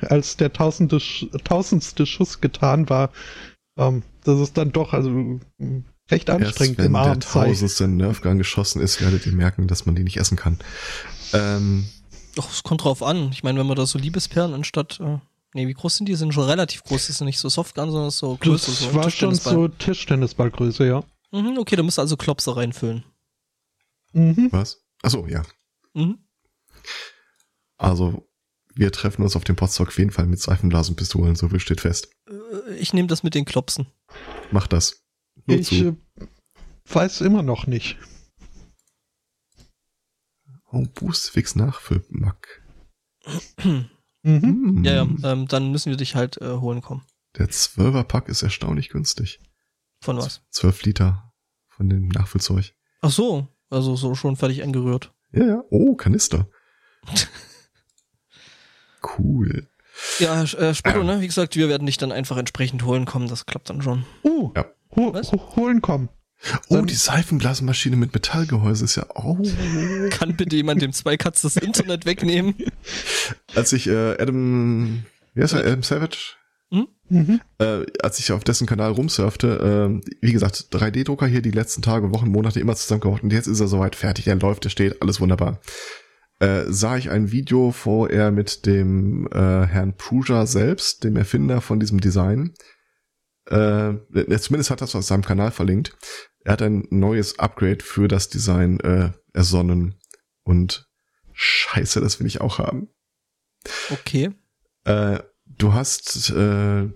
als 0.10 0.36
der 0.38 0.52
tausendste, 0.52 0.98
Sch- 0.98 1.44
tausendste 1.44 2.06
Schuss 2.06 2.42
getan 2.42 2.90
war, 2.90 3.12
ähm, 3.78 4.04
dass 4.26 4.40
es 4.40 4.52
dann 4.54 4.72
doch 4.72 4.94
also 4.94 5.10
mm, 5.10 5.86
recht 6.12 6.28
erst 6.28 6.42
anstrengend 6.42 6.80
wenn 6.80 6.86
im 6.88 6.94
der 6.94 7.02
Abend 7.02 7.24
sei. 7.24 7.46
tausendste 7.48 7.88
Nerfgun 7.88 8.38
geschossen 8.38 8.82
ist, 8.82 9.02
werdet 9.02 9.26
ihr 9.26 9.32
merken, 9.32 9.68
dass 9.68 9.86
man 9.86 9.96
die 9.96 10.04
nicht 10.04 10.18
essen 10.18 10.36
kann. 10.38 10.60
Ähm, 11.32 11.86
Doch, 12.36 12.52
es 12.52 12.64
kommt 12.64 12.84
drauf 12.84 13.02
an. 13.02 13.30
Ich 13.32 13.44
meine, 13.44 13.60
wenn 13.60 13.68
man 13.68 13.78
da 13.78 13.86
so 13.86 13.98
Liebesperlen 13.98 14.54
anstatt, 14.54 15.00
äh, 15.00 15.20
nee, 15.54 15.68
wie 15.68 15.74
groß 15.74 15.98
sind 15.98 16.08
die? 16.10 16.16
Sind 16.16 16.34
schon 16.34 16.46
relativ 16.46 16.84
groß. 16.84 17.08
Das 17.08 17.18
sind 17.18 17.26
nicht 17.26 17.40
so 17.40 17.50
Softgun, 17.50 17.92
sondern 17.92 18.12
so 18.12 18.38
größer. 18.38 18.72
Das 18.72 18.80
so 18.80 18.94
war 18.94 19.10
schon 19.10 19.36
so 19.36 19.68
Tischtennisballgröße, 19.68 20.86
ja. 20.86 21.04
Mhm, 21.32 21.58
okay, 21.58 21.76
da 21.76 21.84
musst 21.84 21.98
du 21.98 22.02
also 22.02 22.18
Klopse 22.18 22.56
reinfüllen. 22.56 23.04
Mhm. 24.14 24.50
was? 24.52 24.84
Achso, 25.02 25.26
ja. 25.28 25.44
Mhm. 25.94 26.20
Also, 27.78 28.28
wir 28.76 28.92
treffen 28.92 29.24
uns 29.24 29.36
auf 29.36 29.44
dem 29.44 29.56
Potsdok 29.56 29.90
auf 29.90 29.98
jeden 29.98 30.12
Fall 30.12 30.26
mit 30.28 30.40
Seifenblasenpistolen, 30.40 31.36
so 31.36 31.50
viel 31.50 31.60
steht 31.60 31.82
fest. 31.82 32.10
Äh, 32.30 32.76
Ich 32.76 32.94
nehme 32.94 33.08
das 33.08 33.24
mit 33.24 33.36
den 33.36 33.46
Klopsen. 33.46 33.88
Mach 34.52 34.68
das. 34.68 35.04
Nur 35.46 35.58
Ich 35.58 35.68
zu. 35.68 35.76
äh, 35.76 35.96
weiß 36.86 37.22
immer 37.22 37.42
noch 37.44 37.66
nicht. 37.68 37.98
Oh, 40.72 40.86
Boostfix 40.94 41.56
Nachfüllmack. 41.56 42.64
Mhm. 44.24 44.42
Hm. 44.42 44.84
Ja, 44.86 44.94
ja, 44.94 45.32
ähm, 45.32 45.48
dann 45.48 45.72
müssen 45.72 45.90
wir 45.90 45.98
dich 45.98 46.16
halt 46.16 46.42
äh, 46.42 46.58
holen 46.58 46.82
kommen. 46.82 47.04
Der 47.38 47.48
12er 47.50 48.04
Pack 48.04 48.30
ist 48.30 48.42
erstaunlich 48.42 48.90
günstig. 48.90 49.40
Von 50.02 50.18
was? 50.18 50.42
12 50.52 50.84
Liter 50.84 51.34
von 51.68 51.90
dem 51.90 52.08
Nachfüllzeug. 52.08 52.74
Ach 53.02 53.12
so, 53.12 53.48
also 53.70 53.96
so 53.96 54.16
schon 54.16 54.36
fertig 54.36 54.64
angerührt. 54.64 55.14
Ja, 55.32 55.46
ja. 55.46 55.64
Oh, 55.70 55.96
Kanister. 55.96 56.48
Cool. 59.18 59.68
Ja, 60.20 60.44
äh, 60.44 60.74
Spotto, 60.74 61.04
ne? 61.04 61.22
Wie 61.22 61.28
gesagt, 61.28 61.56
wir 61.56 61.70
werden 61.70 61.86
dich 61.86 61.98
dann 61.98 62.12
einfach 62.12 62.38
entsprechend 62.38 62.84
holen 62.84 63.06
kommen. 63.06 63.28
Das 63.28 63.46
klappt 63.46 63.70
dann 63.70 63.82
schon. 63.82 64.06
Oh, 64.24 64.52
Ja. 64.56 64.66
ho 64.96 65.14
Was? 65.14 65.32
ho 65.32 65.56
holen 65.56 65.82
kommen. 65.82 66.10
Oh, 66.68 66.76
Dann- 66.76 66.88
die 66.88 66.96
Seifenblasenmaschine 66.96 67.96
mit 67.96 68.14
Metallgehäuse 68.14 68.86
ist 68.86 68.96
ja 68.96 69.06
oh. 69.16 69.38
Kann 70.10 70.36
bitte 70.36 70.56
jemand 70.56 70.82
dem 70.82 70.94
Zweikatz 70.94 71.42
das 71.42 71.58
Internet 71.58 72.06
wegnehmen? 72.06 72.56
Als 73.56 73.74
ich 73.74 73.88
äh, 73.88 74.16
Adam, 74.20 75.04
wie 75.34 75.42
heißt 75.42 75.54
er, 75.54 75.62
Adam 75.62 75.84
Savage? 75.84 76.36
Mhm. 77.10 77.42
Äh, 77.60 77.86
als 78.02 78.18
ich 78.20 78.32
auf 78.32 78.44
dessen 78.44 78.66
Kanal 78.66 78.92
rumsurfte, 78.92 80.02
äh, 80.02 80.12
wie 80.22 80.34
gesagt, 80.34 80.70
3D-Drucker 80.72 81.28
hier 81.28 81.42
die 81.42 81.52
letzten 81.52 81.84
Tage, 81.84 82.12
Wochen, 82.12 82.30
Monate 82.30 82.60
immer 82.60 82.76
zusammengebaut 82.76 83.22
und 83.22 83.32
jetzt 83.32 83.48
ist 83.48 83.60
er 83.60 83.68
soweit 83.68 83.96
fertig. 83.96 84.28
Er 84.28 84.36
läuft, 84.36 84.66
er 84.66 84.72
steht, 84.72 85.02
alles 85.02 85.22
wunderbar. 85.22 85.60
Äh, 86.40 86.64
sah 86.68 86.98
ich 86.98 87.12
ein 87.12 87.32
Video, 87.32 87.74
wo 87.84 88.08
er 88.08 88.32
mit 88.32 88.66
dem 88.66 89.28
äh, 89.28 89.66
Herrn 89.68 89.96
Pruja 89.96 90.48
selbst, 90.48 91.04
dem 91.04 91.16
Erfinder 91.16 91.62
von 91.62 91.80
diesem 91.80 92.00
Design, 92.00 92.54
äh, 93.46 93.94
zumindest 94.40 94.72
hat 94.72 94.82
er 94.82 94.88
das 94.88 94.96
auf 94.96 95.04
seinem 95.04 95.24
Kanal 95.24 95.52
verlinkt, 95.52 95.96
er 96.44 96.54
hat 96.54 96.62
ein 96.62 96.88
neues 96.90 97.40
Upgrade 97.40 97.84
für 97.84 98.08
das 98.08 98.30
Design 98.30 98.80
äh, 98.82 99.12
ersonnen 99.34 99.96
und 100.44 100.88
scheiße, 101.34 102.00
das 102.02 102.20
will 102.20 102.28
ich 102.28 102.42
auch 102.42 102.60
haben. 102.60 102.90
Okay. 103.92 104.32
Äh, 104.86 105.20
du 105.46 105.74
hast 105.74 106.30
äh, 106.32 106.90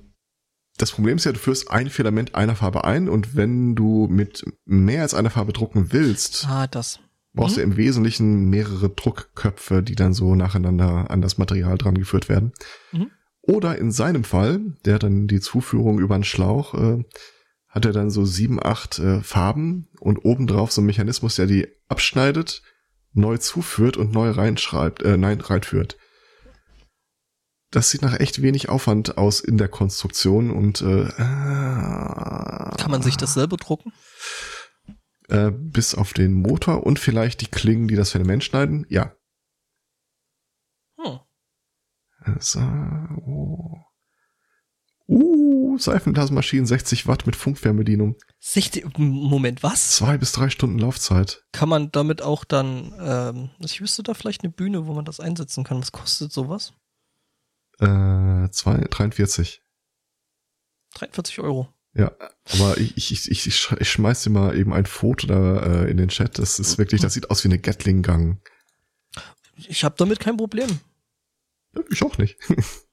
das 0.78 0.92
Problem 0.92 1.16
ist 1.18 1.24
ja, 1.26 1.32
du 1.32 1.40
führst 1.40 1.72
ein 1.72 1.90
Filament 1.90 2.36
einer 2.36 2.56
Farbe 2.56 2.84
ein 2.84 3.10
und 3.10 3.36
wenn 3.36 3.74
du 3.76 4.08
mit 4.08 4.46
mehr 4.66 5.02
als 5.02 5.14
einer 5.16 5.32
Farbe 5.32 5.54
drucken 5.54 5.92
willst, 5.92 6.46
Ah, 6.48 6.68
das. 6.68 7.00
brauchst 7.34 7.56
Mhm. 7.58 7.62
du 7.62 7.64
im 7.64 7.78
Wesentlichen 7.78 8.50
mehrere 8.52 8.90
Druckköpfe, 8.90 9.82
die 9.82 9.96
dann 9.96 10.14
so 10.14 10.36
nacheinander 10.36 11.10
an 11.10 11.22
das 11.22 11.38
Material 11.40 11.78
dran 11.80 11.98
geführt 11.98 12.30
werden. 12.30 12.52
Mhm. 12.92 13.10
Oder 13.42 13.78
in 13.80 13.92
seinem 13.92 14.24
Fall, 14.24 14.60
der 14.86 14.96
hat 14.96 15.04
dann 15.04 15.28
die 15.28 15.40
Zuführung 15.40 15.98
über 16.00 16.14
einen 16.16 16.26
Schlauch, 16.26 16.74
äh, 16.76 17.04
hat 17.78 17.86
er 17.86 17.94
dann 17.94 18.10
so 18.10 18.26
sieben, 18.26 18.60
acht 18.62 18.98
äh, 18.98 19.22
Farben 19.22 19.88
und 20.00 20.26
obendrauf 20.26 20.72
so 20.72 20.82
ein 20.82 20.86
Mechanismus, 20.86 21.36
der 21.36 21.46
die 21.46 21.68
abschneidet, 21.88 22.64
neu 23.14 23.38
zuführt 23.38 23.98
und 23.98 24.12
neu 24.12 24.32
reinschreibt, 24.32 25.04
äh, 25.04 25.16
nein, 25.16 25.40
reinführt. 25.40 25.96
Das 27.70 27.92
sieht 27.92 28.02
nach 28.02 28.20
echt 28.20 28.42
wenig 28.42 28.70
Aufwand 28.70 29.20
aus 29.20 29.42
in 29.42 29.60
der 29.60 29.68
Konstruktion 29.68 30.50
und 30.50 30.82
äh, 30.82 31.06
Kann 31.06 32.90
man 32.90 33.04
sich 33.04 33.16
das 33.16 33.36
selber 33.36 33.58
drucken? 33.58 33.94
Äh, 35.28 35.52
bis 35.52 35.94
auf 35.94 36.14
den 36.14 36.34
Motor 36.34 36.84
und 36.84 36.98
vielleicht 36.98 37.42
die 37.42 37.48
Klingen, 37.48 37.88
die 37.88 37.96
das 37.96 38.12
Phänomen 38.12 38.42
schneiden. 38.42 38.88
Ja. 38.90 39.14
Hm. 40.98 41.20
So, 42.40 42.60
oh. 42.60 43.87
Uh, 45.10 45.78
Seifenblasmaschinen 45.78 46.66
60 46.66 47.08
Watt 47.08 47.26
mit 47.26 47.36
Funkfernbedienung. 47.38 48.18
60, 48.40 48.98
Moment, 48.98 49.64
was? 49.64 49.92
Zwei 49.96 50.18
bis 50.18 50.34
drei 50.34 50.50
Stunden 50.50 50.80
Laufzeit. 50.80 51.46
Kann 51.54 51.70
man 51.70 51.92
damit 51.92 52.22
auch 52.22 52.44
dann, 52.44 52.94
ähm, 53.00 53.50
ich 53.60 53.80
wüsste 53.80 54.04
da 54.04 54.14
vielleicht 54.14 54.44
eine 54.44 54.52
Bühne, 54.52 54.86
wo 54.86 54.94
man 54.94 55.06
das 55.06 55.20
einsetzen 55.22 55.64
kann. 55.64 55.80
Was 55.80 55.94
kostet 55.94 56.34
sowas? 56.34 56.74
Äh, 57.80 58.50
zwei, 58.50 58.86
43. 58.90 59.62
43 60.96 61.40
Euro. 61.40 61.70
Ja, 61.94 62.12
aber 62.54 62.78
ich, 62.78 62.98
ich, 62.98 63.12
ich, 63.32 63.48
ich, 63.48 63.56
sch- 63.56 63.80
ich 63.80 63.90
schmeiß 63.90 64.24
dir 64.24 64.30
mal 64.30 64.58
eben 64.58 64.74
ein 64.74 64.86
Foto 64.86 65.26
da 65.26 65.62
äh, 65.84 65.90
in 65.90 65.98
den 65.98 66.10
Chat. 66.10 66.38
Das 66.38 66.60
ist 66.60 66.78
wirklich, 66.78 67.02
das 67.02 67.14
sieht 67.14 67.30
aus 67.32 67.44
wie 67.44 67.48
eine 67.48 67.60
Gatling-Gang. 67.60 68.42
Ich 69.68 69.84
habe 69.84 69.96
damit 69.98 70.20
kein 70.20 70.38
Problem. 70.38 70.80
Ich 71.90 72.04
auch 72.04 72.18
nicht. 72.18 72.38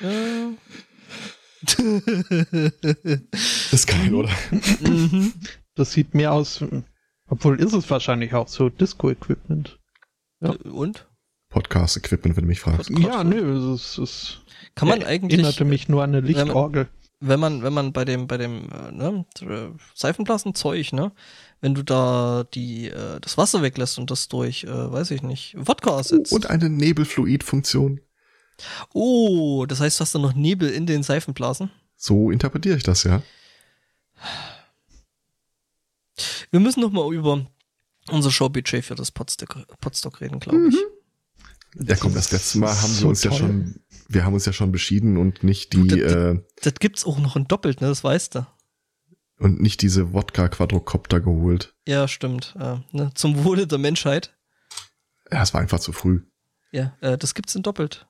Äh, 0.00 0.48
ist 3.72 3.86
geil, 3.86 4.14
oder? 4.14 4.30
mhm. 4.80 5.32
Das 5.74 5.92
sieht 5.92 6.14
mehr 6.14 6.32
aus, 6.32 6.64
obwohl 7.28 7.60
ist 7.60 7.72
es 7.72 7.90
wahrscheinlich 7.90 8.34
auch 8.34 8.48
so 8.48 8.68
Disco-Equipment. 8.68 9.78
Ja. 10.40 10.50
Und? 10.50 11.06
Podcast-Equipment, 11.48 12.36
wenn 12.36 12.44
du 12.44 12.48
mich 12.48 12.60
fragst. 12.60 12.90
Podcast. 12.90 13.14
Ja, 13.14 13.24
nö, 13.24 13.74
es, 13.74 13.98
es 13.98 14.38
Kann 14.74 14.88
man 14.88 15.02
eigentlich, 15.02 15.40
erinnerte 15.40 15.64
mich 15.64 15.88
nur 15.88 16.02
an 16.02 16.14
eine 16.14 16.20
Lichtorgel. 16.20 16.88
wenn 17.20 17.40
man, 17.40 17.62
wenn 17.62 17.72
man 17.72 17.92
bei 17.92 18.04
dem, 18.04 18.26
bei 18.26 18.36
dem, 18.36 18.68
äh, 18.70 18.92
ne, 18.92 19.24
Seifenblasenzeug, 19.94 20.92
ne, 20.92 21.12
wenn 21.60 21.74
du 21.74 21.82
da 21.82 22.44
die, 22.54 22.88
äh, 22.88 23.20
das 23.20 23.38
Wasser 23.38 23.62
weglässt 23.62 23.98
und 23.98 24.10
das 24.10 24.28
durch, 24.28 24.64
äh, 24.64 24.92
weiß 24.92 25.10
ich 25.12 25.22
nicht, 25.22 25.56
Wodka 25.58 25.96
ersetzt. 25.96 26.32
Und 26.32 26.50
eine 26.50 26.68
Nebelfluid-Funktion. 26.68 28.00
Oh, 28.92 29.66
das 29.66 29.80
heißt, 29.80 29.98
du 29.98 30.02
hast 30.02 30.14
da 30.14 30.18
noch 30.18 30.34
Nebel 30.34 30.70
in 30.70 30.86
den 30.86 31.02
Seifenblasen? 31.02 31.70
So 31.96 32.30
interpretiere 32.30 32.76
ich 32.76 32.82
das, 32.82 33.04
ja. 33.04 33.22
Wir 36.50 36.60
müssen 36.60 36.80
noch 36.80 36.92
mal 36.92 37.12
über 37.12 37.46
unser 38.08 38.30
Showbudget 38.30 38.84
für 38.84 38.94
das 38.94 39.10
Podstock, 39.10 39.66
Podstock 39.80 40.20
reden, 40.20 40.40
glaube 40.40 40.68
ich. 40.68 40.76
Ja, 41.88 41.96
komm, 41.96 42.14
das 42.14 42.32
letzte 42.32 42.58
Mal 42.58 42.74
haben 42.80 42.98
wir 43.00 43.06
uns 43.08 43.22
ja 43.22 43.30
toll. 43.30 43.38
schon, 43.38 43.80
wir 44.08 44.24
haben 44.24 44.32
uns 44.32 44.46
ja 44.46 44.52
schon 44.54 44.72
beschieden 44.72 45.18
und 45.18 45.42
nicht 45.44 45.74
Du, 45.74 45.82
die, 45.84 46.00
das- 46.00 46.12
äh, 46.12 46.38
Das 46.62 46.74
gibt's 46.74 47.04
auch 47.04 47.18
noch 47.18 47.36
in 47.36 47.46
doppelt, 47.46 47.82
ne, 47.82 47.88
das 47.88 48.02
weißt 48.02 48.36
du. 48.36 48.46
und 49.38 49.60
nicht 49.60 49.82
diese 49.82 50.14
Wodka-Quadrocopter 50.14 51.20
geholt. 51.20 51.74
Ja, 51.86 52.08
stimmt. 52.08 52.54
Äh, 52.58 52.78
ne, 52.92 53.10
zum 53.14 53.44
Wohle 53.44 53.66
der 53.66 53.76
Menschheit. 53.78 54.34
Ja, 55.30 55.42
es 55.42 55.52
war 55.52 55.60
einfach 55.60 55.80
zu 55.80 55.92
früh. 55.92 56.22
Ja, 56.72 56.96
äh, 57.02 57.18
das 57.18 57.34
gibt's 57.34 57.54
in 57.54 57.62
doppelt. 57.62 58.06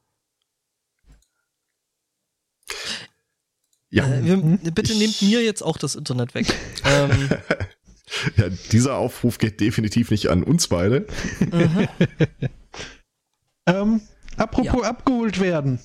Ja, 3.91 4.07
Äh, 4.07 4.25
wir, 4.25 4.33
Hm? 4.35 4.59
bitte 4.75 4.93
Ich- 4.93 4.99
nehmt 4.99 5.23
mir 5.23 5.43
jetzt 5.45 5.63
auch 5.63 5.77
das 5.79 5.95
Internet 5.95 6.35
weg. 6.35 6.47
ähm, 6.85 7.29
ja, 8.37 8.49
dieser 8.73 8.97
Aufruf 8.97 9.39
geht 9.39 9.61
definitiv 9.61 10.11
nicht 10.11 10.29
an 10.29 10.43
uns 10.43 10.69
beide. 10.69 11.07
Ähm, 13.69 14.01
apropos 14.37 14.85
abgeholt 14.85 15.41
werden. 15.41 15.81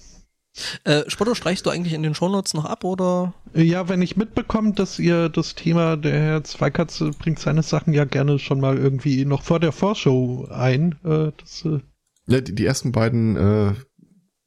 äh, 0.84 1.02
Spotto, 1.10 1.34
streichst 1.34 1.66
du 1.66 1.72
eigentlich 1.72 1.94
in 1.94 2.04
den 2.04 2.14
Shownotes 2.14 2.54
noch 2.54 2.66
ab 2.66 2.84
oder? 2.84 3.34
Ja, 3.56 3.90
wenn 3.90 4.02
ich 4.04 4.18
mitbekomme, 4.18 4.74
dass 4.74 5.00
ihr 5.00 5.30
das 5.30 5.56
Thema, 5.56 5.98
der 5.98 6.12
Herr 6.22 6.44
Zweikatz 6.44 7.02
äh, 7.02 7.10
bringt 7.10 7.40
seine 7.40 7.64
Sachen 7.64 7.94
ja 7.94 8.06
gerne 8.06 8.38
schon 8.38 8.60
mal 8.60 8.78
irgendwie 8.78 9.26
noch 9.26 9.42
vor 9.42 9.60
der 9.60 9.72
Vorschau 9.72 10.48
ein. 10.52 10.92
Äh, 11.04 11.32
das, 11.38 11.66
äh, 11.66 11.80
Ja, 12.28 12.42
die, 12.42 12.54
die 12.54 12.66
ersten 12.66 12.92
beiden 12.92 13.36
äh, 13.36 13.74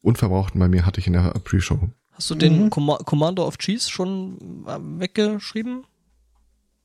Unverbrauchten 0.01 0.61
bei 0.61 0.69
mir 0.69 0.87
hatte 0.87 1.01
ich 1.01 1.09
in 1.09 1.15
der 1.15 1.23
Pre-Show. 1.43 1.89
Hast 2.15 2.31
du 2.31 2.35
den 2.35 2.65
Mhm. 2.65 2.71
Comma- 2.71 3.03
Commander 3.05 3.47
of 3.47 3.59
Cheese 3.59 3.91
schon 3.91 4.65
äh, 4.67 4.79
weggeschrieben? 5.01 5.85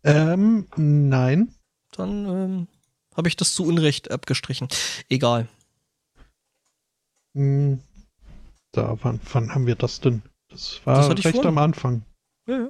ähm, 0.04 0.66
nein. 0.76 1.54
Dann 1.92 2.26
ähm, 2.26 2.68
habe 3.16 3.28
ich 3.28 3.36
das 3.36 3.54
zu 3.54 3.64
Unrecht 3.66 4.12
abgestrichen. 4.12 4.68
Egal. 5.10 5.48
Hm, 7.36 7.80
da, 8.72 8.98
wann, 9.04 9.20
wann 9.34 9.54
haben 9.54 9.68
wir 9.68 9.76
das 9.76 10.00
denn? 10.00 10.22
Das 10.50 10.82
war 10.86 11.14
Das 11.14 11.26
recht 11.26 11.46
am 11.46 11.58
Anfang. 11.58 12.04
Ja, 12.48 12.70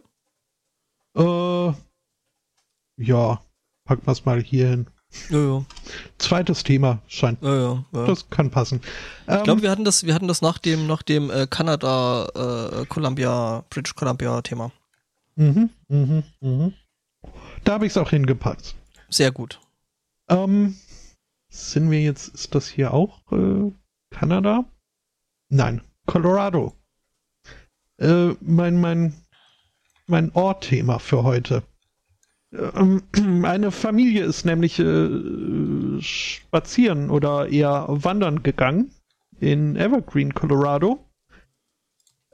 ja. 1.15 1.69
Äh, 1.69 1.73
ja, 2.98 3.41
packen 3.86 4.06
wir 4.06 4.11
es 4.11 4.26
mal 4.26 4.41
hier 4.41 4.68
hin. 4.69 4.88
Ja, 5.30 5.40
ja. 5.40 5.65
Zweites 6.18 6.64
Thema 6.64 7.02
scheint. 7.07 7.41
ja. 7.41 7.84
Das 7.91 8.30
kann 8.30 8.52
passen. 8.52 8.81
Ähm, 9.27 9.38
ich 9.38 9.44
glaube, 9.44 9.61
wir 9.64 9.72
hatten 9.72 9.84
das, 9.84 10.06
wir 10.06 10.14
hatten 10.14 10.27
das 10.27 10.41
nach 10.41 10.57
dem, 10.57 10.88
nach 10.88 11.02
dem 11.02 11.30
äh, 11.31 11.48
Kanada, 11.48 12.27
äh, 12.81 12.86
Columbia, 12.86 13.64
British 13.69 13.95
Columbia 13.95 14.41
Thema. 14.41 14.72
mhm, 15.36 15.69
mhm, 15.88 16.23
mhm. 16.41 16.73
Da 17.64 17.73
habe 17.73 17.86
ich 17.86 17.91
es 17.91 17.98
auch 17.98 18.10
hingepackt. 18.10 18.76
Sehr 19.10 19.31
gut. 19.31 19.60
Ähm, 20.30 20.76
sind 21.49 21.90
wir 21.90 22.02
jetzt, 22.02 22.27
ist 22.30 22.53
das 22.53 22.68
hier 22.68 22.94
auch 22.94 23.19
äh, 23.31 23.72
Kanada? 24.11 24.65
Nein, 25.49 25.81
Colorado. 26.06 26.73
Äh, 27.98 28.36
mein, 28.41 28.80
mein, 28.80 29.14
mein 30.06 30.31
Ortthema 30.34 30.99
für 30.99 31.23
heute. 31.23 31.64
Ähm, 32.51 33.03
eine 33.43 33.71
Familie 33.71 34.23
ist 34.23 34.45
nämlich 34.45 34.80
äh, 34.80 36.01
spazieren 36.01 37.09
oder 37.09 37.49
eher 37.49 37.85
wandern 37.89 38.43
gegangen 38.43 38.91
in 39.39 39.76
Evergreen, 39.76 40.34
Colorado. 40.34 41.05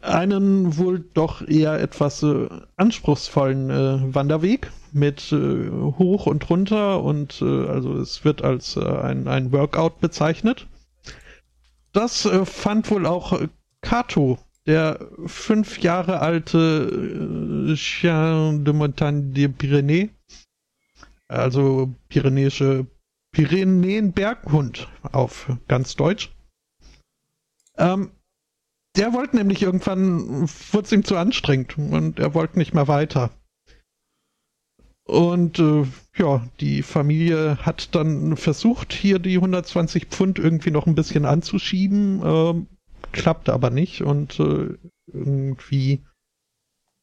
Einen 0.02 0.78
wohl 0.78 1.00
doch 1.00 1.48
eher 1.48 1.80
etwas 1.82 2.22
äh, 2.22 2.48
anspruchsvollen 2.76 3.70
äh, 3.70 4.14
Wanderweg 4.14 4.72
mit 4.92 5.32
äh, 5.32 5.70
hoch 5.70 6.28
und 6.28 6.48
runter 6.50 7.04
und 7.04 7.42
äh, 7.42 7.68
also 7.68 7.98
es 7.98 8.24
wird 8.24 8.44
als 8.44 8.78
äh, 8.78 8.86
ein, 8.86 9.28
ein 9.28 9.52
Workout 9.52 10.00
bezeichnet. 10.00 10.68
Das 11.92 12.28
fand 12.44 12.92
wohl 12.92 13.06
auch 13.06 13.42
Kato, 13.80 14.38
der 14.66 15.10
fünf 15.26 15.80
Jahre 15.80 16.20
alte 16.22 17.70
äh, 17.70 17.76
Chien 17.76 18.66
de 18.66 18.74
Montagne 18.74 19.32
des 19.34 19.50
Pyrénées, 19.50 20.10
also 21.28 21.94
pyrenäische 22.10 22.88
Pyrenäen-Berghund 23.34 24.88
auf 25.12 25.52
ganz 25.68 25.96
Deutsch. 25.96 26.34
Ähm, 27.78 28.12
der 28.96 29.14
wollte 29.14 29.36
nämlich 29.36 29.62
irgendwann, 29.62 30.48
wurde 30.72 30.86
es 30.86 30.92
ihm 30.92 31.04
zu 31.04 31.18
anstrengend 31.18 31.78
und 31.78 32.18
er 32.20 32.34
wollte 32.34 32.58
nicht 32.58 32.74
mehr 32.74 32.88
weiter. 32.88 33.32
Und 35.04 35.60
äh, 35.60 35.86
ja, 36.18 36.48
die 36.60 36.82
Familie 36.82 37.58
hat 37.58 37.94
dann 37.94 38.38
versucht, 38.38 38.94
hier 38.94 39.20
die 39.20 39.36
120 39.36 40.06
Pfund 40.06 40.40
irgendwie 40.40 40.72
noch 40.72 40.88
ein 40.88 40.96
bisschen 40.96 41.26
anzuschieben, 41.26 42.22
ähm, 42.24 42.68
klappte 43.16 43.54
aber 43.54 43.72
nicht 43.72 44.02
und 44.02 44.40
äh, 44.40 44.78
irgendwie, 45.08 46.04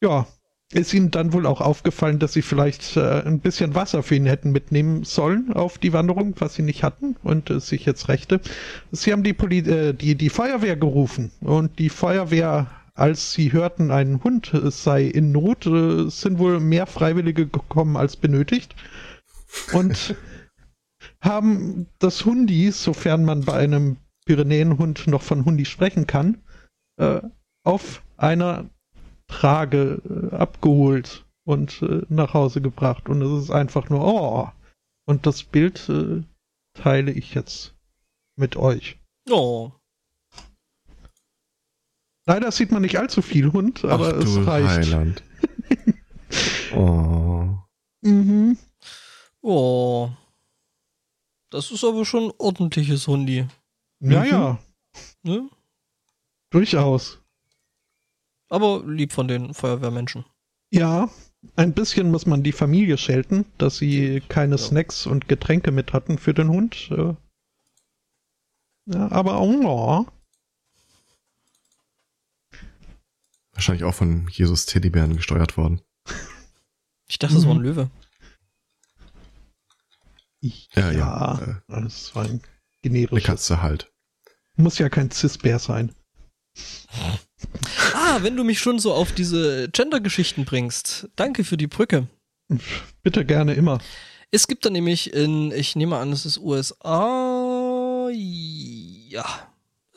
ja, 0.01 0.27
ist 0.71 0.93
ihnen 0.93 1.11
dann 1.11 1.33
wohl 1.33 1.45
auch 1.45 1.61
aufgefallen, 1.61 2.19
dass 2.19 2.33
sie 2.33 2.41
vielleicht 2.41 2.97
äh, 2.97 3.21
ein 3.23 3.39
bisschen 3.39 3.75
Wasser 3.75 4.03
für 4.03 4.15
ihn 4.15 4.25
hätten 4.25 4.51
mitnehmen 4.51 5.03
sollen 5.03 5.51
auf 5.53 5.77
die 5.77 5.93
Wanderung, 5.93 6.35
was 6.39 6.55
sie 6.55 6.61
nicht 6.61 6.83
hatten 6.83 7.15
und 7.23 7.49
es 7.49 7.67
sich 7.67 7.85
jetzt 7.85 8.07
rächte. 8.09 8.39
Sie 8.91 9.11
haben 9.11 9.23
die, 9.23 9.33
Poli 9.33 9.59
äh, 9.59 9.93
die, 9.93 10.15
die 10.15 10.29
Feuerwehr 10.29 10.75
gerufen 10.75 11.31
und 11.41 11.77
die 11.79 11.89
Feuerwehr, 11.89 12.67
als 12.93 13.33
sie 13.33 13.51
hörten, 13.51 13.91
ein 13.91 14.23
Hund 14.23 14.53
äh, 14.53 14.71
sei 14.71 15.03
in 15.03 15.31
Not, 15.31 15.65
äh, 15.65 16.09
sind 16.09 16.39
wohl 16.39 16.59
mehr 16.59 16.87
Freiwillige 16.87 17.47
gekommen 17.47 17.97
als 17.97 18.15
benötigt 18.15 18.75
und 19.73 20.15
haben 21.21 21.87
das 21.99 22.25
Hundi, 22.25 22.71
sofern 22.71 23.25
man 23.25 23.41
bei 23.41 23.53
einem 23.53 23.97
Pyrenäenhund 24.25 25.07
noch 25.07 25.21
von 25.21 25.45
Hundi 25.45 25.65
sprechen 25.65 26.07
kann, 26.07 26.41
äh, 26.97 27.21
auf 27.63 28.03
einer 28.17 28.69
Trage 29.27 30.01
äh, 30.31 30.35
abgeholt 30.35 31.25
und 31.45 31.81
äh, 31.81 32.01
nach 32.09 32.33
Hause 32.33 32.61
gebracht. 32.61 33.09
Und 33.09 33.21
es 33.21 33.43
ist 33.43 33.51
einfach 33.51 33.89
nur, 33.89 34.05
oh. 34.05 34.49
Und 35.05 35.25
das 35.25 35.43
Bild 35.43 35.89
äh, 35.89 36.23
teile 36.73 37.11
ich 37.11 37.33
jetzt 37.33 37.75
mit 38.35 38.55
euch. 38.55 38.99
Oh. 39.29 39.71
Leider 42.25 42.51
sieht 42.51 42.71
man 42.71 42.81
nicht 42.81 42.97
allzu 42.97 43.21
viel 43.21 43.51
Hund, 43.51 43.83
aber 43.83 44.15
Ach 44.15 44.23
es 44.23 44.47
reicht. 44.47 44.69
Heiland. 44.69 45.23
oh. 46.75 47.57
Mhm. 48.01 48.57
Oh. 49.41 50.09
Das 51.49 51.69
ist 51.71 51.83
aber 51.83 52.05
schon 52.05 52.29
ein 52.29 52.33
ordentliches 52.37 53.07
Hundi. 53.07 53.45
Ja, 54.11 54.23
ja, 54.25 54.59
Ne? 55.23 55.49
durchaus. 56.49 57.19
Aber 58.49 58.83
lieb 58.85 59.11
von 59.13 59.27
den 59.27 59.53
Feuerwehrmenschen. 59.53 60.25
Ja, 60.71 61.09
ein 61.55 61.73
bisschen 61.73 62.11
muss 62.11 62.25
man 62.25 62.43
die 62.43 62.51
Familie 62.51 62.97
schelten, 62.97 63.45
dass 63.57 63.77
sie 63.77 64.21
keine 64.27 64.57
Snacks 64.57 65.05
und 65.07 65.27
Getränke 65.27 65.71
mit 65.71 65.93
hatten 65.93 66.17
für 66.17 66.33
den 66.33 66.49
Hund. 66.49 66.89
Ja, 68.85 69.09
aber 69.11 69.39
oh, 69.41 70.05
Wahrscheinlich 73.53 73.83
auch 73.83 73.93
von 73.95 74.27
Jesus 74.29 74.65
Teddybären 74.65 75.15
gesteuert 75.15 75.57
worden. 75.57 75.81
Ich 77.07 77.19
dachte, 77.19 77.35
das 77.35 77.45
war 77.45 77.51
ein 77.53 77.57
Mhm. 77.59 77.63
Löwe. 77.63 77.91
Ja, 80.41 80.51
ja, 80.75 80.91
ja, 80.91 81.61
äh, 81.69 81.81
das 81.81 82.13
war 82.15 82.23
ein 82.25 82.31
Eine 82.31 82.41
generisches. 82.81 83.23
Katze 83.23 83.61
halt. 83.61 83.92
Muss 84.55 84.77
ja 84.77 84.89
kein 84.89 85.09
Cis-Bär 85.11 85.59
sein. 85.59 85.93
Ah, 87.93 88.19
wenn 88.21 88.35
du 88.37 88.43
mich 88.43 88.59
schon 88.59 88.79
so 88.79 88.93
auf 88.93 89.11
diese 89.11 89.69
Gender-Geschichten 89.69 90.45
bringst. 90.45 91.09
Danke 91.15 91.43
für 91.43 91.57
die 91.57 91.67
Brücke. 91.67 92.07
Bitte 93.01 93.25
gerne 93.25 93.53
immer. 93.53 93.79
Es 94.31 94.47
gibt 94.47 94.65
da 94.65 94.69
nämlich 94.69 95.13
in, 95.13 95.51
ich 95.51 95.75
nehme 95.75 95.97
an, 95.97 96.11
es 96.11 96.25
ist 96.25 96.37
USA. 96.39 98.09
Ja, 98.11 99.25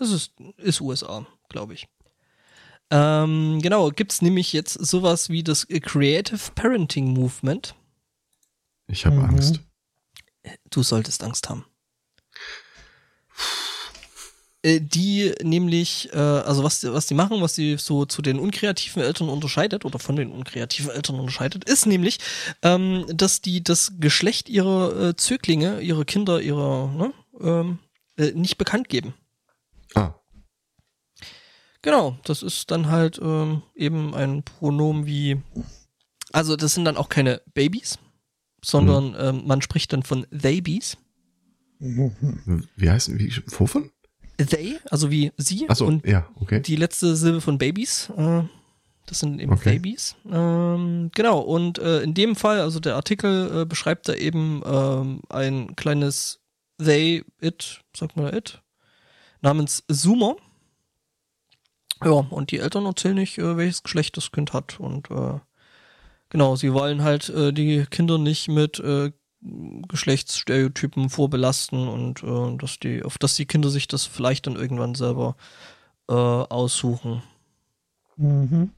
es 0.01 0.11
ist, 0.11 0.33
ist 0.59 0.81
USA, 0.81 1.27
glaube 1.49 1.75
ich. 1.75 1.87
Ähm, 2.91 3.61
genau, 3.63 3.91
gibt's 3.91 4.23
nämlich 4.23 4.53
jetzt 4.53 4.75
sowas 4.75 5.29
wie 5.29 5.43
das 5.43 5.67
Creative 5.69 6.39
Parenting 6.55 7.13
Movement. 7.13 7.75
Ich 8.89 9.05
habe 9.07 9.17
Mhm. 9.17 9.25
Angst. 9.25 9.61
Du 10.71 10.83
solltest 10.83 11.25
Angst 11.25 11.49
haben. 11.51 11.65
Äh, 14.67 14.81
Die 14.81 15.33
nämlich, 15.43 16.11
äh, 16.13 16.19
also 16.19 16.65
was, 16.65 16.83
was 16.85 17.07
die 17.07 17.15
machen, 17.15 17.41
was 17.41 17.55
sie 17.55 17.77
so 17.79 18.05
zu 18.05 18.21
den 18.21 18.41
unkreativen 18.41 19.01
Eltern 19.03 19.29
unterscheidet 19.29 19.85
oder 19.85 20.01
von 20.01 20.17
den 20.17 20.33
unkreativen 20.33 20.91
Eltern 20.91 21.21
unterscheidet, 21.21 21.65
ist 21.65 21.87
nämlich, 21.87 22.19
ähm, 22.63 23.05
dass 23.09 23.41
die 23.41 23.63
das 23.63 23.93
Geschlecht 24.01 24.49
ihrer 24.49 25.11
äh, 25.11 25.17
Zöglinge, 25.17 25.81
ihrer 25.81 26.05
Kinder, 26.05 26.41
ihrer, 26.41 26.89
ne, 26.89 27.13
ähm, 27.41 27.79
äh, 28.17 28.33
nicht 28.33 28.59
bekannt 28.59 28.89
geben. 28.89 29.15
Ah, 29.95 30.15
Genau, 31.83 32.19
das 32.25 32.43
ist 32.43 32.73
dann 32.73 32.89
halt 32.89 33.21
ähm, 33.23 33.63
eben 33.77 34.13
ein 34.13 34.43
Pronomen 34.43 35.07
wie, 35.07 35.41
also 36.33 36.57
das 36.57 36.75
sind 36.75 36.85
dann 36.85 36.97
auch 36.97 37.09
keine 37.09 37.41
Babys, 37.55 38.01
sondern 38.65 39.15
ähm, 39.17 39.47
man 39.47 39.63
spricht 39.63 39.93
dann 39.93 40.03
von 40.03 40.27
theybies. 40.37 40.97
wie 41.79 42.91
heißt, 42.91 43.17
wie, 43.17 43.33
wovon? 43.47 43.93
They, 44.39 44.79
also 44.91 45.11
wie 45.11 45.33
sie 45.37 45.69
Achso, 45.69 45.87
und 45.87 46.07
ja, 46.07 46.29
okay. 46.41 46.61
die 46.61 46.77
letzte 46.77 47.17
Silbe 47.17 47.41
von 47.41 47.59
Babys. 47.59 48.11
Äh, 48.17 48.43
das 49.07 49.21
sind 49.21 49.41
eben 49.41 49.53
Okay. 49.53 49.75
Babys. 49.75 50.17
Ähm, 50.31 51.11
genau, 51.15 51.39
und 51.41 51.79
äh, 51.79 52.03
in 52.03 52.13
dem 52.13 52.37
Fall, 52.37 52.61
also 52.61 52.81
der 52.81 52.97
Artikel 52.97 53.63
äh, 53.63 53.65
beschreibt 53.65 54.09
da 54.09 54.15
eben 54.15 54.63
ähm, 54.67 55.21
ein 55.29 55.77
kleines 55.77 56.41
They, 56.79 57.25
It, 57.41 57.81
sagt 57.97 58.17
man 58.17 58.27
da 58.27 58.37
It, 58.37 58.61
namens 59.41 59.85
Zoomer. 59.91 60.37
Ja, 62.05 62.11
und 62.11 62.51
die 62.51 62.59
Eltern 62.59 62.85
erzählen 62.85 63.15
nicht, 63.15 63.39
äh, 63.39 63.57
welches 63.57 63.83
Geschlecht 63.83 64.17
das 64.17 64.33
Kind 64.33 64.53
hat. 64.53 64.79
Und 64.81 65.11
äh, 65.11 65.39
genau, 66.29 66.57
sie 66.57 66.75
wollen 66.75 67.03
halt 67.03 67.31
äh, 67.31 67.53
die 67.53 67.87
Kinder 67.87 68.19
nicht 68.19 68.49
mit 68.49 68.81
äh, 68.81 69.13
Geschlechtsstereotypen 69.89 71.11
vorbelasten 71.11 71.89
und 71.89 72.23
äh, 72.23 72.57
dass 72.57 72.79
die, 72.79 73.03
auf 73.03 73.19
dass 73.19 73.37
die 73.37 73.47
Kinder 73.47 73.71
sich 73.71 73.89
das 73.89 74.05
vielleicht 74.05 74.47
dann 74.47 74.57
irgendwann 74.57 74.95
selber 74.95 75.37
äh, 76.09 76.15
aussuchen. 76.15 77.23
Mhm. 78.17 78.71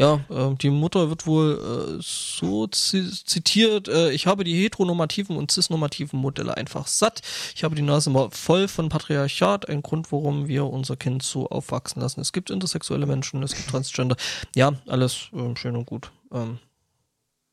Ja, 0.00 0.20
äh, 0.30 0.54
die 0.54 0.70
Mutter 0.70 1.10
wird 1.10 1.26
wohl 1.26 1.98
äh, 1.98 2.02
so 2.02 2.66
zi 2.68 3.10
zitiert, 3.10 3.86
äh, 3.88 4.10
ich 4.12 4.26
habe 4.26 4.44
die 4.44 4.62
heteronormativen 4.62 5.36
und 5.36 5.50
cisnormativen 5.50 6.18
Modelle 6.18 6.56
einfach 6.56 6.86
satt. 6.86 7.20
Ich 7.54 7.64
habe 7.64 7.74
die 7.74 7.82
Nase 7.82 8.08
mal 8.08 8.30
voll 8.30 8.66
von 8.66 8.88
Patriarchat, 8.88 9.68
ein 9.68 9.82
Grund, 9.82 10.10
warum 10.10 10.48
wir 10.48 10.64
unser 10.64 10.96
Kind 10.96 11.22
so 11.22 11.50
aufwachsen 11.50 12.00
lassen. 12.00 12.22
Es 12.22 12.32
gibt 12.32 12.48
intersexuelle 12.48 13.04
Menschen, 13.04 13.42
es 13.42 13.54
gibt 13.54 13.68
Transgender. 13.68 14.16
Ja, 14.56 14.72
alles 14.86 15.28
äh, 15.34 15.54
schön 15.56 15.76
und 15.76 15.84
gut. 15.84 16.10
Ähm, 16.32 16.58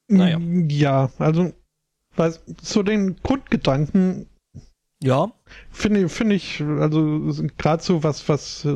Naja. 0.08 0.40
Ja, 0.70 1.12
also 1.20 1.54
weiß, 2.16 2.44
so 2.62 2.84
den 2.84 3.18
Grundgedanken 3.22 4.28
ja, 5.04 5.32
finde 5.70 6.10
finde 6.10 6.36
ich, 6.36 6.62
also 6.62 7.32
gerade 7.58 7.84
so 7.84 8.04
was, 8.04 8.28
was 8.30 8.66
äh, 8.66 8.72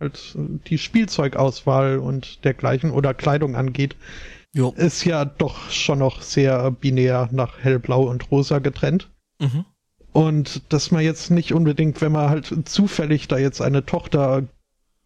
halt 0.00 0.36
die 0.68 0.78
Spielzeugauswahl 0.78 1.98
und 1.98 2.44
dergleichen 2.44 2.90
oder 2.90 3.12
Kleidung 3.12 3.54
angeht, 3.54 3.96
jo. 4.54 4.72
ist 4.76 5.04
ja 5.04 5.24
doch 5.24 5.70
schon 5.70 5.98
noch 5.98 6.22
sehr 6.22 6.70
binär 6.70 7.28
nach 7.30 7.58
hellblau 7.58 8.04
und 8.08 8.30
rosa 8.30 8.58
getrennt. 8.58 9.10
Mhm. 9.38 9.64
Und 10.12 10.72
dass 10.72 10.90
man 10.90 11.04
jetzt 11.04 11.30
nicht 11.30 11.52
unbedingt, 11.52 12.00
wenn 12.00 12.12
man 12.12 12.30
halt 12.30 12.54
zufällig 12.66 13.28
da 13.28 13.36
jetzt 13.36 13.60
eine 13.60 13.84
Tochter 13.84 14.44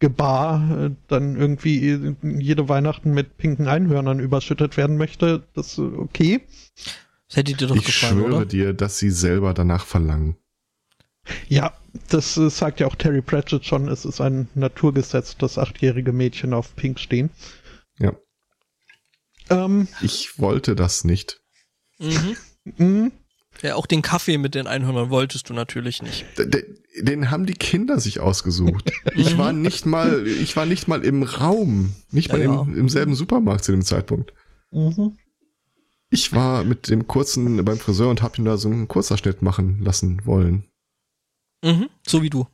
gebar, 0.03 0.87
äh, 0.87 0.89
dann 1.07 1.37
irgendwie 1.37 2.13
jede 2.21 2.67
Weihnachten 2.67 3.13
mit 3.13 3.37
pinken 3.37 3.69
Einhörnern 3.69 4.19
überschüttet 4.19 4.75
werden 4.75 4.97
möchte, 4.97 5.47
das 5.53 5.67
ist 5.69 5.79
okay. 5.79 6.41
Das 7.29 7.37
hätte 7.37 7.53
dir 7.53 7.67
doch 7.67 7.75
Ich 7.77 7.85
gefallen, 7.85 8.17
schwöre 8.17 8.35
oder? 8.35 8.45
dir, 8.45 8.73
dass 8.73 8.97
sie 8.99 9.11
selber 9.11 9.53
danach 9.53 9.85
verlangen. 9.85 10.35
Ja, 11.47 11.71
das 12.09 12.35
äh, 12.35 12.49
sagt 12.49 12.81
ja 12.81 12.87
auch 12.87 12.95
Terry 12.95 13.21
Pratchett 13.21 13.65
schon, 13.65 13.87
es 13.87 14.03
ist 14.03 14.19
ein 14.19 14.49
Naturgesetz, 14.55 15.37
dass 15.37 15.57
achtjährige 15.57 16.11
Mädchen 16.11 16.53
auf 16.53 16.75
Pink 16.75 16.99
stehen. 16.99 17.29
Ja. 17.97 18.13
Ähm, 19.49 19.87
Ich 20.01 20.37
wollte 20.37 20.75
das 20.75 21.05
nicht. 21.05 21.39
Mhm. 21.97 23.11
Ja, 23.63 23.75
auch 23.75 23.85
den 23.87 24.01
Kaffee 24.01 24.37
mit 24.37 24.53
den 24.55 24.67
Einhörnern 24.67 25.09
wolltest 25.09 25.49
du 25.49 25.53
natürlich 25.53 26.01
nicht. 26.03 26.25
D- 26.37 26.45
d- 26.47 26.65
Den 27.01 27.31
haben 27.31 27.45
die 27.45 27.53
Kinder 27.53 27.99
sich 27.99 28.19
ausgesucht. 28.19 28.91
Ich 29.15 29.37
war 29.37 29.53
nicht 29.53 29.85
mal, 29.85 30.27
ich 30.27 30.55
war 30.55 30.65
nicht 30.65 30.87
mal 30.87 31.03
im 31.03 31.23
Raum, 31.23 31.95
nicht 32.11 32.31
mal 32.31 32.39
Ja, 32.41 32.53
ja. 32.53 32.61
Im, 32.61 32.77
im 32.77 32.89
selben 32.89 33.15
Supermarkt 33.15 33.63
zu 33.63 33.71
dem 33.71 33.81
Zeitpunkt. 33.83 34.33
mhm. 34.71 35.17
Ich 36.09 36.31
war 36.31 36.63
mit 36.63 36.89
dem 36.89 37.07
kurzen 37.07 37.65
beim 37.65 37.79
Friseur 37.79 38.09
und 38.11 38.21
hab 38.21 38.37
ihm 38.37 38.45
da 38.45 38.57
so 38.57 38.69
einen 38.69 38.87
Kurzerschnitt 38.87 39.41
machen 39.41 39.79
lassen 39.81 40.23
wollen. 40.25 40.65
Mhm. 41.63 41.89
So 42.05 42.21
wie 42.21 42.29
du. 42.29 42.45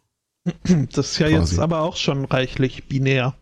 Das 0.94 1.12
ist 1.12 1.20
ja 1.20 1.28
Quasi. 1.28 1.56
jetzt 1.56 1.60
aber 1.60 1.82
auch 1.82 1.98
schon 1.98 2.24
reichlich 2.24 2.86
binär. 2.88 3.36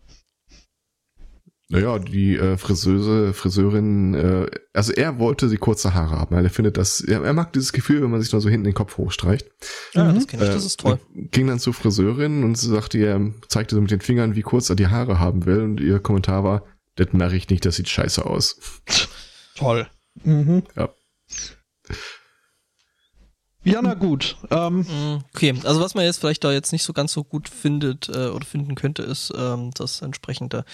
Naja, 1.70 1.98
die 1.98 2.34
äh, 2.36 2.56
Friseuse, 2.56 3.34
Friseurin, 3.34 4.14
äh, 4.14 4.46
also 4.72 4.90
er 4.94 5.18
wollte 5.18 5.50
sie 5.50 5.58
kurze 5.58 5.92
Haare 5.92 6.16
haben. 6.18 6.34
Er 6.34 6.48
findet 6.48 6.78
das, 6.78 7.02
er, 7.02 7.22
er 7.22 7.34
mag 7.34 7.52
dieses 7.52 7.74
Gefühl, 7.74 8.00
wenn 8.02 8.10
man 8.10 8.22
sich 8.22 8.30
da 8.30 8.40
so 8.40 8.48
hinten 8.48 8.64
den 8.64 8.72
Kopf 8.74 8.96
hochstreicht. 8.96 9.46
Ja, 9.92 10.04
Mhm. 10.04 10.14
das 10.14 10.26
kenne 10.28 10.44
ich, 10.44 10.48
das 10.50 10.62
Äh, 10.62 10.66
ist 10.66 10.80
toll. 10.80 10.98
Ging 11.14 11.46
dann 11.46 11.58
zur 11.58 11.74
Friseurin 11.74 12.42
und 12.42 12.56
sie 12.56 12.68
sagte 12.68 12.96
ihr, 12.96 13.34
zeigte 13.48 13.74
so 13.74 13.82
mit 13.82 13.90
den 13.90 14.00
Fingern, 14.00 14.34
wie 14.34 14.40
kurz 14.42 14.70
er 14.70 14.76
die 14.76 14.86
Haare 14.86 15.18
haben 15.18 15.44
will. 15.44 15.60
Und 15.60 15.80
ihr 15.80 15.98
Kommentar 16.00 16.42
war, 16.42 16.64
das 16.96 17.08
mache 17.12 17.36
ich 17.36 17.50
nicht, 17.50 17.66
das 17.66 17.76
sieht 17.76 17.88
scheiße 17.90 18.24
aus. 18.24 18.58
Toll. 19.54 19.86
Mhm. 20.24 20.62
Ja. 20.74 20.88
Ja, 23.64 23.82
na 23.82 23.94
gut. 23.94 24.36
Ähm, 24.50 24.78
Mm, 24.80 25.18
Okay, 25.34 25.54
also 25.64 25.80
was 25.80 25.94
man 25.94 26.04
jetzt 26.04 26.18
vielleicht 26.20 26.44
da 26.44 26.52
jetzt 26.52 26.72
nicht 26.72 26.84
so 26.84 26.92
ganz 26.92 27.12
so 27.12 27.24
gut 27.24 27.48
findet 27.48 28.08
äh, 28.08 28.28
oder 28.28 28.46
finden 28.46 28.74
könnte, 28.76 29.02
ist, 29.02 29.32
ähm, 29.36 29.70
dass 29.74 30.00
entsprechende 30.00 30.64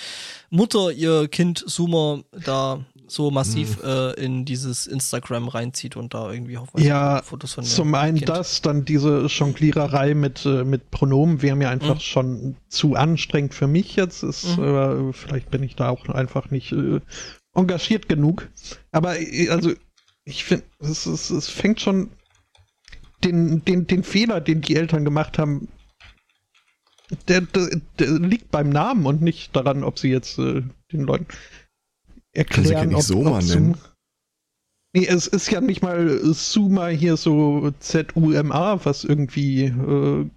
Mutter 0.50 0.92
ihr 0.92 1.26
Kind 1.28 1.64
Zoomer 1.66 2.22
da 2.32 2.84
so 3.06 3.30
massiv 3.30 3.82
äh, 3.82 4.12
in 4.22 4.44
dieses 4.44 4.86
Instagram 4.86 5.48
reinzieht 5.48 5.96
und 5.96 6.14
da 6.14 6.30
irgendwie 6.32 6.56
hoffentlich 6.58 6.86
Ja, 6.88 7.20
Fotos 7.22 7.54
von 7.54 7.64
Zum 7.64 7.94
einen 7.94 8.16
Kind. 8.18 8.28
das, 8.28 8.62
dann 8.62 8.84
diese 8.84 9.26
Jongliererei 9.26 10.14
mit, 10.14 10.44
äh, 10.46 10.64
mit 10.64 10.90
Pronomen 10.90 11.42
wäre 11.42 11.56
mir 11.56 11.68
einfach 11.70 11.96
Mhm. 11.96 12.00
schon 12.00 12.56
zu 12.68 12.94
anstrengend 12.94 13.54
für 13.54 13.66
mich 13.66 13.96
jetzt. 13.96 14.22
Ist, 14.22 14.56
Mhm. 14.56 14.64
äh, 14.64 15.12
vielleicht 15.12 15.50
bin 15.50 15.62
ich 15.62 15.74
da 15.76 15.88
auch 15.90 16.06
einfach 16.08 16.50
nicht 16.50 16.72
äh, 16.72 17.00
engagiert 17.54 18.08
genug. 18.08 18.48
Aber 18.92 19.18
äh, 19.20 19.48
also, 19.50 19.72
ich 20.24 20.44
finde, 20.44 20.64
es, 20.80 21.04
es, 21.06 21.28
es 21.30 21.48
fängt 21.48 21.80
schon 21.80 22.10
den, 23.24 23.64
den, 23.64 23.86
den 23.86 24.02
Fehler, 24.04 24.40
den 24.40 24.60
die 24.60 24.76
Eltern 24.76 25.04
gemacht 25.04 25.38
haben, 25.38 25.68
der, 27.28 27.42
der, 27.42 27.80
der 27.98 28.10
liegt 28.18 28.50
beim 28.50 28.70
Namen 28.70 29.06
und 29.06 29.22
nicht 29.22 29.54
daran, 29.54 29.84
ob 29.84 29.98
sie 29.98 30.10
jetzt 30.10 30.38
äh, 30.38 30.62
den 30.92 31.00
Leuten 31.02 31.26
Können 31.26 32.66
sie 32.66 32.72
erklären, 32.72 32.88
nicht 32.88 32.96
ob, 32.96 33.02
Soma 33.02 33.38
ob 33.38 33.44
nennen? 33.44 33.76
Nee, 34.94 35.06
es 35.06 35.26
ist 35.26 35.50
ja 35.50 35.60
nicht 35.60 35.82
mal 35.82 36.20
Suma 36.34 36.86
hier 36.86 37.16
so 37.16 37.72
Z-U-M-A, 37.80 38.84
was 38.84 39.04
irgendwie 39.04 39.64
äh, 39.64 40.30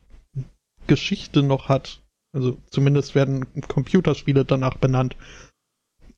Geschichte 0.88 1.44
noch 1.44 1.70
hat. 1.70 2.02
Also 2.34 2.58
zumindest 2.70 3.16
werden 3.16 3.46
Computerspiele 3.68 4.46
danach 4.46 4.78
benannt. 4.78 5.16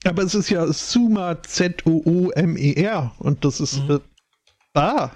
Aber 0.05 0.23
es 0.23 0.35
ist 0.35 0.49
ja 0.49 0.71
Suma 0.71 1.41
Z-O-O-M-E-R 1.43 3.13
und 3.19 3.43
das 3.43 3.59
ist 3.59 3.83
Mhm. 3.83 3.91
äh, 3.91 3.99
ah. 4.79 5.11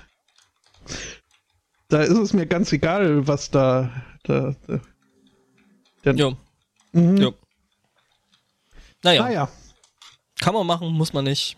Da 1.93 2.01
ist 2.01 2.17
es 2.17 2.33
mir 2.33 2.47
ganz 2.47 2.73
egal, 2.73 3.27
was 3.27 3.51
da 3.51 3.91
da, 4.23 4.55
da 4.65 4.79
der, 6.03 6.15
Jo, 6.15 6.35
Mhm. 6.91 7.17
jo. 7.17 7.33
Naja, 9.03 9.23
Ah 9.25 9.29
ja. 9.29 9.49
Kann 10.39 10.55
man 10.55 10.65
machen, 10.65 10.91
muss 10.91 11.13
man 11.13 11.25
nicht. 11.25 11.55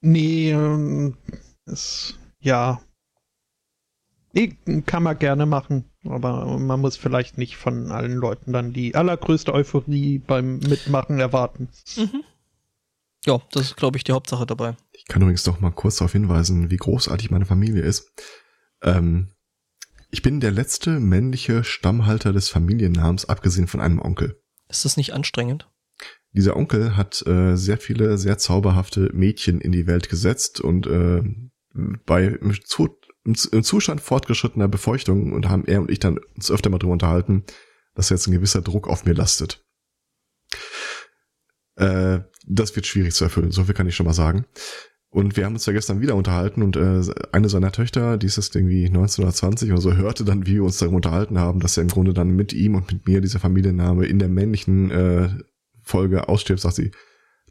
Nee, 0.00 0.52
ähm, 0.52 1.16
es, 1.66 2.14
ja. 2.38 2.80
Nee, 4.32 4.56
kann 4.86 5.02
man 5.02 5.18
gerne 5.18 5.44
machen, 5.44 5.90
aber 6.04 6.56
man 6.58 6.78
muss 6.80 6.96
vielleicht 6.96 7.36
nicht 7.36 7.56
von 7.56 7.90
allen 7.90 8.14
Leuten 8.14 8.52
dann 8.52 8.72
die 8.72 8.94
allergrößte 8.94 9.52
Euphorie 9.52 10.18
beim 10.20 10.58
Mitmachen 10.60 11.18
erwarten. 11.18 11.68
Mhm. 11.96 12.22
Ja, 13.26 13.40
das 13.50 13.62
ist, 13.62 13.76
glaube 13.76 13.96
ich, 13.96 14.04
die 14.04 14.12
Hauptsache 14.12 14.46
dabei. 14.46 14.76
Ich 14.92 15.06
kann 15.06 15.20
übrigens 15.22 15.42
doch 15.42 15.58
mal 15.58 15.72
kurz 15.72 15.96
darauf 15.96 16.12
hinweisen, 16.12 16.70
wie 16.70 16.76
großartig 16.76 17.32
meine 17.32 17.44
Familie 17.46 17.82
ist. 17.82 18.12
Ähm, 18.82 19.32
ich 20.10 20.22
bin 20.22 20.40
der 20.40 20.50
letzte 20.50 21.00
männliche 21.00 21.64
Stammhalter 21.64 22.32
des 22.32 22.48
Familiennamens, 22.48 23.26
abgesehen 23.26 23.66
von 23.66 23.80
einem 23.80 24.00
Onkel. 24.00 24.40
Ist 24.68 24.84
das 24.84 24.96
nicht 24.96 25.12
anstrengend? 25.12 25.68
Dieser 26.32 26.56
Onkel 26.56 26.96
hat 26.96 27.26
äh, 27.26 27.56
sehr 27.56 27.78
viele 27.78 28.18
sehr 28.18 28.38
zauberhafte 28.38 29.10
Mädchen 29.12 29.60
in 29.60 29.72
die 29.72 29.86
Welt 29.86 30.08
gesetzt 30.08 30.60
und 30.60 30.86
äh, 30.86 31.22
bei 32.06 32.26
im, 32.26 32.54
Zu 32.64 32.98
im, 33.24 33.36
im 33.52 33.62
Zustand 33.62 34.00
fortgeschrittener 34.00 34.68
Befeuchtung 34.68 35.32
und 35.32 35.48
haben 35.48 35.64
er 35.66 35.80
und 35.80 35.90
ich 35.90 35.98
dann 35.98 36.18
uns 36.36 36.50
öfter 36.50 36.70
mal 36.70 36.78
drüber 36.78 36.92
unterhalten, 36.92 37.44
dass 37.94 38.10
jetzt 38.10 38.26
ein 38.26 38.32
gewisser 38.32 38.62
Druck 38.62 38.88
auf 38.88 39.04
mir 39.04 39.14
lastet. 39.14 39.64
Äh, 41.76 42.20
das 42.46 42.74
wird 42.76 42.86
schwierig 42.86 43.14
zu 43.14 43.24
erfüllen, 43.24 43.50
so 43.50 43.64
viel 43.64 43.74
kann 43.74 43.86
ich 43.86 43.96
schon 43.96 44.06
mal 44.06 44.12
sagen. 44.12 44.46
Und 45.10 45.36
wir 45.36 45.46
haben 45.46 45.54
uns 45.54 45.64
ja 45.64 45.72
gestern 45.72 46.02
wieder 46.02 46.14
unterhalten 46.14 46.62
und 46.62 46.76
äh, 46.76 47.00
eine 47.32 47.48
seiner 47.48 47.72
Töchter, 47.72 48.18
die 48.18 48.26
ist 48.26 48.36
jetzt 48.36 48.54
irgendwie 48.54 48.90
19 48.90 49.24
oder 49.24 49.32
20 49.32 49.72
oder 49.72 49.80
so, 49.80 49.94
hörte 49.94 50.24
dann, 50.24 50.46
wie 50.46 50.56
wir 50.56 50.64
uns 50.64 50.76
darüber 50.78 50.96
unterhalten 50.96 51.38
haben, 51.38 51.60
dass 51.60 51.78
er 51.78 51.82
im 51.82 51.88
Grunde 51.88 52.12
dann 52.12 52.36
mit 52.36 52.52
ihm 52.52 52.74
und 52.74 52.92
mit 52.92 53.06
mir 53.06 53.22
dieser 53.22 53.38
Familienname 53.38 54.04
in 54.04 54.18
der 54.18 54.28
männlichen 54.28 54.90
äh, 54.90 55.28
Folge 55.82 56.28
ausstirbt, 56.28 56.60
sagt 56.60 56.74
sie, 56.74 56.90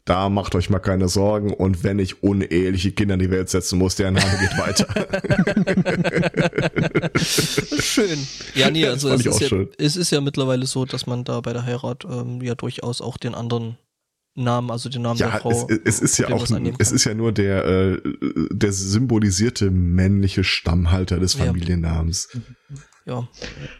da 0.04 0.28
macht 0.30 0.54
euch 0.54 0.70
mal 0.70 0.78
keine 0.78 1.08
Sorgen 1.08 1.52
und 1.52 1.84
wenn 1.84 1.98
ich 1.98 2.22
uneheliche 2.22 2.92
Kinder 2.92 3.14
in 3.14 3.20
die 3.20 3.30
Welt 3.30 3.50
setzen 3.50 3.78
muss, 3.78 3.96
der 3.96 4.12
Name 4.12 4.38
geht 4.38 4.56
weiter. 4.56 4.86
schön. 7.18 8.18
Ja, 8.54 8.70
nee, 8.70 8.86
also 8.86 9.10
es 9.10 9.26
ist, 9.26 9.40
ja, 9.40 9.64
es 9.76 9.96
ist 9.96 10.10
ja 10.10 10.20
mittlerweile 10.22 10.64
so, 10.64 10.86
dass 10.86 11.06
man 11.06 11.24
da 11.24 11.40
bei 11.40 11.52
der 11.52 11.66
Heirat 11.66 12.06
ähm, 12.08 12.40
ja 12.40 12.54
durchaus 12.54 13.02
auch 13.02 13.18
den 13.18 13.34
anderen 13.34 13.76
Namen, 14.44 14.70
also 14.70 14.88
den 14.88 15.02
Namen 15.02 15.18
Ja, 15.18 15.30
der 15.30 15.40
Frau. 15.40 15.68
es, 15.68 15.78
es 15.84 16.00
ist 16.00 16.18
ja 16.18 16.28
auch, 16.30 16.46
es 16.78 16.92
ist 16.92 17.04
ja 17.04 17.14
nur 17.14 17.32
der, 17.32 17.64
äh, 17.66 18.00
der 18.50 18.72
symbolisierte 18.72 19.70
männliche 19.70 20.44
Stammhalter 20.44 21.18
des 21.18 21.34
Ja. 21.34 21.44
Familiennamens. 21.46 22.28
Ja. 23.06 23.26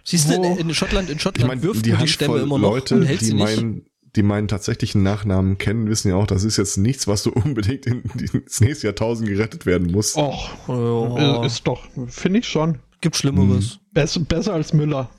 Siehst 0.05 0.31
du, 0.31 0.35
in, 0.35 0.57
in 0.57 0.75
Schottland, 0.75 1.11
in 1.11 1.19
Schottland 1.19 1.45
Ich 1.45 1.47
meine, 1.49 1.63
wirft 1.63 1.85
die 1.87 1.93
die 1.93 2.09
Stämme 2.09 2.39
immer 2.39 2.59
noch 2.59 2.71
Leute, 2.71 2.95
und 2.97 3.05
hält 3.05 3.21
die 3.21 3.27
sie 3.27 3.35
nicht. 3.35 3.45
meinen, 3.57 3.87
die 4.17 4.23
meinen 4.23 4.49
tatsächlichen 4.49 5.03
Nachnamen 5.03 5.59
kennen, 5.59 5.89
wissen 5.89 6.09
ja 6.09 6.15
auch, 6.17 6.27
das 6.27 6.45
ist 6.45 6.57
jetzt 6.57 6.79
nichts, 6.79 7.07
was 7.07 7.23
so 7.25 7.33
unbedingt 7.35 7.85
in, 7.87 8.03
ins 8.33 8.61
nächste 8.61 8.87
Jahrtausend 8.87 9.29
gerettet 9.29 9.67
werden 9.67 9.91
muss. 9.93 10.17
Och, 10.17 10.51
Ja, 10.69 11.43
äh, 11.43 11.47
ist 11.47 11.67
doch, 11.67 11.85
finde 12.09 12.39
ich 12.41 12.49
schon. 12.49 12.79
gibt 13.03 13.17
Schlimmeres. 13.17 13.79
Bess, 13.93 14.19
besser 14.27 14.55
als 14.55 14.73
Müller. 14.73 15.11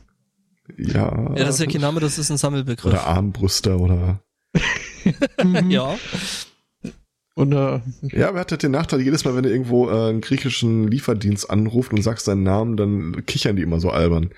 Ja. 0.77 1.33
Ja, 1.35 1.45
das 1.45 1.55
ist 1.55 1.61
ja 1.61 1.71
kein 1.71 1.81
Name, 1.81 1.99
das 1.99 2.17
ist 2.17 2.29
ein 2.31 2.37
Sammelbegriff. 2.37 2.91
oder 2.91 3.05
Armbrüster 3.07 3.79
oder. 3.79 4.21
Mhm. 5.43 5.71
Ja. 5.71 5.97
Und 7.35 7.53
äh, 7.53 7.79
Ja, 8.11 8.33
wer 8.33 8.41
hat 8.41 8.51
halt 8.51 8.63
den 8.63 8.71
Nachteil, 8.71 9.01
jedes 9.01 9.23
Mal, 9.23 9.33
wenn 9.35 9.43
du 9.43 9.49
irgendwo 9.51 9.89
äh, 9.89 10.09
einen 10.09 10.19
griechischen 10.21 10.87
Lieferdienst 10.89 11.49
anruft 11.49 11.93
und 11.93 12.01
sagst 12.01 12.27
deinen 12.27 12.43
Namen, 12.43 12.75
dann 12.75 13.25
kichern 13.25 13.55
die 13.55 13.61
immer 13.61 13.79
so 13.79 13.91
albern. 13.91 14.31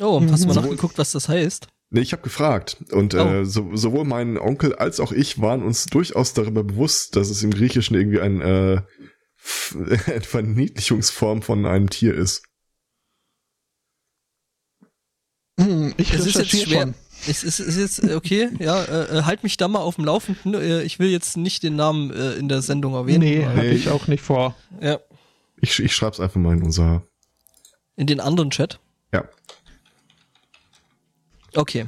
Oh, 0.00 0.20
hast 0.30 0.44
du 0.44 0.48
mal 0.48 0.54
Mhm. 0.56 0.62
nachgeguckt, 0.62 0.96
was 0.98 1.12
das 1.12 1.28
heißt? 1.28 1.66
Nee, 1.90 2.00
ich 2.00 2.12
habe 2.12 2.22
gefragt. 2.22 2.76
Und 2.92 3.14
Oh. 3.14 3.18
äh, 3.18 3.44
so, 3.44 3.74
sowohl 3.74 4.04
mein 4.04 4.38
Onkel 4.38 4.74
als 4.74 5.00
auch 5.00 5.10
ich 5.12 5.40
waren 5.40 5.62
uns 5.62 5.86
durchaus 5.86 6.32
darüber 6.32 6.62
bewusst, 6.64 7.16
dass 7.16 7.28
es 7.30 7.42
im 7.42 7.50
Griechischen 7.50 7.96
irgendwie 7.96 8.20
ein, 8.20 8.40
äh, 8.40 8.80
eine 10.06 10.20
Verniedlichungsform 10.20 11.42
von 11.42 11.66
einem 11.66 11.90
Tier 11.90 12.14
ist. 12.14 12.42
hm, 15.60 15.94
ich 15.96 16.12
Es 16.12 16.26
ist 16.26 16.36
jetzt 16.36 16.50
schwer. 16.62 16.82
schon. 16.82 16.94
Es 17.26 17.42
ist, 17.42 17.58
ist 17.60 17.76
jetzt, 17.78 18.02
äh, 18.04 18.14
okay, 18.14 18.50
ja, 18.58 18.82
äh, 18.84 19.18
äh, 19.18 19.22
halt 19.22 19.42
mich 19.42 19.56
da 19.56 19.66
mal 19.68 19.78
auf 19.80 19.96
dem 19.96 20.04
Laufenden. 20.04 20.54
Äh, 20.54 20.82
ich 20.82 20.98
will 20.98 21.08
jetzt 21.08 21.36
nicht 21.36 21.62
den 21.62 21.76
Namen 21.76 22.10
äh, 22.12 22.32
in 22.34 22.48
der 22.48 22.60
Sendung 22.62 22.94
erwähnen. 22.94 23.20
Nee, 23.20 23.44
hatte 23.46 23.66
ich 23.66 23.88
auch 23.88 24.06
nicht 24.08 24.22
vor. 24.22 24.54
Ja, 24.80 24.98
Ich, 25.60 25.78
ich 25.78 25.94
schreib's 25.94 26.20
einfach 26.20 26.40
mal 26.40 26.54
in 26.56 26.62
unser. 26.62 27.02
in 27.96 28.06
den 28.06 28.20
anderen 28.20 28.50
Chat. 28.50 28.78
Ja. 29.12 29.24
Okay. 31.54 31.86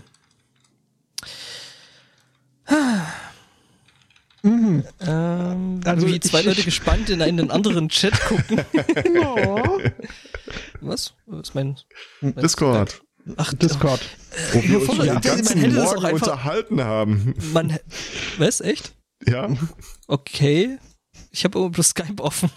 Mhm. 4.43 4.85
Ähm, 5.01 5.81
Also 5.85 6.07
wie 6.07 6.21
zwei 6.21 6.41
ich- 6.41 6.47
Leute 6.47 6.63
gespannt 6.65 7.11
in 7.11 7.21
einen 7.23 7.51
anderen 7.51 7.89
Chat 7.89 8.13
gucken. 8.21 8.61
Was? 10.81 11.15
Was 11.27 11.49
ist 11.49 11.55
mein, 11.55 11.77
mein 12.21 12.35
Discord, 12.37 13.03
Ach, 13.37 13.53
Discord. 13.55 14.01
wo 14.53 14.63
wir 14.63 14.79
uns 14.89 14.99
den 14.99 15.21
ganzen 15.21 15.75
Morgen 15.75 16.05
einfach- 16.05 16.13
unterhalten 16.13 16.83
haben. 16.85 17.35
Man, 17.53 17.79
was? 18.39 18.61
Echt? 18.61 18.95
Ja, 19.27 19.49
Okay. 20.07 20.79
Ich 21.33 21.45
habe 21.45 21.59
immer 21.59 21.71
bloß 21.71 21.89
Skype 21.89 22.23
offen. 22.23 22.51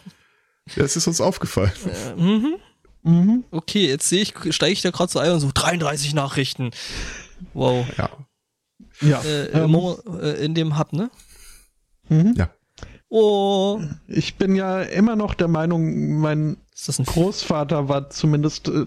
das 0.76 0.96
ist 0.96 1.08
uns 1.08 1.22
aufgefallen. 1.22 1.72
Äh, 2.18 2.22
mhm. 2.22 2.56
Mhm. 3.04 3.44
Okay, 3.52 3.88
jetzt 3.88 4.08
sehe 4.10 4.22
ich, 4.22 4.34
steige 4.54 4.74
ich 4.74 4.82
da 4.82 4.92
gerade 4.92 5.12
so 5.12 5.20
ein 5.20 5.32
und 5.32 5.40
so 5.40 5.50
33 5.54 6.14
Nachrichten. 6.14 6.72
Wow. 7.54 7.86
Ja. 7.98 8.10
Ja. 9.02 9.22
Äh, 9.22 9.46
ähm, 9.64 9.72
Mo- 9.72 9.98
äh, 10.22 10.44
in 10.46 10.54
dem 10.54 10.78
Hub, 10.78 10.92
ne? 10.94 11.10
mhm. 12.10 12.34
Ja. 12.38 12.50
Oh. 13.08 13.82
Ich 14.08 14.36
bin 14.36 14.56
ja 14.56 14.82
immer 14.82 15.16
noch 15.16 15.34
der 15.34 15.48
Meinung, 15.48 16.20
mein 16.20 16.58
Ist 16.76 16.90
das 16.90 17.00
ein 17.00 17.06
Großvater 17.06 17.88
war 17.90 18.10
zumindest 18.10 18.68
äh, 18.68 18.86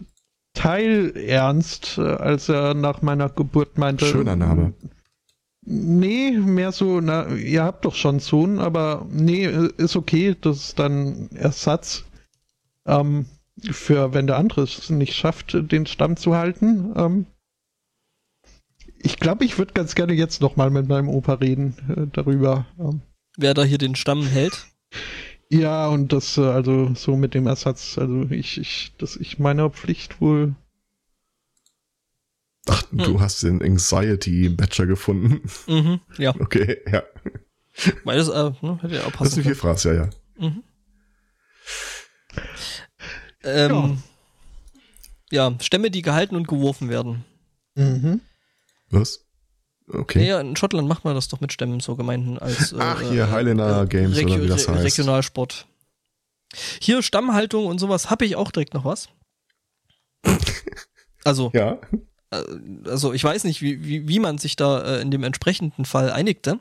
teilernst, 0.55 1.99
äh, 1.99 2.03
als 2.03 2.49
er 2.49 2.75
nach 2.75 3.03
meiner 3.03 3.29
Geburt 3.29 3.79
meinte. 3.79 4.07
Schöner 4.07 4.37
Name. 4.37 4.75
Nee, 5.65 6.33
mehr 6.33 6.73
so, 6.73 7.01
na, 7.01 7.29
ihr 7.29 7.63
habt 7.63 7.85
doch 7.85 7.95
schon 7.95 8.19
Sohn, 8.19 8.59
aber 8.59 9.07
nee, 9.11 9.45
äh, 9.45 9.71
ist 9.77 9.97
okay, 9.97 10.37
das 10.41 10.57
ist 10.59 10.79
dann 10.79 11.31
Ersatz 11.35 12.05
ähm, 12.85 13.27
für, 13.71 14.13
wenn 14.13 14.27
der 14.27 14.39
andere 14.39 14.63
es 14.63 14.91
nicht 14.91 15.15
schafft, 15.15 15.57
den 15.71 15.87
Stamm 15.87 16.17
zu 16.17 16.35
halten. 16.35 16.93
Ähm, 16.97 17.27
ich 18.99 19.19
glaube, 19.19 19.45
ich 19.45 19.59
würde 19.59 19.73
ganz 19.73 19.95
gerne 19.95 20.15
jetzt 20.15 20.41
noch 20.41 20.57
mal 20.57 20.71
mit 20.71 20.89
meinem 20.89 21.09
Opa 21.09 21.35
reden 21.35 21.77
äh, 21.89 22.07
darüber. 22.13 22.67
Ähm, 22.79 23.03
wer 23.37 23.55
da 23.55 23.63
hier 23.63 23.79
den 23.79 23.95
Stamm 23.95 24.27
hält? 24.27 24.67
ja, 25.53 25.87
und 25.89 26.15
das, 26.15 26.39
äh, 26.39 26.41
also 26.41 26.95
so 26.95 27.15
mit 27.15 27.35
dem 27.35 27.47
Ersatz, 27.47 27.99
also 27.99 28.23
ich, 28.31 28.59
ich, 28.59 28.95
das, 28.97 29.17
ich 29.17 29.39
meine 29.39 29.69
Pflicht 29.69 30.19
wohl. 30.21 30.55
Ach, 32.67 32.83
du 32.91 33.21
hast 33.21 33.43
den 33.43 33.61
Anxiety-Bachelor 33.61 34.87
gefunden. 34.87 35.43
Mhm, 35.67 36.01
ja. 36.17 36.35
Okay, 36.41 36.79
ja. 36.91 37.03
Das, 38.05 38.29
äh, 38.29 38.53
ne, 38.63 38.79
hätte 38.81 38.95
ja 38.95 39.03
auch 39.03 39.13
Das 39.13 39.13
ist 39.13 39.19
passen 39.19 39.35
eine 39.35 39.43
können. 39.43 39.55
Vielfraß, 39.55 39.85
ja, 39.85 39.93
ja. 39.93 40.11
Mhm. 40.39 40.63
Ähm, 43.45 44.03
ja. 45.31 45.55
Stämme, 45.61 45.91
die 45.91 46.01
gehalten 46.03 46.35
und 46.37 46.49
geworfen 46.49 46.89
werden. 46.89 47.27
Mhm. 47.75 48.23
Was? 48.89 49.27
Okay. 49.89 50.27
Ja, 50.27 50.41
in 50.41 50.57
Schottland 50.57 50.89
macht 50.89 51.05
man 51.05 51.15
das 51.15 51.29
doch 51.29 51.41
mit 51.41 51.53
Stämmen 51.53 51.81
so 51.81 51.97
Gemeinden 51.97 52.39
als 52.39 52.73
äh, 52.73 52.77
Ach, 52.81 53.01
hier, 53.03 53.31
Highlander 53.31 53.87
Games 53.87 54.19
oder 54.19 54.43
wie 54.43 54.47
das 54.47 54.69
heißt. 54.69 54.85
Regionalsport. 54.85 55.67
Hier 56.81 57.03
Stammhaltung 57.03 57.67
und 57.67 57.79
sowas 57.79 58.11
habe 58.11 58.25
ich 58.25 58.37
auch 58.37 58.51
direkt 58.51 58.75
noch 58.75 58.85
was. 58.85 59.09
Also, 61.25 61.53
Ja. 61.55 61.79
äh, 62.33 62.43
also 62.87 63.13
ich 63.13 63.23
weiß 63.23 63.45
nicht, 63.45 63.63
wie, 63.63 63.85
wie, 63.85 64.09
wie 64.09 64.19
man 64.19 64.39
sich 64.39 64.57
da 64.57 64.83
äh, 64.97 65.01
in 65.03 65.13
dem 65.13 65.23
entsprechenden 65.23 65.85
Fall 65.85 66.11
einigte. 66.11 66.59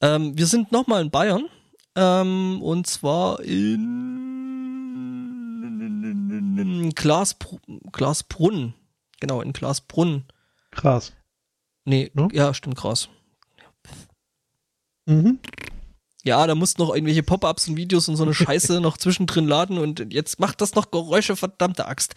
Ähm, 0.00 0.38
wir 0.38 0.46
sind 0.46 0.70
nochmal 0.70 1.02
in 1.02 1.10
Bayern. 1.10 1.46
Ähm, 1.96 2.62
und 2.62 2.86
zwar 2.86 3.40
in 6.54 6.92
Glasbr 6.94 7.58
Glasbrunn. 7.92 8.74
Genau, 9.20 9.40
in 9.40 9.52
Glasbrunn. 9.52 10.24
Krass. 10.70 11.12
Nee, 11.84 12.10
Ne? 12.14 12.28
ja, 12.32 12.54
stimmt, 12.54 12.76
krass. 12.76 13.08
Mhm. 15.06 15.38
Ja, 16.24 16.46
da 16.46 16.54
mussten 16.54 16.80
noch 16.80 16.94
irgendwelche 16.94 17.22
Pop-ups 17.22 17.68
und 17.68 17.76
Videos 17.76 18.08
und 18.08 18.16
so 18.16 18.22
eine 18.22 18.34
Scheiße 18.34 18.80
noch 18.80 18.96
zwischendrin 18.96 19.46
laden 19.46 19.78
und 19.78 20.12
jetzt 20.12 20.40
macht 20.40 20.60
das 20.60 20.74
noch 20.74 20.90
Geräusche, 20.90 21.36
verdammte 21.36 21.86
Axt. 21.86 22.14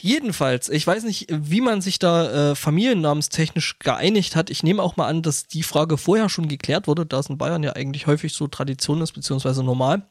Jedenfalls, 0.00 0.68
ich 0.68 0.86
weiß 0.86 1.04
nicht, 1.04 1.26
wie 1.30 1.62
man 1.62 1.80
sich 1.80 1.98
da 1.98 2.50
äh, 2.50 2.54
familiennamenstechnisch 2.54 3.78
geeinigt 3.78 4.36
hat. 4.36 4.50
Ich 4.50 4.62
nehme 4.62 4.82
auch 4.82 4.96
mal 4.98 5.06
an, 5.08 5.22
dass 5.22 5.46
die 5.46 5.62
Frage 5.62 5.96
vorher 5.96 6.28
schon 6.28 6.46
geklärt 6.46 6.86
wurde, 6.86 7.06
da 7.06 7.18
es 7.20 7.30
in 7.30 7.38
Bayern 7.38 7.62
ja 7.62 7.72
eigentlich 7.72 8.06
häufig 8.06 8.34
so 8.34 8.46
Tradition 8.46 9.00
ist, 9.00 9.12
beziehungsweise 9.12 9.64
normal. 9.64 10.06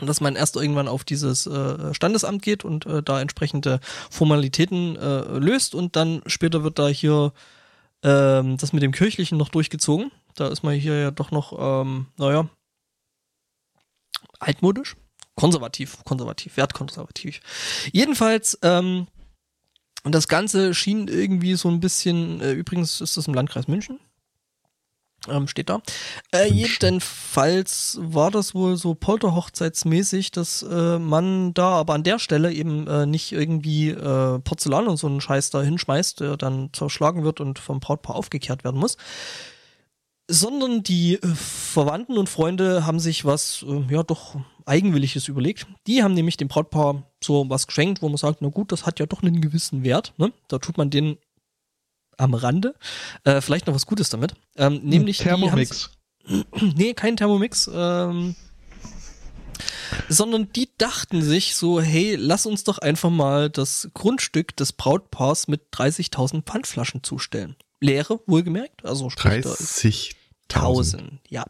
Dass 0.00 0.20
man 0.20 0.34
erst 0.34 0.56
irgendwann 0.56 0.88
auf 0.88 1.04
dieses 1.04 1.46
äh, 1.46 1.94
Standesamt 1.94 2.42
geht 2.42 2.64
und 2.64 2.84
äh, 2.86 3.02
da 3.02 3.20
entsprechende 3.20 3.80
Formalitäten 4.10 4.96
äh, 4.96 5.38
löst 5.38 5.74
und 5.74 5.94
dann 5.94 6.22
später 6.26 6.64
wird 6.64 6.78
da 6.78 6.88
hier 6.88 7.32
ähm, 8.02 8.56
das 8.56 8.72
mit 8.72 8.82
dem 8.82 8.92
Kirchlichen 8.92 9.38
noch 9.38 9.48
durchgezogen. 9.48 10.10
Da 10.34 10.48
ist 10.48 10.62
man 10.62 10.74
hier 10.74 10.98
ja 10.98 11.10
doch 11.10 11.30
noch, 11.30 11.56
ähm, 11.58 12.06
naja, 12.16 12.48
altmodisch. 14.40 14.96
Konservativ, 15.36 15.98
konservativ, 16.04 16.56
wertkonservativ. 16.56 17.40
Jedenfalls, 17.92 18.58
ähm, 18.62 19.08
und 20.04 20.14
das 20.14 20.28
Ganze 20.28 20.74
schien 20.74 21.08
irgendwie 21.08 21.54
so 21.54 21.68
ein 21.68 21.80
bisschen, 21.80 22.40
äh, 22.40 22.52
übrigens 22.52 23.00
ist 23.00 23.16
das 23.16 23.26
im 23.26 23.34
Landkreis 23.34 23.66
München, 23.66 23.98
ähm, 25.28 25.48
steht 25.48 25.70
da. 25.70 25.80
Äh, 26.32 26.48
jedenfalls 26.48 27.98
war 28.00 28.30
das 28.30 28.54
wohl 28.54 28.76
so 28.76 28.94
polterhochzeitsmäßig, 28.94 30.30
dass 30.30 30.62
äh, 30.62 30.98
man 30.98 31.54
da 31.54 31.70
aber 31.72 31.94
an 31.94 32.02
der 32.02 32.18
Stelle 32.18 32.52
eben 32.52 32.86
äh, 32.86 33.06
nicht 33.06 33.32
irgendwie 33.32 33.90
äh, 33.90 34.38
Porzellan 34.40 34.86
und 34.86 34.96
so 34.96 35.06
einen 35.06 35.20
Scheiß 35.20 35.50
da 35.50 35.62
hinschmeißt, 35.62 36.20
der 36.20 36.36
dann 36.36 36.70
zerschlagen 36.72 37.24
wird 37.24 37.40
und 37.40 37.58
vom 37.58 37.80
Brautpaar 37.80 38.16
aufgekehrt 38.16 38.64
werden 38.64 38.80
muss. 38.80 38.96
Sondern 40.28 40.82
die 40.82 41.14
äh, 41.14 41.26
Verwandten 41.34 42.18
und 42.18 42.28
Freunde 42.28 42.86
haben 42.86 43.00
sich 43.00 43.24
was, 43.24 43.64
äh, 43.68 43.92
ja 43.92 44.02
doch, 44.02 44.36
Eigenwilliges 44.66 45.28
überlegt. 45.28 45.66
Die 45.86 46.02
haben 46.02 46.14
nämlich 46.14 46.38
dem 46.38 46.48
Brautpaar 46.48 47.02
so 47.22 47.48
was 47.50 47.66
geschenkt, 47.66 48.00
wo 48.00 48.08
man 48.08 48.16
sagt, 48.16 48.40
na 48.40 48.48
gut, 48.48 48.72
das 48.72 48.86
hat 48.86 48.98
ja 48.98 49.04
doch 49.06 49.22
einen 49.22 49.42
gewissen 49.42 49.84
Wert. 49.84 50.14
Ne? 50.16 50.32
Da 50.48 50.58
tut 50.58 50.78
man 50.78 50.88
den 50.88 51.18
am 52.18 52.34
Rande 52.34 52.74
äh, 53.24 53.40
vielleicht 53.40 53.66
noch 53.66 53.74
was 53.74 53.86
Gutes 53.86 54.08
damit. 54.08 54.34
Ähm, 54.56 54.80
nämlich 54.82 55.18
Thermomix. 55.18 55.90
nee, 56.76 56.94
kein 56.94 57.16
Thermomix. 57.16 57.70
Ähm, 57.72 58.34
sondern 60.08 60.52
die 60.52 60.68
dachten 60.78 61.22
sich 61.22 61.54
so, 61.56 61.80
hey, 61.80 62.16
lass 62.16 62.46
uns 62.46 62.64
doch 62.64 62.78
einfach 62.78 63.10
mal 63.10 63.50
das 63.50 63.88
Grundstück 63.94 64.56
des 64.56 64.72
Brautpaars 64.72 65.48
mit 65.48 65.62
30.000 65.72 66.42
Pfandflaschen 66.42 67.02
zustellen. 67.02 67.56
Leere, 67.80 68.20
wohlgemerkt. 68.26 68.84
Also 68.84 69.10
sprich, 69.10 69.42
da 69.44 69.52
ist 69.52 69.78
30.000. 69.78 70.14
1000, 70.50 71.20
ja. 71.28 71.44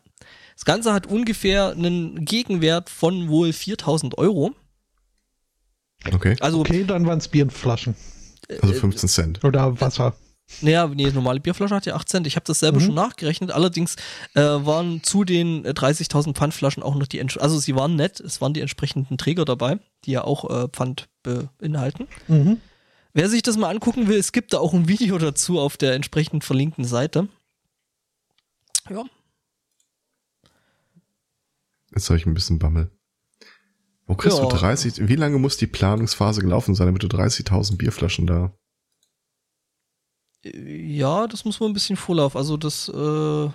Das 0.54 0.64
Ganze 0.64 0.92
hat 0.92 1.06
ungefähr 1.06 1.70
einen 1.70 2.24
Gegenwert 2.24 2.90
von 2.90 3.28
wohl 3.28 3.52
4000 3.52 4.18
Euro. 4.18 4.54
Okay. 6.12 6.36
Also, 6.40 6.60
Okay, 6.60 6.84
dann 6.84 7.06
waren 7.06 7.18
es 7.18 7.28
Bierflaschen. 7.28 7.96
Also 8.60 8.74
15 8.74 9.08
Cent. 9.08 9.44
Oder 9.44 9.80
Wasser. 9.80 10.14
Naja, 10.60 10.86
nee, 10.88 11.10
normale 11.10 11.40
Bierflasche 11.40 11.74
hat 11.74 11.86
ja 11.86 11.94
8 11.94 12.08
Cent. 12.08 12.26
Ich 12.26 12.36
habe 12.36 12.44
das 12.46 12.60
selber 12.60 12.78
Mhm. 12.80 12.84
schon 12.84 12.94
nachgerechnet. 12.94 13.50
Allerdings 13.50 13.96
äh, 14.34 14.40
waren 14.42 15.02
zu 15.02 15.24
den 15.24 15.64
äh, 15.64 15.70
30.000 15.70 16.34
Pfandflaschen 16.34 16.82
auch 16.82 16.94
noch 16.94 17.06
die, 17.06 17.18
Entsch 17.18 17.38
also 17.38 17.58
sie 17.58 17.74
waren 17.74 17.96
nett, 17.96 18.20
es 18.20 18.40
waren 18.40 18.54
die 18.54 18.60
entsprechenden 18.60 19.16
Träger 19.18 19.44
dabei, 19.44 19.78
die 20.04 20.12
ja 20.12 20.24
auch 20.24 20.48
äh, 20.50 20.68
Pfand 20.68 21.08
beinhalten. 21.22 22.06
Mhm. 22.28 22.60
Wer 23.14 23.28
sich 23.30 23.42
das 23.42 23.56
mal 23.56 23.70
angucken 23.70 24.08
will, 24.08 24.18
es 24.18 24.32
gibt 24.32 24.52
da 24.52 24.58
auch 24.58 24.74
ein 24.74 24.88
Video 24.88 25.16
dazu 25.18 25.58
auf 25.60 25.76
der 25.76 25.94
entsprechend 25.94 26.44
verlinkten 26.44 26.84
Seite. 26.84 27.28
Ja, 28.90 29.04
Jetzt 31.94 32.10
habe 32.10 32.18
ich 32.18 32.26
ein 32.26 32.34
bisschen 32.34 32.58
Bammel. 32.58 32.90
Wo 34.06 34.16
kriegst 34.16 34.38
Ja. 34.38 34.44
du 34.46 34.56
30? 34.56 35.08
Wie 35.08 35.14
lange 35.16 35.38
muss 35.38 35.56
die 35.56 35.66
Planungsphase 35.68 36.40
gelaufen 36.40 36.74
sein, 36.74 36.86
damit 36.88 37.02
du 37.02 37.06
30.000 37.06 37.76
Bierflaschen 37.78 38.26
da? 38.26 38.52
Ja, 40.44 41.26
das 41.26 41.44
muss 41.44 41.60
man 41.60 41.70
ein 41.70 41.74
bisschen 41.74 41.96
vorlauf. 41.96 42.36
Also 42.36 42.56
das, 42.56 42.88
äh 42.88 43.48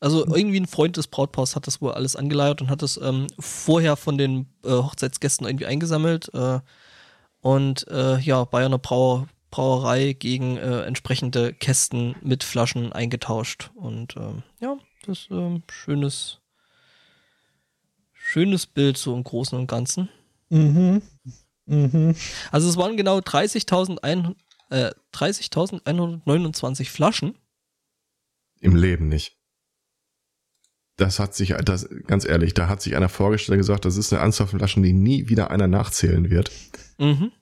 also 0.00 0.26
irgendwie 0.26 0.58
ein 0.58 0.66
Freund 0.66 0.96
des 0.96 1.06
Brautpaars 1.06 1.54
hat 1.54 1.68
das 1.68 1.80
wohl 1.80 1.92
alles 1.92 2.16
angeleiert 2.16 2.60
und 2.60 2.70
hat 2.70 2.82
das 2.82 2.96
ähm, 2.96 3.28
vorher 3.38 3.96
von 3.96 4.18
den 4.18 4.46
äh, 4.64 4.70
Hochzeitsgästen 4.70 5.46
irgendwie 5.46 5.66
eingesammelt 5.66 6.28
äh, 6.34 6.58
und 7.40 7.86
äh, 7.88 8.18
ja 8.18 8.44
bei 8.44 8.64
einer 8.64 8.78
Brauer 8.78 9.28
Brauerei 9.52 10.14
gegen 10.14 10.56
äh, 10.56 10.82
entsprechende 10.84 11.52
Kästen 11.52 12.16
mit 12.22 12.42
Flaschen 12.42 12.92
eingetauscht 12.92 13.70
und 13.74 14.16
ähm, 14.16 14.42
ja, 14.60 14.76
das 15.06 15.28
ähm, 15.30 15.62
schönes 15.70 16.40
schönes 18.12 18.66
Bild 18.66 18.96
so 18.96 19.14
im 19.14 19.22
Großen 19.22 19.56
und 19.58 19.66
Ganzen. 19.66 20.08
Mhm. 20.48 21.02
Mhm. 21.72 22.14
Also 22.50 22.68
es 22.68 22.76
waren 22.76 22.96
genau 22.96 23.18
30.100 23.18 24.34
äh, 24.70 24.92
30.129 25.14 26.88
Flaschen. 26.90 27.34
Im 28.60 28.76
Leben 28.76 29.08
nicht. 29.08 29.36
Das 30.96 31.18
hat 31.18 31.34
sich, 31.34 31.54
das, 31.64 31.88
ganz 32.06 32.24
ehrlich, 32.26 32.54
da 32.54 32.68
hat 32.68 32.82
sich 32.82 32.94
einer 32.94 33.08
vorgestellt 33.08 33.56
und 33.56 33.60
gesagt, 33.60 33.84
das 33.86 33.96
ist 33.96 34.12
eine 34.12 34.22
Anzahl 34.22 34.46
von 34.46 34.58
Flaschen, 34.58 34.82
die 34.82 34.92
nie 34.92 35.28
wieder 35.28 35.50
einer 35.50 35.66
nachzählen 35.66 36.30
wird. 36.30 36.50
Mhm. 36.98 37.32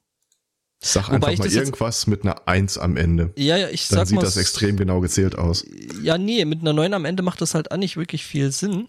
Sag 0.83 1.09
Wobei 1.09 1.29
einfach 1.29 1.45
mal 1.45 1.53
irgendwas 1.53 2.07
mit 2.07 2.23
einer 2.23 2.49
Eins 2.49 2.79
am 2.79 2.97
Ende. 2.97 3.35
Ja, 3.37 3.57
ja, 3.59 3.69
ich 3.69 3.89
Dann 3.89 3.99
sag 3.99 4.07
sieht 4.07 4.17
mal. 4.17 4.23
das 4.23 4.37
extrem 4.39 4.77
genau 4.77 5.01
gezählt 5.01 5.37
aus. 5.37 5.67
Ja, 6.03 6.17
nee, 6.17 6.45
mit 6.45 6.61
einer 6.61 6.73
9 6.73 6.95
am 6.95 7.05
Ende 7.05 7.23
macht 7.23 7.41
das 7.43 7.55
halt 7.55 7.71
auch 7.71 7.77
nicht 7.77 7.97
wirklich 7.99 8.25
viel 8.25 8.51
Sinn, 8.51 8.89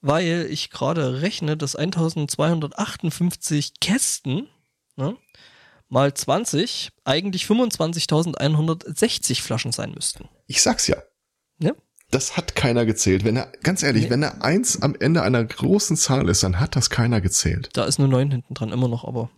weil 0.00 0.46
ich 0.48 0.70
gerade 0.70 1.20
rechne, 1.20 1.58
dass 1.58 1.76
1258 1.76 3.74
Kästen 3.80 4.48
ne, 4.98 5.16
mal 5.88 6.12
20 6.12 6.90
eigentlich 7.04 7.44
25.160 7.44 9.40
Flaschen 9.42 9.72
sein 9.72 9.92
müssten. 9.92 10.28
Ich 10.46 10.60
sag's 10.62 10.86
ja. 10.86 10.96
Ja. 11.60 11.72
Das 12.10 12.36
hat 12.36 12.54
keiner 12.56 12.86
gezählt. 12.86 13.24
Wenn 13.24 13.36
er, 13.36 13.52
ganz 13.62 13.82
ehrlich, 13.82 14.04
Nee. 14.04 14.10
wenn 14.10 14.22
er 14.22 14.42
eins 14.42 14.80
am 14.80 14.94
Ende 14.98 15.22
einer 15.22 15.44
großen 15.44 15.96
Zahl 15.96 16.28
ist, 16.28 16.42
dann 16.42 16.58
hat 16.60 16.74
das 16.76 16.88
keiner 16.90 17.20
gezählt. 17.20 17.68
Da 17.74 17.84
ist 17.84 17.98
eine 17.98 18.08
9 18.08 18.30
hinten 18.30 18.54
dran, 18.54 18.70
immer 18.72 18.88
noch, 18.88 19.04
aber 19.04 19.30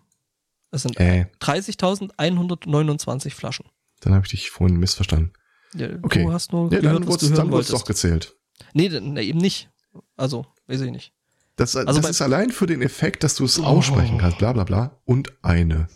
es 0.70 0.82
sind 0.82 0.98
Äh, 1.00 1.26
30.129 1.40 3.30
Flaschen. 3.34 3.66
dann 4.00 4.14
habe 4.14 4.24
ich 4.24 4.30
dich 4.30 4.50
vorhin 4.50 4.78
missverstanden. 4.78 5.32
Ja, 5.74 5.88
Okay. 6.02 6.22
Du 6.24 6.32
hast 6.32 6.52
nur 6.52 6.72
Ja, 6.72 6.80
gehört, 6.80 6.96
dann 7.04 7.06
wurde 7.08 7.50
wolltest. 7.52 7.72
doch 7.72 7.84
gezählt. 7.84 8.34
Nee, 8.72 8.88
nee, 8.88 9.22
eben 9.22 9.38
nicht. 9.40 9.68
Also, 10.16 10.46
weiß 10.68 10.80
ich 10.82 10.90
nicht. 10.90 11.12
Das, 11.56 11.76
Also 11.76 12.00
das 12.00 12.10
ist 12.10 12.22
allein 12.22 12.50
für 12.50 12.66
den 12.66 12.80
Effekt, 12.82 13.22
dass 13.22 13.34
du 13.34 13.44
es 13.44 13.58
Oh. 13.58 13.64
aussprechen 13.64 14.18
kannst, 14.18 14.38
bla 14.38 14.52
bla 14.52 14.64
bla. 14.64 14.98
Und 15.04 15.32
eine. 15.42 15.88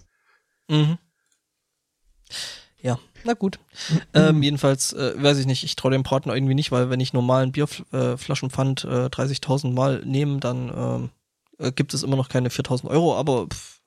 Mhm. 0.68 0.98
Ja, 2.80 2.98
na 3.24 3.32
gut. 3.32 3.58
Ähm, 4.12 4.42
jedenfalls, 4.42 4.92
äh, 4.92 5.14
weiß 5.22 5.38
ich 5.38 5.46
nicht, 5.46 5.64
ich 5.64 5.74
traue 5.76 5.92
dem 5.92 6.02
Partner 6.02 6.34
irgendwie 6.34 6.54
nicht, 6.54 6.70
weil 6.70 6.90
wenn 6.90 7.00
ich 7.00 7.14
normalen 7.14 7.50
Bierflaschenpfand 7.52 8.84
äh, 8.84 9.06
30.000 9.06 9.72
Mal 9.72 10.02
nehme, 10.04 10.38
dann 10.40 10.70
ähm, 10.76 11.10
äh, 11.58 11.72
gibt 11.72 11.94
es 11.94 12.02
immer 12.02 12.16
noch 12.16 12.28
keine 12.28 12.50
4.000 12.50 12.86
Euro, 12.88 13.16
aber 13.16 13.46
pff, 13.46 13.80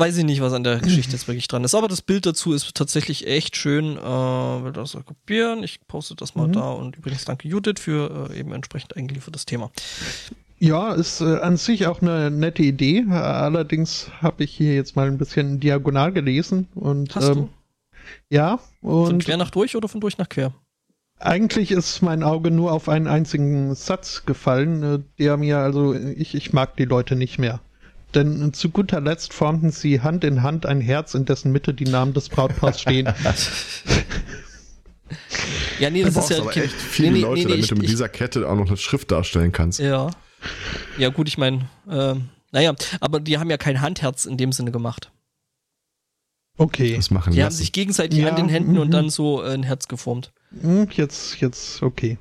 weiß 0.00 0.16
ich 0.16 0.24
nicht, 0.24 0.40
was 0.40 0.52
an 0.52 0.64
der 0.64 0.78
Geschichte 0.78 1.12
jetzt 1.12 1.28
wirklich 1.28 1.46
dran 1.46 1.62
ist. 1.62 1.74
Aber 1.74 1.86
das 1.86 2.02
Bild 2.02 2.26
dazu 2.26 2.52
ist 2.52 2.74
tatsächlich 2.74 3.26
echt 3.26 3.56
schön. 3.56 3.96
Äh, 3.96 4.00
will 4.00 4.72
das 4.72 4.96
kopieren. 5.04 5.62
Ich 5.62 5.86
poste 5.86 6.14
das 6.16 6.34
mal 6.34 6.48
Mhm. 6.48 6.52
da 6.52 6.70
und 6.70 6.96
übrigens 6.96 7.24
danke 7.26 7.46
Judith 7.46 7.78
für 7.78 8.30
äh, 8.30 8.38
eben 8.40 8.52
entsprechend 8.52 8.96
eingeliefertes 8.96 9.46
Thema. 9.46 9.70
Ja, 10.58 10.92
ist 10.92 11.20
äh, 11.20 11.38
an 11.38 11.56
sich 11.56 11.86
auch 11.86 12.02
eine 12.02 12.30
nette 12.30 12.62
Idee. 12.62 13.04
Allerdings 13.10 14.10
habe 14.20 14.44
ich 14.44 14.50
hier 14.52 14.74
jetzt 14.74 14.96
mal 14.96 15.06
ein 15.06 15.18
bisschen 15.18 15.60
diagonal 15.60 16.12
gelesen 16.12 16.68
und 16.74 17.14
Hast 17.14 17.28
ähm, 17.28 17.48
ja 18.28 18.58
du? 18.82 18.88
Von 18.88 19.14
und 19.14 19.24
quer 19.24 19.36
nach 19.36 19.50
durch 19.50 19.76
oder 19.76 19.88
von 19.88 20.00
durch 20.00 20.18
nach 20.18 20.28
quer? 20.28 20.52
eigentlich 21.22 21.70
ist 21.70 22.00
mein 22.00 22.22
Auge 22.22 22.50
nur 22.50 22.72
auf 22.72 22.88
einen 22.88 23.06
einzigen 23.06 23.74
Satz 23.74 24.24
gefallen, 24.24 24.82
äh, 24.82 24.98
der 25.18 25.36
mir 25.36 25.58
also 25.58 25.94
ich 25.94 26.34
ich 26.34 26.52
mag 26.52 26.76
die 26.76 26.86
Leute 26.86 27.14
nicht 27.14 27.38
mehr. 27.38 27.60
Denn 28.14 28.48
äh, 28.48 28.52
zu 28.52 28.70
guter 28.70 29.00
Letzt 29.00 29.32
formten 29.32 29.70
sie 29.70 30.00
Hand 30.00 30.24
in 30.24 30.42
Hand 30.42 30.66
ein 30.66 30.80
Herz, 30.80 31.14
in 31.14 31.24
dessen 31.24 31.52
Mitte 31.52 31.74
die 31.74 31.84
Namen 31.84 32.12
des 32.12 32.28
Brautpaars 32.28 32.80
stehen. 32.80 33.08
Ja, 35.78 35.90
nee, 35.90 36.02
das 36.04 36.14
Du 36.14 36.20
ist 36.20 36.30
ja 36.30 36.38
aber 36.40 36.56
echt 36.56 36.72
viele 36.74 37.10
nee, 37.10 37.18
nee, 37.18 37.22
Leute, 37.22 37.34
nee, 37.34 37.44
nee, 37.44 37.50
damit 37.50 37.62
ich- 37.64 37.68
du 37.68 37.74
mit 37.76 37.84
ich- 37.84 37.90
dieser 37.90 38.08
Kette 38.08 38.48
auch 38.48 38.54
noch 38.56 38.68
eine 38.68 38.76
Schrift 38.76 39.10
darstellen 39.10 39.50
kannst. 39.52 39.80
Ja. 39.80 40.10
Ja, 40.98 41.08
gut, 41.08 41.28
ich 41.28 41.36
meine, 41.38 41.68
ähm, 41.88 42.28
naja, 42.52 42.74
aber 43.00 43.20
die 43.20 43.38
haben 43.38 43.50
ja 43.50 43.56
kein 43.56 43.80
Handherz 43.80 44.24
in 44.24 44.36
dem 44.36 44.52
Sinne 44.52 44.70
gemacht. 44.72 45.10
Okay, 46.58 46.94
Das 46.96 47.10
machen 47.10 47.32
Die 47.32 47.40
haben 47.40 47.46
lassen. 47.46 47.56
sich 47.58 47.72
gegenseitig 47.72 48.18
Ja, 48.20 48.28
an 48.28 48.36
den 48.36 48.48
Händen 48.48 48.76
und 48.78 48.88
mhm. 48.88 48.92
dann 48.92 49.10
so 49.10 49.42
äh, 49.42 49.52
ein 49.54 49.62
Herz 49.62 49.88
geformt. 49.88 50.32
Hm, 50.60 50.88
jetzt 50.92 51.40
jetzt 51.40 51.82
okay. 51.82 52.18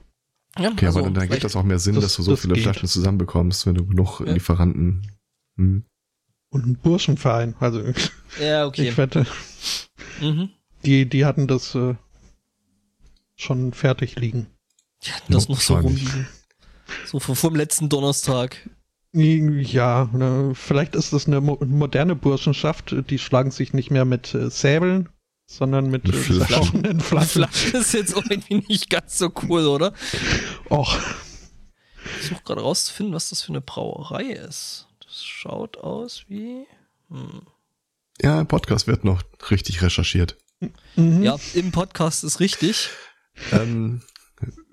Ja, 0.58 0.70
Okay, 0.72 0.86
also 0.88 1.00
aber 1.00 1.08
dann, 1.08 1.16
dann 1.16 1.30
gibt 1.30 1.44
das 1.44 1.56
auch 1.56 1.64
mehr 1.64 1.80
Sinn, 1.80 1.96
das- 1.96 2.06
dass 2.06 2.16
du 2.16 2.24
so 2.24 2.32
das 2.32 2.42
viele 2.42 2.54
geht. 2.56 2.64
Flaschen 2.64 2.88
zusammenbekommst, 2.88 3.66
wenn 3.66 3.76
du 3.76 3.86
genug 3.86 4.22
Ja. 4.26 4.32
Lieferanten. 4.32 5.12
Hm. 5.60 5.84
Und 6.52 6.66
ein 6.66 6.78
Burschenverein, 6.78 7.54
also 7.60 7.84
Ja, 8.42 8.66
okay. 8.66 8.90
ich 8.90 8.98
wette, 8.98 9.26
Mhm. 10.22 10.50
die 10.86 11.08
die 11.08 11.26
hatten 11.26 11.48
das 11.48 11.76
äh, 11.76 11.96
schon 13.36 13.74
fertig 13.74 14.16
liegen. 14.16 14.48
Die 15.04 15.12
hatten 15.12 15.32
das 15.34 15.46
Ja, 15.48 15.52
noch 15.54 15.62
so 15.62 15.76
rumliegen. 15.76 16.28
So 17.06 17.20
vom, 17.20 17.36
vom 17.36 17.56
letzten 17.56 17.88
Donnerstag. 17.90 18.68
Ja, 19.14 20.10
ne, 20.14 20.52
vielleicht 20.56 20.96
ist 20.96 21.14
das 21.14 21.28
eine 21.28 21.42
mo 21.42 21.58
moderne 21.62 22.16
Burschenschaft. 22.16 22.96
Die 23.10 23.18
schlagen 23.20 23.52
sich 23.52 23.74
nicht 23.74 23.92
mehr 23.92 24.06
mit 24.06 24.34
äh, 24.34 24.50
Säbeln, 24.50 25.10
sondern 25.48 25.90
mit, 25.90 26.08
äh, 26.10 26.12
Flaschen. 26.14 26.48
zerbrochenen 26.48 27.00
Flaschen. 27.00 27.44
Flasche 27.44 27.78
ist 27.78 27.94
jetzt 27.94 28.14
irgendwie 28.16 28.64
nicht 28.68 28.90
ganz 28.90 29.18
so 29.18 29.32
cool, 29.44 29.66
oder? 29.68 29.94
Och, 30.70 30.98
Ich 32.06 32.12
versuche 32.28 32.44
gerade 32.44 32.62
rauszufinden, 32.62 33.14
was 33.16 33.30
das 33.30 33.42
für 33.42 33.50
eine 33.50 33.62
Brauerei 33.62 34.24
ist. 34.26 34.88
Das 35.10 35.24
schaut 35.26 35.78
aus 35.78 36.26
wie. 36.28 36.68
Hm. 37.10 37.42
Ja, 38.22 38.40
im 38.42 38.48
Podcast 38.48 38.86
wird 38.86 39.04
noch 39.04 39.24
richtig 39.50 39.82
recherchiert. 39.82 40.38
Mhm. 40.96 41.24
Ja, 41.24 41.38
im 41.56 41.72
Podcast 41.72 42.24
ist 42.24 42.40
richtig. 42.40 42.90
Ähm, 43.52 44.02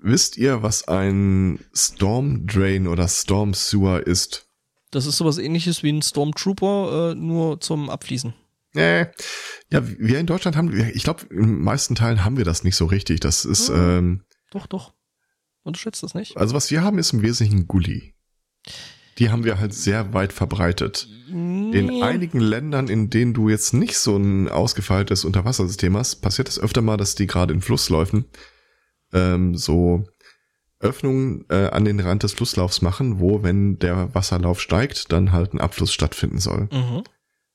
wisst 0.01 0.37
ihr, 0.37 0.61
was 0.61 0.87
ein 0.87 1.59
Storm 1.73 2.45
Drain 2.45 2.87
oder 2.87 3.07
Storm 3.07 3.53
Sewer 3.53 4.05
ist? 4.05 4.45
Das 4.91 5.05
ist 5.05 5.17
sowas 5.17 5.37
ähnliches 5.37 5.81
wie 5.81 5.89
ein 5.91 6.01
Stormtrooper, 6.01 7.11
äh, 7.11 7.15
nur 7.15 7.59
zum 7.59 7.89
Abfließen. 7.89 8.33
Äh, 8.75 9.07
ja, 9.71 9.81
wir 9.87 10.19
in 10.19 10.27
Deutschland 10.27 10.55
haben, 10.55 10.71
ich 10.93 11.03
glaube, 11.03 11.25
in 11.31 11.41
den 11.47 11.61
meisten 11.61 11.95
Teilen 11.95 12.23
haben 12.23 12.37
wir 12.37 12.45
das 12.45 12.63
nicht 12.63 12.75
so 12.75 12.85
richtig. 12.85 13.21
Das 13.21 13.43
ist, 13.43 13.69
Ja. 13.69 13.97
ähm, 13.97 14.23
Doch, 14.51 14.67
doch. 14.67 14.93
Unterschätzt 15.63 16.03
das 16.03 16.13
nicht. 16.13 16.37
also 16.37 16.53
was 16.53 16.69
wir 16.69 16.83
haben, 16.83 16.99
ist 16.99 17.11
im 17.13 17.21
Wesentlichen 17.23 17.67
Gully. 17.67 18.13
Die 19.19 19.29
haben 19.29 19.43
wir 19.43 19.59
halt 19.59 19.73
sehr 19.73 20.13
weit 20.13 20.31
verbreitet. 20.33 21.07
In 21.29 22.03
einigen 22.03 22.39
Ländern, 22.39 22.87
in 22.87 23.09
denen 23.09 23.33
du 23.33 23.49
jetzt 23.49 23.73
nicht 23.73 23.97
so 23.97 24.15
ein 24.15 24.47
ausgefeiltes 24.47 25.25
Unterwassersystem 25.25 25.97
hast, 25.97 26.17
passiert 26.17 26.47
es 26.49 26.59
öfter 26.59 26.81
mal, 26.81 26.97
dass 26.97 27.15
die 27.15 27.27
gerade 27.27 27.53
in 27.53 27.61
Flussläufen 27.61 28.25
ähm, 29.13 29.55
so 29.55 30.05
Öffnungen 30.79 31.45
äh, 31.49 31.67
an 31.69 31.85
den 31.85 31.99
Rand 31.99 32.23
des 32.23 32.33
Flusslaufs 32.33 32.81
machen, 32.81 33.19
wo, 33.19 33.41
wenn 33.43 33.79
der 33.79 34.13
Wasserlauf 34.13 34.61
steigt, 34.61 35.11
dann 35.11 35.31
halt 35.31 35.53
ein 35.53 35.59
Abfluss 35.59 35.91
stattfinden 35.91 36.39
soll. 36.39 36.69
Mhm. 36.71 37.03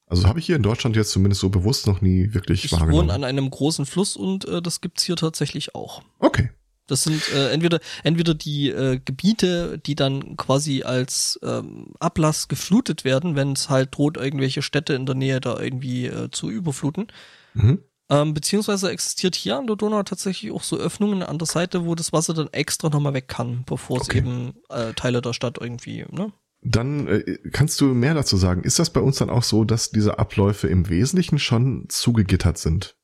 Also 0.06 0.26
habe 0.26 0.40
ich 0.40 0.46
hier 0.46 0.56
in 0.56 0.62
Deutschland 0.62 0.96
jetzt 0.96 1.12
zumindest 1.12 1.40
so 1.40 1.48
bewusst 1.48 1.86
noch 1.86 2.00
nie 2.02 2.34
wirklich 2.34 2.64
Ich 2.64 2.72
wahrgenommen. 2.72 3.04
wohne 3.04 3.12
an 3.14 3.24
einem 3.24 3.48
großen 3.48 3.86
Fluss 3.86 4.16
und 4.16 4.46
äh, 4.46 4.60
das 4.60 4.80
gibt's 4.80 5.04
hier 5.04 5.16
tatsächlich 5.16 5.74
auch. 5.74 6.02
okay. 6.18 6.50
Das 6.92 7.04
sind 7.04 7.26
äh, 7.32 7.50
entweder 7.52 7.80
entweder 8.02 8.34
die 8.34 8.68
äh, 8.68 9.00
Gebiete, 9.02 9.78
die 9.78 9.94
dann 9.94 10.36
quasi 10.36 10.82
als 10.82 11.40
ähm, 11.42 11.94
Ablass 12.00 12.48
geflutet 12.48 13.02
werden, 13.02 13.34
wenn 13.34 13.52
es 13.52 13.70
halt 13.70 13.96
droht, 13.96 14.18
irgendwelche 14.18 14.60
Städte 14.60 14.92
in 14.92 15.06
der 15.06 15.14
Nähe 15.14 15.40
da 15.40 15.58
irgendwie 15.58 16.04
äh, 16.04 16.30
zu 16.30 16.50
überfluten. 16.50 17.06
Mhm. 17.54 17.78
Ähm, 18.10 18.34
beziehungsweise 18.34 18.90
existiert 18.90 19.34
hier 19.34 19.56
an 19.56 19.66
der 19.66 19.76
Donau 19.76 20.02
tatsächlich 20.02 20.52
auch 20.52 20.62
so 20.62 20.76
Öffnungen 20.76 21.22
an 21.22 21.38
der 21.38 21.46
Seite, 21.46 21.86
wo 21.86 21.94
das 21.94 22.12
Wasser 22.12 22.34
dann 22.34 22.52
extra 22.52 22.90
nochmal 22.90 23.14
weg 23.14 23.26
kann, 23.26 23.64
bevor 23.64 24.02
es 24.02 24.08
Okay. 24.08 24.18
eben 24.18 24.52
äh, 24.68 24.92
Teile 24.92 25.22
der 25.22 25.32
Stadt 25.32 25.56
irgendwie, 25.58 26.04
ne? 26.10 26.30
Dann 26.60 27.06
äh, 27.06 27.38
kannst 27.52 27.80
du 27.80 27.86
mehr 27.86 28.12
dazu 28.12 28.36
sagen. 28.36 28.64
Ist 28.64 28.78
das 28.78 28.90
bei 28.90 29.00
uns 29.00 29.16
dann 29.16 29.30
auch 29.30 29.44
so, 29.44 29.64
dass 29.64 29.92
diese 29.92 30.18
Abläufe 30.18 30.68
im 30.68 30.90
Wesentlichen 30.90 31.38
schon 31.38 31.86
zugegittert 31.88 32.58
sind? 32.58 32.96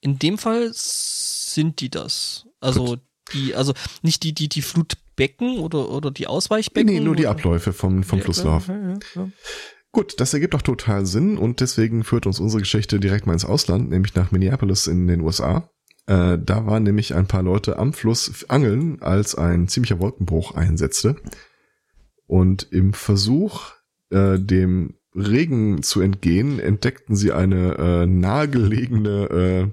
In 0.00 0.18
dem 0.18 0.38
Fall 0.38 0.70
sind 0.72 1.80
die 1.80 1.90
das. 1.90 2.46
Also 2.60 2.96
die, 3.32 3.54
also 3.54 3.74
nicht 4.02 4.22
die, 4.22 4.32
die, 4.32 4.48
die 4.48 4.62
Flutbecken 4.62 5.58
oder, 5.58 5.90
oder 5.90 6.10
die 6.10 6.26
Ausweichbecken. 6.26 6.92
nee, 6.92 7.00
nur 7.00 7.16
die 7.16 7.26
Abläufe 7.26 7.72
vom, 7.72 8.02
vom 8.02 8.20
Flusslauf. 8.20 8.68
Ja, 8.68 8.98
ja. 9.14 9.28
Gut, 9.92 10.20
das 10.20 10.34
ergibt 10.34 10.54
auch 10.54 10.62
total 10.62 11.06
Sinn 11.06 11.38
und 11.38 11.60
deswegen 11.60 12.04
führt 12.04 12.26
uns 12.26 12.38
unsere 12.38 12.60
Geschichte 12.60 13.00
direkt 13.00 13.26
mal 13.26 13.32
ins 13.32 13.44
Ausland, 13.46 13.88
nämlich 13.88 14.14
nach 14.14 14.30
Minneapolis 14.30 14.86
in 14.86 15.06
den 15.06 15.22
USA. 15.22 15.70
Äh, 16.06 16.38
da 16.38 16.66
waren 16.66 16.82
nämlich 16.82 17.14
ein 17.14 17.26
paar 17.26 17.42
Leute 17.42 17.78
am 17.78 17.92
Fluss 17.92 18.44
angeln, 18.48 19.00
als 19.00 19.34
ein 19.34 19.68
ziemlicher 19.68 19.98
Wolkenbruch 19.98 20.54
einsetzte. 20.54 21.16
Und 22.26 22.68
im 22.70 22.92
Versuch, 22.92 23.72
äh, 24.10 24.38
dem 24.38 24.98
Regen 25.14 25.82
zu 25.82 26.00
entgehen, 26.00 26.60
entdeckten 26.60 27.16
sie 27.16 27.32
eine 27.32 27.76
äh, 27.78 28.06
nahegelegene, 28.06 29.10
äh, 29.30 29.68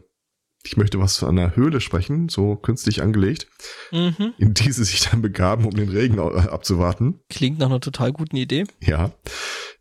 ich 0.66 0.78
möchte 0.78 1.00
was 1.00 1.18
von 1.18 1.30
einer 1.38 1.56
Höhle 1.56 1.82
sprechen, 1.82 2.30
so 2.30 2.56
künstlich 2.56 3.02
angelegt, 3.02 3.48
Mhm. 3.92 4.34
in 4.38 4.54
die 4.54 4.72
sie 4.72 4.84
sich 4.86 5.02
dann 5.10 5.22
begaben, 5.22 5.66
um 5.66 5.76
den 5.76 5.90
Regen 5.90 6.18
äh, 6.18 6.22
abzuwarten. 6.48 7.20
Klingt 7.30 7.60
nach 7.60 7.68
einer 7.68 7.82
total 7.82 8.12
guten 8.14 8.38
Idee. 8.38 8.64
Ja. 8.82 9.12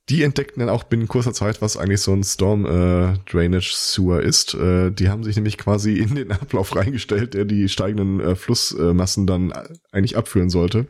Die 0.09 0.24
entdeckten 0.24 0.59
dann 0.60 0.68
auch 0.68 0.82
binnen 0.82 1.06
kurzer 1.06 1.32
Zeit, 1.32 1.62
was 1.62 1.76
eigentlich 1.76 2.00
so 2.00 2.12
ein 2.12 2.24
Storm 2.24 2.66
äh, 2.66 3.16
Drainage 3.30 3.72
Sewer 3.72 4.20
ist. 4.20 4.52
Äh, 4.54 4.90
die 4.90 5.09
haben 5.09 5.22
sich 5.22 5.36
nämlich 5.36 5.56
quasi 5.59 5.94
in 5.98 6.16
den 6.16 6.32
Ablauf 6.32 6.74
reingestellt, 6.76 7.34
der 7.34 7.44
die 7.44 7.68
steigenden 7.68 8.18
äh, 8.20 8.34
Flussmassen 8.34 9.26
dann 9.28 9.52
eigentlich 9.92 10.16
abführen 10.16 10.50
sollte. 10.50 10.88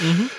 Mhm. 0.00 0.30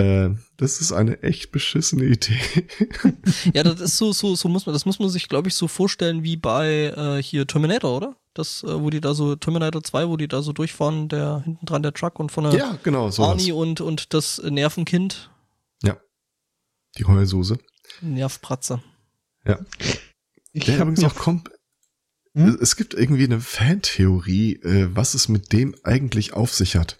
Äh, 0.00 0.36
das 0.56 0.80
ist 0.80 0.92
eine 0.92 1.22
echt 1.22 1.52
beschissene 1.52 2.04
Idee. 2.04 2.40
Ja, 3.54 3.62
das 3.62 3.80
ist 3.80 3.96
so, 3.96 4.12
so, 4.12 4.34
so 4.34 4.48
muss 4.48 4.66
man, 4.66 4.72
das 4.72 4.86
muss 4.86 4.98
man 4.98 5.08
sich, 5.08 5.28
glaube 5.28 5.48
ich, 5.48 5.54
so 5.54 5.68
vorstellen 5.68 6.22
wie 6.22 6.36
bei 6.36 6.92
äh, 6.96 7.22
hier 7.22 7.46
Terminator, 7.46 7.96
oder? 7.96 8.16
Das, 8.34 8.62
äh, 8.62 8.80
wo 8.80 8.90
die 8.90 9.00
da 9.00 9.14
so, 9.14 9.36
Terminator 9.36 9.82
2, 9.82 10.08
wo 10.08 10.16
die 10.16 10.28
da 10.28 10.42
so 10.42 10.52
durchfahren, 10.52 11.08
der 11.08 11.42
hinten 11.44 11.66
dran 11.66 11.82
der 11.82 11.92
Truck 11.92 12.18
und 12.20 12.30
von 12.30 12.44
der 12.44 12.54
ja, 12.54 12.78
genau. 12.82 13.10
Arnie 13.18 13.52
und, 13.52 13.80
und 13.80 14.14
das 14.14 14.40
Nervenkind, 14.42 15.30
Die 16.96 17.04
Heulsuse. 17.04 17.58
Nervpratzer. 18.00 18.82
Ja. 19.44 19.58
Ich 20.52 20.64
Der 20.64 20.76
übrigens 20.76 21.00
mir 21.00 21.06
auch 21.06 21.14
kommt. 21.14 21.50
Hm? 22.34 22.58
Es 22.60 22.76
gibt 22.76 22.94
irgendwie 22.94 23.24
eine 23.24 23.40
Fantheorie, 23.40 24.54
äh, 24.56 24.88
was 24.94 25.14
es 25.14 25.28
mit 25.28 25.52
dem 25.52 25.74
eigentlich 25.82 26.32
auf 26.32 26.52
sich 26.54 26.76
hat. 26.76 26.98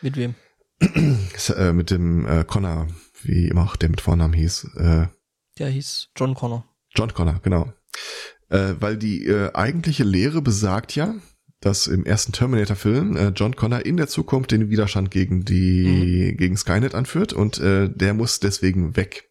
Mit 0.00 0.16
wem? 0.16 0.34
äh, 1.56 1.72
mit 1.72 1.90
dem 1.90 2.26
äh, 2.26 2.44
Connor, 2.44 2.88
wie 3.22 3.48
immer 3.48 3.64
auch 3.64 3.76
der 3.76 3.88
mit 3.90 4.00
Vornamen 4.00 4.34
hieß. 4.34 4.64
Äh, 4.76 5.06
Der 5.58 5.68
hieß 5.68 6.08
John 6.16 6.34
Connor. 6.34 6.64
John 6.94 7.12
Connor, 7.14 7.40
genau. 7.42 7.72
Äh, 8.48 8.74
weil 8.80 8.96
die 8.96 9.26
äh, 9.26 9.52
eigentliche 9.54 10.04
Lehre 10.04 10.42
besagt 10.42 10.94
ja, 10.94 11.14
dass 11.60 11.86
im 11.86 12.04
ersten 12.04 12.32
Terminator-Film 12.32 13.16
äh, 13.16 13.28
John 13.28 13.54
Connor 13.56 13.86
in 13.86 13.96
der 13.96 14.08
Zukunft 14.08 14.50
den 14.50 14.68
Widerstand 14.68 15.10
gegen 15.10 15.44
die 15.44 16.34
gegen 16.36 16.56
Skynet 16.56 16.94
anführt 16.94 17.32
und 17.32 17.58
äh, 17.60 17.88
der 17.88 18.14
muss 18.14 18.40
deswegen 18.40 18.96
weg. 18.96 19.30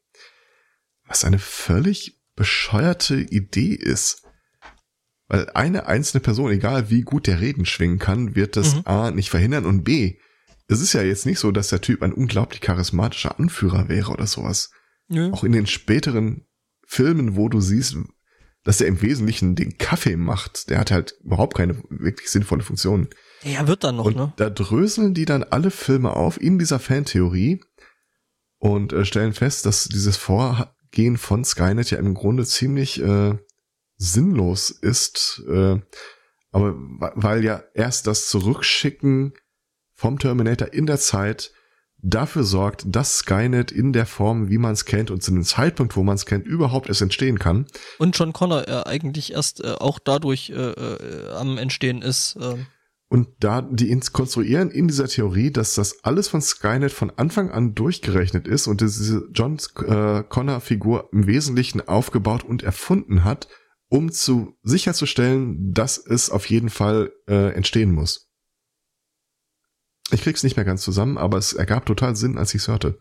Was 1.05 1.25
eine 1.25 1.39
völlig 1.39 2.21
bescheuerte 2.35 3.15
Idee 3.19 3.73
ist. 3.73 4.23
Weil 5.27 5.49
eine 5.49 5.87
einzelne 5.87 6.21
Person, 6.21 6.51
egal 6.51 6.89
wie 6.89 7.01
gut 7.01 7.27
der 7.27 7.41
Reden 7.41 7.65
schwingen 7.65 7.99
kann, 7.99 8.35
wird 8.35 8.55
das 8.55 8.75
Mhm. 8.75 8.81
A 8.85 9.11
nicht 9.11 9.29
verhindern 9.29 9.65
und 9.65 9.83
B, 9.83 10.17
es 10.71 10.81
ist 10.81 10.93
ja 10.93 11.01
jetzt 11.01 11.25
nicht 11.25 11.39
so, 11.39 11.51
dass 11.51 11.69
der 11.69 11.81
Typ 11.81 12.01
ein 12.01 12.13
unglaublich 12.13 12.61
charismatischer 12.61 13.37
Anführer 13.37 13.89
wäre 13.89 14.11
oder 14.11 14.25
sowas 14.25 14.71
Nö. 15.09 15.31
auch 15.31 15.43
in 15.43 15.51
den 15.51 15.67
späteren 15.67 16.45
Filmen, 16.87 17.35
wo 17.35 17.49
du 17.49 17.59
siehst, 17.59 17.97
dass 18.63 18.79
er 18.79 18.87
im 18.87 19.01
Wesentlichen 19.01 19.55
den 19.55 19.77
Kaffee 19.77 20.15
macht, 20.15 20.69
der 20.69 20.79
hat 20.79 20.91
halt 20.91 21.15
überhaupt 21.23 21.57
keine 21.57 21.83
wirklich 21.89 22.29
sinnvolle 22.29 22.63
Funktion. 22.63 23.09
Ja, 23.43 23.67
wird 23.67 23.83
dann 23.83 23.97
noch, 23.97 24.05
und 24.05 24.15
ne? 24.15 24.33
da 24.37 24.49
dröseln 24.49 25.13
die 25.13 25.25
dann 25.25 25.43
alle 25.43 25.71
Filme 25.71 26.15
auf 26.15 26.39
in 26.39 26.57
dieser 26.57 26.79
Fantheorie 26.79 27.61
und 28.59 28.93
äh, 28.93 29.03
stellen 29.03 29.33
fest, 29.33 29.65
dass 29.65 29.85
dieses 29.85 30.15
Vorgehen 30.15 31.17
von 31.17 31.43
Skynet 31.43 31.91
ja 31.91 31.97
im 31.97 32.13
Grunde 32.13 32.45
ziemlich 32.45 33.01
äh, 33.01 33.35
sinnlos 33.97 34.69
ist, 34.69 35.43
äh, 35.49 35.79
aber 36.51 36.75
weil 37.15 37.43
ja 37.43 37.63
erst 37.73 38.07
das 38.07 38.27
Zurückschicken 38.27 39.33
vom 40.01 40.17
Terminator 40.17 40.73
in 40.73 40.87
der 40.87 40.97
Zeit 40.97 41.51
dafür 42.03 42.43
sorgt, 42.43 42.85
dass 42.87 43.19
Skynet 43.19 43.71
in 43.71 43.93
der 43.93 44.07
Form, 44.07 44.49
wie 44.49 44.57
man 44.57 44.73
es 44.73 44.85
kennt 44.85 45.11
und 45.11 45.21
zu 45.21 45.29
dem 45.29 45.43
Zeitpunkt, 45.43 45.95
wo 45.95 46.01
man 46.01 46.15
es 46.15 46.25
kennt, 46.25 46.47
überhaupt 46.47 46.89
erst 46.89 47.03
entstehen 47.03 47.37
kann. 47.37 47.67
Und 47.99 48.17
John 48.17 48.33
Connor 48.33 48.67
äh, 48.67 48.81
eigentlich 48.87 49.33
erst 49.33 49.63
äh, 49.63 49.73
auch 49.73 49.99
dadurch 49.99 50.49
äh, 50.49 50.53
äh, 50.55 51.29
am 51.33 51.59
Entstehen 51.59 52.01
ist. 52.01 52.35
Äh, 52.37 52.55
Und 53.09 53.27
da 53.41 53.61
die 53.61 53.91
ins 53.91 54.11
konstruieren 54.11 54.71
in 54.71 54.87
dieser 54.87 55.07
Theorie, 55.07 55.51
dass 55.51 55.75
das 55.75 56.03
alles 56.03 56.27
von 56.27 56.41
Skynet 56.41 56.91
von 56.91 57.11
Anfang 57.11 57.51
an 57.51 57.75
durchgerechnet 57.75 58.47
ist 58.47 58.65
und 58.65 58.81
diese 58.81 59.27
John 59.33 59.59
äh, 59.85 60.23
Connor 60.23 60.61
Figur 60.61 61.09
im 61.11 61.27
Wesentlichen 61.27 61.87
aufgebaut 61.87 62.43
und 62.43 62.63
erfunden 62.63 63.23
hat, 63.23 63.47
um 63.89 64.11
zu 64.11 64.57
sicherzustellen, 64.63 65.71
dass 65.71 65.99
es 65.99 66.31
auf 66.31 66.47
jeden 66.47 66.71
Fall 66.71 67.11
äh, 67.27 67.53
entstehen 67.53 67.91
muss. 67.91 68.30
Ich 70.11 70.21
krieg's 70.21 70.43
nicht 70.43 70.55
mehr 70.57 70.65
ganz 70.65 70.81
zusammen, 70.81 71.17
aber 71.17 71.37
es 71.37 71.53
ergab 71.53 71.85
total 71.85 72.15
Sinn, 72.15 72.37
als 72.37 72.53
ich's 72.53 72.67
hörte. 72.67 72.99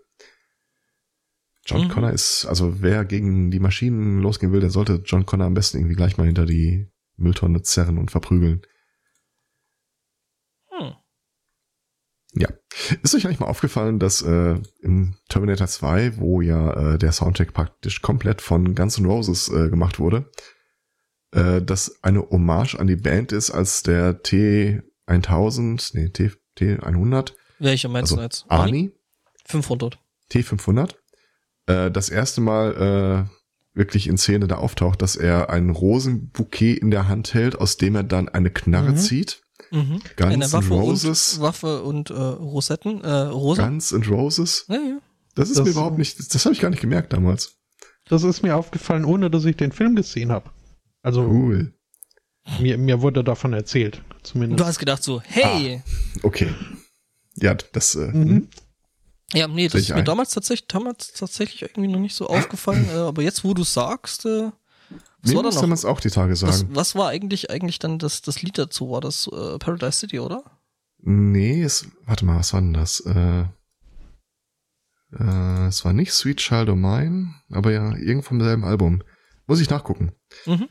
John 1.66 1.84
Mhm. 1.84 1.88
Connor 1.90 2.12
ist, 2.12 2.46
also 2.46 2.80
wer 2.82 3.04
gegen 3.04 3.50
die 3.50 3.60
Maschinen 3.60 4.20
losgehen 4.20 4.52
will, 4.52 4.60
der 4.60 4.70
sollte 4.70 5.02
John 5.04 5.26
Connor 5.26 5.46
am 5.46 5.54
besten 5.54 5.78
irgendwie 5.78 5.96
gleich 5.96 6.16
mal 6.16 6.26
hinter 6.26 6.46
die 6.46 6.90
Mülltonne 7.16 7.62
zerren 7.62 7.98
und 7.98 8.10
verprügeln. 8.10 8.62
hm. 10.70 10.94
Ja. 12.34 12.48
Ist 13.02 13.14
euch 13.14 13.26
eigentlich 13.26 13.40
mal 13.40 13.46
aufgefallen, 13.48 13.98
dass 13.98 14.22
äh, 14.22 14.56
im 14.80 15.16
Terminator 15.28 15.66
2, 15.66 16.16
wo 16.18 16.40
ja 16.40 16.94
äh, 16.94 16.98
der 16.98 17.12
Soundtrack 17.12 17.52
praktisch 17.52 18.00
komplett 18.02 18.40
von 18.40 18.74
Guns 18.74 18.98
N' 18.98 19.06
Roses 19.06 19.48
äh, 19.48 19.68
gemacht 19.68 19.98
wurde, 19.98 20.30
äh, 21.32 21.60
dass 21.60 22.02
eine 22.02 22.20
Hommage 22.30 22.76
an 22.76 22.86
die 22.86 22.96
Band 22.96 23.32
ist, 23.32 23.50
als 23.50 23.82
der 23.82 24.22
T1000, 24.22 25.90
nee, 25.94 26.08
T, 26.08 26.30
T100, 26.58 27.32
Welche 27.58 27.88
meinst 27.88 28.12
also 28.12 28.16
du 28.16 28.22
jetzt? 28.22 28.44
Arnie, 28.48 28.92
500. 29.46 29.98
T500, 30.30 30.94
äh, 31.66 31.90
das 31.90 32.08
erste 32.08 32.40
Mal 32.40 33.26
äh, 33.26 33.78
wirklich 33.78 34.06
in 34.08 34.18
Szene 34.18 34.46
da 34.48 34.56
auftaucht, 34.56 35.00
dass 35.02 35.16
er 35.16 35.50
ein 35.50 35.70
Rosenbouquet 35.70 36.74
in 36.78 36.90
der 36.90 37.08
Hand 37.08 37.34
hält, 37.34 37.56
aus 37.58 37.76
dem 37.76 37.94
er 37.94 38.02
dann 38.02 38.28
eine 38.28 38.50
Knarre 38.50 38.92
Mhm. 38.92 38.96
zieht. 38.96 39.42
Mhm. 39.70 40.00
Guns 40.16 40.32
Eine 40.34 40.52
Waffe 40.52 40.74
Roses. 40.74 41.34
und 41.36 41.42
Waffe 41.42 41.82
und 41.82 42.10
äh, 42.10 42.14
Rosetten, 42.14 43.02
äh, 43.02 43.10
Rosa. 43.10 43.66
Guns 43.68 43.92
and 43.92 44.08
Roses. 44.10 44.64
Ja, 44.68 44.74
ja. 44.76 44.98
Das 45.36 45.48
ist 45.48 45.58
Das- 45.58 45.64
mir 45.66 45.70
überhaupt 45.72 45.98
nicht, 45.98 46.18
das, 46.18 46.28
das 46.28 46.44
habe 46.44 46.54
ich 46.54 46.60
gar 46.60 46.70
nicht 46.70 46.80
gemerkt 46.80 47.12
damals. 47.12 47.56
Das 48.08 48.24
ist 48.24 48.42
mir 48.42 48.56
aufgefallen, 48.56 49.04
ohne 49.04 49.30
dass 49.30 49.44
ich 49.44 49.56
den 49.56 49.70
Film 49.70 49.94
gesehen 49.94 50.32
habe. 50.32 50.50
Also 51.02 51.22
Cool. 51.22 51.72
Mir, 52.58 52.78
mir 52.78 53.00
wurde 53.02 53.22
davon 53.24 53.52
erzählt, 53.52 54.02
zumindest. 54.22 54.60
Du 54.60 54.64
hast 54.64 54.78
gedacht 54.78 55.02
so, 55.02 55.20
hey. 55.22 55.82
Okay. 56.22 56.54
Ja, 57.36 57.54
das, 57.54 57.94
äh, 57.94 58.08
Mhm. 58.12 58.48
Ja, 59.32 59.46
nee, 59.46 59.68
das 59.68 59.74
ist 59.82 59.82
ich 59.84 59.90
mir 59.90 60.00
ein. 60.00 60.04
damals 60.04 60.30
tatsächlich, 60.30 60.66
damals 60.66 61.12
tatsächlich 61.12 61.62
irgendwie 61.62 61.88
noch 61.88 62.00
nicht 62.00 62.16
so 62.16 62.26
aufgefallen. 62.26 62.88
äh, 62.92 62.96
aber 62.96 63.22
jetzt, 63.22 63.44
wo 63.44 63.54
du 63.54 63.62
sagst, 63.62 64.26
äh, 64.26 64.50
was 65.22 65.30
mir 65.30 65.36
war 65.36 65.42
da 65.44 65.50
noch? 65.50 65.62
man 65.62 65.72
es 65.72 65.84
auch 65.84 66.00
die 66.00 66.10
Tage 66.10 66.32
Was, 66.32 66.40
sagen. 66.40 66.68
was 66.74 66.94
war 66.96 67.08
eigentlich 67.10 67.50
eigentlich 67.50 67.78
dann 67.78 67.98
das, 68.00 68.22
das 68.22 68.42
Lied 68.42 68.58
dazu? 68.58 68.90
War 68.90 69.00
das 69.00 69.28
äh, 69.28 69.58
Paradise 69.58 69.92
City, 70.00 70.18
oder? 70.18 70.42
Nee, 71.02 71.62
es, 71.62 71.86
warte 72.06 72.24
mal, 72.24 72.38
was 72.38 72.52
war 72.52 72.60
denn 72.60 72.72
das? 72.74 73.00
Äh, 73.00 73.44
äh, 75.12 75.66
es 75.68 75.84
war 75.84 75.92
nicht 75.92 76.12
Sweet 76.12 76.38
Child 76.38 76.68
O' 76.70 76.76
Mine, 76.76 77.34
aber 77.50 77.70
ja, 77.72 77.94
irgend 77.96 78.24
vom 78.24 78.40
selben 78.42 78.64
Album. 78.64 79.02
Muss 79.46 79.60
ich 79.60 79.70
nachgucken. 79.70 80.12
Mhm. 80.46 80.68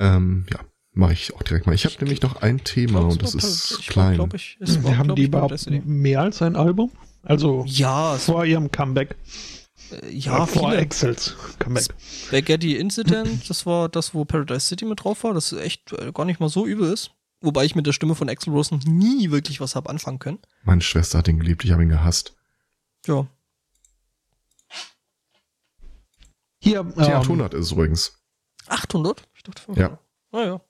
Ähm, 0.00 0.46
ja, 0.50 0.58
mache 0.92 1.12
ich 1.12 1.34
auch 1.34 1.42
direkt 1.42 1.66
mal. 1.66 1.74
Ich 1.74 1.84
habe 1.84 1.94
nämlich 2.00 2.22
noch 2.22 2.36
ein 2.42 2.64
Thema 2.64 3.00
glaub, 3.00 3.12
und 3.12 3.22
das 3.22 3.34
ist 3.34 3.78
ich 3.80 3.86
klein. 3.86 4.14
Glaub 4.14 4.34
ich, 4.34 4.56
es 4.60 4.82
war, 4.82 4.96
haben 4.96 5.08
glaub 5.08 5.16
die 5.16 5.24
überhaupt 5.24 5.86
mehr 5.86 6.22
als 6.22 6.42
ein 6.42 6.56
Album? 6.56 6.90
Also 7.22 7.64
Ja, 7.68 8.16
es, 8.16 8.24
vor 8.24 8.44
ihrem 8.46 8.72
Comeback. 8.72 9.14
äh, 9.90 10.10
ja, 10.10 10.46
vor. 10.46 10.74
Excels 10.74 11.36
Comeback. 11.58 11.88
Spaghetti 12.26 12.76
Incident, 12.76 13.48
das 13.50 13.66
war 13.66 13.90
das, 13.90 14.14
wo 14.14 14.24
Paradise 14.24 14.66
City 14.66 14.86
mit 14.86 15.04
drauf 15.04 15.22
war, 15.22 15.34
das 15.34 15.52
echt 15.52 15.92
äh, 15.92 16.12
gar 16.12 16.24
nicht 16.24 16.40
mal 16.40 16.48
so 16.48 16.66
übel 16.66 16.90
ist. 16.90 17.10
Wobei 17.42 17.64
ich 17.64 17.74
mit 17.74 17.86
der 17.86 17.92
Stimme 17.92 18.14
von 18.14 18.28
Axel 18.28 18.52
Rose 18.52 18.74
noch 18.74 18.84
nie 18.84 19.30
wirklich 19.30 19.60
was 19.60 19.74
hab 19.74 19.88
anfangen 19.88 20.18
können. 20.18 20.38
Meine 20.64 20.82
Schwester 20.82 21.18
hat 21.18 21.28
ihn 21.28 21.38
geliebt, 21.38 21.64
ich 21.64 21.70
habe 21.72 21.82
ihn 21.82 21.88
gehasst. 21.88 22.36
Ja. 23.06 23.26
Hier, 26.58 26.80
ähm, 26.80 26.92
800 26.98 27.54
ist 27.54 27.66
es 27.66 27.72
übrigens. 27.72 28.19
800? 28.70 29.22
Ich 29.34 29.42
dachte 29.42 29.62
500. 29.62 29.90
Ja. 29.92 29.98
Naja. 30.32 30.60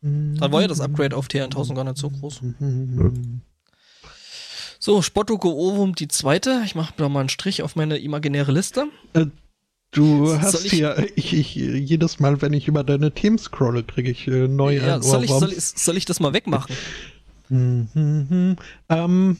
Dann 0.00 0.52
war 0.52 0.60
ja 0.62 0.68
das 0.68 0.80
Upgrade 0.80 1.16
auf 1.16 1.26
TR1000 1.26 1.74
gar 1.74 1.84
nicht 1.84 1.96
so 1.98 2.08
groß. 2.10 2.40
So, 4.78 5.02
Spottoko 5.02 5.50
Ovum 5.50 5.94
die 5.94 6.08
zweite. 6.08 6.62
Ich 6.64 6.74
mache 6.74 6.94
da 6.96 7.08
mal 7.08 7.20
einen 7.20 7.28
Strich 7.28 7.62
auf 7.62 7.74
meine 7.76 7.98
imaginäre 7.98 8.52
Liste. 8.52 8.86
Du 9.90 10.26
Soll 10.26 10.40
hast 10.40 10.64
ich- 10.66 10.72
hier, 10.72 11.08
ich, 11.16 11.32
ich, 11.34 11.54
jedes 11.56 12.20
Mal, 12.20 12.40
wenn 12.42 12.52
ich 12.52 12.68
über 12.68 12.84
deine 12.84 13.12
Themen 13.12 13.38
scrolle, 13.38 13.82
kriege 13.82 14.10
ich 14.10 14.28
äh, 14.28 14.46
neue 14.46 14.78
Ja, 14.80 15.00
soll, 15.02 15.24
ich, 15.24 15.30
soll, 15.30 15.52
ich, 15.52 15.64
soll 15.64 15.96
ich 15.96 16.04
das 16.04 16.20
mal 16.20 16.32
wegmachen? 16.32 16.74
Mhm, 17.48 17.88
mhm. 17.94 18.56
Ähm, 18.88 19.36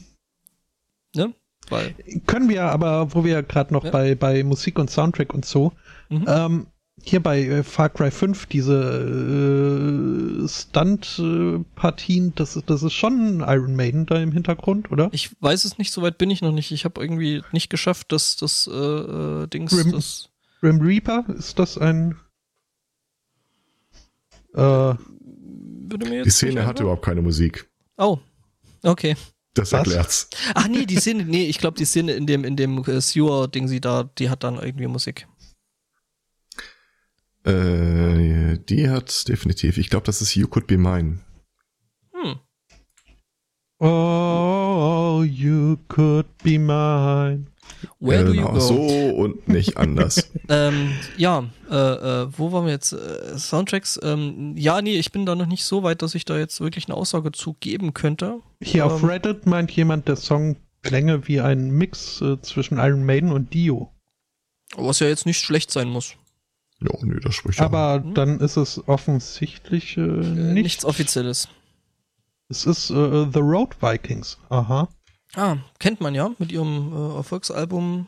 Ne? 1.15 1.33
Weil, 1.69 1.95
können 2.27 2.49
wir 2.49 2.63
aber, 2.65 3.13
wo 3.15 3.23
wir 3.23 3.41
gerade 3.43 3.73
noch 3.73 3.83
Ja. 3.83 3.89
bei, 3.91 4.13
bei 4.15 4.43
Musik 4.43 4.77
und 4.77 4.91
Soundtrack 4.91 5.33
und 5.33 5.45
so, 5.45 5.71
Mhm. 6.09 6.25
ähm, 6.27 6.67
hier 7.09 7.21
bei 7.21 7.41
äh, 7.43 7.63
Far 7.63 7.89
Cry 7.89 8.11
5, 8.11 8.45
diese 8.47 10.43
äh, 10.43 10.47
Stunt-Partien, 10.47 12.33
das, 12.35 12.55
ist- 12.55 12.69
das 12.69 12.83
ist 12.83 12.93
schon 12.93 13.39
Iron 13.41 13.75
Maiden 13.75 14.05
da 14.05 14.21
im 14.21 14.31
Hintergrund, 14.31 14.91
oder? 14.91 15.09
ich 15.11 15.31
weiß 15.41 15.65
es 15.65 15.77
nicht, 15.77 15.91
soweit 15.91 16.17
bin 16.17 16.29
ich 16.29 16.41
noch 16.41 16.51
nicht. 16.51 16.71
Ich 16.71 16.85
habe 16.85 17.01
irgendwie 17.01 17.41
nicht 17.51 17.69
geschafft, 17.69 18.11
dass 18.11 18.35
das 18.37 18.67
äh, 18.71 18.75
äh, 18.75 19.47
Dings, 19.47 19.71
Grim- 19.71 19.91
das 19.91 20.29
Grim 20.61 20.79
Reaper, 20.81 21.25
ist 21.37 21.59
das 21.59 21.77
ein 21.77 22.15
äh, 24.55 24.59
würde 24.61 24.97
mir 26.09 26.17
jetzt 26.17 26.25
Die 26.25 26.31
Szene 26.31 26.53
nicht 26.55 26.65
hat 26.65 26.79
überhaupt 26.79 27.03
keine 27.05 27.21
Musik. 27.21 27.69
Oh, 27.97 28.17
okay. 28.83 29.15
Das 29.53 29.71
Was? 29.71 29.79
erklärt's. 29.79 30.29
Ach 30.53 30.67
nee, 30.67 30.85
die 30.85 30.97
Szene, 30.97 31.25
nee, 31.25 31.45
ich 31.45 31.57
glaube, 31.57 31.77
die 31.77 31.85
Szene 31.85 32.13
in 32.13 32.25
dem, 32.27 32.43
in 32.43 32.55
dem 32.55 32.83
äh, 32.85 33.01
Sewer-Ding, 33.01 33.67
sie 33.67 33.81
da, 33.81 34.03
die 34.17 34.29
hat 34.29 34.43
dann 34.43 34.55
irgendwie 34.57 34.87
Musik. 34.87 35.27
Äh, 37.45 38.57
die 38.69 38.89
hat 38.89 39.27
definitiv. 39.27 39.77
Ich 39.77 39.89
glaube, 39.89 40.05
das 40.05 40.21
ist 40.21 40.35
You 40.35 40.47
Could 40.47 40.67
Be 40.67 40.77
Mine. 40.77 41.19
Hm. 42.13 42.39
Oh, 43.79 45.23
you 45.23 45.77
could 45.87 46.25
be 46.43 46.59
mine. 46.59 47.47
Where 47.99 48.25
do 48.25 48.33
you 48.33 48.41
genau, 48.41 48.53
go? 48.53 48.59
so 48.59 48.75
und 49.15 49.47
nicht 49.47 49.77
anders. 49.77 50.29
Ähm, 50.51 50.93
ja, 51.15 51.47
äh, 51.69 51.75
äh, 51.75 52.27
wo 52.35 52.51
waren 52.51 52.65
wir 52.65 52.73
jetzt? 52.73 52.91
Äh, 52.91 53.37
Soundtracks? 53.37 53.99
Ähm, 54.01 54.55
ja, 54.57 54.81
nee, 54.81 54.97
ich 54.97 55.11
bin 55.11 55.27
da 55.27 55.35
noch 55.35 55.45
nicht 55.45 55.63
so 55.63 55.83
weit, 55.83 56.01
dass 56.01 56.15
ich 56.15 56.25
da 56.25 56.39
jetzt 56.39 56.59
wirklich 56.59 56.87
eine 56.87 56.97
Aussage 56.97 57.31
zu 57.31 57.55
geben 57.59 57.93
könnte. 57.93 58.39
Hier 58.59 58.87
auf 58.87 59.03
Ähm. 59.03 59.09
Reddit 59.09 59.45
meint 59.45 59.69
jemand, 59.69 60.07
der 60.07 60.15
Song 60.15 60.55
klänge 60.81 61.27
wie 61.27 61.39
ein 61.39 61.69
Mix 61.69 62.19
äh, 62.21 62.41
zwischen 62.41 62.79
Iron 62.79 63.05
Maiden 63.05 63.31
und 63.31 63.53
Dio. 63.53 63.91
Was 64.75 65.01
ja 65.01 65.07
jetzt 65.07 65.27
nicht 65.27 65.39
schlecht 65.39 65.69
sein 65.69 65.87
muss. 65.87 66.15
Jo, 66.81 66.97
nö, 67.03 67.19
das 67.19 67.35
spricht 67.35 67.59
Aber 67.61 67.99
Mhm. 67.99 68.13
dann 68.13 68.39
ist 68.39 68.55
es 68.57 68.87
offensichtlich 68.87 69.97
äh, 69.97 70.01
Äh, 70.01 70.05
nicht. 70.53 70.63
Nichts 70.63 70.85
Offizielles. 70.85 71.49
Es 72.47 72.65
ist 72.65 72.89
äh, 72.89 73.27
The 73.31 73.39
Road 73.39 73.75
Vikings. 73.81 74.37
Aha. 74.49 74.87
Ah, 75.35 75.57
kennt 75.77 76.01
man 76.01 76.15
ja 76.15 76.31
mit 76.39 76.51
ihrem 76.51 76.91
äh, 76.93 77.15
Erfolgsalbum. 77.17 78.07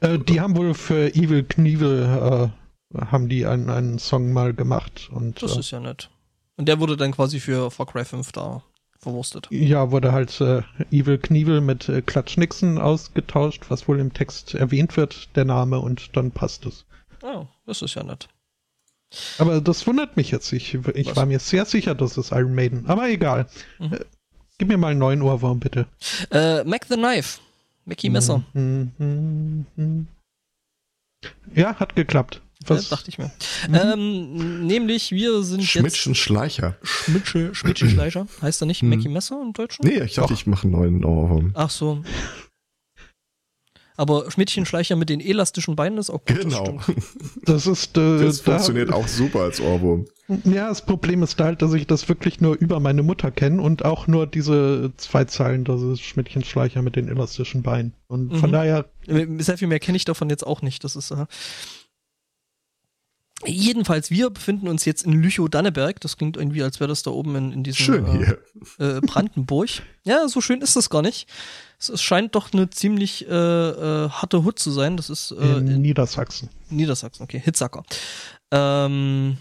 Äh, 0.00 0.18
die 0.18 0.40
haben 0.40 0.56
wohl 0.56 0.74
für 0.74 1.14
Evil 1.14 1.42
Knievel 1.42 2.52
äh, 2.94 2.98
haben 3.06 3.28
die 3.28 3.44
einen, 3.44 3.68
einen 3.70 3.98
Song 3.98 4.32
mal 4.32 4.54
gemacht 4.54 5.08
und 5.12 5.42
Das 5.42 5.56
äh, 5.56 5.60
ist 5.60 5.70
ja 5.72 5.80
nett. 5.80 6.10
Und 6.56 6.66
der 6.68 6.80
wurde 6.80 6.96
dann 6.96 7.12
quasi 7.12 7.40
für 7.40 7.70
Far 7.70 7.86
Cry 7.86 8.04
5 8.04 8.32
da 8.32 8.62
verwurstet. 8.98 9.46
ja, 9.50 9.90
wurde 9.90 10.12
halt 10.12 10.40
äh, 10.40 10.62
Evil 10.90 11.18
Knievel 11.18 11.60
mit 11.60 11.88
äh, 11.88 12.02
Klatsch 12.02 12.36
Nixon 12.36 12.78
ausgetauscht, 12.78 13.66
was 13.68 13.88
wohl 13.88 14.00
im 14.00 14.12
Text 14.12 14.54
erwähnt 14.54 14.96
wird, 14.96 15.34
der 15.36 15.44
Name, 15.44 15.78
und 15.80 16.16
dann 16.16 16.30
passt 16.30 16.66
es. 16.66 16.84
Ah, 17.22 17.46
das 17.66 17.82
ist 17.82 17.94
ja 17.94 18.02
nett. 18.02 18.28
Aber 19.38 19.60
das 19.60 19.86
wundert 19.86 20.16
mich 20.16 20.30
jetzt. 20.30 20.52
Ich, 20.52 20.74
ich 20.74 21.06
Was? 21.08 21.16
war 21.16 21.26
mir 21.26 21.38
sehr 21.38 21.64
sicher, 21.64 21.94
das 21.94 22.18
ist 22.18 22.32
Iron 22.32 22.54
Maiden. 22.54 22.86
Aber 22.86 23.08
egal. 23.08 23.48
Mhm. 23.78 23.94
Äh, 23.94 24.00
gib 24.58 24.68
mir 24.68 24.76
mal 24.76 24.88
einen 24.88 24.98
neuen 25.00 25.22
Ohrwurm, 25.22 25.60
bitte. 25.60 25.86
Äh, 26.30 26.64
Mac 26.64 26.84
the 26.88 26.96
Knife. 26.96 27.40
Mickey 27.86 28.10
Messer. 28.10 28.44
Mhm, 28.52 28.92
mhm, 28.98 29.66
mhm. 29.76 30.06
Ja, 31.54 31.74
hat 31.76 31.96
geklappt. 31.96 32.42
Was? 32.66 32.88
dachte 32.88 33.08
ich 33.08 33.18
mir. 33.18 33.30
Mhm. 33.68 33.74
Ähm, 33.74 34.66
nämlich, 34.66 35.12
wir 35.12 35.42
sind 35.42 35.60
jetzt 35.60 35.70
Schmidtchen 35.70 36.14
Schleicher. 36.14 36.76
Schmitsche, 36.82 37.54
Schmitsche 37.54 37.88
Schleicher. 37.90 38.26
Heißt 38.42 38.60
er 38.62 38.66
nicht 38.66 38.82
Hm. 38.82 38.90
Mackie 38.90 39.08
Messer 39.08 39.40
im 39.40 39.52
Deutschen? 39.52 39.86
Nee, 39.86 40.02
ich 40.02 40.14
dachte, 40.14 40.32
Doch. 40.34 40.38
ich 40.40 40.46
mache 40.46 40.64
einen 40.64 40.72
neuen 40.72 41.04
Ohrwurm. 41.04 41.52
Ach 41.54 41.70
so. 41.70 42.02
Aber 43.96 44.30
Schmidtchen-Schleicher 44.30 44.94
mit 44.94 45.08
den 45.08 45.20
elastischen 45.20 45.74
Beinen 45.74 45.98
ist 45.98 46.08
auch 46.10 46.24
gut. 46.24 46.38
Genau. 46.40 46.78
Das. 46.86 46.94
Das 47.44 47.66
ist. 47.66 47.96
Äh, 47.96 48.18
Das 48.20 48.42
da- 48.42 48.52
funktioniert 48.52 48.92
auch 48.92 49.08
super 49.08 49.40
als 49.40 49.60
Ohrwurm. 49.60 50.06
Ja, 50.44 50.68
das 50.68 50.84
Problem 50.84 51.22
ist 51.22 51.40
halt, 51.40 51.62
dass 51.62 51.72
ich 51.72 51.86
das 51.86 52.08
wirklich 52.08 52.40
nur 52.40 52.54
über 52.56 52.78
meine 52.80 53.02
Mutter 53.02 53.30
kenne 53.30 53.60
und 53.62 53.84
auch 53.84 54.06
nur 54.06 54.26
diese 54.26 54.92
zwei 54.98 55.24
Zeilen, 55.24 55.64
das 55.64 55.80
ist 55.82 56.02
Schmidtchen 56.02 56.44
Schleicher 56.44 56.82
mit 56.82 56.94
den 56.96 57.08
elastischen 57.08 57.62
Beinen. 57.62 57.94
Und 58.06 58.36
von 58.36 58.50
Mhm. 58.50 58.52
daher, 58.52 58.84
Sehr 59.38 59.56
viel 59.58 59.68
mehr 59.68 59.80
kenne 59.80 59.96
ich 59.96 60.04
davon 60.04 60.28
jetzt 60.30 60.46
auch 60.46 60.60
nicht. 60.62 60.84
Das 60.84 60.94
ist. 60.94 61.10
Äh 61.10 61.26
Jedenfalls, 63.46 64.10
wir 64.10 64.30
befinden 64.30 64.66
uns 64.66 64.84
jetzt 64.84 65.04
in 65.04 65.12
Lüchow-Danneberg. 65.12 66.00
Das 66.00 66.16
klingt 66.16 66.36
irgendwie, 66.36 66.62
als 66.62 66.80
wäre 66.80 66.88
das 66.88 67.04
da 67.04 67.12
oben 67.12 67.36
in, 67.36 67.52
in 67.52 67.62
diesem 67.62 67.84
Schön 67.84 68.06
äh, 68.06 68.10
hier. 68.10 68.38
äh, 68.96 69.00
Brandenburg. 69.00 69.70
Ja, 70.02 70.26
so 70.26 70.40
schön 70.40 70.60
ist 70.60 70.74
das 70.74 70.90
gar 70.90 71.02
nicht. 71.02 71.28
Es, 71.78 71.88
es 71.88 72.02
scheint 72.02 72.34
doch 72.34 72.52
eine 72.52 72.68
ziemlich 72.70 73.28
äh, 73.28 73.32
äh, 73.32 74.10
harte 74.10 74.42
Hut 74.42 74.58
zu 74.58 74.72
sein. 74.72 74.96
Das 74.96 75.08
ist 75.08 75.30
äh, 75.30 75.58
in 75.58 75.68
in 75.68 75.82
Niedersachsen. 75.82 76.50
Niedersachsen, 76.68 77.22
okay, 77.22 77.38
Hitzacker. 77.38 77.84
Ähm, 78.50 79.38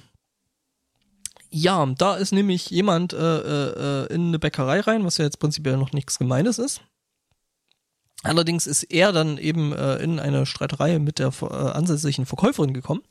ja, 1.49 1.83
da 1.97 2.17
ist 2.17 2.33
nämlich 2.33 2.69
jemand 2.69 3.13
in 3.13 3.19
eine 3.19 4.37
Bäckerei 4.37 4.81
rein, 4.81 5.05
was 5.05 5.17
ja 5.17 5.25
jetzt 5.25 5.39
prinzipiell 5.39 5.77
noch 5.77 5.93
nichts 5.93 6.19
Gemeines 6.19 6.59
ist. 6.59 6.81
Allerdings 8.21 8.67
ist 8.67 8.83
er 8.83 9.13
dann 9.13 9.37
eben 9.37 9.71
in 9.71 10.19
eine 10.19 10.45
Streiterei 10.45 10.99
mit 10.99 11.19
der 11.19 11.31
ansässigen 11.41 12.25
Verkäuferin 12.25 12.73
gekommen, 12.73 13.01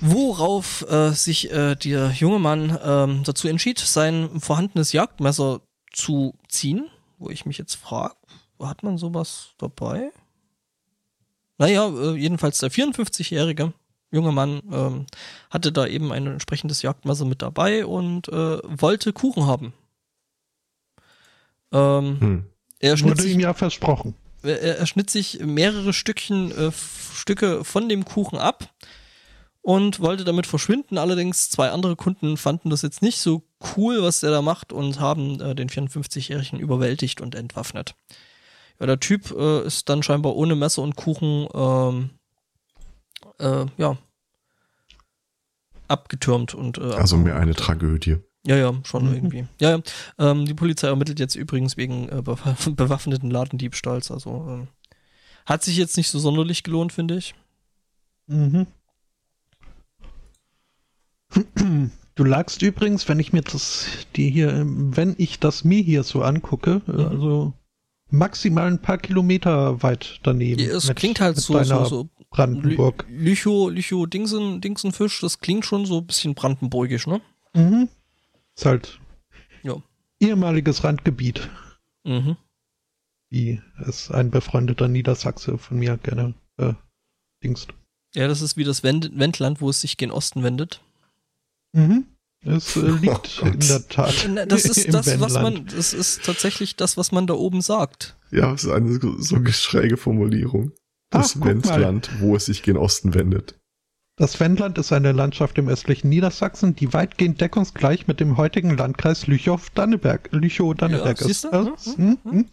worauf 0.00 0.88
äh, 0.90 1.10
sich 1.12 1.50
äh, 1.50 1.74
der 1.76 2.10
junge 2.10 2.38
Mann 2.38 2.78
ähm, 2.82 3.22
dazu 3.24 3.48
entschied, 3.48 3.78
sein 3.78 4.40
vorhandenes 4.40 4.92
Jagdmesser 4.92 5.60
zu 5.92 6.34
ziehen, 6.48 6.88
wo 7.18 7.30
ich 7.30 7.46
mich 7.46 7.58
jetzt 7.58 7.74
frage, 7.74 8.14
hat 8.60 8.82
man 8.82 8.98
sowas 8.98 9.50
dabei? 9.58 10.10
Naja, 11.58 11.88
äh, 11.88 12.14
jedenfalls 12.16 12.58
der 12.58 12.70
54-jährige 12.70 13.72
junge 14.10 14.32
Mann 14.32 14.62
ähm, 14.72 15.06
hatte 15.50 15.72
da 15.72 15.86
eben 15.86 16.12
ein 16.12 16.26
entsprechendes 16.26 16.82
Jagdmesser 16.82 17.24
mit 17.24 17.42
dabei 17.42 17.86
und 17.86 18.28
äh, 18.28 18.58
wollte 18.64 19.12
Kuchen 19.12 19.46
haben. 19.46 19.72
Ähm, 21.72 22.20
Hm. 22.20 22.44
er, 22.80 22.96
schnitt 22.96 23.10
Wurde 23.10 23.22
sich, 23.22 23.34
ihm 23.34 23.40
ja 23.40 23.54
versprochen. 23.54 24.14
er, 24.42 24.78
er 24.78 24.86
schnitt 24.86 25.10
sich 25.10 25.38
mehrere 25.40 25.92
Stückchen, 25.92 26.50
äh, 26.50 26.72
Stücke 26.72 27.64
von 27.64 27.88
dem 27.88 28.04
Kuchen 28.04 28.38
ab 28.38 28.68
und 29.62 30.00
wollte 30.00 30.24
damit 30.24 30.46
verschwinden. 30.46 30.96
Allerdings 30.98 31.50
zwei 31.50 31.70
andere 31.70 31.96
Kunden 31.96 32.36
fanden 32.36 32.70
das 32.70 32.82
jetzt 32.82 33.02
nicht 33.02 33.18
so 33.20 33.42
cool, 33.76 34.02
was 34.02 34.22
er 34.22 34.30
da 34.30 34.42
macht 34.42 34.72
und 34.72 35.00
haben 35.00 35.40
äh, 35.40 35.54
den 35.54 35.68
54-Jährigen 35.68 36.58
überwältigt 36.58 37.20
und 37.20 37.34
entwaffnet. 37.34 37.94
Ja, 38.78 38.86
der 38.86 38.98
Typ 39.00 39.30
äh, 39.32 39.64
ist 39.66 39.88
dann 39.90 40.02
scheinbar 40.02 40.34
ohne 40.36 40.54
Messer 40.56 40.80
und 40.82 40.96
Kuchen 40.96 41.46
ähm, 41.54 42.10
äh, 43.38 43.66
ja 43.76 43.98
abgetürmt 45.88 46.54
und 46.54 46.78
äh, 46.78 46.92
Also 46.94 47.16
mehr 47.16 47.36
eine 47.36 47.54
Tragödie. 47.54 48.18
ja, 48.46 48.56
ja, 48.56 48.72
schon 48.84 49.08
Mhm. 49.08 49.14
irgendwie. 49.14 49.46
Ja, 49.60 49.70
ja. 49.76 49.82
Ähm, 50.18 50.46
die 50.46 50.54
Polizei 50.54 50.86
ermittelt 50.88 51.18
jetzt 51.20 51.34
übrigens 51.34 51.76
wegen 51.76 52.08
äh, 52.08 52.22
bewa- 52.22 52.70
bewaffneten 52.74 53.30
Ladendiebstahls. 53.30 54.10
Also 54.10 54.46
ähm, 54.48 54.68
hat 55.46 55.62
sich 55.64 55.76
jetzt 55.76 55.96
nicht 55.96 56.08
so 56.08 56.18
sonderlich 56.18 56.62
gelohnt, 56.62 56.92
finde 56.92 57.16
ich. 57.16 57.34
Mhm. 58.28 58.66
Du 62.16 62.24
lagst 62.24 62.60
übrigens, 62.60 63.08
wenn 63.08 63.18
ich 63.18 63.32
mir 63.32 63.40
das 63.40 63.86
die 64.16 64.30
hier, 64.30 64.62
wenn 64.66 65.14
ich 65.16 65.38
das 65.38 65.64
mir 65.64 65.82
hier 65.82 66.02
so 66.02 66.22
angucke, 66.22 66.82
äh, 66.86 66.92
Mhm. 66.92 66.98
also 67.06 67.52
maximal 68.10 68.66
ein 68.66 68.82
paar 68.82 68.98
Kilometer 68.98 69.82
weit 69.82 70.20
daneben. 70.24 70.60
Ja, 70.60 70.76
es 70.76 70.88
mit- 70.88 70.96
klingt 70.98 71.20
halt 71.20 71.38
so, 71.38 71.62
so, 71.62 71.84
so 71.86 72.08
Brandenburg. 72.28 73.06
Lüchow, 73.08 73.70
Lüchow 73.70 74.06
Dingsen, 74.06 74.60
Dingsenfisch, 74.60 75.20
das 75.20 75.38
klingt 75.38 75.64
schon 75.64 75.86
so 75.86 75.98
ein 75.98 76.06
bisschen 76.06 76.34
brandenburgisch, 76.34 77.06
ne? 77.06 77.22
Mhm. 77.54 77.88
Ist 78.56 78.66
halt 78.66 79.00
Ja. 79.62 79.76
ehemaliges 80.20 80.84
Randgebiet, 80.84 81.48
Mhm. 82.04 82.36
wie 83.30 83.62
es 83.86 84.10
ein 84.10 84.30
befreundeter 84.30 84.88
Niedersachse 84.88 85.56
von 85.56 85.78
mir 85.78 85.96
gerne 85.96 86.34
äh, 86.58 86.74
dingst. 87.42 87.68
Ja, 88.14 88.28
das 88.28 88.42
ist 88.42 88.56
wie 88.58 88.64
das 88.64 88.82
Wend 88.82 89.12
Wendland, 89.18 89.60
wo 89.62 89.70
es 89.70 89.80
sich 89.80 89.96
gen 89.96 90.10
Osten 90.10 90.42
wendet. 90.42 90.82
Mhm. 91.72 92.06
Es 92.42 92.74
äh, 92.76 92.80
liegt 92.80 93.40
Oh 93.42 93.46
in 93.46 93.60
der 93.60 93.86
Tat. 93.88 94.26
Äh, 94.26 94.46
Das 94.46 94.64
ist 94.64 94.78
im 94.86 94.92
das, 94.92 95.06
was 95.20 95.34
Wendland. 95.34 95.56
man, 95.66 95.76
das 95.76 95.92
ist 95.92 96.24
tatsächlich 96.24 96.76
das, 96.76 96.96
was 96.96 97.12
man 97.12 97.26
da 97.26 97.34
oben 97.34 97.60
sagt. 97.60 98.16
Ja, 98.30 98.52
es 98.54 98.64
ist 98.64 98.70
eine 98.70 98.98
so, 99.00 99.20
so 99.20 99.44
schräge 99.46 99.96
Formulierung. 99.96 100.72
Das 101.10 101.36
Ach. 101.40 101.44
Wendland, 101.46 102.08
wo 102.20 102.36
es 102.36 102.46
sich 102.46 102.62
gen 102.62 102.76
Osten 102.76 103.14
wendet. 103.14 103.56
Das 104.16 104.38
Wendland 104.38 104.76
ist 104.78 104.92
eine 104.92 105.12
Landschaft 105.12 105.56
im 105.58 105.68
östlichen 105.68 106.08
Niedersachsen, 106.10 106.76
die 106.76 106.92
weitgehend 106.92 107.40
deckungsgleich 107.40 108.06
mit 108.06 108.20
dem 108.20 108.36
heutigen 108.36 108.76
Landkreis 108.76 109.26
Lüchow-Danneberg 109.26 110.28
Lüchow-Danneberg 110.32 111.20
Ja, 111.20 111.26
ist. 111.26 111.44
du? 111.44 111.50
Das- 111.50 111.96
hm, 111.96 112.18
hm. 112.24 112.46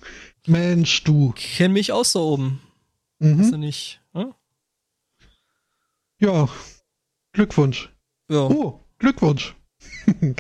Mensch, 0.48 1.04
du. 1.04 1.34
Kenn 1.36 1.74
mich 1.74 1.92
aus 1.92 2.14
da 2.14 2.20
oben. 2.20 2.62
Mhm. 3.20 3.44
ja 3.52 3.58
nicht. 3.58 4.02
Hm? 4.14 4.34
Ja, 6.20 6.50
Glückwunsch. 7.34 7.90
Ja. 8.30 8.40
Oh, 8.48 8.84
Glückwunsch. 9.00 9.56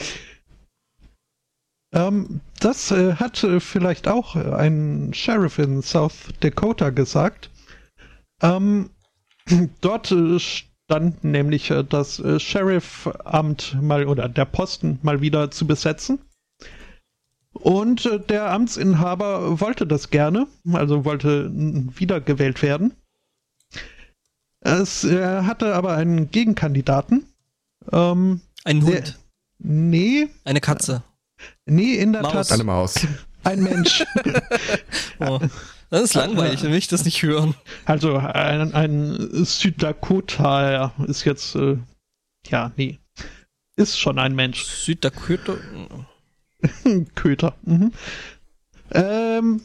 ähm, 1.93 2.41
das 2.59 2.91
äh, 2.91 3.15
hat 3.15 3.43
äh, 3.43 3.59
vielleicht 3.59 4.07
auch 4.07 4.35
äh, 4.35 4.53
ein 4.53 5.13
Sheriff 5.13 5.59
in 5.59 5.81
South 5.81 6.33
Dakota 6.39 6.89
gesagt. 6.89 7.49
Ähm, 8.41 8.89
dort 9.81 10.11
äh, 10.11 10.39
stand 10.39 11.23
nämlich 11.23 11.69
äh, 11.69 11.83
das 11.83 12.21
Sheriff-Amt 12.37 13.77
mal 13.81 14.07
oder 14.07 14.27
der 14.29 14.45
Posten 14.45 14.99
mal 15.03 15.21
wieder 15.21 15.51
zu 15.51 15.67
besetzen. 15.67 16.19
Und 17.53 18.07
der 18.29 18.51
Amtsinhaber 18.51 19.59
wollte 19.59 19.87
das 19.87 20.11
gerne, 20.11 20.45
also 20.73 21.05
wollte 21.05 21.49
wiedergewählt 21.51 22.61
werden. 22.61 22.93
Es 24.59 25.03
er 25.03 25.47
hatte 25.47 25.73
aber 25.73 25.95
einen 25.95 26.29
Gegenkandidaten. 26.29 27.25
Ähm, 27.91 28.41
Ein 28.63 28.85
Der- 28.85 28.95
Hund. 28.95 29.19
nee, 29.59 30.27
Eine 30.43 30.61
Katze. 30.61 31.03
nee, 31.65 31.95
in 31.95 32.13
der 32.13 32.21
Maus. 32.23 32.51
Eine 32.51 32.57
Tat 32.59 32.65
Maus. 32.65 32.95
ein 33.43 33.63
Mensch. 33.63 34.03
Oh. 35.19 35.39
Das 35.89 36.01
ist 36.03 36.13
langweilig, 36.15 36.61
dann 36.61 36.71
will 36.71 36.77
ich 36.77 36.89
das 36.89 37.05
nicht 37.05 37.23
hören. 37.23 37.55
Also 37.85 38.17
ein, 38.17 38.73
ein 38.73 39.45
Süddakota 39.45 40.93
ist 41.07 41.23
jetzt, 41.23 41.55
äh, 41.55 41.77
ja, 42.47 42.71
nee, 42.75 42.99
ist 43.77 43.97
schon 43.97 44.19
ein 44.19 44.35
Mensch. 44.35 44.63
Süddakota. 44.63 45.55
Köter. 47.15 47.55
Mhm. 47.63 47.93
Ähm, 48.91 49.61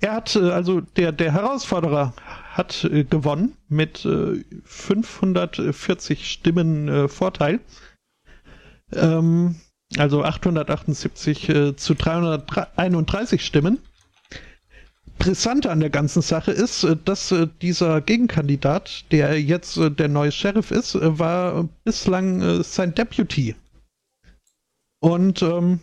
er 0.00 0.12
hat, 0.12 0.36
äh, 0.36 0.50
also 0.50 0.80
der, 0.82 1.12
der 1.12 1.32
Herausforderer 1.32 2.12
hat 2.52 2.84
äh, 2.84 3.04
gewonnen 3.04 3.56
mit 3.68 4.04
äh, 4.04 4.44
540 4.64 6.30
Stimmen 6.30 6.88
äh, 6.88 7.08
Vorteil. 7.08 7.60
Ähm, 8.92 9.56
also 9.96 10.24
878 10.24 11.48
äh, 11.48 11.76
zu 11.76 11.94
331 11.94 13.44
Stimmen. 13.44 13.78
Brisante 15.20 15.70
an 15.70 15.80
der 15.80 15.90
ganzen 15.90 16.22
Sache 16.22 16.50
ist, 16.50 16.82
äh, 16.82 16.96
dass 17.04 17.30
äh, 17.30 17.46
dieser 17.60 18.00
Gegenkandidat, 18.00 19.04
der 19.12 19.40
jetzt 19.40 19.76
äh, 19.76 19.90
der 19.90 20.08
neue 20.08 20.32
Sheriff 20.32 20.70
ist, 20.70 20.96
war 20.98 21.68
bislang 21.84 22.62
sein 22.62 22.94
Deputy. 22.94 23.54
Und 25.00 25.42
ähm, 25.42 25.80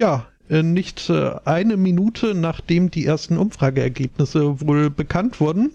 ja, 0.00 0.26
nicht 0.48 1.10
eine 1.10 1.76
Minute 1.76 2.34
nachdem 2.34 2.88
die 2.90 3.04
ersten 3.04 3.36
Umfrageergebnisse 3.36 4.60
wohl 4.60 4.90
bekannt 4.90 5.40
wurden, 5.40 5.72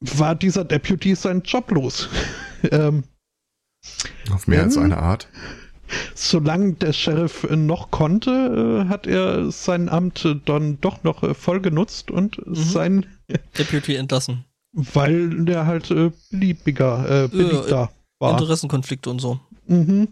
war 0.00 0.36
dieser 0.36 0.64
Deputy 0.64 1.16
seinen 1.16 1.42
Job 1.42 1.72
los. 1.72 2.08
ähm, 2.70 3.02
Auf 4.32 4.46
mehr 4.46 4.62
als 4.64 4.76
Hm? 4.76 4.84
eine 4.84 4.98
Art. 4.98 5.28
solange 6.14 6.72
der 6.74 6.92
Sheriff 6.92 7.44
äh, 7.44 7.54
noch 7.56 7.90
konnte, 7.92 8.84
äh, 8.86 8.88
hat 8.88 9.06
er 9.06 9.50
sein 9.52 9.88
Amt 9.88 10.24
äh, 10.24 10.34
dann 10.44 10.80
doch 10.80 11.04
noch 11.04 11.22
äh, 11.22 11.32
voll 11.34 11.60
genutzt 11.60 12.10
und 12.10 12.40
sein, 12.46 13.06
Deputy 13.56 13.94
entlassen. 13.94 14.44
weil 14.72 15.44
der 15.44 15.66
halt 15.66 15.90
äh, 15.92 16.10
beliebiger, 16.30 17.24
äh, 17.24 17.28
beliebter 17.28 17.90
war. 18.18 18.32
Interessenkonflikte 18.32 19.10
und 19.10 19.20
so. 19.20 19.38
Mhm. 19.68 20.08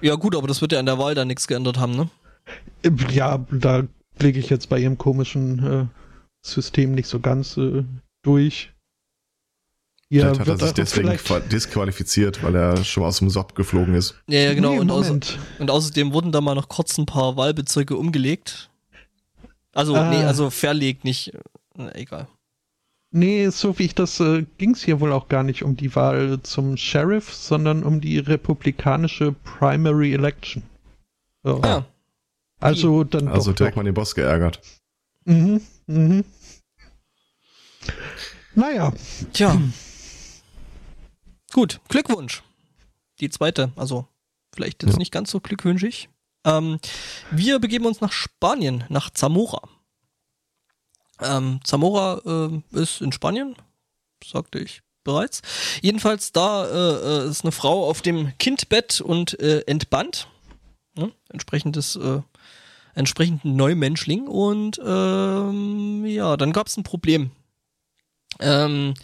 Ja, 0.00 0.16
gut, 0.16 0.34
aber 0.36 0.48
das 0.48 0.60
wird 0.60 0.72
ja 0.72 0.80
an 0.80 0.86
der 0.86 0.98
Wahl 0.98 1.14
dann 1.14 1.28
nichts 1.28 1.46
geändert 1.46 1.78
haben, 1.78 1.94
ne? 1.96 2.10
Äh, 2.82 2.90
Ja, 3.12 3.38
da 3.52 3.84
blicke 4.18 4.38
ich 4.40 4.50
jetzt 4.50 4.68
bei 4.68 4.78
ihrem 4.80 4.98
komischen 4.98 5.64
äh, 5.64 5.86
System 6.44 6.92
nicht 6.92 7.06
so 7.08 7.20
ganz 7.20 7.56
äh, 7.56 7.84
durch. 8.22 8.73
Vielleicht 10.20 10.40
hat 10.40 10.48
er 10.48 10.58
sich 10.58 10.72
deswegen 10.72 11.18
disqualifiziert, 11.50 12.42
weil 12.42 12.54
er 12.54 12.84
schon 12.84 13.02
mal 13.02 13.08
aus 13.08 13.18
dem 13.18 13.30
Sob 13.30 13.54
geflogen 13.54 13.94
ist. 13.94 14.14
Ja, 14.28 14.40
ja 14.40 14.54
genau. 14.54 14.72
Nee, 14.72 14.78
und, 14.80 14.90
außer, 14.90 15.18
und 15.58 15.70
außerdem 15.70 16.12
wurden 16.12 16.32
da 16.32 16.40
mal 16.40 16.54
noch 16.54 16.68
kurz 16.68 16.96
ein 16.98 17.06
paar 17.06 17.36
Wahlbezirke 17.36 17.96
umgelegt. 17.96 18.70
Also, 19.72 19.94
Ah. 19.96 20.10
nee, 20.10 20.22
also 20.24 20.50
verlegt, 20.50 21.04
nicht. 21.04 21.32
Na, 21.76 21.94
egal. 21.94 22.28
Nee, 23.10 23.48
so 23.50 23.78
wie 23.78 23.84
ich 23.84 23.94
das 23.94 24.18
äh, 24.20 24.44
ging 24.58 24.72
es 24.72 24.82
hier 24.82 24.98
wohl 25.00 25.12
auch 25.12 25.28
gar 25.28 25.42
nicht 25.44 25.62
um 25.62 25.76
die 25.76 25.94
Wahl 25.94 26.40
zum 26.42 26.76
Sheriff, 26.76 27.32
sondern 27.32 27.82
um 27.84 28.00
die 28.00 28.18
republikanische 28.18 29.32
Primary 29.44 30.12
Election. 30.14 30.62
So. 31.44 31.60
Ja. 31.64 31.84
also 32.60 33.04
dann 33.04 33.28
Also 33.28 33.50
doch, 33.50 33.56
direkt 33.56 33.74
doch. 33.74 33.82
mal 33.82 33.84
den 33.84 33.94
Boss 33.94 34.14
geärgert. 34.14 34.60
Mhm, 35.26 35.60
mhm. 35.86 36.24
Naja, 38.54 38.92
Tja. 39.32 39.60
Gut, 41.54 41.80
Glückwunsch. 41.88 42.42
Die 43.20 43.30
zweite, 43.30 43.70
also 43.76 44.08
vielleicht 44.52 44.82
jetzt 44.82 44.94
Ja. 44.94 44.98
nicht 44.98 45.12
ganz 45.12 45.30
so 45.30 45.38
glückwünschig. 45.38 46.08
Ähm, 46.44 46.80
wir 47.30 47.60
begeben 47.60 47.86
uns 47.86 48.00
nach 48.00 48.10
Spanien, 48.10 48.82
nach 48.88 49.10
Zamora. 49.10 49.62
Ähm, 51.20 51.60
Zamora 51.62 52.20
ähm, 52.26 52.64
ist 52.72 53.00
in 53.00 53.12
Spanien, 53.12 53.54
sagte 54.24 54.58
ich 54.58 54.82
bereits. 55.04 55.42
Jedenfalls 55.80 56.32
da 56.32 56.64
äh, 56.66 57.26
äh, 57.26 57.30
ist 57.30 57.44
eine 57.44 57.52
Frau 57.52 57.88
auf 57.88 58.02
dem 58.02 58.36
Kindbett 58.38 59.00
und 59.00 59.38
äh, 59.38 59.60
entbannt. 59.68 60.26
Ne? 60.96 61.12
Entsprechendes, 61.28 61.94
äh, 61.94 62.20
entsprechenden 62.96 63.54
Neumenschling. 63.54 64.26
Und 64.26 64.80
ähm, 64.84 66.04
ja, 66.04 66.36
dann 66.36 66.52
gab 66.52 66.66
es 66.66 66.76
ein 66.76 66.82
Problem. 66.82 67.30
Ähm, 68.40 68.94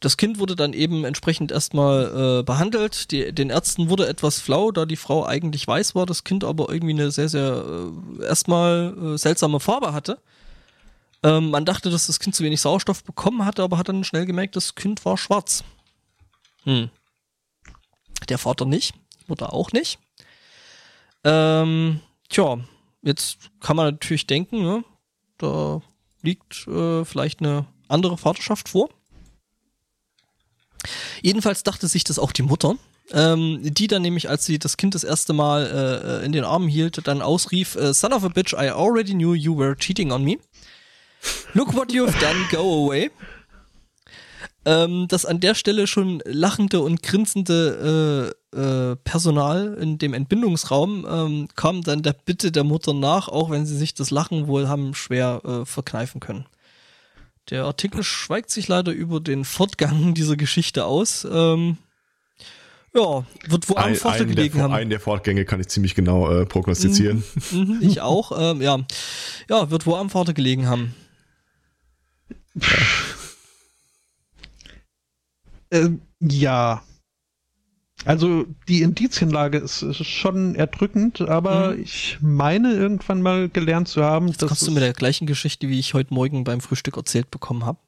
das 0.00 0.16
Kind 0.18 0.38
wurde 0.38 0.56
dann 0.56 0.74
eben 0.74 1.04
entsprechend 1.04 1.50
erstmal 1.50 2.40
äh, 2.40 2.42
behandelt. 2.42 3.10
Die, 3.10 3.32
den 3.32 3.48
Ärzten 3.48 3.88
wurde 3.88 4.06
etwas 4.06 4.40
flau, 4.40 4.70
da 4.70 4.84
die 4.84 4.96
Frau 4.96 5.24
eigentlich 5.24 5.66
weiß 5.66 5.94
war, 5.94 6.04
das 6.04 6.24
Kind 6.24 6.44
aber 6.44 6.68
irgendwie 6.68 6.92
eine 6.92 7.10
sehr, 7.10 7.28
sehr 7.28 7.64
äh, 8.20 8.24
erstmal 8.24 8.94
äh, 9.14 9.18
seltsame 9.18 9.58
Farbe 9.58 9.94
hatte. 9.94 10.18
Ähm, 11.22 11.50
man 11.50 11.64
dachte, 11.64 11.90
dass 11.90 12.08
das 12.08 12.20
Kind 12.20 12.34
zu 12.34 12.44
wenig 12.44 12.60
Sauerstoff 12.60 13.04
bekommen 13.04 13.46
hatte, 13.46 13.62
aber 13.62 13.78
hat 13.78 13.88
dann 13.88 14.04
schnell 14.04 14.26
gemerkt, 14.26 14.54
das 14.54 14.74
Kind 14.74 15.02
war 15.06 15.16
schwarz. 15.16 15.64
Hm. 16.64 16.90
Der 18.28 18.38
Vater 18.38 18.66
nicht, 18.66 18.94
Mutter 19.26 19.52
auch 19.52 19.72
nicht. 19.72 19.98
Ähm, 21.24 22.00
tja, 22.28 22.58
jetzt 23.02 23.38
kann 23.60 23.76
man 23.76 23.86
natürlich 23.86 24.26
denken, 24.26 24.62
ne, 24.62 24.84
da 25.38 25.80
liegt 26.22 26.66
äh, 26.68 27.04
vielleicht 27.04 27.40
eine 27.40 27.66
andere 27.88 28.18
Vaterschaft 28.18 28.68
vor. 28.68 28.90
Jedenfalls 31.22 31.62
dachte 31.62 31.88
sich 31.88 32.04
das 32.04 32.18
auch 32.18 32.32
die 32.32 32.42
Mutter 32.42 32.76
ähm, 33.12 33.60
die 33.62 33.86
dann 33.86 34.02
nämlich, 34.02 34.28
als 34.28 34.44
sie 34.44 34.58
das 34.58 34.76
Kind 34.76 34.94
das 34.94 35.04
erste 35.04 35.32
Mal 35.32 36.20
äh, 36.22 36.26
in 36.26 36.32
den 36.32 36.44
Armen 36.44 36.68
hielt, 36.68 37.06
dann 37.06 37.22
ausrief, 37.22 37.76
äh, 37.76 37.94
Son 37.94 38.12
of 38.12 38.24
a 38.24 38.28
bitch, 38.28 38.52
I 38.52 38.70
already 38.70 39.12
knew 39.12 39.34
you 39.34 39.56
were 39.56 39.76
cheating 39.76 40.12
on 40.12 40.24
me. 40.24 40.38
Look 41.54 41.74
what 41.74 41.92
you've 41.92 42.18
done, 42.20 42.36
go 42.50 42.84
away. 42.84 43.10
Ähm, 44.64 45.06
das 45.08 45.24
an 45.24 45.38
der 45.38 45.54
Stelle 45.54 45.86
schon 45.86 46.20
lachende 46.24 46.80
und 46.80 47.02
grinsende 47.02 48.34
äh, 48.52 48.60
äh, 48.60 48.96
Personal 48.96 49.74
in 49.80 49.98
dem 49.98 50.12
Entbindungsraum 50.12 51.06
ähm, 51.08 51.48
kam 51.54 51.82
dann 51.82 52.02
der 52.02 52.14
Bitte 52.14 52.50
der 52.50 52.64
Mutter 52.64 52.92
nach, 52.92 53.28
auch 53.28 53.50
wenn 53.50 53.64
sie 53.64 53.76
sich 53.76 53.94
das 53.94 54.10
Lachen 54.10 54.48
wohl 54.48 54.68
haben 54.68 54.94
schwer 54.94 55.40
äh, 55.44 55.64
verkneifen 55.64 56.20
können. 56.20 56.46
Der 57.50 57.64
Artikel 57.64 58.02
schweigt 58.02 58.50
sich 58.50 58.68
leider 58.68 58.92
über 58.92 59.20
den 59.20 59.44
Fortgang 59.44 60.14
dieser 60.14 60.36
Geschichte 60.36 60.84
aus. 60.84 61.26
Ähm, 61.30 61.78
ja, 62.94 63.24
wird 63.46 63.68
wo 63.68 63.74
am 63.74 63.84
Ein, 63.84 63.94
Vater 63.94 64.24
gelegen 64.24 64.54
der, 64.54 64.64
haben. 64.64 64.72
einen 64.72 64.90
der 64.90 65.00
Fortgänge 65.00 65.44
kann 65.44 65.60
ich 65.60 65.68
ziemlich 65.68 65.94
genau 65.94 66.30
äh, 66.30 66.46
prognostizieren. 66.46 67.22
Mhm, 67.50 67.78
ich 67.82 68.00
auch, 68.00 68.32
ähm, 68.38 68.62
ja. 68.62 68.78
Ja, 69.50 69.70
wird 69.70 69.86
wo 69.86 69.96
am 69.96 70.08
Vater 70.08 70.32
gelegen 70.32 70.66
haben. 70.66 70.94
Ähm, 75.70 76.00
ja. 76.20 76.82
Also 78.06 78.46
die 78.68 78.82
Indizienlage 78.82 79.58
ist, 79.58 79.82
ist 79.82 80.04
schon 80.06 80.54
erdrückend, 80.54 81.20
aber 81.20 81.72
Mhm. 81.74 81.82
ich 81.82 82.18
meine 82.20 82.72
irgendwann 82.72 83.20
mal 83.20 83.48
gelernt 83.48 83.88
zu 83.88 84.02
haben, 84.04 84.28
Jetzt 84.28 84.42
dass 84.42 84.48
kommst 84.48 84.66
du 84.66 84.70
mit 84.70 84.82
der 84.82 84.92
gleichen 84.92 85.26
Geschichte, 85.26 85.68
wie 85.68 85.78
ich 85.78 85.92
heute 85.94 86.14
Morgen 86.14 86.44
beim 86.44 86.60
Frühstück 86.60 86.96
erzählt 86.96 87.30
bekommen 87.30 87.66
habe. 87.66 87.78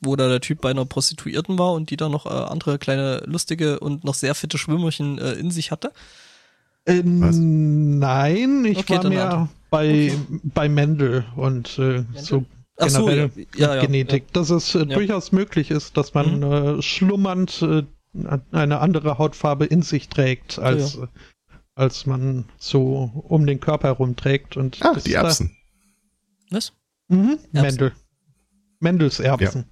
Wo 0.00 0.14
da 0.16 0.28
der 0.28 0.40
Typ 0.40 0.60
bei 0.60 0.70
einer 0.70 0.84
Prostituierten 0.84 1.58
war 1.58 1.72
und 1.72 1.90
die 1.90 1.96
da 1.96 2.08
noch 2.08 2.26
äh, 2.26 2.28
andere 2.28 2.78
kleine 2.78 3.22
lustige 3.26 3.80
und 3.80 4.04
noch 4.04 4.14
sehr 4.14 4.34
fitte 4.34 4.58
Schwimmerchen 4.58 5.18
äh, 5.18 5.32
in 5.32 5.50
sich 5.50 5.70
hatte. 5.70 5.92
Äh? 6.84 7.02
Nein, 7.04 8.64
ich 8.64 8.78
Okay, 8.78 8.96
war 8.96 9.08
mehr 9.08 9.48
bei, 9.70 10.12
bei 10.42 10.68
Mendel 10.68 11.24
und 11.36 11.78
äh, 11.78 12.04
so 12.14 12.44
Ach 12.80 12.88
so, 12.90 13.06
generell 13.06 13.30
ja, 13.56 13.68
ja, 13.68 13.74
ja, 13.76 13.80
Genetik, 13.82 14.32
dass 14.32 14.50
es 14.50 14.74
äh, 14.74 14.78
Ja. 14.80 14.84
durchaus 14.84 15.32
möglich 15.32 15.70
ist, 15.72 15.96
dass 15.96 16.14
man 16.14 16.42
äh, 16.42 16.80
schlummernd 16.82 17.60
äh, 17.62 17.82
eine 18.26 18.80
andere 18.80 19.18
Hautfarbe 19.18 19.66
in 19.66 19.82
sich 19.82 20.08
trägt, 20.08 20.58
als, 20.58 20.96
äh, 20.96 21.06
als 21.74 22.06
man 22.06 22.44
so 22.58 23.10
um 23.28 23.46
den 23.46 23.60
Körper 23.60 23.88
herum 23.88 24.16
trägt. 24.16 24.56
Und 24.56 24.78
Ah, 24.84 24.94
das 24.94 25.04
die 25.04 25.12
da- 25.12 25.22
Erbsen. 25.22 25.56
Was? 26.50 26.72
Mhm, 27.08 27.38
Erbsen. 27.52 27.62
Mendel. 27.62 27.92
Mendels 28.80 29.20
Erbsen. 29.20 29.70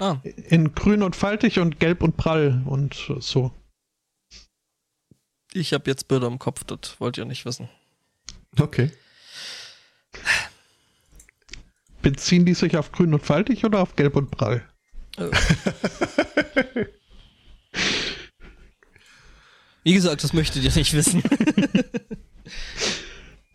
Ah, 0.00 0.16
In 0.48 0.74
grün 0.74 1.02
und 1.02 1.14
faltig 1.14 1.58
und 1.60 1.78
gelb 1.78 2.02
und 2.02 2.16
prall 2.16 2.62
und 2.66 2.94
so. 3.20 3.52
ich 5.52 5.72
habe 5.72 5.88
jetzt 5.88 6.08
Bilder 6.08 6.26
im 6.26 6.38
Kopf, 6.40 6.64
das 6.64 6.98
wollt 7.00 7.16
ihr 7.16 7.24
nicht 7.24 7.44
wissen. 7.44 7.68
Okay. 8.58 8.90
Beziehen 12.02 12.44
die 12.44 12.54
sich 12.54 12.76
auf 12.76 12.90
grün 12.92 13.14
und 13.14 13.24
faltig 13.24 13.64
oder 13.64 13.80
auf 13.80 13.94
gelb 13.96 14.16
und 14.16 14.30
prall? 14.30 14.68
Wie 19.82 19.94
gesagt, 19.94 20.24
das 20.24 20.32
möchtet 20.32 20.64
ihr 20.64 20.72
nicht 20.74 20.92
wissen. 20.94 21.22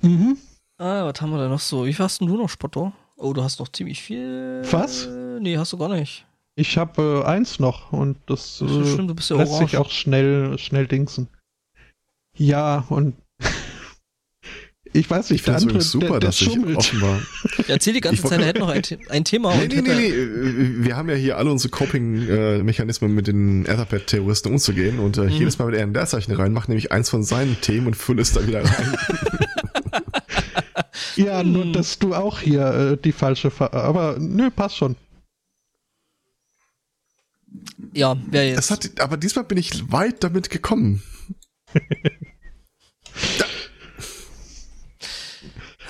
Mhm. 0.02 0.38
ah, 0.78 1.06
was 1.06 1.20
haben 1.22 1.32
wir 1.32 1.38
da 1.40 1.50
noch 1.50 1.60
so? 1.60 1.86
Wie 1.86 1.94
viel 1.94 2.06
hast 2.06 2.22
denn 2.22 2.28
du 2.30 2.38
noch, 2.38 2.48
Spotto? 2.48 2.94
Oh, 3.18 3.34
du 3.34 3.44
hast 3.44 3.60
noch 3.60 3.68
ziemlich 3.68 4.02
viel. 4.02 4.62
Was? 4.72 5.08
Nee, 5.42 5.58
hast 5.58 5.74
du 5.74 5.78
gar 5.78 5.90
nicht. 5.90 6.26
Ich 6.56 6.78
habe 6.78 7.24
äh, 7.26 7.28
eins 7.28 7.60
noch 7.60 7.92
und 7.92 8.18
das 8.28 8.60
Das 8.60 8.72
äh, 8.72 8.86
stimmt, 8.94 9.10
ja 9.10 9.16
lässt 9.16 9.52
orange. 9.52 9.58
sich 9.70 9.78
auch 9.78 9.92
schnell, 9.92 10.58
schnell 10.58 10.88
dingsen. 10.88 11.28
Ja, 12.36 12.86
und 12.90 13.16
ich 14.94 15.10
weiß 15.10 15.26
Ich 15.26 15.32
nicht, 15.32 15.48
der 15.48 15.60
finde 15.60 15.74
andere, 15.74 15.78
es 15.80 15.94
übrigens 15.94 16.08
super, 16.08 16.08
der, 16.08 16.20
der 16.20 16.30
dass 16.30 16.42
ich 16.42 16.48
schummelt. 16.48 16.78
offenbar. 16.78 17.22
Er 17.60 17.70
erzählt 17.70 17.96
die 17.96 18.02
ganze 18.02 18.24
Ich 18.24 18.30
Zeit, 18.30 18.40
er 18.42 18.48
hätte 18.48 18.60
noch 18.60 18.70
ein, 18.70 18.84
The- 18.84 18.98
ein 19.10 19.24
Thema. 19.24 19.56
Nee, 19.56 19.64
und 19.64 19.74
nee, 19.76 19.82
nee, 19.82 19.94
nee. 19.96 20.08
äh, 20.10 20.84
Wir 20.86 20.96
haben 20.98 21.10
ja 21.10 21.16
hier 21.16 21.38
alle 21.38 21.52
unsere 21.52 21.70
Coping-Mechanismen 21.72 23.14
mit 23.14 23.28
den 23.28 23.66
Etherpad-Terroristen 23.66 24.52
umzugehen 24.52 25.00
und 25.00 25.18
äh, 25.18 25.22
Mhm. 25.26 25.30
jedes 25.30 25.60
Mal, 25.60 25.68
wenn 25.68 25.76
er 25.76 25.84
ein 25.84 25.94
Leerzeichen 25.94 26.32
reinmacht, 26.34 26.70
nehme 26.70 26.80
ich 26.80 26.92
eins 26.92 27.10
von 27.10 27.24
seinen 27.24 27.60
Themen 27.62 27.88
und 27.88 27.96
fülle 27.96 28.22
es 28.22 28.34
da 28.34 28.46
wieder 28.48 28.64
rein. 28.64 28.98
Ja, 31.16 31.42
Hm. 31.42 31.52
nur 31.52 31.72
dass 31.72 32.00
du 32.00 32.14
auch 32.16 32.40
hier 32.40 32.66
äh, 32.94 32.98
die 32.98 33.12
falsche, 33.12 33.52
Fa 33.52 33.68
aber 33.74 34.18
nö, 34.20 34.50
passt 34.52 34.78
schon. 34.78 34.96
Ja, 37.94 38.16
wer 38.30 38.48
jetzt? 38.48 38.58
Das 38.58 38.72
hat, 38.72 39.00
aber 39.02 39.18
diesmal 39.18 39.44
bin 39.46 39.58
ich 39.58 39.92
weit 39.92 40.24
damit 40.24 40.50
gekommen. 40.50 41.02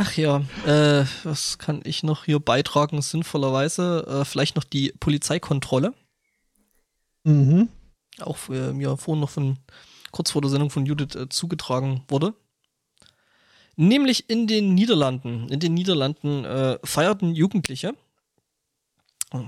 Ach 0.02 0.16
ja, 0.16 0.38
äh, 0.66 1.06
was 1.24 1.58
kann 1.58 1.82
ich 1.84 2.04
noch 2.04 2.24
hier 2.24 2.40
beitragen, 2.40 3.02
sinnvollerweise? 3.02 4.06
Äh, 4.08 4.26
vielleicht 4.26 4.56
noch 4.56 4.64
die 4.64 4.94
Polizeikontrolle. 4.98 5.94
Mhm. 7.26 7.68
Auch 8.22 8.38
äh, 8.50 8.72
mir 8.72 8.96
vorhin 8.96 9.20
noch 9.20 9.30
von, 9.30 9.58
kurz 10.12 10.32
vor 10.32 10.42
der 10.42 10.50
Sendung 10.50 10.70
von 10.70 10.86
Judith 10.86 11.16
äh, 11.16 11.28
zugetragen 11.28 12.04
wurde. 12.08 12.34
Nämlich 13.76 14.30
in 14.30 14.48
den 14.48 14.74
Niederlanden. 14.74 15.50
In 15.50 15.60
den 15.60 15.74
Niederlanden 15.74 16.46
äh, 16.46 16.80
feierten 16.84 17.36
Jugendliche. 17.36 17.94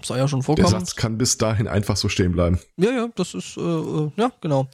Soll 0.03 0.17
ja 0.17 0.27
schon 0.27 0.41
Der 0.41 0.45
vorkommen. 0.45 0.67
Satz 0.67 0.95
kann 0.95 1.17
bis 1.17 1.37
dahin 1.37 1.67
einfach 1.67 1.95
so 1.95 2.09
stehen 2.09 2.33
bleiben. 2.33 2.59
Ja, 2.75 2.91
ja, 2.91 3.07
das 3.15 3.33
ist, 3.33 3.57
äh, 3.57 3.61
äh, 3.61 4.11
ja, 4.17 4.31
genau. 4.41 4.67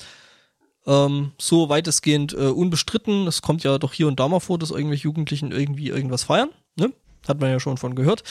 Ähm, 0.88 1.34
so 1.38 1.70
weitestgehend 1.70 2.34
äh, 2.34 2.48
unbestritten. 2.48 3.28
Es 3.28 3.42
kommt 3.42 3.64
ja 3.64 3.78
doch 3.78 3.94
hier 3.94 4.08
und 4.08 4.20
da 4.20 4.28
mal 4.28 4.40
vor, 4.40 4.58
dass 4.58 4.72
irgendwelche 4.72 5.04
Jugendlichen 5.04 5.52
irgendwie 5.52 5.90
irgendwas 5.90 6.24
feiern. 6.24 6.50
Ne? 6.76 6.94
Hat 7.28 7.40
man 7.40 7.50
ja 7.50 7.60
schon 7.60 7.78
von 7.78 7.94
gehört. 7.94 8.24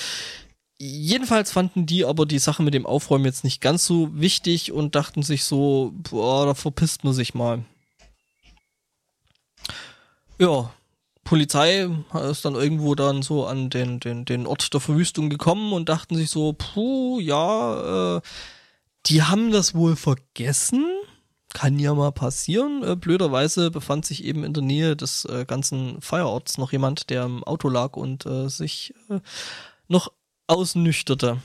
Jedenfalls 0.78 1.52
fanden 1.52 1.86
die 1.86 2.04
aber 2.04 2.26
die 2.26 2.38
Sache 2.38 2.62
mit 2.62 2.74
dem 2.74 2.86
Aufräumen 2.86 3.24
jetzt 3.24 3.44
nicht 3.44 3.60
ganz 3.60 3.86
so 3.86 4.10
wichtig 4.12 4.72
und 4.72 4.94
dachten 4.94 5.22
sich 5.22 5.44
so, 5.44 5.92
boah, 5.94 6.46
da 6.46 6.54
verpisst 6.54 7.04
man 7.04 7.14
sich 7.14 7.34
mal. 7.34 7.64
Ja, 10.38 10.70
Polizei 11.24 11.88
ist 12.30 12.44
dann 12.44 12.54
irgendwo 12.54 12.94
dann 12.94 13.22
so 13.22 13.46
an 13.46 13.70
den, 13.70 14.00
den, 14.00 14.24
den 14.24 14.46
Ort 14.46 14.72
der 14.72 14.80
Verwüstung 14.80 15.30
gekommen 15.30 15.72
und 15.72 15.88
dachten 15.88 16.14
sich 16.14 16.30
so, 16.30 16.54
puh, 16.54 17.20
ja, 17.20 18.16
äh, 18.16 18.20
die 19.06 19.22
haben 19.22 19.50
das 19.50 19.74
wohl 19.74 19.96
vergessen. 19.96 20.84
Kann 21.56 21.78
ja 21.78 21.94
mal 21.94 22.12
passieren. 22.12 22.82
Äh, 22.82 22.96
blöderweise 22.96 23.70
befand 23.70 24.04
sich 24.04 24.24
eben 24.24 24.44
in 24.44 24.52
der 24.52 24.62
Nähe 24.62 24.94
des 24.94 25.24
äh, 25.24 25.46
ganzen 25.46 26.02
Feierorts 26.02 26.58
noch 26.58 26.70
jemand, 26.70 27.08
der 27.08 27.24
im 27.24 27.42
Auto 27.44 27.70
lag 27.70 27.96
und 27.96 28.26
äh, 28.26 28.48
sich 28.50 28.92
äh, 29.08 29.20
noch 29.88 30.12
ausnüchterte. 30.48 31.38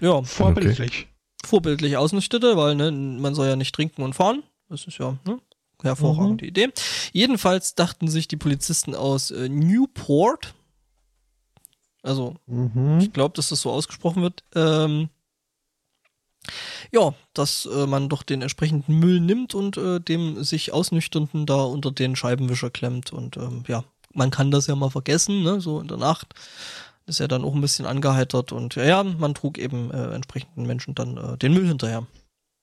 Ja, 0.00 0.22
Vorbildlich. 0.22 1.06
vorbildlich 1.42 1.96
ausnüchterte, 1.96 2.58
weil 2.58 2.74
ne, 2.74 2.90
man 2.92 3.34
soll 3.34 3.48
ja 3.48 3.56
nicht 3.56 3.74
trinken 3.74 4.02
und 4.02 4.12
fahren. 4.12 4.42
Das 4.68 4.84
ist 4.86 4.98
ja 4.98 5.16
ne, 5.24 5.40
hervorragende 5.80 6.44
Idee. 6.44 6.68
Jedenfalls 7.12 7.74
dachten 7.74 8.08
sich 8.08 8.28
die 8.28 8.36
Polizisten 8.36 8.94
aus 8.94 9.30
äh, 9.30 9.48
Newport, 9.48 10.52
also 12.02 12.36
Mhm. 12.46 12.98
ich 13.00 13.12
glaube, 13.14 13.34
dass 13.36 13.48
das 13.48 13.62
so 13.62 13.70
ausgesprochen 13.70 14.22
wird, 14.22 14.44
ähm, 14.54 15.08
ja, 16.92 17.14
dass 17.34 17.66
äh, 17.66 17.86
man 17.86 18.08
doch 18.08 18.22
den 18.22 18.42
entsprechenden 18.42 18.98
Müll 18.98 19.20
nimmt 19.20 19.54
und 19.54 19.76
äh, 19.76 20.00
dem 20.00 20.42
sich 20.44 20.72
Ausnüchternden 20.72 21.46
da 21.46 21.62
unter 21.62 21.90
den 21.90 22.16
Scheibenwischer 22.16 22.70
klemmt. 22.70 23.12
Und 23.12 23.36
ähm, 23.36 23.64
ja, 23.68 23.84
man 24.12 24.30
kann 24.30 24.50
das 24.50 24.66
ja 24.66 24.74
mal 24.74 24.90
vergessen, 24.90 25.42
ne? 25.42 25.60
so 25.60 25.80
in 25.80 25.88
der 25.88 25.98
Nacht. 25.98 26.34
Ist 27.06 27.20
ja 27.20 27.28
dann 27.28 27.44
auch 27.44 27.54
ein 27.54 27.60
bisschen 27.62 27.86
angeheitert 27.86 28.52
und 28.52 28.74
ja, 28.74 28.84
ja 28.84 29.02
man 29.02 29.34
trug 29.34 29.56
eben 29.56 29.90
äh, 29.90 30.14
entsprechenden 30.14 30.66
Menschen 30.66 30.94
dann 30.94 31.16
äh, 31.16 31.38
den 31.38 31.54
Müll 31.54 31.66
hinterher. 31.66 32.06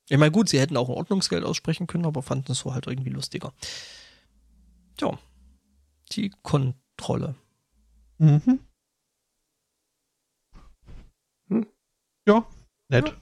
Ich 0.08 0.18
meine, 0.18 0.30
gut, 0.30 0.48
sie 0.48 0.60
hätten 0.60 0.76
auch 0.76 0.88
ein 0.88 0.94
Ordnungsgeld 0.94 1.44
aussprechen 1.44 1.88
können, 1.88 2.06
aber 2.06 2.22
fanden 2.22 2.52
es 2.52 2.60
so 2.60 2.72
halt 2.72 2.86
irgendwie 2.86 3.10
lustiger. 3.10 3.52
Tja, 4.96 5.18
die 6.12 6.30
Kontrolle. 6.42 7.34
Mhm. 8.18 8.60
Hm. 11.48 11.66
Ja, 12.26 12.46
nett. 12.88 13.16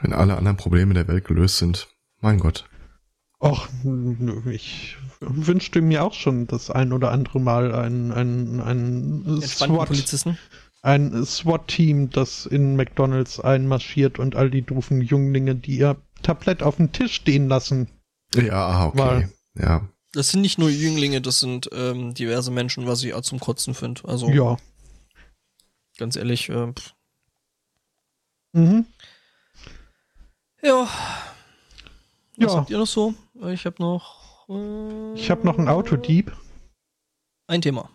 Wenn 0.00 0.12
alle 0.12 0.36
anderen 0.36 0.56
Probleme 0.56 0.94
der 0.94 1.08
Welt 1.08 1.24
gelöst 1.24 1.58
sind. 1.58 1.88
Mein 2.20 2.38
Gott. 2.38 2.68
Och, 3.42 3.68
ich 4.50 4.96
wünschte 5.20 5.80
mir 5.80 6.04
auch 6.04 6.12
schon 6.12 6.46
das 6.46 6.70
ein 6.70 6.92
oder 6.92 7.10
andere 7.10 7.40
Mal 7.40 7.74
ein, 7.74 8.12
ein, 8.12 8.60
ein 8.60 9.40
SWAT, 9.40 9.90
ein 10.82 11.24
SWAT-Team, 11.24 12.10
das 12.10 12.44
in 12.44 12.76
McDonalds 12.76 13.40
einmarschiert 13.40 14.18
und 14.18 14.36
all 14.36 14.50
die 14.50 14.62
doofen 14.62 15.00
Junglinge, 15.00 15.54
die 15.54 15.78
ihr 15.78 15.96
Tablett 16.22 16.62
auf 16.62 16.76
den 16.76 16.92
Tisch 16.92 17.14
stehen 17.14 17.48
lassen. 17.48 17.88
Ja, 18.34 18.68
aha, 18.68 18.86
okay. 18.86 18.98
Mal. 18.98 19.32
Ja. 19.54 19.88
Das 20.12 20.30
sind 20.30 20.40
nicht 20.42 20.58
nur 20.58 20.68
Jünglinge, 20.68 21.20
das 21.20 21.40
sind 21.40 21.70
ähm, 21.72 22.14
diverse 22.14 22.50
Menschen, 22.50 22.86
was 22.86 23.02
ich 23.02 23.14
auch 23.14 23.22
zum 23.22 23.40
Kotzen 23.40 23.74
finde. 23.74 24.02
Also 24.06 24.28
Ja. 24.28 24.56
ganz 25.98 26.16
ehrlich, 26.16 26.48
äh, 26.48 26.72
pff. 26.72 26.94
Mhm. 28.52 28.86
Ja. 30.62 30.88
Was 32.36 32.52
Ja. 32.52 32.58
habt 32.58 32.70
ihr 32.70 32.78
noch 32.78 32.86
so? 32.86 33.14
Ich 33.48 33.66
habe 33.66 33.76
noch. 33.78 34.48
Äh, 34.48 35.14
Ich 35.14 35.30
habe 35.30 35.44
noch 35.44 35.58
einen 35.58 35.68
Autodieb. 35.68 36.36
Ein 37.46 37.62
Thema. 37.62 37.90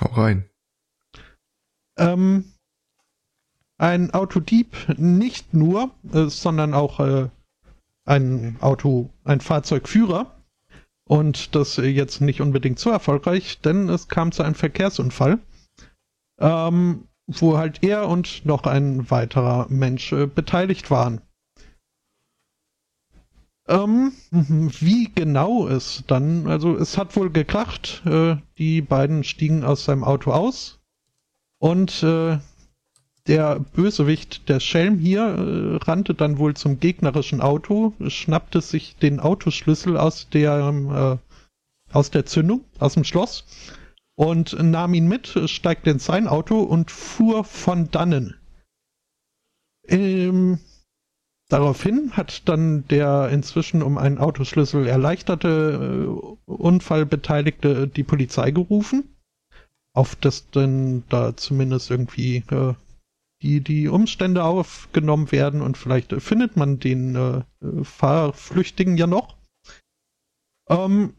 Hau 0.00 0.12
rein. 0.12 0.48
Ähm, 1.98 2.52
ein 3.78 4.12
Autodieb 4.12 4.76
nicht 4.98 5.52
nur, 5.54 5.90
äh, 6.12 6.26
sondern 6.26 6.74
auch 6.74 7.00
äh, 7.00 7.28
ein 8.04 8.56
Auto, 8.60 9.10
ein 9.24 9.40
Fahrzeugführer. 9.40 10.30
Und 11.06 11.54
das 11.54 11.76
jetzt 11.76 12.22
nicht 12.22 12.40
unbedingt 12.40 12.78
so 12.78 12.88
erfolgreich, 12.88 13.60
denn 13.60 13.90
es 13.90 14.08
kam 14.08 14.32
zu 14.32 14.42
einem 14.42 14.54
Verkehrsunfall, 14.54 15.38
ähm, 16.40 17.08
wo 17.26 17.58
halt 17.58 17.82
er 17.82 18.08
und 18.08 18.46
noch 18.46 18.62
ein 18.64 19.10
weiterer 19.10 19.66
Mensch 19.68 20.12
äh, 20.12 20.26
beteiligt 20.26 20.90
waren. 20.90 21.20
Ähm, 23.66 24.12
wie 24.30 25.10
genau 25.14 25.66
es 25.68 26.04
dann, 26.06 26.46
also 26.46 26.76
es 26.76 26.98
hat 26.98 27.16
wohl 27.16 27.30
gekracht, 27.30 28.02
äh, 28.04 28.36
die 28.58 28.82
beiden 28.82 29.24
stiegen 29.24 29.64
aus 29.64 29.84
seinem 29.84 30.04
Auto 30.04 30.32
aus 30.32 30.80
und 31.58 32.02
äh, 32.02 32.38
der 33.26 33.60
Bösewicht, 33.60 34.50
der 34.50 34.60
Schelm 34.60 34.98
hier, 34.98 35.22
äh, 35.22 35.76
rannte 35.82 36.14
dann 36.14 36.36
wohl 36.36 36.54
zum 36.54 36.78
gegnerischen 36.78 37.40
Auto, 37.40 37.94
schnappte 38.08 38.60
sich 38.60 38.96
den 38.96 39.18
Autoschlüssel 39.18 39.96
aus 39.96 40.28
der, 40.28 41.20
äh, 41.22 41.94
aus 41.94 42.10
der 42.10 42.26
Zündung, 42.26 42.64
aus 42.78 42.94
dem 42.94 43.04
Schloss 43.04 43.46
und 44.14 44.62
nahm 44.62 44.92
ihn 44.92 45.08
mit, 45.08 45.38
steigte 45.46 45.88
in 45.88 45.98
sein 45.98 46.28
Auto 46.28 46.60
und 46.60 46.90
fuhr 46.90 47.44
von 47.44 47.90
dannen. 47.90 48.34
Ähm, 49.88 50.58
daraufhin 51.54 52.16
hat 52.16 52.48
dann 52.48 52.86
der 52.88 53.28
inzwischen 53.30 53.82
um 53.82 53.96
einen 53.98 54.18
Autoschlüssel 54.18 54.86
erleichterte 54.86 56.08
äh, 56.08 56.50
Unfallbeteiligte 56.50 57.86
die 57.86 58.02
Polizei 58.02 58.50
gerufen 58.50 59.14
auf 59.94 60.16
das 60.16 60.50
denn 60.50 61.04
da 61.08 61.36
zumindest 61.36 61.90
irgendwie 61.90 62.38
äh, 62.50 62.74
die, 63.42 63.60
die 63.60 63.88
Umstände 63.88 64.42
aufgenommen 64.42 65.30
werden 65.30 65.62
und 65.62 65.78
vielleicht 65.78 66.12
äh, 66.12 66.20
findet 66.20 66.56
man 66.56 66.80
den 66.80 67.14
äh, 67.14 67.42
Fahrflüchtigen 67.84 68.96
ja 68.96 69.06
noch. 69.06 69.36
Ähm, 70.68 71.14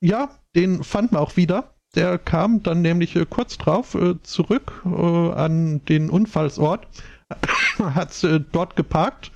ja, 0.00 0.30
den 0.54 0.84
fanden 0.84 1.16
wir 1.16 1.20
auch 1.20 1.36
wieder. 1.36 1.74
Der 1.94 2.18
kam 2.18 2.62
dann 2.62 2.82
nämlich 2.82 3.16
äh, 3.16 3.26
kurz 3.28 3.58
drauf 3.58 3.94
äh, 3.94 4.14
zurück 4.22 4.84
an 4.84 5.84
den 5.86 6.08
Unfallsort, 6.08 6.86
hat 7.78 8.26
dort 8.52 8.76
geparkt, 8.76 9.32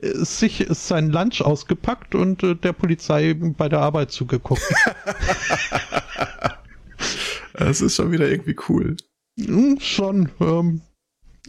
sich 0.00 0.66
sein 0.70 1.10
Lunch 1.10 1.40
ausgepackt 1.40 2.14
und 2.14 2.42
äh, 2.42 2.54
der 2.54 2.72
Polizei 2.72 3.34
bei 3.34 3.68
der 3.68 3.80
Arbeit 3.80 4.10
zugeguckt. 4.12 4.62
Das 7.58 7.80
ist 7.80 7.96
schon 7.96 8.12
wieder 8.12 8.28
irgendwie 8.28 8.56
cool. 8.68 8.96
Hm, 9.38 9.78
Schon. 9.80 10.30
Ähm, 10.40 10.82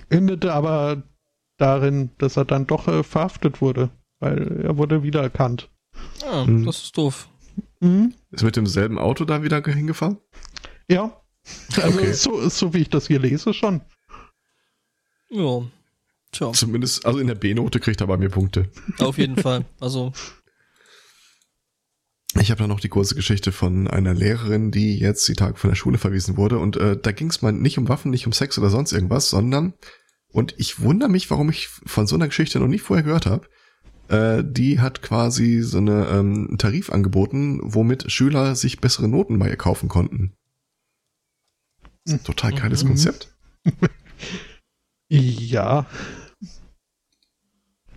endete 0.09 0.53
aber 0.53 1.03
darin, 1.57 2.11
dass 2.17 2.37
er 2.37 2.45
dann 2.45 2.65
doch 2.67 2.87
äh, 2.87 3.03
verhaftet 3.03 3.59
wurde, 3.61 3.89
weil 4.19 4.61
er 4.63 4.77
wurde 4.77 5.03
wiedererkannt. 5.03 5.69
Ah, 6.25 6.45
Mhm. 6.45 6.65
das 6.65 6.83
ist 6.83 6.97
doof. 6.97 7.27
Mhm. 7.81 8.13
Ist 8.31 8.43
mit 8.43 8.55
demselben 8.55 8.97
Auto 8.99 9.25
da 9.25 9.43
wieder 9.43 9.61
hingefahren? 9.63 10.17
Ja. 10.87 11.21
Also 11.75 11.97
Okay. 11.99 12.13
so, 12.13 12.47
so 12.49 12.73
wie 12.73 12.79
ich 12.79 12.89
das 12.89 13.07
hier 13.07 13.19
lese, 13.19 13.53
schon. 13.53 13.81
Ja. 15.29 15.61
Tja, 16.31 16.51
Zumindest, 16.53 17.05
also 17.05 17.19
in 17.19 17.27
der 17.27 17.35
B-Note 17.35 17.79
kriegt 17.79 18.01
er 18.01 18.07
bei 18.07 18.17
mir 18.17 18.29
Punkte. 18.29 18.69
auf 18.99 19.17
jeden 19.17 19.37
Fall. 19.37 19.65
Also, 19.79 20.11
Ich 22.39 22.51
habe 22.51 22.59
da 22.61 22.67
noch 22.67 22.79
die 22.81 22.89
kurze 22.89 23.15
Geschichte 23.15 23.51
von 23.51 23.87
einer 23.87 24.13
Lehrerin, 24.13 24.69
die 24.71 24.99
jetzt 24.99 25.27
die 25.27 25.33
Tage 25.33 25.57
von 25.57 25.69
der 25.69 25.75
Schule 25.75 25.97
verwiesen 25.97 26.37
wurde. 26.37 26.59
Und 26.59 26.75
äh, 26.77 26.97
da 27.01 27.11
ging 27.11 27.29
es 27.29 27.41
mal 27.41 27.51
nicht 27.53 27.77
um 27.77 27.87
Waffen, 27.89 28.11
nicht 28.11 28.27
um 28.27 28.33
Sex 28.33 28.57
oder 28.59 28.69
sonst 28.69 28.91
irgendwas, 28.91 29.29
sondern, 29.29 29.73
und 30.29 30.53
ich 30.57 30.81
wundere 30.81 31.09
mich, 31.09 31.31
warum 31.31 31.49
ich 31.49 31.67
von 31.67 32.05
so 32.07 32.15
einer 32.15 32.27
Geschichte 32.27 32.59
noch 32.59 32.67
nie 32.67 32.77
vorher 32.79 33.03
gehört 33.03 33.25
habe, 33.25 33.47
äh, 34.09 34.43
die 34.45 34.79
hat 34.79 35.01
quasi 35.01 35.61
so 35.61 35.77
eine 35.79 36.07
ähm, 36.09 36.47
einen 36.49 36.57
Tarif 36.57 36.89
angeboten, 36.91 37.59
womit 37.63 38.11
Schüler 38.11 38.55
sich 38.55 38.79
bessere 38.81 39.07
Noten 39.07 39.39
bei 39.39 39.49
ihr 39.49 39.55
kaufen 39.57 39.89
konnten. 39.89 40.33
Das 42.05 42.13
ist 42.15 42.19
ein 42.21 42.23
total 42.25 42.51
geiles 42.53 42.83
Mhm. 42.83 42.87
Konzept. 42.89 43.35
Ja. 45.09 45.85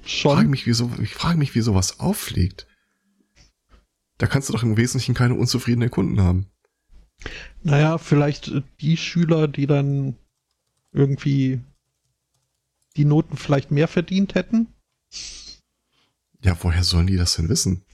Ich 0.05 0.23
frage 0.23 0.41
Schon. 0.43 0.51
mich, 0.51 0.67
wieso, 0.67 0.91
ich 1.03 1.15
frage 1.15 1.39
mich, 1.39 1.55
wie 1.55 1.61
sowas 1.61 2.01
auffliegt. 2.01 2.67
Da 4.19 4.27
kannst 4.27 4.49
du 4.49 4.53
doch 4.53 4.63
im 4.63 4.77
Wesentlichen 4.77 5.15
keine 5.15 5.35
unzufriedenen 5.35 5.91
Kunden 5.91 6.21
haben. 6.21 6.47
Naja, 7.63 7.99
vielleicht 7.99 8.49
äh, 8.49 8.63
die 8.81 8.97
Schüler, 8.97 9.49
die 9.49 9.67
dann 9.67 10.17
irgendwie 10.93 11.61
die 12.97 13.05
Noten 13.05 13.37
vielleicht 13.37 13.71
mehr 13.71 13.89
verdient 13.89 14.35
hätten. 14.35 14.69
Ja, 16.43 16.57
woher 16.63 16.85
sollen 16.85 17.07
die 17.07 17.17
das 17.17 17.37
denn 17.37 17.49
wissen? 17.49 17.85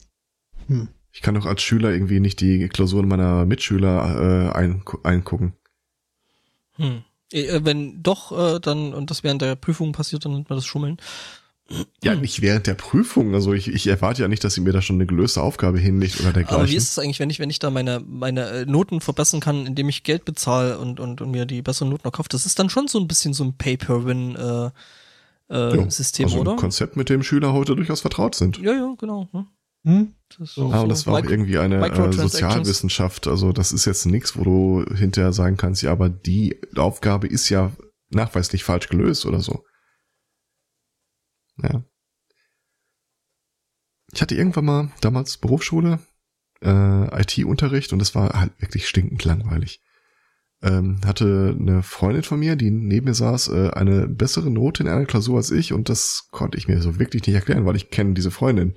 Hm. 0.67 0.89
Ich 1.11 1.21
kann 1.21 1.35
doch 1.35 1.45
als 1.45 1.61
Schüler 1.61 1.91
irgendwie 1.91 2.19
nicht 2.19 2.41
die 2.41 2.67
Klausuren 2.69 3.07
meiner 3.07 3.45
Mitschüler 3.45 4.51
äh, 4.53 4.57
ein, 4.57 4.83
eingucken. 5.03 5.53
hm. 6.75 7.03
Äh, 7.31 7.59
Wenn 7.63 8.01
doch, 8.03 8.31
äh, 8.31 8.59
dann, 8.59 8.93
und 8.93 9.09
das 9.11 9.23
während 9.23 9.41
der 9.41 9.55
Prüfung 9.55 9.91
passiert, 9.91 10.25
dann 10.25 10.33
nennt 10.33 10.49
man 10.49 10.57
das 10.57 10.65
Schummeln. 10.65 10.97
Ja, 12.01 12.13
Hm. 12.13 12.21
nicht 12.21 12.41
während 12.41 12.65
der 12.65 12.75
Prüfung. 12.75 13.33
Also 13.35 13.51
ich, 13.53 13.67
ich 13.67 13.87
erwarte 13.87 14.21
ja 14.21 14.29
nicht, 14.29 14.41
dass 14.43 14.53
sie 14.53 14.61
mir 14.61 14.71
da 14.71 14.81
schon 14.81 14.95
eine 14.95 15.05
gelöste 15.05 15.41
Aufgabe 15.41 15.79
hinlegt 15.79 16.21
oder 16.21 16.31
dergleichen. 16.31 16.61
Aber 16.61 16.69
wie 16.69 16.75
ist 16.77 16.91
es 16.91 16.99
eigentlich, 16.99 17.19
wenn 17.19 17.29
ich, 17.29 17.39
wenn 17.39 17.49
ich 17.49 17.59
da 17.59 17.69
meine, 17.69 18.01
meine 18.07 18.47
äh, 18.49 18.65
Noten 18.65 19.01
verbessern 19.01 19.41
kann, 19.41 19.65
indem 19.65 19.89
ich 19.89 20.03
Geld 20.03 20.23
bezahle 20.23 20.79
und, 20.79 21.01
und, 21.01 21.19
und 21.19 21.29
mir 21.31 21.45
die 21.45 21.61
besseren 21.61 21.89
Noten 21.89 22.05
erkaufe? 22.05 22.29
Das 22.29 22.45
ist 22.45 22.57
dann 22.59 22.69
schon 22.69 22.87
so 22.87 22.99
ein 22.99 23.07
bisschen 23.07 23.33
so 23.33 23.43
ein 23.43 23.57
Pay-per-Win 23.57 24.35
äh, 24.37 24.69
äh, 25.49 25.77
Ja, 25.77 25.89
System, 25.89 26.27
also 26.27 26.39
oder? 26.39 26.51
Ein 26.51 26.57
Konzept, 26.57 26.95
mit 26.95 27.09
dem 27.09 27.21
Schüler 27.21 27.51
heute 27.51 27.75
durchaus 27.75 27.99
vertraut 27.99 28.35
sind. 28.35 28.57
Ja, 28.59 28.71
ja, 28.71 28.93
genau. 28.97 29.27
ne? 29.33 29.45
Hm? 29.87 30.15
Das 30.37 30.53
So. 30.53 30.69
Ah, 30.73 30.81
und 30.81 30.89
das 30.89 31.07
war 31.07 31.13
auch 31.13 31.29
irgendwie 31.29 31.57
eine 31.57 31.77
äh. 31.77 32.11
Sozialwissenschaft. 32.11 33.25
Also 33.25 33.53
das 33.53 33.71
ist 33.71 33.85
jetzt 33.85 34.05
nichts, 34.05 34.37
wo 34.37 34.43
du 34.43 34.85
hinterher 34.93 35.31
sagen 35.31 35.55
kannst, 35.55 35.81
ja, 35.81 35.93
aber 35.93 36.09
die 36.09 36.59
Aufgabe 36.75 37.27
ist 37.27 37.47
ja 37.47 37.71
nachweislich 38.09 38.65
falsch 38.65 38.89
gelöst 38.89 39.25
oder 39.25 39.39
so. 39.39 39.63
Ja. 41.63 41.85
Ich 44.11 44.21
hatte 44.21 44.35
irgendwann 44.35 44.65
mal 44.65 44.91
damals 44.99 45.37
Berufsschule, 45.37 45.99
äh, 46.61 47.21
IT-Unterricht 47.21 47.93
und 47.93 47.99
das 47.99 48.13
war 48.13 48.37
halt 48.37 48.61
wirklich 48.61 48.89
stinkend 48.89 49.23
langweilig. 49.23 49.81
Ähm, 50.61 50.99
hatte 51.05 51.55
eine 51.57 51.81
Freundin 51.81 52.23
von 52.23 52.39
mir, 52.39 52.57
die 52.57 52.71
neben 52.71 53.05
mir 53.05 53.13
saß, 53.13 53.49
äh, 53.49 53.69
eine 53.69 54.07
bessere 54.09 54.51
Note 54.51 54.83
in 54.83 54.89
einer 54.89 55.05
Klausur 55.05 55.37
als 55.37 55.51
ich 55.51 55.71
und 55.71 55.87
das 55.87 56.27
konnte 56.31 56.57
ich 56.57 56.67
mir 56.67 56.81
so 56.81 56.99
wirklich 56.99 57.25
nicht 57.25 57.35
erklären, 57.35 57.65
weil 57.65 57.77
ich 57.77 57.89
kenne 57.89 58.13
diese 58.13 58.31
Freundin. 58.31 58.75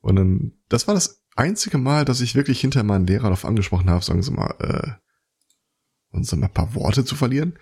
Und 0.00 0.16
dann, 0.16 0.52
das 0.68 0.86
war 0.86 0.94
das 0.94 1.24
einzige 1.36 1.78
Mal, 1.78 2.04
dass 2.04 2.20
ich 2.20 2.34
wirklich 2.34 2.60
hinter 2.60 2.82
meinen 2.82 3.06
Lehrer 3.06 3.24
darauf 3.24 3.44
angesprochen 3.44 3.90
habe, 3.90 4.04
sagen 4.04 4.22
Sie 4.22 4.32
mal, 4.32 4.54
äh, 4.60 6.16
uns 6.16 6.34
mal 6.34 6.46
ein 6.46 6.52
paar 6.52 6.74
Worte 6.74 7.04
zu 7.04 7.14
verlieren. 7.14 7.58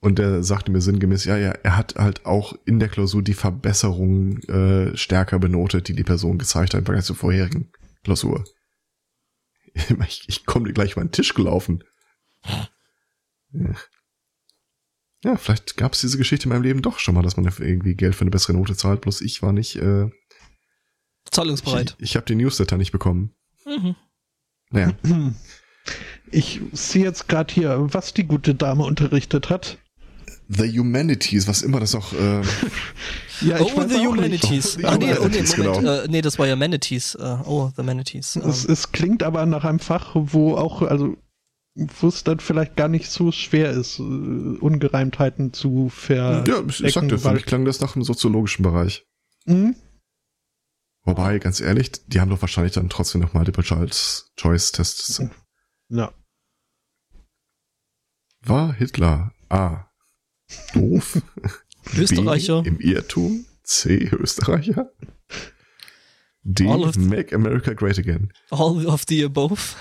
Und 0.00 0.18
der 0.18 0.42
sagte 0.42 0.72
mir 0.72 0.80
sinngemäß, 0.80 1.24
ja, 1.26 1.36
ja, 1.36 1.50
er 1.50 1.76
hat 1.76 1.94
halt 1.94 2.26
auch 2.26 2.54
in 2.64 2.80
der 2.80 2.88
Klausur 2.88 3.22
die 3.22 3.34
Verbesserung 3.34 4.38
äh, 4.48 4.96
stärker 4.96 5.38
benotet, 5.38 5.86
die 5.86 5.94
die 5.94 6.02
Person 6.02 6.38
gezeigt 6.38 6.74
hat 6.74 6.80
im 6.80 6.84
Vergleich 6.84 7.04
zur 7.04 7.16
vorherigen 7.16 7.70
Klausur. 8.02 8.44
Ich, 10.06 10.24
ich 10.26 10.44
komme 10.44 10.70
gleich 10.74 10.92
über 10.92 11.00
den 11.00 11.12
Tisch 11.12 11.32
gelaufen. 11.32 11.82
Ja, 13.52 13.74
ja 15.24 15.36
vielleicht 15.38 15.78
gab 15.78 15.94
es 15.94 16.02
diese 16.02 16.18
Geschichte 16.18 16.44
in 16.44 16.50
meinem 16.50 16.62
Leben 16.62 16.82
doch 16.82 16.98
schon 16.98 17.14
mal, 17.14 17.22
dass 17.22 17.38
man 17.38 17.46
irgendwie 17.46 17.94
Geld 17.94 18.14
für 18.14 18.20
eine 18.20 18.30
bessere 18.30 18.52
Note 18.52 18.76
zahlt, 18.76 19.00
bloß 19.00 19.22
ich 19.22 19.40
war 19.40 19.54
nicht 19.54 19.76
äh, 19.76 20.10
Zahlungsbereit. 21.30 21.94
ich, 21.98 22.10
ich 22.10 22.16
habe 22.16 22.26
den 22.26 22.38
Newsletter 22.38 22.76
nicht 22.76 22.92
bekommen. 22.92 23.32
Mhm. 23.64 23.94
Naja, 24.70 24.92
Ich 26.30 26.60
sehe 26.72 27.02
jetzt 27.04 27.28
gerade 27.28 27.52
hier, 27.52 27.76
was 27.92 28.14
die 28.14 28.24
gute 28.24 28.54
Dame 28.54 28.84
unterrichtet 28.84 29.50
hat. 29.50 29.78
The 30.48 30.78
Humanities, 30.78 31.46
was 31.48 31.62
immer 31.62 31.80
das 31.80 31.94
auch. 31.94 32.12
Äh, 32.12 32.42
Ja, 33.40 33.58
oh, 33.60 33.68
the 33.88 33.96
auch 33.96 34.04
Humanities. 34.12 34.76
nicht. 34.76 34.86
Ah, 34.86 34.96
nee, 34.96 35.06
oh, 35.06 35.08
nee, 35.08 35.14
Humanities, 35.16 35.56
Moment. 35.56 35.78
genau. 35.80 35.92
Äh, 35.92 36.08
nee, 36.08 36.20
das 36.22 36.38
war 36.38 36.46
ja 36.46 36.54
Manatees. 36.54 37.16
Äh, 37.16 37.38
oh, 37.44 37.70
the 37.76 37.82
Manatees. 37.82 38.36
Nicht. 38.36 38.46
Es, 38.46 38.64
Ähm, 38.64 38.72
es 38.72 38.92
klingt 38.92 39.22
aber 39.24 39.44
nach 39.46 39.64
einem 39.64 39.80
Fach, 39.80 40.12
wo 40.14 40.54
auch, 40.54 40.82
also, 40.82 41.16
wo 41.74 42.06
es 42.06 42.22
dann 42.22 42.38
vielleicht 42.38 42.76
gar 42.76 42.86
nicht 42.88 43.10
so 43.10 43.32
schwer 43.32 43.72
ist, 43.72 43.98
äh, 43.98 44.02
Ungereimtheiten 44.02 45.52
zu 45.52 45.88
ver. 45.88 46.44
ja, 46.46 46.62
ich 46.68 46.84
ich 46.84 46.92
sagte, 46.94 47.18
für 47.18 47.32
mich 47.32 47.44
klang 47.46 47.64
das 47.64 47.80
nach 47.80 47.94
dem 47.94 48.04
soziologischen 48.04 48.62
Bereich. 48.62 49.04
Hm? 49.46 49.74
Wobei, 51.04 51.38
ganz 51.38 51.60
ehrlich, 51.60 51.90
die 52.06 52.20
haben 52.20 52.30
doch 52.30 52.40
wahrscheinlich 52.42 52.74
dann 52.74 52.88
trotzdem 52.88 53.20
noch 53.20 53.34
Multiple 53.34 53.64
Choice 53.64 54.30
Tests. 54.72 55.20
Ja. 55.88 56.12
War 58.42 58.72
Hitler 58.74 59.32
A. 59.48 59.86
Doof? 60.74 61.20
Österreicher. 61.96 62.62
B. 62.62 62.68
Im 62.68 62.80
Irrtum? 62.80 63.46
C. 63.64 64.08
Österreicher? 64.12 64.92
D. 66.44 66.66
All 66.68 66.82
of- 66.84 66.96
Make 66.96 67.34
America 67.34 67.72
Great 67.72 67.98
Again. 67.98 68.32
All 68.50 68.86
of 68.86 69.04
the 69.08 69.24
above. 69.24 69.76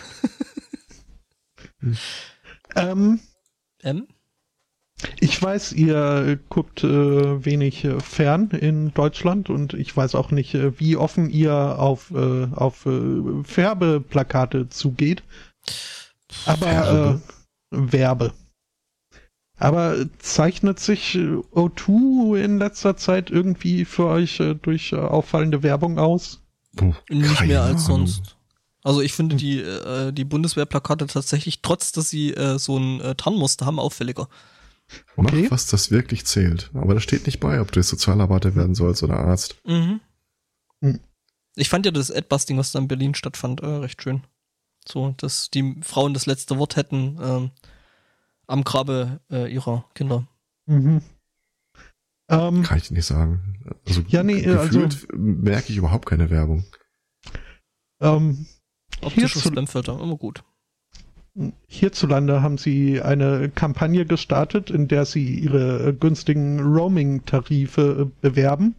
Ähm, 2.75 3.19
M? 3.79 4.07
Ich 5.19 5.41
weiß, 5.41 5.73
ihr 5.73 6.39
guckt 6.49 6.83
äh, 6.83 7.45
wenig 7.45 7.83
äh, 7.85 7.99
fern 7.99 8.49
in 8.51 8.93
Deutschland 8.93 9.49
und 9.49 9.73
ich 9.73 9.95
weiß 9.95 10.15
auch 10.15 10.31
nicht, 10.31 10.53
äh, 10.55 10.79
wie 10.79 10.97
offen 10.97 11.29
ihr 11.29 11.53
auf, 11.53 12.11
äh, 12.11 12.47
auf 12.53 12.85
äh, 12.85 13.43
Färbeplakate 13.43 14.69
zugeht. 14.69 15.23
Aber 16.45 16.65
Färbe? 16.65 17.21
Äh, 17.71 17.91
Werbe. 17.91 18.33
Aber 19.57 19.95
zeichnet 20.19 20.79
sich 20.79 21.15
äh, 21.15 21.19
O2 21.53 22.43
in 22.43 22.57
letzter 22.57 22.97
Zeit 22.97 23.29
irgendwie 23.29 23.85
für 23.85 24.07
euch 24.07 24.39
äh, 24.39 24.55
durch 24.55 24.91
äh, 24.91 24.97
auffallende 24.97 25.61
Werbung 25.63 25.99
aus? 25.99 26.41
Puh, 26.75 26.93
Nicht 27.09 27.45
mehr 27.45 27.61
als 27.63 27.85
Ahnung. 27.85 28.07
sonst. 28.07 28.37
Also 28.83 29.01
ich 29.01 29.13
finde 29.13 29.35
die, 29.35 29.59
äh, 29.59 30.11
die 30.11 30.25
Bundeswehrplakate 30.25 31.05
tatsächlich, 31.05 31.61
trotz 31.61 31.91
dass 31.91 32.09
sie 32.09 32.33
äh, 32.33 32.57
so 32.57 32.77
ein 32.77 32.99
äh, 33.01 33.15
Tarnmuster 33.15 33.65
haben, 33.67 33.79
auffälliger. 33.79 34.27
Okay. 35.15 35.43
Mach, 35.43 35.51
was 35.51 35.67
das 35.67 35.91
wirklich 35.91 36.25
zählt. 36.25 36.71
Aber 36.73 36.93
da 36.93 36.99
steht 36.99 37.25
nicht 37.25 37.39
bei, 37.39 37.61
ob 37.61 37.71
du 37.71 37.79
jetzt 37.79 37.89
Sozialarbeiter 37.89 38.55
werden 38.55 38.75
sollst 38.75 39.03
oder 39.03 39.17
Arzt. 39.17 39.55
Mhm. 39.65 39.99
Hm. 40.81 40.99
Ich 41.55 41.69
fand 41.69 41.85
ja 41.85 41.91
das 41.91 42.11
Adbusting, 42.11 42.57
was 42.57 42.71
da 42.71 42.79
in 42.79 42.87
Berlin 42.87 43.13
stattfand, 43.15 43.61
äh, 43.61 43.65
recht 43.65 44.01
schön. 44.01 44.23
So, 44.87 45.13
dass 45.17 45.49
die 45.51 45.77
Frauen 45.83 46.13
das 46.13 46.25
letzte 46.25 46.57
Wort 46.57 46.75
hätten 46.75 47.17
ähm, 47.21 47.51
am 48.47 48.63
Grabe 48.63 49.19
äh, 49.29 49.51
ihrer 49.53 49.85
Kinder. 49.93 50.27
Mhm. 50.65 51.01
Ähm, 52.29 52.63
Kann 52.63 52.77
ich 52.77 52.89
nicht 52.91 53.05
sagen. 53.05 53.59
Also, 53.87 54.01
Ja, 54.07 54.23
nee, 54.23 54.41
ge- 54.41 54.55
also- 54.55 54.79
gefühlt 54.79 55.07
merke 55.13 55.71
ich 55.71 55.77
überhaupt 55.77 56.05
keine 56.07 56.29
Werbung. 56.29 56.65
ähm, 58.01 58.47
Optische 59.01 59.39
Spamfilter, 59.39 59.99
immer 59.99 60.17
gut. 60.17 60.43
Hierzulande 61.67 62.41
haben 62.41 62.57
sie 62.57 63.01
eine 63.01 63.49
Kampagne 63.49 64.05
gestartet, 64.05 64.69
in 64.69 64.87
der 64.87 65.05
sie 65.05 65.39
ihre 65.39 65.93
günstigen 65.93 66.59
Roaming-Tarife 66.59 68.09
äh, 68.09 68.21
bewerben. 68.21 68.75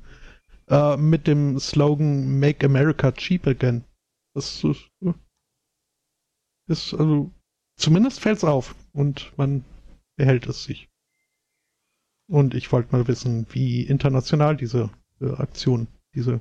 Äh, 0.68 0.96
mit 0.96 1.26
dem 1.26 1.58
Slogan 1.58 2.38
Make 2.38 2.66
America 2.66 3.12
Cheap 3.12 3.46
Again. 3.46 3.84
Das 4.34 4.64
ist, 4.64 4.88
äh, 5.02 5.12
ist 6.68 6.94
also, 6.94 7.30
zumindest 7.76 8.20
fällt's 8.20 8.44
auf 8.44 8.74
und 8.92 9.32
man 9.36 9.64
behält 10.16 10.46
es 10.46 10.64
sich. 10.64 10.88
Und 12.28 12.54
ich 12.54 12.70
wollte 12.72 12.92
mal 12.92 13.08
wissen, 13.08 13.46
wie 13.50 13.82
international 13.82 14.56
diese 14.56 14.90
äh, 15.20 15.32
Aktion, 15.32 15.88
diese 16.14 16.40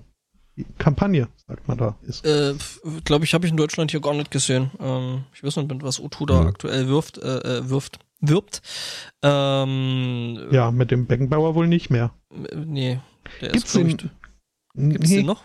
Kampagne, 0.78 1.28
sagt 1.48 1.68
man 1.68 1.78
da, 1.78 1.96
ist. 2.04 2.26
Äh, 2.26 2.54
glaube 3.06 3.26
ich, 3.26 3.34
habe 3.34 3.46
ich 3.46 3.52
in 3.52 3.58
Deutschland 3.58 3.92
hier 3.92 4.02
gar 4.02 4.14
nicht 4.14 4.32
gesehen. 4.32 4.72
Ähm, 4.80 5.24
ich 5.34 5.44
weiß 5.44 5.58
nicht, 5.58 5.84
was 5.84 6.00
O2 6.00 6.26
da 6.28 6.42
Ja. 6.42 6.48
aktuell 6.48 6.88
wirft, 6.88 7.18
äh, 7.18 7.38
äh, 7.60 7.70
wirft, 7.70 8.00
wirbt. 8.20 8.62
Ähm, 9.24 10.48
Ja, 10.52 10.72
mit 10.72 10.92
dem 10.92 11.06
Beckenbauer 11.08 11.56
wohl 11.56 11.68
nicht 11.68 11.90
mehr. 11.90 12.12
Nee, 12.56 13.00
der 13.42 13.50
Gibt's 13.52 13.76
ist, 13.76 13.76
den, 13.76 13.98
Gibt's 14.92 15.10
nee, 15.10 15.18
den 15.18 15.26
noch? 15.26 15.44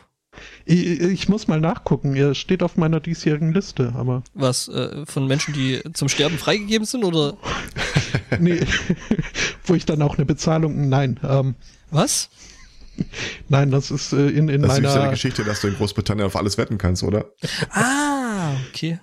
Ich, 0.67 0.85
ich 1.01 1.29
muss 1.31 1.49
mal 1.49 1.61
nachgucken. 1.61 2.15
Er 2.15 2.35
steht 2.35 2.63
auf 2.63 2.77
meiner 2.77 3.01
diesjährigen 3.01 3.53
Liste, 3.55 3.95
aber 3.97 4.23
Was, 4.35 4.69
äh, 4.69 5.07
von 5.07 5.27
Menschen, 5.27 5.55
die 5.55 5.81
zum 5.95 6.09
Sterben 6.11 6.37
freigegeben 6.39 6.87
sind 6.87 7.05
oder 7.05 7.39
nee, 8.39 8.61
wo 9.65 9.75
ich 9.75 9.87
dann 9.87 10.03
auch 10.03 10.17
eine 10.17 10.27
Bezahlung. 10.27 10.89
Nein, 10.89 11.19
ähm, 11.23 11.55
was? 11.91 12.29
nein, 13.49 13.71
das 13.71 13.91
ist 13.91 14.13
äh, 14.13 14.29
in, 14.29 14.49
in 14.49 14.63
Das 14.63 14.73
ist 14.73 14.75
nämlich 14.77 14.91
so 14.91 14.97
eine 14.97 15.05
meiner. 15.05 15.11
Geschichte, 15.13 15.45
dass 15.45 15.61
du 15.61 15.69
in 15.69 15.75
Großbritannien 15.75 16.27
auf 16.27 16.37
alles 16.37 16.59
wetten 16.59 16.79
kannst, 16.79 17.03
oder? 17.03 17.27
Ah, 17.71 18.53
okay. 18.71 18.99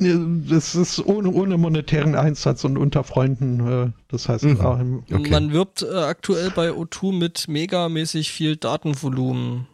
äh, 0.00 0.14
Das 0.48 0.74
ist 0.74 0.98
ohne, 1.04 1.30
ohne 1.30 1.56
monetären 1.58 2.14
Einsatz 2.14 2.64
und 2.64 2.76
unter 2.76 3.04
Freunden. 3.04 3.60
Äh, 3.66 3.90
das 4.08 4.28
heißt, 4.28 4.44
Mhm. 4.44 5.04
Okay. 5.12 5.30
Man 5.30 5.52
wirbt 5.52 5.82
äh, 5.82 5.86
aktuell 5.94 6.50
bei 6.50 6.70
O2 6.70 7.12
mit 7.12 7.48
megamäßig 7.48 8.30
viel 8.32 8.56
Datenvolumen. 8.56 9.66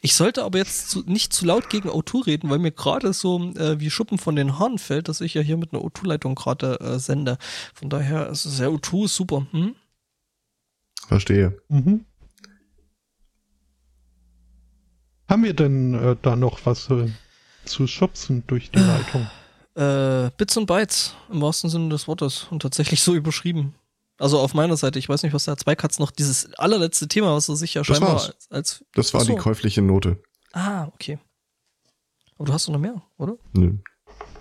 Ich 0.00 0.14
sollte 0.16 0.42
aber 0.42 0.58
jetzt 0.58 0.90
zu, 0.90 1.02
nicht 1.06 1.32
zu 1.32 1.46
laut 1.46 1.70
gegen 1.70 1.88
O2 1.88 2.26
reden, 2.26 2.50
weil 2.50 2.58
mir 2.58 2.72
gerade 2.72 3.12
so 3.12 3.52
äh, 3.54 3.78
wie 3.78 3.90
Schuppen 3.90 4.18
von 4.18 4.34
den 4.34 4.58
Haaren 4.58 4.78
fällt, 4.78 5.08
dass 5.08 5.20
ich 5.20 5.34
ja 5.34 5.40
hier 5.42 5.56
mit 5.56 5.72
einer 5.72 5.82
O2-Leitung 5.82 6.34
gerade 6.34 6.80
äh, 6.80 6.98
sende. 6.98 7.38
Von 7.74 7.88
daher 7.88 8.28
ist 8.28 8.44
es 8.44 8.58
ja 8.58 8.66
O2 8.66 9.04
ist 9.04 9.14
super. 9.14 9.46
Hm? 9.52 9.76
Verstehe. 11.06 11.56
mhm. 11.68 12.04
Haben 15.28 15.44
wir 15.44 15.54
denn 15.54 15.94
äh, 15.94 16.16
da 16.22 16.36
noch 16.36 16.64
was 16.64 16.88
äh, 16.90 17.08
zu 17.64 17.86
schubsen 17.86 18.44
durch 18.46 18.70
die 18.70 18.78
Leitung? 18.78 19.26
Äh, 19.74 20.30
Bits 20.36 20.56
und 20.56 20.66
Bytes 20.66 21.14
im 21.30 21.40
wahrsten 21.42 21.70
Sinne 21.70 21.90
des 21.90 22.08
Wortes 22.08 22.46
und 22.50 22.62
tatsächlich 22.62 23.02
so 23.02 23.14
überschrieben. 23.14 23.74
Also 24.18 24.40
auf 24.40 24.52
meiner 24.54 24.76
Seite, 24.76 24.98
ich 24.98 25.08
weiß 25.08 25.22
nicht, 25.22 25.32
was 25.32 25.44
der 25.44 25.56
Zweikatz 25.56 25.98
noch, 26.00 26.10
dieses 26.10 26.52
allerletzte 26.54 27.06
Thema, 27.06 27.34
was 27.36 27.48
er 27.48 27.56
sich 27.56 27.74
ja 27.74 27.82
Das 27.82 27.86
scheinbar 27.88 28.14
war's. 28.14 28.30
als, 28.30 28.50
als. 28.50 28.84
Das 28.94 29.14
war 29.14 29.20
Ach 29.20 29.26
so. 29.26 29.32
die 29.34 29.38
käufliche 29.38 29.82
Note. 29.82 30.20
Ah, 30.52 30.86
okay. 30.88 31.18
Aber 32.36 32.46
du 32.46 32.52
hast 32.52 32.66
doch 32.66 32.72
noch 32.72 32.80
mehr, 32.80 33.00
oder? 33.18 33.36
Nö. 33.52 33.74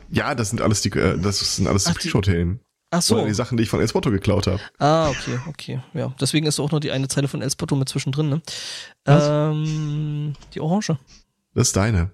Ja, 0.10 0.34
das 0.36 0.50
sind 0.50 0.62
alles 0.62 0.82
die, 0.82 0.90
äh, 0.94 1.20
das 1.20 1.58
sind 1.58 1.68
alles 1.68 1.84
die 1.84 1.90
Ach, 1.92 1.94
die- 1.96 2.00
Pre-Show-Themen. 2.10 2.62
Ach 2.90 3.02
so. 3.02 3.16
Oder 3.18 3.26
die 3.26 3.34
Sachen, 3.34 3.58
die 3.58 3.64
ich 3.64 3.70
von 3.70 3.82
Espoto 3.82 4.12
geklaut 4.12 4.48
habe. 4.48 4.60
Ah, 4.80 5.10
okay, 5.10 5.40
okay. 5.50 5.82
Ja, 5.94 6.14
deswegen 6.22 6.46
ist 6.46 6.60
auch 6.60 6.72
nur 6.72 6.80
die 6.80 6.92
eine 6.92 7.08
Zeile 7.10 7.28
von 7.28 7.42
El 7.42 7.52
Spotto 7.52 7.76
mit 7.76 7.90
zwischendrin, 7.90 8.30
ne? 8.30 8.42
Was? 9.06 9.28
Ähm, 9.30 10.34
die 10.54 10.62
Orange. 10.62 10.98
Das 11.54 11.68
ist 11.68 11.76
deine. 11.76 12.12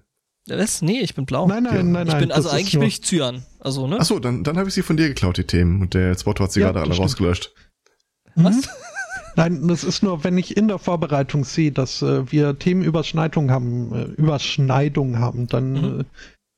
Ja, 0.48 0.58
Was? 0.58 0.82
Nee, 0.82 1.00
ich 1.02 1.14
bin 1.16 1.26
blau. 1.26 1.48
Nein, 1.48 1.64
nein, 1.64 1.92
nein, 1.92 2.08
ich 2.08 2.14
nein. 2.14 2.22
bin, 2.22 2.32
also 2.32 2.50
das 2.50 2.58
eigentlich 2.58 2.74
nur- 2.74 2.82
bin 2.82 2.88
ich 2.90 3.04
Cyan. 3.04 3.46
Also, 3.60 3.88
ne? 3.88 4.00
Achso, 4.00 4.20
dann, 4.20 4.44
dann 4.44 4.58
habe 4.58 4.68
ich 4.68 4.74
sie 4.76 4.82
von 4.82 4.98
dir 4.98 5.08
geklaut, 5.10 5.38
die 5.38 5.44
Themen. 5.46 5.82
Und 5.82 5.94
der 5.94 6.12
Espoto 6.12 6.44
hat 6.44 6.52
sie 6.52 6.60
Ja, 6.62 6.68
gerade 6.68 6.80
alle 6.80 6.88
das 6.90 6.96
stimmt. 6.98 7.06
rausgelöscht. 7.10 7.54
Was? 8.36 8.56
Mhm. 8.56 8.62
Nein, 9.36 9.68
das 9.68 9.84
ist 9.84 10.04
nur, 10.04 10.24
wenn 10.24 10.38
ich 10.38 10.58
in 10.58 10.68
der 10.68 10.78
Vorbereitung 10.80 11.44
sehe, 11.44 11.72
dass 11.72 12.02
äh, 12.04 12.32
wir 12.32 12.58
Themenüberschneidung 12.60 13.50
haben, 13.52 13.92
äh, 13.94 14.04
Überschneidung 14.04 15.18
haben, 15.20 15.48
dann 15.48 15.72
Mhm. 15.72 16.00
äh, 16.02 16.04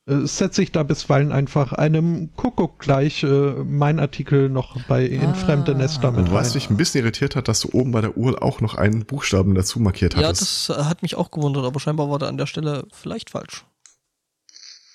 setze 0.08 0.62
ich 0.62 0.72
da 0.72 0.84
bisweilen 0.84 1.32
einfach 1.32 1.74
einem 1.74 2.32
Kuckuck 2.36 2.78
gleich 2.80 3.24
äh, 3.24 3.28
mein 3.64 4.00
Artikel 4.00 4.50
noch 4.50 4.80
bei 4.88 5.04
in 5.06 5.22
Ah. 5.26 5.34
fremde 5.34 5.74
Nester 5.74 6.10
Und 6.10 6.18
mit 6.18 6.32
rein. 6.32 6.54
mich 6.54 6.70
ein 6.70 6.78
bisschen 6.78 7.02
irritiert 7.04 7.36
hat, 7.36 7.48
dass 7.48 7.62
du 7.62 7.70
oben 7.74 7.92
bei 7.92 8.02
der 8.02 8.16
Uhr 8.16 8.44
auch 8.44 8.62
noch 8.62 8.76
einen 8.76 9.06
Buchstaben 9.06 9.56
dazu 9.56 9.80
markiert 9.80 10.14
Ja, 10.14 10.28
hattest. 10.28 10.70
das 10.70 10.78
äh, 10.78 10.84
hat 10.84 11.02
mich 11.02 11.16
auch 11.16 11.32
gewundert, 11.32 11.66
aber 11.66 11.80
scheinbar 11.80 12.08
war 12.10 12.20
der 12.20 12.28
an 12.30 12.38
der 12.38 12.46
Stelle 12.46 12.88
vielleicht 12.92 13.32
falsch. 13.32 13.66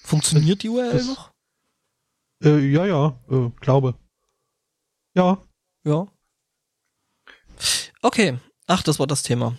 Funktioniert 0.05 0.63
die 0.63 0.69
URL 0.69 0.93
Das- 0.93 1.07
noch? 1.07 1.31
Äh, 2.45 2.59
ja, 2.71 2.87
ja, 2.87 3.19
äh, 3.31 3.51
glaube. 3.61 3.95
Ja, 5.17 5.39
Ja. 5.85 6.07
Okay. 8.03 8.39
Ach, 8.67 8.83
das 8.85 8.99
war 9.01 9.07
das 9.09 9.23
Thema. 9.25 9.57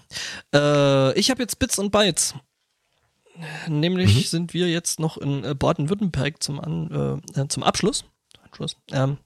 Äh, 0.55 1.13
ich 1.19 1.29
habe 1.29 1.41
jetzt 1.41 1.59
Bits 1.59 1.77
und 1.77 1.91
Bytes. 1.91 2.33
Nämlich 3.67 4.15
Mhm. 4.15 4.21
sind 4.21 4.53
wir 4.53 4.69
jetzt 4.69 4.99
noch 4.99 5.17
in 5.17 5.43
äh, 5.43 5.55
Baden-Württemberg 5.55 6.41
zum, 6.43 6.59
An, 6.59 7.21
äh, 7.35 7.41
äh, 7.41 7.47
zum 7.47 7.63
Abschluss. 7.63 8.05
Abschluss. 8.43 8.75
Ähm, 8.91 9.17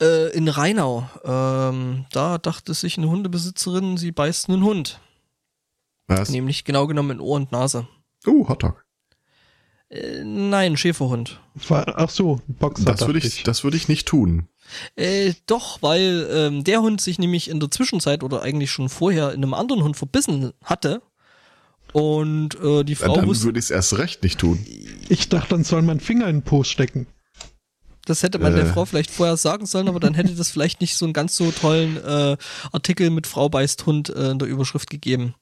äh, 0.00 0.30
in 0.36 0.48
Rheinau. 0.48 1.08
Ähm, 1.24 2.06
da 2.12 2.38
dachte 2.38 2.74
sich 2.74 2.98
eine 2.98 3.08
Hundebesitzerin, 3.08 3.96
sie 3.96 4.12
beißt 4.12 4.48
einen 4.48 4.62
Hund. 4.62 5.00
Was? 6.06 6.30
Nämlich 6.30 6.64
genau 6.64 6.86
genommen 6.86 7.12
in 7.12 7.20
Ohr 7.20 7.36
und 7.36 7.52
Nase. 7.52 7.86
Uh, 8.26 8.48
Hotdog. 8.48 8.84
Äh, 9.90 10.22
nein, 10.24 10.76
Schäferhund. 10.76 11.40
war, 11.68 11.98
ach 11.98 12.10
so, 12.10 12.40
Boxer 12.46 12.84
Das 12.84 13.00
würde 13.06 13.20
dachte 13.20 13.28
ich, 13.28 13.42
das 13.42 13.64
würde 13.64 13.76
ich 13.76 13.88
nicht 13.88 14.06
tun. 14.06 14.48
Äh, 14.96 15.32
doch, 15.46 15.80
weil 15.80 16.28
ähm, 16.30 16.64
der 16.64 16.82
Hund 16.82 17.00
sich 17.00 17.18
nämlich 17.18 17.48
in 17.48 17.58
der 17.58 17.70
Zwischenzeit 17.70 18.22
oder 18.22 18.42
eigentlich 18.42 18.70
schon 18.70 18.90
vorher 18.90 19.32
in 19.32 19.42
einem 19.42 19.54
anderen 19.54 19.82
Hund 19.82 19.96
verbissen 19.96 20.52
hatte. 20.62 21.00
Und 21.92 22.60
äh, 22.62 22.84
die 22.84 22.94
Frau 22.94 23.14
dann 23.14 23.26
wusste, 23.26 23.46
würde 23.46 23.58
ich 23.58 23.66
es 23.66 23.70
erst 23.70 23.98
recht 23.98 24.22
nicht 24.22 24.38
tun. 24.38 24.64
Ich 25.08 25.28
dachte, 25.28 25.50
dann 25.50 25.64
soll 25.64 25.82
man 25.82 26.00
Finger 26.00 26.28
in 26.28 26.36
den 26.36 26.42
Po 26.42 26.64
stecken. 26.64 27.06
das 28.04 28.22
hätte 28.22 28.38
man 28.38 28.54
der 28.54 28.64
äh. 28.64 28.72
Frau 28.72 28.84
vielleicht 28.84 29.10
vorher 29.10 29.36
sagen 29.36 29.66
sollen, 29.66 29.88
aber 29.88 30.00
dann 30.00 30.14
hätte 30.14 30.34
das 30.34 30.50
vielleicht 30.50 30.80
nicht 30.80 30.96
so 30.96 31.06
einen 31.06 31.14
ganz 31.14 31.36
so 31.36 31.50
tollen 31.50 31.96
äh, 31.96 32.36
Artikel 32.72 33.10
mit 33.10 33.26
Frau 33.26 33.48
beißt 33.48 33.86
Hund 33.86 34.10
äh, 34.10 34.30
in 34.30 34.38
der 34.38 34.48
Überschrift 34.48 34.90
gegeben. 34.90 35.34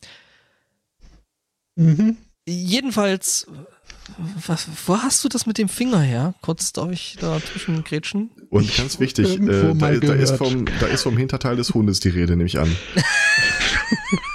Mhm. 1.76 2.16
Jedenfalls, 2.48 3.48
was, 4.46 4.68
wo 4.86 4.98
hast 4.98 5.24
du 5.24 5.28
das 5.28 5.46
mit 5.46 5.58
dem 5.58 5.68
Finger 5.68 6.00
her? 6.00 6.34
Kurz 6.40 6.72
darf 6.72 6.90
ich 6.92 7.16
da 7.20 7.40
zwischengrätschen? 7.40 8.30
Und 8.50 8.64
Ich 8.64 8.76
ganz 8.76 9.00
wichtig, 9.00 9.40
äh, 9.40 9.74
da, 9.74 9.92
da, 9.92 10.14
ist 10.14 10.36
vom, 10.36 10.64
da 10.80 10.86
ist 10.86 11.02
vom 11.02 11.16
Hinterteil 11.16 11.56
des 11.56 11.74
Hundes 11.74 12.00
die 12.00 12.10
Rede, 12.10 12.36
nehme 12.36 12.46
ich 12.46 12.58
an. 12.58 12.74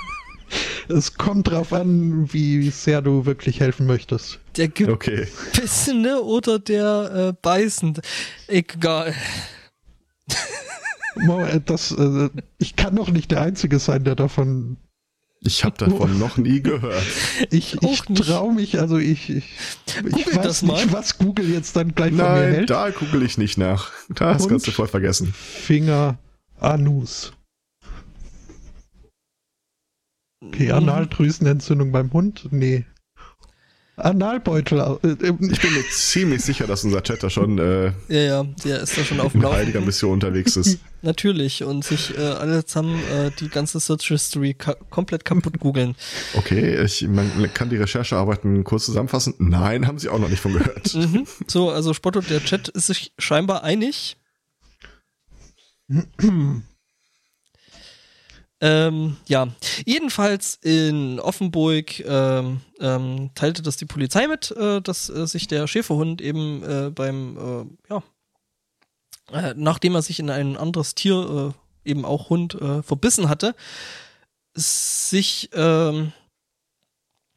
Es 0.92 1.14
kommt 1.16 1.50
drauf 1.50 1.74
an, 1.74 2.32
wie 2.34 2.70
sehr 2.70 3.02
du 3.02 3.26
wirklich 3.26 3.60
helfen 3.60 3.86
möchtest. 3.88 4.40
Der 4.58 4.70
Okay. 4.90 5.28
gebissene 5.54 6.22
oder 6.22 6.60
der 6.60 7.30
äh, 7.30 7.34
beißende? 7.42 8.02
Egal. 8.48 9.14
Äh, 11.16 11.60
Das, 11.66 11.92
äh, 11.92 12.30
ich 12.58 12.76
kann 12.76 12.96
doch 12.96 13.10
nicht 13.10 13.32
der 13.32 13.42
Einzige 13.42 13.80
sein, 13.80 14.04
der 14.04 14.16
davon 14.16 14.78
Ich 15.42 15.64
habe 15.66 15.78
davon 15.78 16.20
noch 16.20 16.38
nie 16.38 16.62
gehört. 16.62 17.04
Ich, 17.50 17.82
ich 17.82 18.02
traue 18.02 18.54
mich, 18.54 18.80
also 18.80 18.98
ich, 18.98 19.30
ich, 19.30 19.46
ich 20.06 20.28
weiß 20.28 20.42
das 20.44 20.62
mal. 20.62 20.74
nicht, 20.74 20.94
was 20.94 21.18
Google 21.18 21.50
jetzt 21.50 21.76
dann 21.76 21.94
gleich 21.96 22.10
von 22.10 22.18
mir 22.18 22.24
Nein, 22.24 22.54
hält. 22.54 22.70
da 22.70 22.90
google 22.92 23.24
ich 23.24 23.38
nicht 23.38 23.58
nach. 23.58 23.92
Das 24.10 24.44
Und? 24.44 24.50
kannst 24.50 24.68
du 24.68 24.72
voll 24.72 24.88
vergessen. 24.88 25.34
Finger, 25.34 26.18
Anus. 26.60 27.34
Okay, 30.44 30.72
Analdrüsenentzündung 30.72 31.92
beim 31.92 32.12
Hund? 32.14 32.48
Nee. 32.52 32.86
Analbeutel. 33.98 34.80
Äh, 35.04 35.08
äh, 35.08 35.34
Ich 35.52 35.62
bin 35.62 35.74
mir 35.74 35.84
ziemlich 35.92 36.42
sicher, 36.42 36.66
dass 36.66 36.84
unser 36.84 37.04
Chat 37.04 37.22
da 37.22 37.30
schon 37.30 37.60
äh, 37.60 37.92
Ja, 38.08 38.20
ja, 38.20 38.44
der 38.66 38.80
ist 38.82 38.98
da 38.98 39.04
schon 39.04 39.20
auf 39.20 39.34
dem 39.34 39.42
in 39.42 39.48
heiliger 39.48 39.60
Laufenden. 39.66 39.86
Mission 39.86 40.14
unterwegs 40.14 40.56
ist. 40.56 40.80
Natürlich. 41.04 41.64
Und 41.64 41.84
sich 41.84 42.18
äh, 42.18 42.22
alle 42.22 42.66
zusammen 42.66 43.00
äh, 43.12 43.30
die 43.40 43.50
ganze 43.50 43.80
Search 43.80 44.08
History 44.08 44.56
ka 44.56 44.74
komplett 44.90 45.24
kaputt 45.26 45.60
googeln. 45.60 45.96
Okay, 46.34 46.84
ich, 46.84 47.08
man 47.08 47.54
kann 47.54 47.70
die 47.70 47.78
Recherchearbeiten 47.78 48.64
kurz 48.64 48.86
zusammenfassen. 48.86 49.36
Nein, 49.38 49.86
haben 49.86 50.00
sie 50.00 50.10
auch 50.10 50.20
noch 50.20 50.30
nicht 50.30 50.42
von 50.42 50.54
gehört. 50.54 50.94
Mhm. 51.02 51.26
So, 51.48 51.70
also 51.70 51.94
Spotto, 51.94 52.22
der 52.22 52.44
Chat 52.44 52.68
ist 52.70 52.88
sich 52.88 53.14
scheinbar 53.20 53.64
einig. 53.64 54.18
Ähm, 58.64 59.18
ja, 59.28 59.48
jedenfalls 59.86 60.60
in 60.62 61.20
Offenburg 61.20 62.00
ähm, 62.02 62.62
ähm, 62.80 63.32
teilte 63.34 63.64
das 63.64 63.76
die 63.76 63.86
Polizei 63.86 64.28
mit, 64.28 64.52
äh, 64.52 64.82
dass 64.82 65.10
äh, 65.10 65.26
sich 65.26 65.48
der 65.48 65.66
Schäferhund 65.66 66.22
eben 66.22 66.64
äh, 66.64 66.92
beim, 66.92 67.38
äh, 67.90 67.94
ja, 67.94 68.04
äh, 69.32 69.56
nachdem 69.58 69.96
er 69.96 70.04
sich 70.04 70.20
in 70.20 70.30
ein 70.30 70.58
anderes 70.58 70.94
Tier, 70.94 71.54
äh, 71.86 71.90
eben 71.90 72.06
auch 72.06 72.30
Hund, 72.30 72.54
äh, 72.54 72.84
verbissen 72.84 73.30
hatte, 73.30 73.56
sich, 74.54 75.50
ähm, 75.54 76.12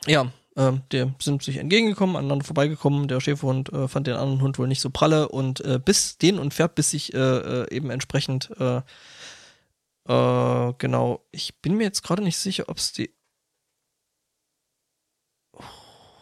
ja, 0.06 0.30
ähm, 0.56 0.82
der 0.92 1.14
sind 1.20 1.42
sich 1.42 1.56
entgegengekommen, 1.56 2.16
aneinander 2.16 2.44
vorbeigekommen. 2.44 3.08
Der 3.08 3.20
Schäferhund 3.20 3.72
äh, 3.72 3.88
fand 3.88 4.06
den 4.06 4.16
anderen 4.16 4.42
Hund 4.42 4.58
wohl 4.58 4.68
nicht 4.68 4.82
so 4.82 4.90
pralle 4.90 5.28
und 5.28 5.60
äh, 5.62 5.80
biss 5.82 6.18
den 6.18 6.38
und 6.38 6.52
Pferd 6.52 6.74
biss 6.74 6.90
sich 6.90 7.14
äh, 7.14 7.18
äh, 7.18 7.74
eben 7.74 7.88
entsprechend 7.88 8.50
äh, 10.08 10.68
äh, 10.68 10.74
genau. 10.78 11.24
Ich 11.30 11.60
bin 11.60 11.76
mir 11.76 11.84
jetzt 11.84 12.02
gerade 12.02 12.22
nicht 12.22 12.38
sicher, 12.38 12.68
ob 12.68 12.78
es 12.78 12.92
die 12.92 13.14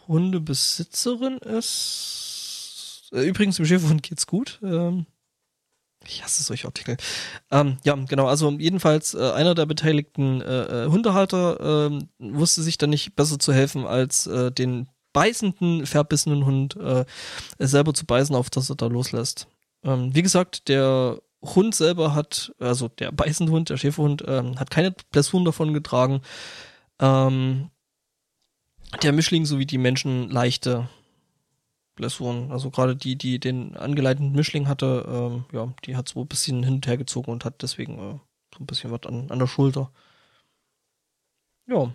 Hundebesitzerin 0.07 1.37
ist. 1.39 3.09
Äh, 3.13 3.27
übrigens, 3.27 3.57
dem 3.57 3.65
Schäferhund 3.65 4.03
geht's 4.03 4.27
gut. 4.27 4.59
Ähm, 4.63 5.05
ich 6.05 6.23
hasse 6.23 6.43
solche 6.43 6.67
Artikel. 6.67 6.97
Ähm, 7.49 7.77
ja, 7.85 7.95
genau. 7.95 8.27
Also 8.27 8.51
jedenfalls 8.51 9.13
äh, 9.13 9.31
einer 9.31 9.55
der 9.55 9.65
beteiligten 9.65 10.41
äh, 10.41 10.85
äh, 10.85 10.89
Hundehalter 10.89 11.87
ähm, 11.87 12.09
wusste 12.19 12.61
sich 12.61 12.77
dann 12.77 12.89
nicht 12.89 13.15
besser 13.15 13.39
zu 13.39 13.53
helfen, 13.53 13.85
als 13.85 14.27
äh, 14.27 14.51
den 14.51 14.89
beißenden, 15.13 15.85
verbissenen 15.85 16.45
Hund 16.45 16.75
äh, 16.75 17.05
selber 17.59 17.93
zu 17.93 18.05
beißen, 18.05 18.35
auf 18.35 18.49
das 18.49 18.69
er 18.69 18.75
da 18.75 18.87
loslässt. 18.87 19.47
Ähm, 19.83 20.13
wie 20.13 20.23
gesagt, 20.23 20.67
der 20.67 21.21
Hund 21.43 21.75
selber 21.75 22.15
hat, 22.15 22.53
also 22.59 22.87
der 22.87 23.11
beißende 23.11 23.51
Hund, 23.51 23.69
der 23.69 23.77
Schäferhund, 23.77 24.23
ähm, 24.25 24.59
hat 24.59 24.71
keine 24.71 24.95
Blessuren 25.11 25.45
davon 25.45 25.73
getragen. 25.73 26.21
Ähm, 26.99 27.69
der 29.01 29.11
Mischling 29.11 29.45
sowie 29.45 29.65
die 29.65 29.77
Menschen 29.77 30.29
leichte 30.29 30.87
Blessuren. 31.95 32.51
Also 32.51 32.71
gerade 32.71 32.95
die, 32.95 33.17
die 33.17 33.39
den 33.39 33.75
angeleiteten 33.75 34.31
Mischling 34.31 34.67
hatte, 34.67 35.05
ähm, 35.07 35.45
ja, 35.51 35.73
die 35.85 35.95
hat 35.95 36.09
so 36.09 36.21
ein 36.21 36.27
bisschen 36.27 36.63
hin 36.63 36.75
und 36.75 36.87
her 36.87 36.97
gezogen 36.97 37.31
und 37.31 37.45
hat 37.45 37.61
deswegen 37.61 37.97
äh, 37.97 38.19
so 38.53 38.59
ein 38.59 38.65
bisschen 38.65 38.91
was 38.91 39.03
an, 39.03 39.29
an 39.29 39.39
der 39.39 39.47
Schulter. 39.47 39.91
Ja. 41.67 41.93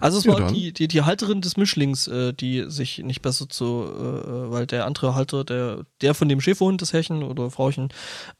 Also 0.00 0.18
es 0.18 0.24
Ja, 0.24 0.32
war 0.34 0.40
dann. 0.42 0.54
die, 0.54 0.72
die, 0.72 0.86
die 0.88 1.02
Halterin 1.02 1.40
des 1.40 1.56
Mischlings, 1.56 2.06
äh, 2.06 2.32
die 2.32 2.64
sich 2.70 2.98
nicht 2.98 3.20
besser 3.22 3.48
zu, 3.48 3.84
äh, 3.84 4.50
weil 4.50 4.66
der 4.66 4.86
andere 4.86 5.14
Halter, 5.14 5.44
der, 5.44 5.84
der 6.00 6.14
von 6.14 6.28
dem 6.28 6.40
Schäferhund, 6.40 6.80
das 6.82 6.92
Herrchen 6.92 7.22
oder 7.24 7.50
Frauchen, 7.50 7.88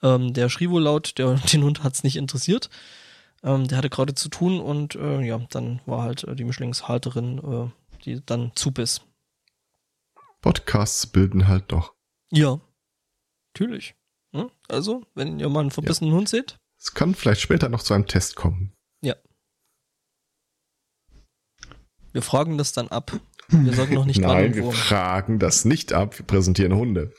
ähm, 0.03 0.33
der 0.35 0.49
schrie 0.49 0.71
wohl 0.71 0.83
laut, 0.83 1.19
der, 1.19 1.35
den 1.53 1.65
Hund 1.65 1.83
hat's 1.83 2.05
nicht 2.05 2.17
interessiert. 2.17 2.71
Ähm, 3.43 3.67
der 3.67 3.79
hatte 3.79 3.91
gerade 3.91 4.15
zu 4.15 4.29
tun 4.29 4.61
und 4.61 4.95
äh, 4.95 5.21
ja, 5.23 5.39
dann 5.51 5.81
war 5.85 6.03
halt 6.03 6.23
äh, 6.25 6.37
die 6.37 6.45
Mischlingshalterin, 6.45 7.39
äh, 7.39 8.01
die 8.05 8.25
dann 8.25 8.53
zubiss. 8.55 9.01
Podcasts 10.41 11.07
bilden 11.07 11.49
halt 11.49 11.65
doch. 11.73 11.93
Ja, 12.31 12.61
natürlich. 13.53 13.95
Hm? 14.33 14.51
Also, 14.69 15.05
wenn 15.15 15.39
ihr 15.39 15.49
mal 15.49 15.61
einen 15.61 15.71
verbissenen 15.71 16.13
Hund 16.15 16.29
seht, 16.29 16.57
Es 16.79 16.95
kann 16.95 17.15
vielleicht 17.15 17.41
später 17.41 17.69
noch 17.69 17.83
zu 17.83 17.95
einem 17.95 18.07
Test 18.07 18.35
kommen. 18.37 18.73
Wir 22.13 22.23
fragen 22.23 22.59
das 22.59 22.73
dann 22.73 22.89
ab. 22.89 23.19
Wir 23.49 23.73
sagen 23.75 23.95
noch 23.95 24.05
nicht 24.05 24.21
Nein, 24.21 24.55
wir 24.55 24.71
fragen 24.73 25.39
das 25.39 25.65
nicht 25.65 25.93
ab. 25.93 26.19
Wir 26.19 26.27
präsentieren 26.27 26.75
Hunde. 26.75 27.13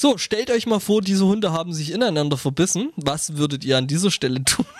So, 0.00 0.16
stellt 0.16 0.50
euch 0.52 0.66
mal 0.66 0.78
vor, 0.78 1.02
diese 1.02 1.26
Hunde 1.26 1.50
haben 1.52 1.72
sich 1.72 1.92
ineinander 1.92 2.36
verbissen. 2.36 2.92
Was 2.94 3.36
würdet 3.36 3.64
ihr 3.64 3.76
an 3.76 3.88
dieser 3.88 4.10
Stelle 4.10 4.44
tun? 4.44 4.64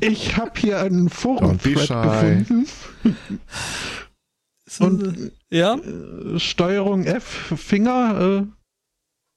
Ich 0.00 0.36
habe 0.36 0.58
hier 0.58 0.80
einen 0.80 1.08
shy. 1.08 1.74
gefunden. 1.74 2.66
Und 4.78 5.32
ja, 5.48 5.74
äh, 5.74 6.38
Steuerung 6.38 7.04
F, 7.04 7.52
Finger, 7.56 8.20
äh, 8.20 8.46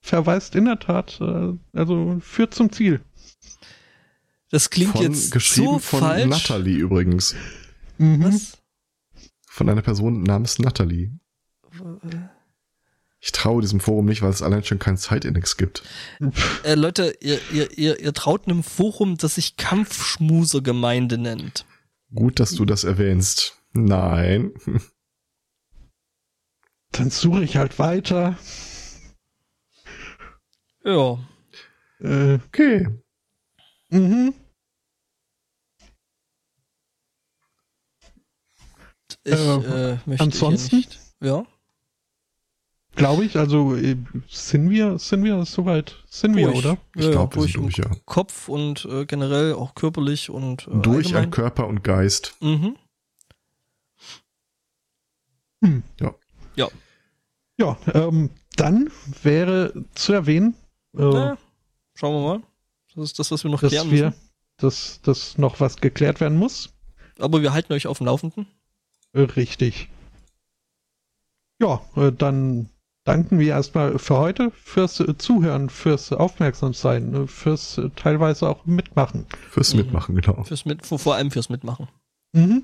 verweist 0.02 0.56
in 0.56 0.66
der 0.66 0.80
Tat, 0.80 1.20
äh, 1.22 1.54
also 1.74 2.18
führt 2.22 2.54
zum 2.54 2.72
Ziel. 2.72 3.02
das 4.52 4.70
klingt 4.70 4.94
Von, 4.94 5.04
jetzt 5.04 5.32
geschrieben 5.32 5.68
so 5.68 5.80
von 5.80 6.00
falsch. 6.00 6.26
Natalie 6.26 6.78
übrigens. 6.78 7.36
Mhm. 8.00 8.24
Was? 8.24 8.58
Von 9.46 9.70
einer 9.70 9.82
Person 9.82 10.24
namens 10.24 10.58
Natalie. 10.60 11.12
Ich 13.20 13.32
traue 13.34 13.62
diesem 13.62 13.80
Forum 13.82 14.06
nicht, 14.06 14.22
weil 14.22 14.30
es 14.30 14.42
allein 14.42 14.64
schon 14.64 14.80
keinen 14.80 14.98
Zeitindex 14.98 15.58
gibt. 15.58 15.84
Äh, 16.64 16.76
Leute, 16.76 17.16
ihr, 17.20 17.40
ihr, 17.52 17.78
ihr, 17.78 18.00
ihr 18.00 18.14
traut 18.14 18.48
einem 18.48 18.64
Forum, 18.64 19.18
das 19.18 19.36
sich 19.36 19.58
Kampfschmusergemeinde 19.58 21.18
nennt. 21.18 21.66
Gut, 22.16 22.40
dass 22.40 22.56
du 22.56 22.66
das 22.66 22.86
erwähnst. 22.86 23.62
Nein. 23.74 24.54
Dann 26.92 27.12
suche 27.12 27.44
ich 27.44 27.58
halt 27.58 27.78
weiter. 27.78 28.38
Ja. 30.84 31.20
Äh, 32.00 32.40
Okay. 32.48 32.88
mhm. 33.90 34.34
Ich 39.34 39.40
Äh, 39.40 39.92
äh, 39.94 39.98
möchte 40.06 40.24
ansonsten? 40.24 40.76
nicht. 40.78 41.00
Ja. 41.22 41.46
Glaube 42.96 43.24
ich, 43.24 43.38
also 43.38 43.76
äh, 43.76 43.96
sind 44.28 44.70
wir, 44.70 44.98
sind 45.00 45.24
wir 45.24 45.46
soweit? 45.46 46.04
Sind 46.10 46.36
wir, 46.36 46.48
Durch. 46.48 46.66
oder? 46.66 46.78
Ich 46.96 47.06
Ja, 47.06 47.12
glaube, 47.12 47.36
wir 47.36 47.40
durch 47.42 47.54
sind 47.54 47.64
durch, 47.64 47.78
ja. 47.78 47.90
Kopf 48.06 48.50
und 48.50 48.86
äh, 48.86 49.06
generell 49.06 49.54
auch 49.54 49.76
körperlich 49.76 50.30
und 50.30 50.68
äh, 50.68 50.72
Durch 50.82 51.10
an 51.10 51.16
allgemein. 51.18 51.32
Körper 51.32 51.68
und 51.68 51.84
Geist. 51.84 52.36
Mhm. 52.42 52.76
Ja, 57.58 57.78
ähm, 57.94 58.30
dann 58.56 58.90
wäre 59.22 59.74
zu 59.94 60.14
erwähnen, 60.14 60.56
äh, 60.98 61.02
Na, 61.02 61.38
schauen 61.94 62.14
wir 62.16 62.28
mal. 62.38 62.44
Das 62.96 63.04
ist 63.04 63.20
das, 63.20 63.32
was 63.32 63.44
wir 63.44 63.52
noch 63.52 63.60
dass 63.60 63.72
klären 63.72 63.92
wir, 63.92 64.06
müssen. 64.06 64.20
dass, 64.58 65.02
dass 65.02 65.38
noch 65.38 65.60
was 65.60 65.76
geklärt 65.78 66.22
werden 66.22 66.38
muss. 66.38 66.70
Aber 67.20 67.42
wir 67.42 67.52
halten 67.52 67.74
euch 67.74 67.86
auf 67.88 67.98
dem 67.98 68.06
Laufenden. 68.08 68.48
Äh, 69.14 69.22
Richtig. 69.22 69.90
Ja, 71.62 71.82
äh, 71.96 72.12
dann 72.12 72.70
danken 73.06 73.40
wir 73.40 73.50
erstmal 73.50 74.00
für 74.00 74.18
heute, 74.18 74.52
fürs 74.52 75.04
Zuhören, 75.18 75.70
fürs 75.70 76.12
Aufmerksamsein, 76.14 77.14
äh, 77.14 77.28
fürs 77.28 77.82
teilweise 77.96 78.48
auch 78.48 78.66
Mitmachen. 78.66 79.26
Fürs 79.50 79.74
Mhm. 79.74 79.80
Mitmachen, 79.82 80.16
genau. 80.16 80.44
Fürs 80.44 80.66
Mit 80.66 80.86
vor, 80.86 81.00
vor 81.00 81.16
allem 81.16 81.32
fürs 81.32 81.50
Mitmachen. 81.50 81.88
Mhm. 82.34 82.64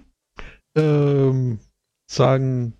Ähm, 0.77 1.59
sagen 2.09 2.73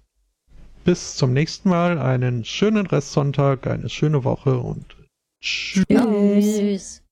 bis 0.83 1.15
zum 1.15 1.33
nächsten 1.33 1.69
Mal, 1.69 1.97
einen 1.97 2.45
schönen 2.45 2.85
Restsonntag, 2.85 3.65
eine 3.67 3.89
schöne 3.89 4.23
Woche 4.23 4.59
und 4.59 4.95
tschüss. 5.41 5.85
Tschüss. 5.87 7.04